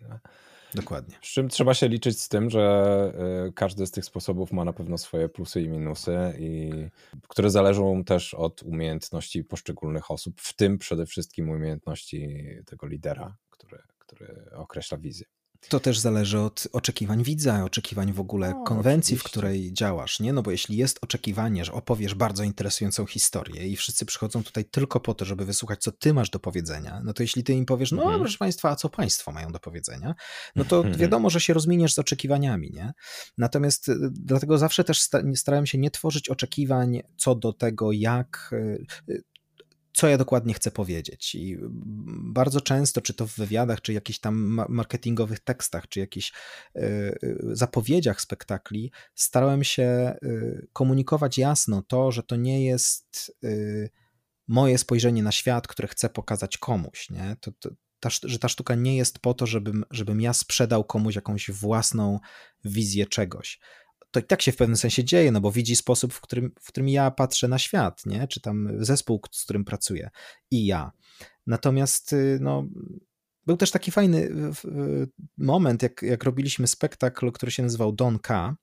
Dokładnie. 0.75 1.15
Z 1.21 1.27
czym 1.27 1.49
trzeba 1.49 1.73
się 1.73 1.87
liczyć 1.87 2.21
z 2.21 2.29
tym, 2.29 2.49
że 2.49 3.13
y, 3.47 3.53
każdy 3.53 3.85
z 3.87 3.91
tych 3.91 4.05
sposobów 4.05 4.51
ma 4.51 4.65
na 4.65 4.73
pewno 4.73 4.97
swoje 4.97 5.29
plusy 5.29 5.61
i 5.61 5.69
minusy, 5.69 6.17
i, 6.39 6.71
które 7.27 7.49
zależą 7.49 8.03
też 8.03 8.33
od 8.33 8.63
umiejętności 8.63 9.43
poszczególnych 9.43 10.11
osób, 10.11 10.41
w 10.41 10.53
tym 10.53 10.77
przede 10.77 11.05
wszystkim 11.05 11.49
umiejętności 11.49 12.45
tego 12.65 12.87
lidera, 12.87 13.35
który, 13.49 13.77
który 13.99 14.45
określa 14.55 14.97
wizję. 14.97 15.25
To 15.69 15.79
też 15.79 15.99
zależy 15.99 16.39
od 16.39 16.67
oczekiwań 16.71 17.23
widza, 17.23 17.63
oczekiwań 17.63 18.13
w 18.13 18.19
ogóle 18.19 18.49
no, 18.49 18.63
konwencji, 18.63 19.13
oczywiście. 19.13 19.29
w 19.29 19.31
której 19.31 19.73
działasz, 19.73 20.19
nie? 20.19 20.33
No 20.33 20.43
bo 20.43 20.51
jeśli 20.51 20.77
jest 20.77 20.99
oczekiwanie, 21.01 21.65
że 21.65 21.71
opowiesz 21.73 22.13
bardzo 22.13 22.43
interesującą 22.43 23.05
historię 23.05 23.67
i 23.67 23.75
wszyscy 23.75 24.05
przychodzą 24.05 24.43
tutaj 24.43 24.65
tylko 24.65 24.99
po 24.99 25.13
to, 25.13 25.25
żeby 25.25 25.45
wysłuchać, 25.45 25.81
co 25.81 25.91
ty 25.91 26.13
masz 26.13 26.29
do 26.29 26.39
powiedzenia, 26.39 27.01
no 27.03 27.13
to 27.13 27.23
jeśli 27.23 27.43
ty 27.43 27.53
im 27.53 27.65
powiesz, 27.65 27.91
no 27.91 28.01
mhm. 28.01 28.19
proszę 28.19 28.37
państwa, 28.37 28.69
a 28.69 28.75
co 28.75 28.89
państwo 28.89 29.31
mają 29.31 29.51
do 29.51 29.59
powiedzenia, 29.59 30.15
no 30.55 30.65
to 30.65 30.77
mhm. 30.77 30.97
wiadomo, 30.97 31.29
że 31.29 31.41
się 31.41 31.53
rozminiesz 31.53 31.93
z 31.93 31.99
oczekiwaniami, 31.99 32.71
nie? 32.71 32.93
Natomiast 33.37 33.89
y, 33.89 33.95
dlatego 34.11 34.57
zawsze 34.57 34.83
też 34.83 35.01
starałem 35.35 35.65
się 35.65 35.77
nie 35.77 35.91
tworzyć 35.91 36.29
oczekiwań 36.29 37.01
co 37.17 37.35
do 37.35 37.53
tego, 37.53 37.91
jak 37.91 38.49
y, 38.53 38.85
y, 39.09 39.23
co 39.95 40.07
ja 40.07 40.17
dokładnie 40.17 40.53
chcę 40.53 40.71
powiedzieć. 40.71 41.35
I 41.35 41.57
bardzo 42.33 42.61
często, 42.61 43.01
czy 43.01 43.13
to 43.13 43.27
w 43.27 43.35
wywiadach, 43.35 43.81
czy 43.81 43.93
jakichś 43.93 44.19
tam 44.19 44.35
marketingowych 44.69 45.39
tekstach, 45.39 45.87
czy 45.87 45.99
jakichś 45.99 46.31
e, 46.75 46.79
e, 46.81 47.15
zapowiedziach 47.41 48.21
spektakli, 48.21 48.91
starałem 49.13 49.63
się 49.63 49.83
e, 49.83 50.17
komunikować 50.73 51.37
jasno 51.37 51.81
to, 51.81 52.11
że 52.11 52.23
to 52.23 52.35
nie 52.35 52.65
jest 52.65 53.37
moje 54.47 54.77
spojrzenie 54.77 55.23
na 55.23 55.31
świat, 55.31 55.67
które 55.67 55.87
chcę 55.87 56.09
pokazać 56.09 56.57
komuś. 56.57 57.09
Nie? 57.09 57.35
To, 57.39 57.51
to, 57.59 57.69
ta, 57.99 58.09
że 58.23 58.39
ta 58.39 58.49
sztuka 58.49 58.75
nie 58.75 58.97
jest 58.97 59.19
po 59.19 59.33
to, 59.33 59.45
żebym, 59.45 59.85
żebym 59.91 60.21
ja 60.21 60.33
sprzedał 60.33 60.83
komuś 60.83 61.15
jakąś 61.15 61.51
własną 61.51 62.19
wizję 62.65 63.05
czegoś 63.05 63.59
to 64.15 64.19
i 64.19 64.23
tak 64.23 64.41
się 64.41 64.51
w 64.51 64.55
pewnym 64.55 64.77
sensie 64.77 65.03
dzieje, 65.03 65.31
no 65.31 65.41
bo 65.41 65.51
widzi 65.51 65.75
sposób, 65.75 66.13
w 66.13 66.21
którym, 66.21 66.51
w 66.59 66.67
którym 66.67 66.89
ja 66.89 67.11
patrzę 67.11 67.47
na 67.47 67.59
świat, 67.59 68.05
nie? 68.05 68.27
czy 68.27 68.41
tam 68.41 68.69
zespół, 68.79 69.21
z 69.31 69.43
którym 69.43 69.65
pracuję 69.65 70.09
i 70.51 70.65
ja. 70.65 70.91
Natomiast 71.47 72.13
y, 72.13 72.37
no, 72.41 72.67
był 73.45 73.57
też 73.57 73.71
taki 73.71 73.91
fajny 73.91 74.29
moment, 75.37 75.83
jak, 75.83 76.01
jak 76.01 76.23
robiliśmy 76.23 76.67
spektakl, 76.67 77.31
który 77.31 77.51
się 77.51 77.63
nazywał 77.63 77.91
Don 77.91 78.19
K., 78.19 78.55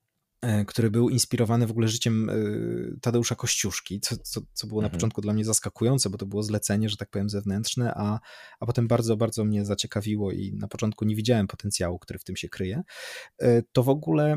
który 0.66 0.90
był 0.90 1.08
inspirowany 1.08 1.66
w 1.66 1.70
ogóle 1.70 1.88
życiem 1.88 2.30
e, 2.30 2.34
Tadeusza 3.00 3.34
Kościuszki, 3.34 4.00
co, 4.00 4.16
co, 4.16 4.40
co 4.52 4.66
było 4.66 4.80
na 4.80 4.86
mhm. 4.86 4.98
początku 4.98 5.20
dla 5.20 5.32
mnie 5.32 5.44
zaskakujące, 5.44 6.10
bo 6.10 6.18
to 6.18 6.26
było 6.26 6.42
zlecenie, 6.42 6.88
że 6.88 6.96
tak 6.96 7.10
powiem, 7.10 7.30
zewnętrzne, 7.30 7.92
a, 7.96 8.20
a 8.60 8.66
potem 8.66 8.88
bardzo, 8.88 9.16
bardzo 9.16 9.44
mnie 9.44 9.64
zaciekawiło 9.64 10.32
i 10.32 10.52
na 10.54 10.68
początku 10.68 11.04
nie 11.04 11.16
widziałem 11.16 11.46
potencjału, 11.46 11.98
który 11.98 12.18
w 12.18 12.24
tym 12.24 12.36
się 12.36 12.48
kryje. 12.48 12.82
E, 13.38 13.62
to 13.62 13.82
w 13.82 13.88
ogóle 13.88 14.36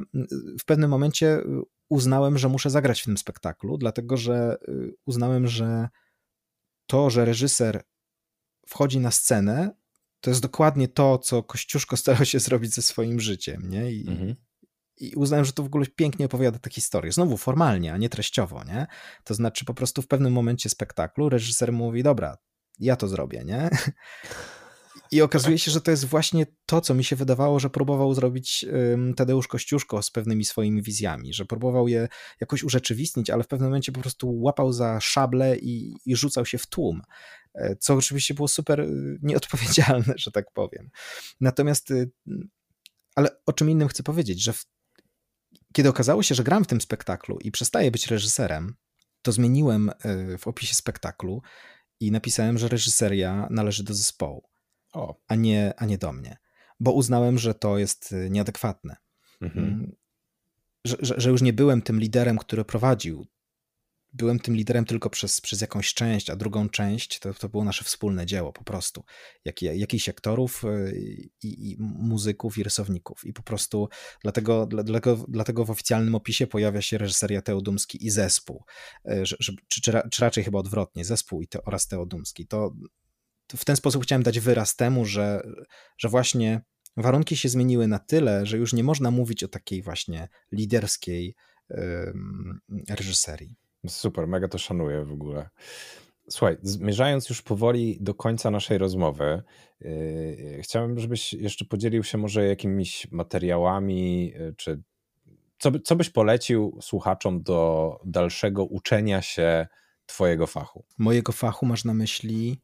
w 0.60 0.66
pewnym 0.66 0.90
momencie 0.90 1.42
uznałem, 1.90 2.38
że 2.38 2.50
muszę 2.50 2.70
zagrać 2.70 3.02
w 3.02 3.06
tym 3.06 3.18
spektaklu, 3.18 3.78
dlatego 3.78 4.18
że 4.18 4.58
uznałem, 5.06 5.48
że 5.48 5.90
to, 6.88 7.10
że 7.10 7.26
reżyser 7.26 7.84
wchodzi 8.68 9.00
na 9.00 9.12
scenę, 9.12 9.76
to 10.20 10.30
jest 10.30 10.42
dokładnie 10.42 10.88
to, 10.88 11.18
co 11.18 11.44
Kościuszko 11.44 11.98
starał 12.04 12.26
się 12.26 12.40
zrobić 12.40 12.74
ze 12.74 12.82
swoim 12.82 13.20
życiem, 13.20 13.70
nie? 13.70 13.92
I, 13.92 14.10
mhm 14.10 14.36
i 14.98 15.16
uznałem, 15.16 15.46
że 15.46 15.54
to 15.54 15.64
w 15.64 15.66
ogóle 15.66 15.86
pięknie 15.86 16.26
opowiada 16.26 16.60
tę 16.60 16.70
historię. 16.70 17.12
Znowu 17.12 17.38
formalnie, 17.38 17.94
a 17.94 17.98
nie 17.98 18.10
treściowo, 18.10 18.64
nie? 18.64 18.88
To 19.24 19.34
znaczy 19.34 19.66
po 19.66 19.74
prostu 19.74 20.02
w 20.02 20.08
pewnym 20.08 20.34
momencie 20.34 20.70
spektaklu 20.70 21.30
reżyser 21.30 21.74
mówi, 21.74 22.04
dobra, 22.04 22.38
ja 22.80 22.96
to 22.96 23.08
zrobię, 23.08 23.44
nie? 23.46 23.70
I 25.12 25.22
okazuje 25.22 25.58
się, 25.58 25.72
że 25.72 25.82
to 25.82 25.92
jest 25.92 26.06
właśnie 26.06 26.46
to, 26.66 26.82
co 26.82 26.94
mi 26.94 27.04
się 27.04 27.16
wydawało, 27.16 27.60
że 27.60 27.70
próbował 27.70 28.14
zrobić 28.14 28.66
Tadeusz 29.16 29.48
Kościuszko 29.48 30.02
z 30.02 30.12
pewnymi 30.12 30.46
swoimi 30.46 30.82
wizjami, 30.82 31.34
że 31.34 31.46
próbował 31.46 31.88
je 31.88 32.08
jakoś 32.42 32.64
urzeczywistnić, 32.64 33.30
ale 33.30 33.44
w 33.44 33.48
pewnym 33.48 33.70
momencie 33.70 33.92
po 33.92 34.02
prostu 34.02 34.42
łapał 34.42 34.74
za 34.74 35.00
szable 35.02 35.58
i, 35.58 35.96
i 36.06 36.16
rzucał 36.16 36.46
się 36.46 36.58
w 36.58 36.68
tłum, 36.68 37.02
e, 37.56 37.76
co 37.76 37.94
oczywiście 37.94 38.34
było 38.34 38.48
super 38.48 38.80
y, 38.80 39.20
nieodpowiedzialne, 39.22 40.14
że 40.24 40.32
tak 40.32 40.52
powiem. 40.54 40.90
Natomiast 41.42 41.92
y, 41.92 42.12
ale 43.16 43.30
o 43.46 43.54
czym 43.54 43.70
innym 43.70 43.88
chcę 43.88 44.04
powiedzieć, 44.04 44.44
że 44.44 44.54
w 44.54 44.66
kiedy 45.76 45.90
okazało 45.90 46.24
się, 46.24 46.36
że 46.36 46.44
gram 46.44 46.64
w 46.64 46.68
tym 46.68 46.82
spektaklu 46.82 47.40
i 47.40 47.52
przestaję 47.52 47.92
być 47.92 48.08
reżyserem, 48.08 48.76
to 49.22 49.32
zmieniłem 49.32 49.90
e, 49.90 50.38
w 50.38 50.48
opisie 50.48 50.76
spektaklu 50.76 51.42
i 52.00 52.12
napisałem, 52.12 52.58
że 52.58 52.68
reżyseria 52.68 53.48
należy 53.52 53.84
do 53.84 53.94
zespołu, 53.94 54.50
o. 54.94 55.16
A, 55.28 55.36
nie, 55.36 55.74
a 55.78 55.86
nie 55.86 55.98
do 55.98 56.14
mnie, 56.14 56.38
bo 56.80 56.92
uznałem, 56.92 57.38
że 57.38 57.54
to 57.54 57.78
jest 57.78 58.14
e, 58.14 58.30
nieadekwatne. 58.30 58.96
Mhm. 59.42 59.66
Mm. 59.66 59.96
że, 60.86 60.98
że, 61.02 61.30
już 61.30 61.42
nie 61.42 61.54
byłem 61.54 61.82
tym 61.82 62.00
liderem, 62.00 62.38
który 62.38 62.66
prowadził. 62.66 63.28
Byłem 64.18 64.40
tym 64.40 64.56
liderem 64.56 64.86
tylko 64.86 65.10
przez, 65.10 65.42
przez 65.42 65.62
jakąś 65.62 65.94
część, 65.94 66.30
a 66.30 66.36
drugą 66.36 66.70
część 66.70 67.20
to, 67.20 67.34
to 67.34 67.50
było 67.50 67.64
nasze 67.64 67.84
wspólne 67.84 68.26
dzieło 68.26 68.54
po 68.54 68.64
prostu. 68.64 69.04
Jak, 69.46 69.62
jakichś 69.62 70.10
aktorów 70.10 70.64
y, 70.64 71.30
i, 71.44 71.72
i, 71.72 71.78
muzyków 71.80 72.58
i 72.58 72.64
rysowników. 72.64 73.26
I 73.26 73.34
po 73.34 73.44
prostu 73.44 73.90
dlatego, 74.22 74.66
dlatego, 74.66 75.26
dlatego 75.28 75.66
w 75.66 75.72
oficjalnym 75.72 76.16
opisie 76.16 76.48
pojawia 76.48 76.82
się 76.82 76.98
reżyseria 76.98 77.42
Teodumski 77.42 78.06
i 78.06 78.10
zespół. 78.10 78.64
Że, 79.06 79.36
że, 79.40 79.54
czy, 79.68 79.82
czy, 79.82 80.02
czy, 80.12 80.22
raczej 80.22 80.44
chyba 80.44 80.60
odwrotnie, 80.60 81.06
zespół 81.06 81.42
i 81.42 81.48
te, 81.48 81.64
oraz 81.64 81.88
Teodumski. 81.88 82.48
To, 82.48 82.76
to 83.48 83.58
w 83.58 83.66
ten 83.66 83.76
sposób 83.76 84.04
chciałem 84.04 84.24
dać 84.24 84.40
wyraz 84.40 84.76
temu, 84.76 85.06
że, 85.06 85.48
że 85.98 86.10
właśnie 86.10 86.62
warunki 86.98 87.38
się 87.38 87.50
zmieniły 87.50 87.88
na 87.88 88.00
tyle, 88.00 88.46
że 88.46 88.58
już 88.58 88.74
nie 88.74 88.84
można 88.84 89.12
mówić 89.12 89.44
o 89.44 89.48
takiej 89.48 89.82
właśnie 89.82 90.30
liderskiej 90.52 91.36
reżyserii. 92.90 93.56
Super, 93.88 94.28
mega 94.28 94.48
to 94.48 94.58
szanuję 94.58 95.06
w 95.06 95.12
ogóle. 95.12 95.50
Słuchaj, 96.30 96.58
zmierzając 96.62 97.30
już 97.30 97.42
powoli 97.42 97.98
do 98.02 98.14
końca 98.14 98.52
naszej 98.52 98.78
rozmowy, 98.78 99.44
yy, 99.82 100.60
chciałem, 100.62 101.00
żebyś 101.00 101.34
jeszcze 101.34 101.66
podzielił 101.66 102.04
się 102.04 102.18
może 102.18 102.48
jakimiś 102.48 103.12
materiałami, 103.12 104.28
yy, 104.28 104.54
czy 104.58 104.82
co, 105.60 105.72
by, 105.72 105.80
co 105.80 105.96
byś 105.96 106.10
polecił 106.10 106.78
słuchaczom 106.82 107.44
do 107.44 108.00
dalszego 108.06 108.66
uczenia 108.66 109.22
się 109.22 109.68
Twojego 110.06 110.48
fachu? 110.48 110.86
Mojego 110.98 111.32
fachu 111.32 111.66
masz 111.66 111.86
na 111.86 111.94
myśli? 111.94 112.62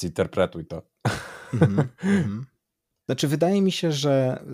Zinterpretuj 0.00 0.66
to. 0.66 0.82
Mm 1.52 1.76
-hmm. 2.02 2.42
Znaczy, 3.06 3.28
wydaje 3.28 3.62
mi 3.62 3.72
się, 3.72 3.92
że, 3.92 4.44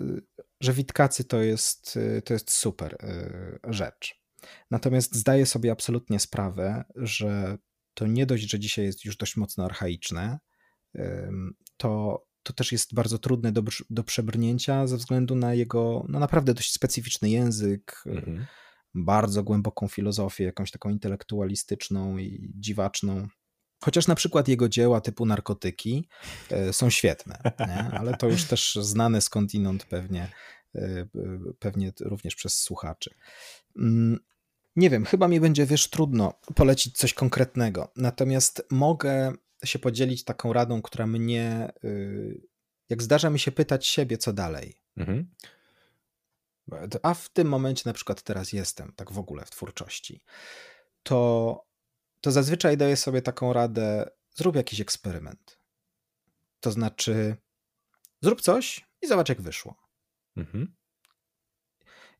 że 0.61 0.73
Witkacy 0.73 1.23
to 1.23 1.41
jest, 1.41 1.99
to 2.25 2.33
jest 2.33 2.51
super 2.51 2.93
y, 2.93 3.73
rzecz. 3.73 4.24
Natomiast 4.71 5.15
zdaję 5.15 5.45
sobie 5.45 5.71
absolutnie 5.71 6.19
sprawę, 6.19 6.83
że 6.95 7.57
to 7.93 8.07
nie 8.07 8.25
dość, 8.25 8.51
że 8.51 8.59
dzisiaj 8.59 8.85
jest 8.85 9.05
już 9.05 9.17
dość 9.17 9.37
mocno 9.37 9.65
archaiczne, 9.65 10.39
to, 11.77 12.23
to 12.43 12.53
też 12.53 12.71
jest 12.71 12.93
bardzo 12.93 13.17
trudne 13.17 13.51
do, 13.51 13.63
do 13.89 14.03
przebrnięcia 14.03 14.87
ze 14.87 14.97
względu 14.97 15.35
na 15.35 15.53
jego 15.53 16.05
no 16.09 16.19
naprawdę 16.19 16.53
dość 16.53 16.73
specyficzny 16.73 17.29
język, 17.29 18.03
mhm. 18.05 18.45
bardzo 18.93 19.43
głęboką 19.43 19.87
filozofię, 19.87 20.43
jakąś 20.43 20.71
taką 20.71 20.89
intelektualistyczną 20.89 22.17
i 22.17 22.53
dziwaczną. 22.55 23.27
Chociaż 23.83 24.07
na 24.07 24.15
przykład 24.15 24.47
jego 24.47 24.69
dzieła 24.69 25.01
typu 25.01 25.25
narkotyki 25.25 26.07
e, 26.49 26.73
są 26.73 26.89
świetne, 26.89 27.39
nie? 27.59 27.99
ale 27.99 28.17
to 28.17 28.27
już 28.27 28.43
też 28.43 28.75
znane 28.81 29.21
skądinąd 29.21 29.85
pewnie, 29.85 30.31
e, 30.75 31.07
pewnie 31.59 31.91
również 31.99 32.35
przez 32.35 32.61
słuchaczy. 32.61 33.15
Nie 34.75 34.89
wiem, 34.89 35.05
chyba 35.05 35.27
mi 35.27 35.39
będzie, 35.39 35.65
wiesz, 35.65 35.89
trudno 35.89 36.33
polecić 36.55 36.97
coś 36.97 37.13
konkretnego. 37.13 37.91
Natomiast 37.95 38.67
mogę 38.71 39.33
się 39.63 39.79
podzielić 39.79 40.23
taką 40.23 40.53
radą, 40.53 40.81
która 40.81 41.07
mnie, 41.07 41.71
y, 41.83 42.41
jak 42.89 43.03
zdarza 43.03 43.29
mi 43.29 43.39
się 43.39 43.51
pytać 43.51 43.87
siebie, 43.87 44.17
co 44.17 44.33
dalej. 44.33 44.75
Mhm. 44.97 45.29
A 47.03 47.13
w 47.13 47.29
tym 47.29 47.47
momencie, 47.47 47.83
na 47.85 47.93
przykład 47.93 48.21
teraz 48.21 48.53
jestem, 48.53 48.93
tak 48.95 49.11
w 49.11 49.19
ogóle 49.19 49.45
w 49.45 49.51
twórczości, 49.51 50.21
to 51.03 51.65
to 52.21 52.31
zazwyczaj 52.31 52.77
daję 52.77 52.97
sobie 52.97 53.21
taką 53.21 53.53
radę: 53.53 54.09
zrób 54.35 54.55
jakiś 54.55 54.81
eksperyment. 54.81 55.59
To 56.59 56.71
znaczy, 56.71 57.35
zrób 58.21 58.41
coś 58.41 58.85
i 59.01 59.07
zobacz, 59.07 59.29
jak 59.29 59.41
wyszło. 59.41 59.75
Mhm. 60.37 60.75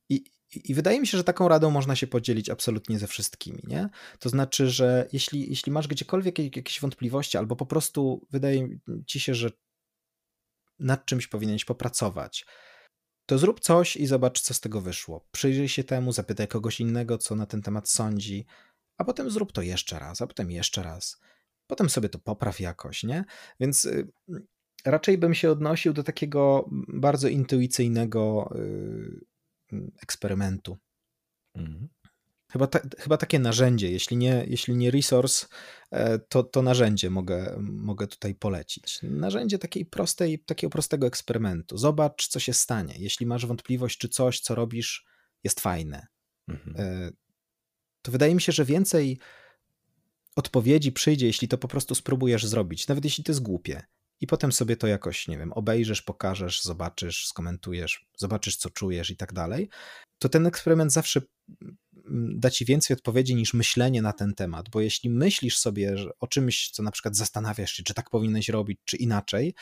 I, 0.10 0.24
I 0.64 0.74
wydaje 0.74 1.00
mi 1.00 1.08
się, 1.08 1.18
że 1.18 1.24
taką 1.24 1.48
radą 1.48 1.72
można 1.72 1.96
się 1.96 2.08
podzielić 2.08 2.50
absolutnie 2.50 3.00
ze 3.00 3.08
wszystkimi. 3.08 3.64
Nie? 3.68 3.90
To 4.20 4.30
znaczy, 4.30 4.70
że 4.70 5.08
jeśli, 5.14 5.50
jeśli 5.50 5.72
masz 5.72 5.88
gdziekolwiek 5.88 6.40
jakieś 6.40 6.80
wątpliwości, 6.80 7.38
albo 7.38 7.56
po 7.56 7.66
prostu 7.66 8.28
wydaje 8.32 8.68
ci 9.06 9.20
się, 9.20 9.36
że 9.36 9.50
nad 10.80 11.06
czymś 11.06 11.28
powinieneś 11.28 11.66
popracować, 11.66 12.46
to 13.26 13.38
zrób 13.38 13.60
coś 13.60 13.96
i 13.96 14.06
zobacz, 14.06 14.42
co 14.42 14.54
z 14.54 14.60
tego 14.60 14.82
wyszło. 14.82 15.28
Przyjrzyj 15.32 15.70
się 15.70 15.84
temu, 15.84 16.12
zapytaj 16.12 16.48
kogoś 16.48 16.80
innego, 16.80 17.18
co 17.18 17.36
na 17.36 17.46
ten 17.46 17.62
temat 17.62 17.90
sądzi 17.90 18.46
a 18.98 19.04
potem 19.04 19.30
zrób 19.30 19.52
to 19.52 19.62
jeszcze 19.62 20.00
raz, 20.00 20.22
a 20.22 20.28
potem 20.28 20.52
jeszcze 20.52 20.84
raz. 20.84 21.20
Potem 21.68 21.90
sobie 21.90 22.10
to 22.10 22.20
popraw 22.20 22.60
jakoś, 22.60 23.04
nie? 23.04 23.26
Więc 23.60 23.86
y, 23.86 24.08
raczej 24.86 25.18
bym 25.18 25.34
się 25.34 25.52
odnosił 25.52 25.94
do 25.94 26.04
takiego 26.04 26.70
bardzo 26.88 27.28
intuicyjnego 27.28 28.54
y, 28.56 29.26
eksperymentu. 30.02 30.78
Mhm. 31.56 31.90
Chyba, 32.52 32.68
ta, 32.68 32.80
chyba 33.00 33.18
takie 33.18 33.40
narzędzie, 33.40 33.92
jeśli 33.92 34.18
nie, 34.18 34.46
jeśli 34.48 34.76
nie 34.76 34.92
resource, 34.92 35.48
e, 35.92 36.20
to, 36.20 36.44
to 36.44 36.62
narzędzie 36.62 37.10
mogę, 37.10 37.56
mogę 37.60 38.08
tutaj 38.08 38.36
polecić. 38.36 39.00
Narzędzie 39.04 39.60
takiej 39.60 39.86
prostej, 39.86 40.40
takiego 40.40 40.72
prostego 40.72 41.08
eksperymentu. 41.08 41.78
Zobacz, 41.78 42.28
co 42.28 42.40
się 42.40 42.54
stanie. 42.54 42.96
Jeśli 42.98 43.26
masz 43.26 43.46
wątpliwość, 43.46 43.98
czy 43.98 44.10
coś, 44.10 44.40
co 44.40 44.56
robisz, 44.56 45.06
jest 45.44 45.60
fajne. 45.60 46.08
Mhm. 46.48 46.76
E, 46.80 47.12
to 48.02 48.12
wydaje 48.12 48.36
mi 48.36 48.42
się, 48.42 48.52
że 48.52 48.66
więcej 48.66 49.20
odpowiedzi 50.36 50.92
przyjdzie, 50.92 51.28
jeśli 51.28 51.48
to 51.48 51.58
po 51.58 51.68
prostu 51.68 51.96
spróbujesz 51.96 52.46
zrobić, 52.46 52.88
nawet 52.88 53.04
jeśli 53.04 53.24
to 53.24 53.32
jest 53.32 53.42
głupie. 53.42 53.84
I 54.22 54.28
potem 54.28 54.52
sobie 54.52 54.78
to 54.78 54.88
jakoś, 54.88 55.28
nie 55.28 55.38
wiem, 55.38 55.54
obejrzysz, 55.54 56.02
pokażesz, 56.02 56.64
zobaczysz, 56.64 57.28
skomentujesz, 57.28 58.06
zobaczysz, 58.18 58.58
co 58.58 58.70
czujesz 58.70 59.10
i 59.10 59.18
tak 59.18 59.34
dalej. 59.34 59.70
To 60.20 60.30
ten 60.30 60.48
eksperyment 60.48 60.94
zawsze 60.94 61.22
da 62.12 62.50
ci 62.50 62.66
więcej 62.66 62.98
odpowiedzi 62.98 63.36
niż 63.36 63.54
myślenie 63.54 64.02
na 64.02 64.14
ten 64.14 64.34
temat, 64.34 64.70
bo 64.70 64.82
jeśli 64.82 65.10
myślisz 65.10 65.58
sobie 65.58 65.96
o 66.20 66.28
czymś, 66.28 66.70
co 66.70 66.84
na 66.84 66.92
przykład 66.92 67.16
zastanawiasz 67.16 67.72
się, 67.72 67.84
czy 67.84 67.94
tak 67.94 68.10
powinieneś 68.10 68.50
robić, 68.50 68.80
czy 68.86 68.98
inaczej, 68.98 69.54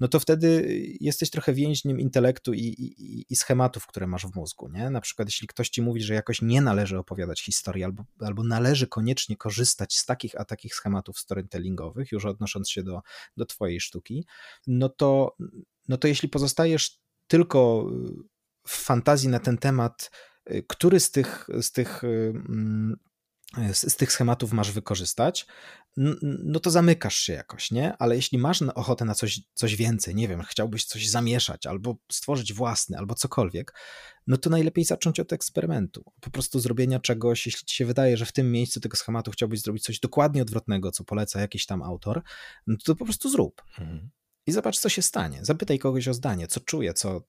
no 0.00 0.08
to 0.08 0.20
wtedy 0.20 0.78
jesteś 1.00 1.30
trochę 1.30 1.52
więźniem 1.52 2.00
intelektu 2.00 2.52
i, 2.52 2.60
i, 2.60 3.24
i 3.32 3.36
schematów, 3.36 3.86
które 3.86 4.06
masz 4.06 4.26
w 4.26 4.34
mózgu, 4.34 4.68
nie? 4.68 4.90
Na 4.90 5.00
przykład 5.00 5.28
jeśli 5.28 5.46
ktoś 5.48 5.68
ci 5.68 5.82
mówi, 5.82 6.02
że 6.02 6.14
jakoś 6.14 6.42
nie 6.42 6.60
należy 6.60 6.98
opowiadać 6.98 7.42
historii, 7.42 7.84
albo, 7.84 8.04
albo 8.20 8.44
należy 8.44 8.86
koniecznie 8.86 9.36
korzystać 9.36 9.96
z 9.96 10.06
takich 10.06 10.40
a 10.40 10.44
takich 10.44 10.74
schematów 10.74 11.18
storytellingowych, 11.18 12.12
już 12.12 12.24
odnosząc 12.24 12.70
się 12.70 12.82
do, 12.82 13.00
do 13.36 13.46
twojej 13.46 13.80
sztuki, 13.80 14.26
no 14.66 14.88
to, 14.88 15.36
no 15.88 15.96
to 15.96 16.08
jeśli 16.08 16.28
pozostajesz 16.28 16.98
tylko 17.26 17.90
w 18.66 18.76
fantazji 18.76 19.28
na 19.28 19.38
ten 19.38 19.58
temat, 19.58 20.10
który 20.68 21.00
z 21.00 21.10
tych, 21.10 21.46
z 21.62 21.72
tych, 21.72 22.04
mm, 22.04 22.96
z, 23.72 23.92
z 23.92 23.96
tych 23.96 24.12
schematów 24.12 24.52
masz 24.52 24.72
wykorzystać, 24.72 25.46
no 26.44 26.60
to 26.60 26.70
zamykasz 26.70 27.18
się 27.18 27.32
jakoś, 27.32 27.70
nie? 27.70 27.96
Ale 27.96 28.16
jeśli 28.16 28.38
masz 28.38 28.62
ochotę 28.62 29.04
na 29.04 29.14
coś, 29.14 29.40
coś 29.54 29.76
więcej, 29.76 30.14
nie 30.14 30.28
wiem, 30.28 30.42
chciałbyś 30.42 30.84
coś 30.84 31.08
zamieszać, 31.08 31.66
albo 31.66 31.96
stworzyć 32.12 32.52
własny, 32.52 32.98
albo 32.98 33.14
cokolwiek, 33.14 33.74
no 34.26 34.36
to 34.36 34.50
najlepiej 34.50 34.84
zacząć 34.84 35.20
od 35.20 35.32
eksperymentu. 35.32 36.04
Po 36.20 36.30
prostu 36.30 36.60
zrobienia 36.60 37.00
czegoś, 37.00 37.46
jeśli 37.46 37.66
ci 37.66 37.76
się 37.76 37.86
wydaje, 37.86 38.16
że 38.16 38.26
w 38.26 38.32
tym 38.32 38.52
miejscu 38.52 38.80
tego 38.80 38.96
schematu 38.96 39.30
chciałbyś 39.30 39.60
zrobić 39.60 39.82
coś 39.82 40.00
dokładnie 40.00 40.42
odwrotnego, 40.42 40.90
co 40.90 41.04
poleca 41.04 41.40
jakiś 41.40 41.66
tam 41.66 41.82
autor, 41.82 42.22
no 42.66 42.76
to 42.84 42.96
po 42.96 43.04
prostu 43.04 43.30
zrób. 43.30 43.62
Mhm. 43.78 44.10
I 44.46 44.52
zobacz, 44.52 44.78
co 44.78 44.88
się 44.88 45.02
stanie. 45.02 45.44
Zapytaj 45.44 45.78
kogoś 45.78 46.08
o 46.08 46.14
zdanie, 46.14 46.46
co 46.46 46.60
czuje, 46.60 46.94
co, 46.94 47.22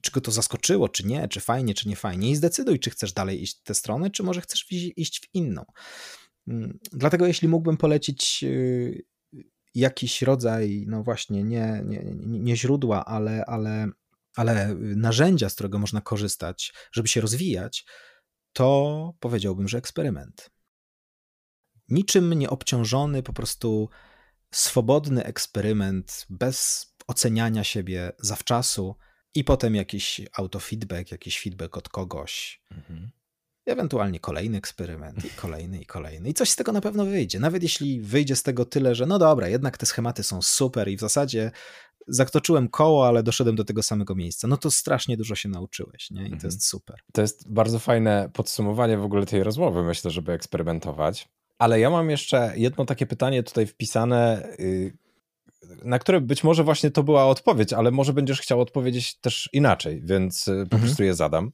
czy 0.00 0.10
go 0.10 0.20
to 0.20 0.30
zaskoczyło, 0.30 0.88
czy 0.88 1.06
nie, 1.06 1.28
czy 1.28 1.40
fajnie, 1.40 1.74
czy 1.74 1.88
nie 1.88 1.96
fajnie 1.96 2.30
i 2.30 2.36
zdecyduj, 2.36 2.78
czy 2.78 2.90
chcesz 2.90 3.12
dalej 3.12 3.42
iść 3.42 3.60
w 3.60 3.62
tę 3.62 3.74
stronę, 3.74 4.10
czy 4.10 4.22
może 4.22 4.40
chcesz 4.40 4.66
iść 4.72 5.20
w 5.20 5.34
inną. 5.34 5.64
Mm, 6.48 6.78
dlatego 6.92 7.26
jeśli 7.26 7.48
mógłbym 7.48 7.76
polecić 7.76 8.40
y, 8.44 9.04
jakiś 9.74 10.22
rodzaj, 10.22 10.84
no 10.88 11.02
właśnie, 11.02 11.44
nie, 11.44 11.82
nie, 11.84 12.04
nie 12.16 12.56
źródła, 12.56 13.04
ale, 13.04 13.44
ale, 13.46 13.88
ale 14.36 14.74
narzędzia, 14.78 15.48
z 15.48 15.54
którego 15.54 15.78
można 15.78 16.00
korzystać, 16.00 16.72
żeby 16.92 17.08
się 17.08 17.20
rozwijać, 17.20 17.84
to 18.52 19.12
powiedziałbym, 19.20 19.68
że 19.68 19.78
eksperyment. 19.78 20.50
Niczym 21.88 22.32
nie 22.32 22.50
obciążony, 22.50 23.22
po 23.22 23.32
prostu 23.32 23.88
swobodny 24.54 25.24
eksperyment, 25.24 26.26
bez 26.30 26.86
oceniania 27.06 27.64
siebie 27.64 28.12
zawczasu, 28.18 28.96
i 29.34 29.44
potem 29.44 29.74
jakiś 29.74 30.20
autofeedback, 30.32 31.12
jakiś 31.12 31.40
feedback 31.40 31.76
od 31.76 31.88
kogoś. 31.88 32.62
Mhm. 32.70 33.10
Ewentualnie 33.66 34.20
kolejny 34.20 34.58
eksperyment, 34.58 35.24
i 35.24 35.30
kolejny, 35.30 35.80
i 35.80 35.86
kolejny. 35.86 36.28
I 36.28 36.34
coś 36.34 36.50
z 36.50 36.56
tego 36.56 36.72
na 36.72 36.80
pewno 36.80 37.04
wyjdzie. 37.04 37.40
Nawet 37.40 37.62
jeśli 37.62 38.00
wyjdzie 38.00 38.36
z 38.36 38.42
tego 38.42 38.64
tyle, 38.64 38.94
że 38.94 39.06
no 39.06 39.18
dobra, 39.18 39.48
jednak 39.48 39.78
te 39.78 39.86
schematy 39.86 40.22
są 40.22 40.42
super 40.42 40.88
i 40.88 40.96
w 40.96 41.00
zasadzie 41.00 41.50
zaktoczyłem 42.08 42.68
koło, 42.68 43.08
ale 43.08 43.22
doszedłem 43.22 43.56
do 43.56 43.64
tego 43.64 43.82
samego 43.82 44.14
miejsca. 44.14 44.48
No 44.48 44.56
to 44.56 44.70
strasznie 44.70 45.16
dużo 45.16 45.34
się 45.34 45.48
nauczyłeś, 45.48 46.10
nie? 46.10 46.20
I 46.20 46.28
to 46.28 46.34
mhm. 46.34 46.44
jest 46.44 46.66
super. 46.66 46.96
To 47.12 47.22
jest 47.22 47.52
bardzo 47.52 47.78
fajne 47.78 48.30
podsumowanie 48.32 48.98
w 48.98 49.04
ogóle 49.04 49.26
tej 49.26 49.42
rozmowy, 49.42 49.82
myślę, 49.82 50.10
żeby 50.10 50.32
eksperymentować. 50.32 51.28
Ale 51.58 51.80
ja 51.80 51.90
mam 51.90 52.10
jeszcze 52.10 52.52
jedno 52.56 52.84
takie 52.84 53.06
pytanie 53.06 53.42
tutaj 53.42 53.66
wpisane, 53.66 54.48
y, 54.60 54.98
na 55.84 55.98
które 55.98 56.20
być 56.20 56.44
może 56.44 56.64
właśnie 56.64 56.90
to 56.90 57.02
była 57.02 57.26
odpowiedź, 57.26 57.72
ale 57.72 57.90
może 57.90 58.12
będziesz 58.12 58.40
chciał 58.40 58.60
odpowiedzieć 58.60 59.20
też 59.20 59.48
inaczej, 59.52 60.02
więc 60.04 60.48
y, 60.48 60.52
po 60.52 60.76
mhm. 60.76 60.82
prostu 60.82 61.02
je 61.02 61.14
zadam. 61.14 61.52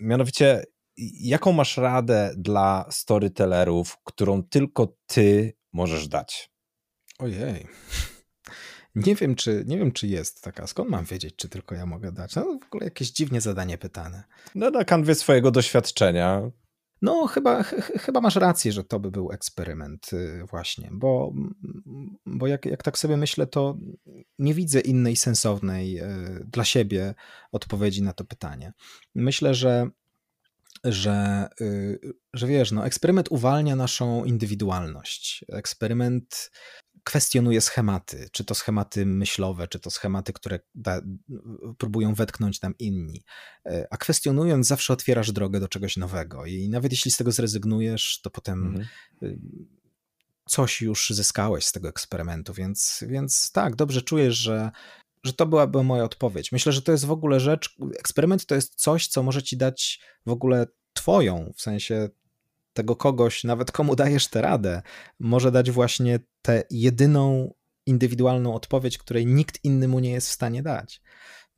Mianowicie, 0.00 0.64
jaką 1.20 1.52
masz 1.52 1.76
radę 1.76 2.34
dla 2.36 2.86
storytellerów, 2.90 3.98
którą 4.04 4.42
tylko 4.42 4.96
ty 5.06 5.52
możesz 5.72 6.08
dać? 6.08 6.50
Ojej. 7.18 7.66
Nie 8.94 9.14
wiem, 9.14 9.34
czy, 9.34 9.64
nie 9.66 9.78
wiem, 9.78 9.92
czy 9.92 10.06
jest 10.06 10.42
taka. 10.42 10.66
Skąd 10.66 10.90
mam 10.90 11.04
wiedzieć, 11.04 11.36
czy 11.36 11.48
tylko 11.48 11.74
ja 11.74 11.86
mogę 11.86 12.12
dać? 12.12 12.34
No 12.34 12.42
w 12.42 12.66
ogóle 12.66 12.84
jakieś 12.84 13.10
dziwnie 13.10 13.40
zadanie 13.40 13.78
pytane. 13.78 14.24
No 14.54 14.70
na 14.70 14.84
kanwie 14.84 15.14
swojego 15.14 15.50
doświadczenia. 15.50 16.50
No, 17.02 17.26
chyba, 17.26 17.62
ch 17.62 17.74
chyba 18.00 18.20
masz 18.20 18.36
rację, 18.36 18.72
że 18.72 18.84
to 18.84 19.00
by 19.00 19.10
był 19.10 19.32
eksperyment, 19.32 20.12
y, 20.12 20.44
właśnie, 20.50 20.88
bo, 20.92 21.32
bo 22.26 22.46
jak, 22.46 22.66
jak 22.66 22.82
tak 22.82 22.98
sobie 22.98 23.16
myślę, 23.16 23.46
to 23.46 23.78
nie 24.38 24.54
widzę 24.54 24.80
innej 24.80 25.16
sensownej 25.16 26.00
y, 26.00 26.44
dla 26.52 26.64
siebie 26.64 27.14
odpowiedzi 27.52 28.02
na 28.02 28.12
to 28.12 28.24
pytanie. 28.24 28.72
Myślę, 29.14 29.54
że 29.54 29.90
że, 30.84 31.48
y, 31.60 31.98
że 32.34 32.46
wiesz, 32.46 32.72
no, 32.72 32.86
eksperyment 32.86 33.28
uwalnia 33.30 33.76
naszą 33.76 34.24
indywidualność. 34.24 35.44
Eksperyment 35.48 36.50
kwestionuje 37.04 37.60
schematy, 37.60 38.28
czy 38.32 38.44
to 38.44 38.54
schematy 38.54 39.06
myślowe, 39.06 39.68
czy 39.68 39.80
to 39.80 39.90
schematy, 39.90 40.32
które 40.32 40.60
da, 40.74 41.00
próbują 41.78 42.14
wetknąć 42.14 42.60
tam 42.60 42.74
inni. 42.78 43.22
E, 43.66 43.86
a 43.90 43.96
kwestionując, 43.96 44.66
zawsze 44.66 44.92
otwierasz 44.92 45.32
drogę 45.32 45.60
do 45.60 45.68
czegoś 45.68 45.96
nowego. 45.96 46.46
I 46.46 46.68
nawet 46.68 46.92
jeśli 46.92 47.10
z 47.10 47.16
tego 47.16 47.32
zrezygnujesz, 47.32 48.20
to 48.22 48.30
potem 48.30 48.66
mhm. 48.66 48.86
Y, 49.22 49.38
coś 50.48 50.82
już 50.82 51.10
zyskałeś 51.10 51.66
z 51.66 51.72
tego 51.72 51.88
eksperymentu. 51.88 52.54
Więc, 52.54 53.04
więc 53.08 53.52
tak, 53.52 53.76
dobrze 53.76 54.02
czujesz, 54.02 54.34
że, 54.34 54.70
że 55.24 55.32
to 55.32 55.46
byłaby 55.46 55.82
moja 55.82 56.04
odpowiedź. 56.04 56.52
Myślę, 56.52 56.72
że 56.72 56.82
to 56.82 56.92
jest 56.92 57.04
w 57.04 57.10
ogóle 57.10 57.40
rzecz, 57.40 57.76
eksperyment 57.98 58.46
to 58.46 58.54
jest 58.54 58.74
coś, 58.74 59.06
co 59.08 59.22
może 59.22 59.42
ci 59.42 59.56
dać 59.56 60.00
w 60.26 60.30
ogóle 60.30 60.66
twoją, 60.92 61.52
w 61.56 61.62
sensie 61.62 62.08
tego 62.74 62.96
kogoś, 62.96 63.44
nawet 63.44 63.72
komu 63.72 63.96
dajesz 63.96 64.28
tę 64.28 64.42
radę, 64.42 64.82
może 65.20 65.52
dać 65.52 65.70
właśnie 65.70 66.20
tę 66.42 66.62
jedyną 66.70 67.54
indywidualną 67.86 68.54
odpowiedź, 68.54 68.98
której 68.98 69.26
nikt 69.26 69.64
inny 69.64 69.88
mu 69.88 69.98
nie 69.98 70.10
jest 70.10 70.28
w 70.28 70.32
stanie 70.32 70.62
dać. 70.62 71.02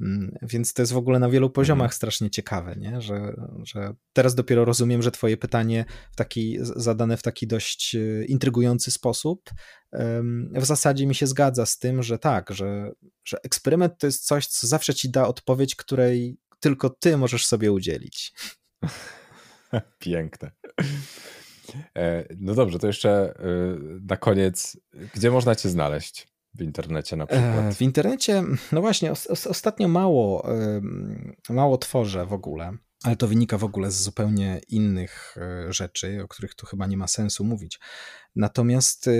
Mm, 0.01 0.37
więc 0.43 0.73
to 0.73 0.83
jest 0.83 0.93
w 0.93 0.97
ogóle 0.97 1.19
na 1.19 1.31
wielu 1.31 1.51
poziomach 1.51 1.85
mhm. 1.85 1.97
strasznie 1.97 2.31
ciekawe, 2.31 2.77
nie? 2.77 3.01
Że, 3.01 3.37
że 3.63 3.95
teraz 4.13 4.35
dopiero 4.35 4.65
rozumiem, 4.65 5.03
że 5.03 5.11
Twoje 5.11 5.37
pytanie 5.37 5.85
w 6.13 6.17
taki, 6.17 6.59
zadane 6.61 7.17
w 7.17 7.23
taki 7.23 7.47
dość 7.47 7.95
e, 7.95 8.25
intrygujący 8.25 8.91
sposób 8.91 9.51
w 10.53 10.65
zasadzie 10.65 11.07
mi 11.07 11.15
się 11.15 11.27
zgadza 11.27 11.67
z 11.67 11.79
tym, 11.79 12.03
że 12.03 12.19
tak, 12.19 12.51
że, 12.51 12.93
że 13.25 13.39
eksperyment 13.43 13.99
to 13.99 14.07
jest 14.07 14.27
coś, 14.27 14.47
co 14.47 14.67
zawsze 14.67 14.95
ci 14.95 15.11
da 15.11 15.29
odpowiedź, 15.29 15.77
której 15.77 16.39
tylko 16.61 16.91
Ty 16.91 17.17
możesz 17.17 17.47
sobie 17.47 17.73
udzielić. 17.73 18.33
Piękne. 19.99 20.51
E, 21.97 22.25
no 22.37 22.55
dobrze, 22.55 22.79
to 22.79 22.87
jeszcze 22.87 23.11
e, 23.11 23.43
na 24.09 24.17
koniec, 24.17 24.77
gdzie 25.15 25.31
można 25.31 25.55
cię 25.55 25.69
znaleźć? 25.69 26.29
W 26.55 26.63
internecie 26.63 27.17
na 27.17 27.25
e, 27.25 27.27
przykład. 27.27 27.75
W 27.75 27.83
internecie, 27.83 28.43
no 28.73 28.81
właśnie, 28.81 29.13
ostatnio 29.49 29.89
mało, 29.89 30.49
mało 31.49 31.79
tworzę 31.79 32.27
w 32.27 32.33
ogóle, 32.33 32.77
ale 33.03 33.17
to 33.17 33.29
wynika 33.29 33.59
w 33.59 33.65
ogóle 33.65 33.91
z 33.91 34.03
zupełnie 34.03 34.61
innych 34.69 35.37
rzeczy, 35.69 36.23
o 36.25 36.29
których 36.29 36.55
tu 36.55 36.67
chyba 36.67 36.87
nie 36.87 36.97
ma 36.97 37.09
sensu 37.09 37.45
mówić. 37.45 37.81
Natomiast 38.37 39.11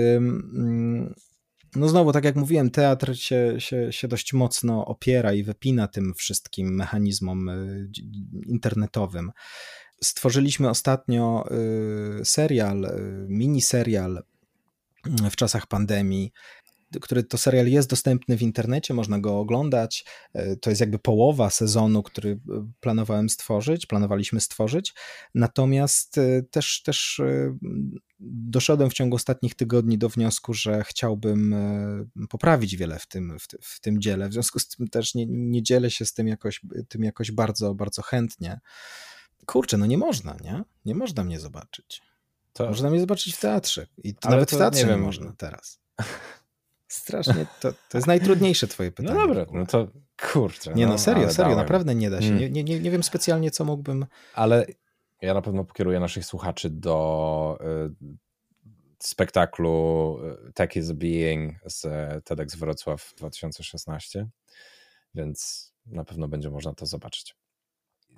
no 1.75 1.89
znowu, 1.89 2.11
tak 2.11 2.23
jak 2.23 2.35
mówiłem, 2.35 2.69
teatr 2.69 3.15
się, 3.15 3.55
się, 3.57 3.93
się 3.93 4.07
dość 4.07 4.33
mocno 4.33 4.85
opiera 4.85 5.33
i 5.33 5.43
wypina 5.43 5.87
tym 5.87 6.13
wszystkim 6.13 6.75
mechanizmom 6.75 7.49
internetowym. 8.45 9.31
Stworzyliśmy 10.03 10.69
ostatnio 10.69 11.49
y, 12.21 12.25
serial, 12.25 12.85
y, 12.85 13.25
mini 13.29 13.61
serial 13.61 14.23
w 15.31 15.35
czasach 15.35 15.67
pandemii, 15.67 16.31
który 17.01 17.23
to 17.23 17.37
serial 17.37 17.67
jest 17.67 17.89
dostępny 17.89 18.37
w 18.37 18.41
internecie, 18.41 18.93
można 18.93 19.19
go 19.19 19.39
oglądać. 19.39 20.05
Y, 20.35 20.57
to 20.61 20.69
jest 20.69 20.79
jakby 20.79 20.99
połowa 20.99 21.49
sezonu, 21.49 22.03
który 22.03 22.39
planowałem 22.79 23.29
stworzyć, 23.29 23.85
planowaliśmy 23.85 24.41
stworzyć. 24.41 24.93
Natomiast 25.35 26.19
też, 26.51 26.81
też 26.83 27.21
doszedłem 28.19 28.89
w 28.89 28.93
ciągu 28.93 29.15
ostatnich 29.15 29.55
tygodni 29.55 29.97
do 29.97 30.09
wniosku, 30.09 30.53
że 30.53 30.83
chciałbym 30.83 31.55
poprawić 32.29 32.75
wiele 32.75 32.99
w 32.99 33.07
tym, 33.07 33.39
w, 33.39 33.47
w 33.61 33.79
tym 33.79 34.01
dziele. 34.01 34.29
W 34.29 34.33
związku 34.33 34.59
z 34.59 34.67
tym 34.67 34.87
też 34.87 35.15
nie, 35.15 35.25
nie 35.29 35.63
dzielę 35.63 35.91
się 35.91 36.05
z 36.05 36.13
tym 36.13 36.27
jakoś, 36.27 36.61
tym 36.87 37.03
jakoś 37.03 37.31
bardzo, 37.31 37.75
bardzo 37.75 38.01
chętnie 38.01 38.59
kurczę, 39.45 39.77
no 39.77 39.85
nie 39.85 39.97
można, 39.97 40.37
nie? 40.43 40.63
Nie 40.85 40.95
można 40.95 41.23
mnie 41.23 41.39
zobaczyć. 41.39 42.01
To... 42.53 42.65
Można 42.65 42.89
mnie 42.89 42.99
zobaczyć 42.99 43.35
w 43.35 43.39
teatrze. 43.39 43.87
I 44.03 44.15
to 44.15 44.29
nawet 44.29 44.51
w 44.51 44.57
teatrze 44.57 44.85
nie, 44.85 44.91
nie 44.91 44.97
można 44.97 45.33
teraz. 45.37 45.79
Strasznie, 46.87 47.45
to, 47.61 47.71
to 47.89 47.97
jest 47.97 48.07
najtrudniejsze 48.07 48.67
twoje 48.67 48.89
no 48.89 48.95
pytanie. 48.95 49.19
No 49.19 49.27
dobra, 49.27 49.45
no 49.51 49.65
to 49.65 49.87
kurczę. 50.33 50.73
Nie 50.73 50.85
no, 50.85 50.91
no 50.91 50.97
serio, 50.97 51.29
serio, 51.29 51.51
dałem. 51.51 51.57
naprawdę 51.57 51.95
nie 51.95 52.09
da 52.09 52.21
się. 52.21 52.27
Hmm. 52.27 52.53
Nie, 52.53 52.63
nie, 52.63 52.79
nie 52.79 52.91
wiem 52.91 53.03
specjalnie, 53.03 53.51
co 53.51 53.65
mógłbym... 53.65 54.05
Ale 54.33 54.65
ja 55.21 55.33
na 55.33 55.41
pewno 55.41 55.63
pokieruję 55.63 55.99
naszych 55.99 56.25
słuchaczy 56.25 56.69
do 56.69 57.57
y, 57.61 58.15
spektaklu 58.99 60.17
y, 60.47 60.53
Tech 60.53 60.75
is 60.75 60.91
Being 60.91 61.55
z 61.65 61.83
TEDx 62.25 62.55
Wrocław 62.55 63.13
2016, 63.17 64.27
więc 65.15 65.71
na 65.85 66.03
pewno 66.03 66.27
będzie 66.27 66.49
można 66.49 66.73
to 66.73 66.85
zobaczyć 66.85 67.35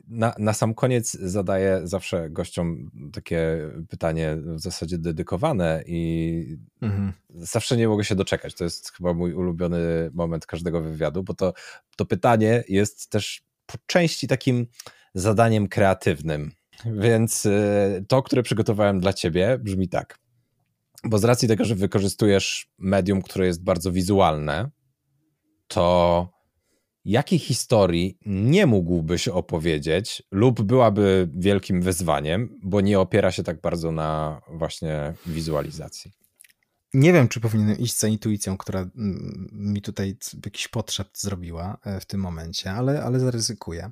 na, 0.09 0.33
na 0.39 0.53
sam 0.53 0.73
koniec 0.73 1.11
zadaję 1.11 1.81
zawsze 1.83 2.29
gościom 2.29 2.91
takie 3.13 3.69
pytanie 3.89 4.37
w 4.55 4.59
zasadzie 4.59 4.97
dedykowane 4.97 5.83
i 5.85 6.57
mhm. 6.81 7.13
zawsze 7.29 7.77
nie 7.77 7.87
mogę 7.87 8.03
się 8.03 8.15
doczekać. 8.15 8.55
To 8.55 8.63
jest 8.63 8.91
chyba 8.91 9.13
mój 9.13 9.33
ulubiony 9.33 10.09
moment 10.13 10.45
każdego 10.45 10.81
wywiadu, 10.81 11.23
bo 11.23 11.33
to, 11.33 11.53
to 11.95 12.05
pytanie 12.05 12.63
jest 12.67 13.09
też 13.09 13.41
po 13.65 13.77
części 13.85 14.27
takim 14.27 14.67
zadaniem 15.13 15.67
kreatywnym. 15.67 16.51
Więc 16.85 17.45
y, 17.45 18.05
to, 18.07 18.23
które 18.23 18.43
przygotowałem 18.43 18.99
dla 18.99 19.13
ciebie, 19.13 19.57
brzmi 19.57 19.89
tak. 19.89 20.19
Bo 21.03 21.17
z 21.17 21.23
racji 21.23 21.47
tego, 21.47 21.65
że 21.65 21.75
wykorzystujesz 21.75 22.71
medium, 22.77 23.21
które 23.21 23.45
jest 23.45 23.63
bardzo 23.63 23.91
wizualne, 23.91 24.69
to 25.67 26.38
jakiej 27.05 27.39
historii 27.39 28.17
nie 28.25 28.65
mógłbyś 28.65 29.27
opowiedzieć, 29.27 30.23
lub 30.31 30.61
byłaby 30.61 31.29
wielkim 31.35 31.81
wyzwaniem, 31.81 32.59
bo 32.63 32.81
nie 32.81 32.99
opiera 32.99 33.31
się 33.31 33.43
tak 33.43 33.61
bardzo 33.61 33.91
na 33.91 34.41
właśnie 34.47 35.13
wizualizacji? 35.25 36.11
Nie 36.93 37.13
wiem, 37.13 37.27
czy 37.27 37.39
powinienem 37.39 37.79
iść 37.79 37.99
za 37.99 38.07
intuicją, 38.07 38.57
która 38.57 38.79
mm, 38.79 39.49
mi 39.53 39.81
tutaj 39.81 40.17
jakiś 40.45 40.67
potrzebt 40.67 41.21
zrobiła 41.21 41.77
e, 41.83 41.99
w 41.99 42.05
tym 42.05 42.21
momencie, 42.21 42.71
ale, 42.71 43.03
ale 43.03 43.19
zaryzykuję. 43.19 43.91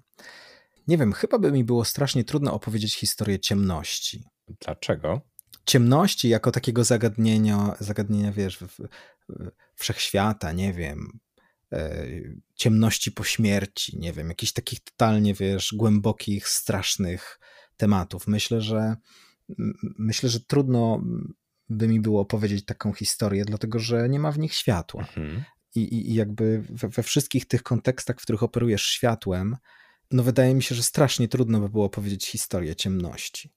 Nie 0.88 0.97
wiem, 0.97 1.13
chyba 1.13 1.39
by 1.39 1.51
mi 1.51 1.63
było 1.63 1.85
strasznie 1.85 2.23
trudno 2.23 2.53
opowiedzieć 2.53 2.95
historię 2.95 3.39
ciemności. 3.39 4.23
Dlaczego? 4.65 5.21
Ciemności 5.65 6.29
jako 6.29 6.51
takiego 6.51 6.84
zagadnienia, 6.84 7.75
zagadnienia 7.79 8.31
wiesz, 8.31 8.57
w, 8.57 8.67
w, 8.67 8.88
wszechświata, 9.75 10.51
nie 10.51 10.73
wiem, 10.73 11.19
ciemności 12.56 13.11
po 13.11 13.23
śmierci, 13.23 13.98
nie 13.99 14.14
wiem, 14.14 14.30
jakichś 14.30 14.52
takich 14.52 14.80
totalnie, 14.80 15.34
wiesz, 15.34 15.73
głębokich, 15.77 16.48
strasznych 16.48 17.39
tematów. 17.77 18.27
Myślę, 18.27 18.61
że 18.61 18.95
myślę, 19.99 20.30
że 20.30 20.39
trudno 20.39 21.03
by 21.69 21.88
mi 21.88 21.99
było 21.99 22.22
opowiedzieć 22.22 22.65
taką 22.65 22.94
historię, 22.94 23.45
dlatego 23.45 23.80
że 23.80 24.10
nie 24.10 24.19
ma 24.19 24.31
w 24.31 24.39
nich 24.39 24.53
światła. 24.53 25.02
Mhm. 25.02 25.44
I, 25.76 26.11
I, 26.11 26.14
jakby 26.14 26.64
we, 26.69 26.89
we, 26.89 27.03
wszystkich 27.03 27.45
tych 27.45 27.64
kontekstach, 27.64 28.19
w 28.19 28.22
których 28.22 28.44
operujesz 28.44 28.84
światłem, 28.85 29.57
no 30.11 30.23
wydaje 30.23 30.56
mi 30.56 30.64
się, 30.64 30.76
że 30.76 30.84
strasznie 30.84 31.27
trudno 31.27 31.60
by 31.60 31.69
było 31.69 31.85
opowiedzieć 31.85 32.27
historię 32.27 32.76
ciemności. 32.76 33.53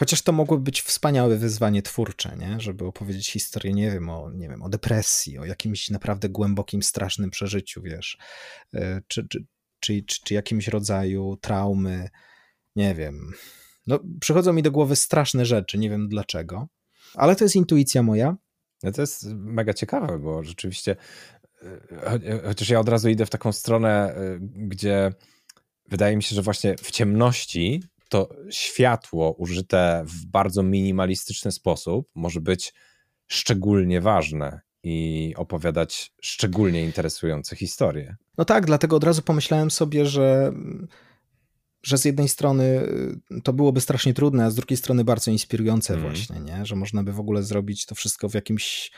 Chociaż 0.00 0.22
to 0.22 0.32
mogłoby 0.32 0.62
być 0.62 0.82
wspaniałe 0.82 1.36
wyzwanie 1.36 1.82
twórcze, 1.82 2.36
nie? 2.36 2.60
żeby 2.60 2.84
opowiedzieć 2.84 3.30
historię, 3.30 3.72
nie 3.72 3.90
wiem, 3.90 4.08
o, 4.08 4.30
nie 4.30 4.48
wiem, 4.48 4.62
o 4.62 4.68
depresji, 4.68 5.38
o 5.38 5.44
jakimś 5.44 5.90
naprawdę 5.90 6.28
głębokim, 6.28 6.82
strasznym 6.82 7.30
przeżyciu, 7.30 7.82
wiesz, 7.82 8.18
e, 8.74 9.00
czy, 9.06 9.28
czy, 9.28 9.44
czy, 9.80 10.02
czy, 10.24 10.34
jakimś 10.34 10.68
rodzaju 10.68 11.36
traumy, 11.36 12.08
nie 12.76 12.94
wiem. 12.94 13.32
No, 13.86 13.98
przychodzą 14.20 14.52
mi 14.52 14.62
do 14.62 14.70
głowy 14.70 14.96
straszne 14.96 15.46
rzeczy, 15.46 15.78
nie 15.78 15.90
wiem 15.90 16.08
dlaczego, 16.08 16.68
ale 17.14 17.36
to 17.36 17.44
jest 17.44 17.56
intuicja 17.56 18.02
moja. 18.02 18.36
No 18.82 18.92
to 18.92 19.00
jest 19.00 19.26
mega 19.34 19.74
ciekawe, 19.74 20.18
bo 20.18 20.44
rzeczywiście, 20.44 20.96
e, 21.62 22.42
chociaż 22.46 22.68
ja 22.68 22.80
od 22.80 22.88
razu 22.88 23.08
idę 23.08 23.26
w 23.26 23.30
taką 23.30 23.52
stronę, 23.52 24.14
e, 24.14 24.38
gdzie 24.40 25.12
wydaje 25.88 26.16
mi 26.16 26.22
się, 26.22 26.34
że 26.34 26.42
właśnie 26.42 26.76
w 26.76 26.90
ciemności 26.90 27.82
to 28.10 28.28
światło 28.50 29.32
użyte 29.32 30.02
w 30.06 30.26
bardzo 30.26 30.62
minimalistyczny 30.62 31.52
sposób 31.52 32.08
może 32.14 32.40
być 32.40 32.74
szczególnie 33.26 34.00
ważne 34.00 34.60
i 34.82 35.34
opowiadać 35.36 36.12
szczególnie 36.22 36.84
interesujące 36.84 37.56
historie. 37.56 38.16
No 38.38 38.44
tak, 38.44 38.66
dlatego 38.66 38.96
od 38.96 39.04
razu 39.04 39.22
pomyślałem 39.22 39.70
sobie, 39.70 40.06
że 40.06 40.52
że 41.82 41.98
z 41.98 42.04
jednej 42.04 42.28
strony 42.28 42.64
y, 43.30 43.42
to 43.42 43.52
byłoby 43.52 43.80
strasznie 43.80 44.14
trudne, 44.14 44.44
a 44.44 44.50
z 44.50 44.54
drugiej 44.54 44.76
strony 44.76 45.04
bardzo 45.04 45.30
inspirujące 45.30 45.94
mm. 45.94 46.06
właśnie, 46.06 46.40
nie? 46.40 46.66
że 46.66 46.76
można 46.76 47.02
by 47.02 47.12
w 47.12 47.20
ogóle 47.20 47.42
zrobić 47.42 47.86
to 47.86 47.94
wszystko 47.94 48.28
w 48.28 48.34
jakimś 48.34 48.90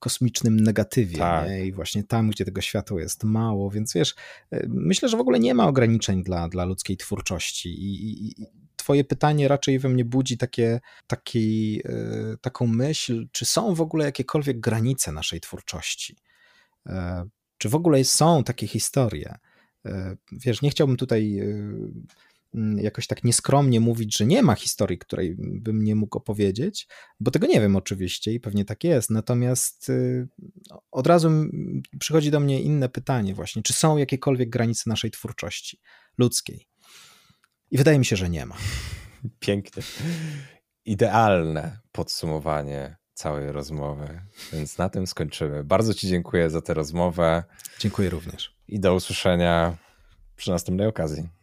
kosmicznym 0.00 0.60
negatywie 0.60 1.18
tak. 1.18 1.48
nie? 1.48 1.66
i 1.66 1.72
właśnie 1.72 2.04
tam, 2.04 2.30
gdzie 2.30 2.44
tego 2.44 2.60
światła 2.60 3.00
jest 3.00 3.24
mało, 3.24 3.70
więc 3.70 3.94
wiesz, 3.94 4.14
y, 4.54 4.66
myślę, 4.68 5.08
że 5.08 5.16
w 5.16 5.20
ogóle 5.20 5.38
nie 5.38 5.54
ma 5.54 5.68
ograniczeń 5.68 6.22
dla, 6.22 6.48
dla 6.48 6.64
ludzkiej 6.64 6.96
twórczości 6.96 7.68
i, 7.68 8.04
i, 8.04 8.42
i 8.42 8.46
twoje 8.76 9.04
pytanie 9.04 9.48
raczej 9.48 9.78
we 9.78 9.88
mnie 9.88 10.04
budzi 10.04 10.38
takie, 10.38 10.80
taki, 11.06 11.80
y, 11.86 12.36
taką 12.40 12.66
myśl, 12.66 13.26
czy 13.32 13.44
są 13.44 13.74
w 13.74 13.80
ogóle 13.80 14.04
jakiekolwiek 14.04 14.60
granice 14.60 15.12
naszej 15.12 15.40
twórczości? 15.40 16.16
Czy 17.58 17.68
w 17.68 17.74
ogóle 17.74 18.04
są 18.04 18.44
takie 18.44 18.66
historie? 18.66 19.38
E, 19.86 20.16
wiesz, 20.32 20.62
nie 20.62 20.70
chciałbym 20.70 20.96
tutaj 20.96 21.38
e, 21.38 21.44
jakoś 22.76 23.06
tak 23.06 23.24
nieskromnie 23.24 23.80
mówić, 23.80 24.16
że 24.16 24.26
nie 24.26 24.42
ma 24.42 24.54
historii, 24.54 24.98
której 24.98 25.36
bym 25.38 25.84
nie 25.84 25.94
mógł 25.94 26.18
opowiedzieć, 26.18 26.88
bo 27.20 27.30
tego 27.30 27.46
nie 27.46 27.60
wiem 27.60 27.76
oczywiście 27.76 28.32
i 28.32 28.40
pewnie 28.40 28.64
tak 28.64 28.84
jest. 28.84 29.10
Natomiast 29.10 29.90
e, 29.90 30.26
od 30.90 31.06
razu 31.06 31.30
przychodzi 31.98 32.30
do 32.30 32.40
mnie 32.40 32.60
inne 32.60 32.88
pytanie 32.88 33.34
właśnie, 33.34 33.62
czy 33.62 33.72
są 33.72 33.96
jakiekolwiek 33.96 34.50
granice 34.50 34.82
naszej 34.86 35.10
twórczości 35.10 35.80
ludzkiej? 36.18 36.66
I 37.70 37.78
wydaje 37.78 37.98
mi 37.98 38.04
się, 38.04 38.16
że 38.16 38.30
nie 38.30 38.46
ma. 38.46 38.56
Pięknie. 39.40 39.82
Idealne 40.84 41.80
podsumowanie 41.92 42.96
całej 43.14 43.52
rozmowy. 43.52 44.20
Więc 44.52 44.78
na 44.78 44.88
tym 44.88 45.06
skończymy. 45.06 45.64
Bardzo 45.64 45.94
Ci 45.94 46.08
dziękuję 46.08 46.50
za 46.50 46.62
tę 46.62 46.74
rozmowę. 46.74 47.44
Dziękuję 47.78 48.10
również. 48.10 48.56
I 48.68 48.80
do 48.80 48.94
usłyszenia 48.94 49.76
przy 50.36 50.50
następnej 50.50 50.86
okazji. 50.86 51.39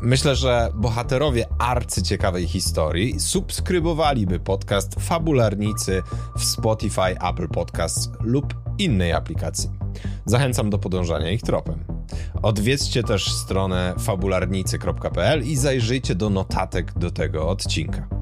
Myślę, 0.00 0.36
że 0.36 0.70
bohaterowie 0.74 1.46
arcyciekawej 1.58 2.46
historii 2.46 3.20
subskrybowaliby 3.20 4.40
podcast 4.40 4.94
Fabularnicy 5.00 6.02
w 6.36 6.44
Spotify, 6.44 7.28
Apple 7.30 7.48
Podcasts 7.48 8.10
lub 8.20 8.54
innej 8.78 9.12
aplikacji. 9.12 9.70
Zachęcam 10.24 10.70
do 10.70 10.78
podążania 10.78 11.30
ich 11.30 11.42
tropem. 11.42 11.84
Odwiedźcie 12.42 13.02
też 13.02 13.32
stronę 13.32 13.94
fabularnicy.pl 13.98 15.42
i 15.46 15.56
zajrzyjcie 15.56 16.14
do 16.14 16.30
notatek 16.30 16.98
do 16.98 17.10
tego 17.10 17.48
odcinka. 17.48 18.17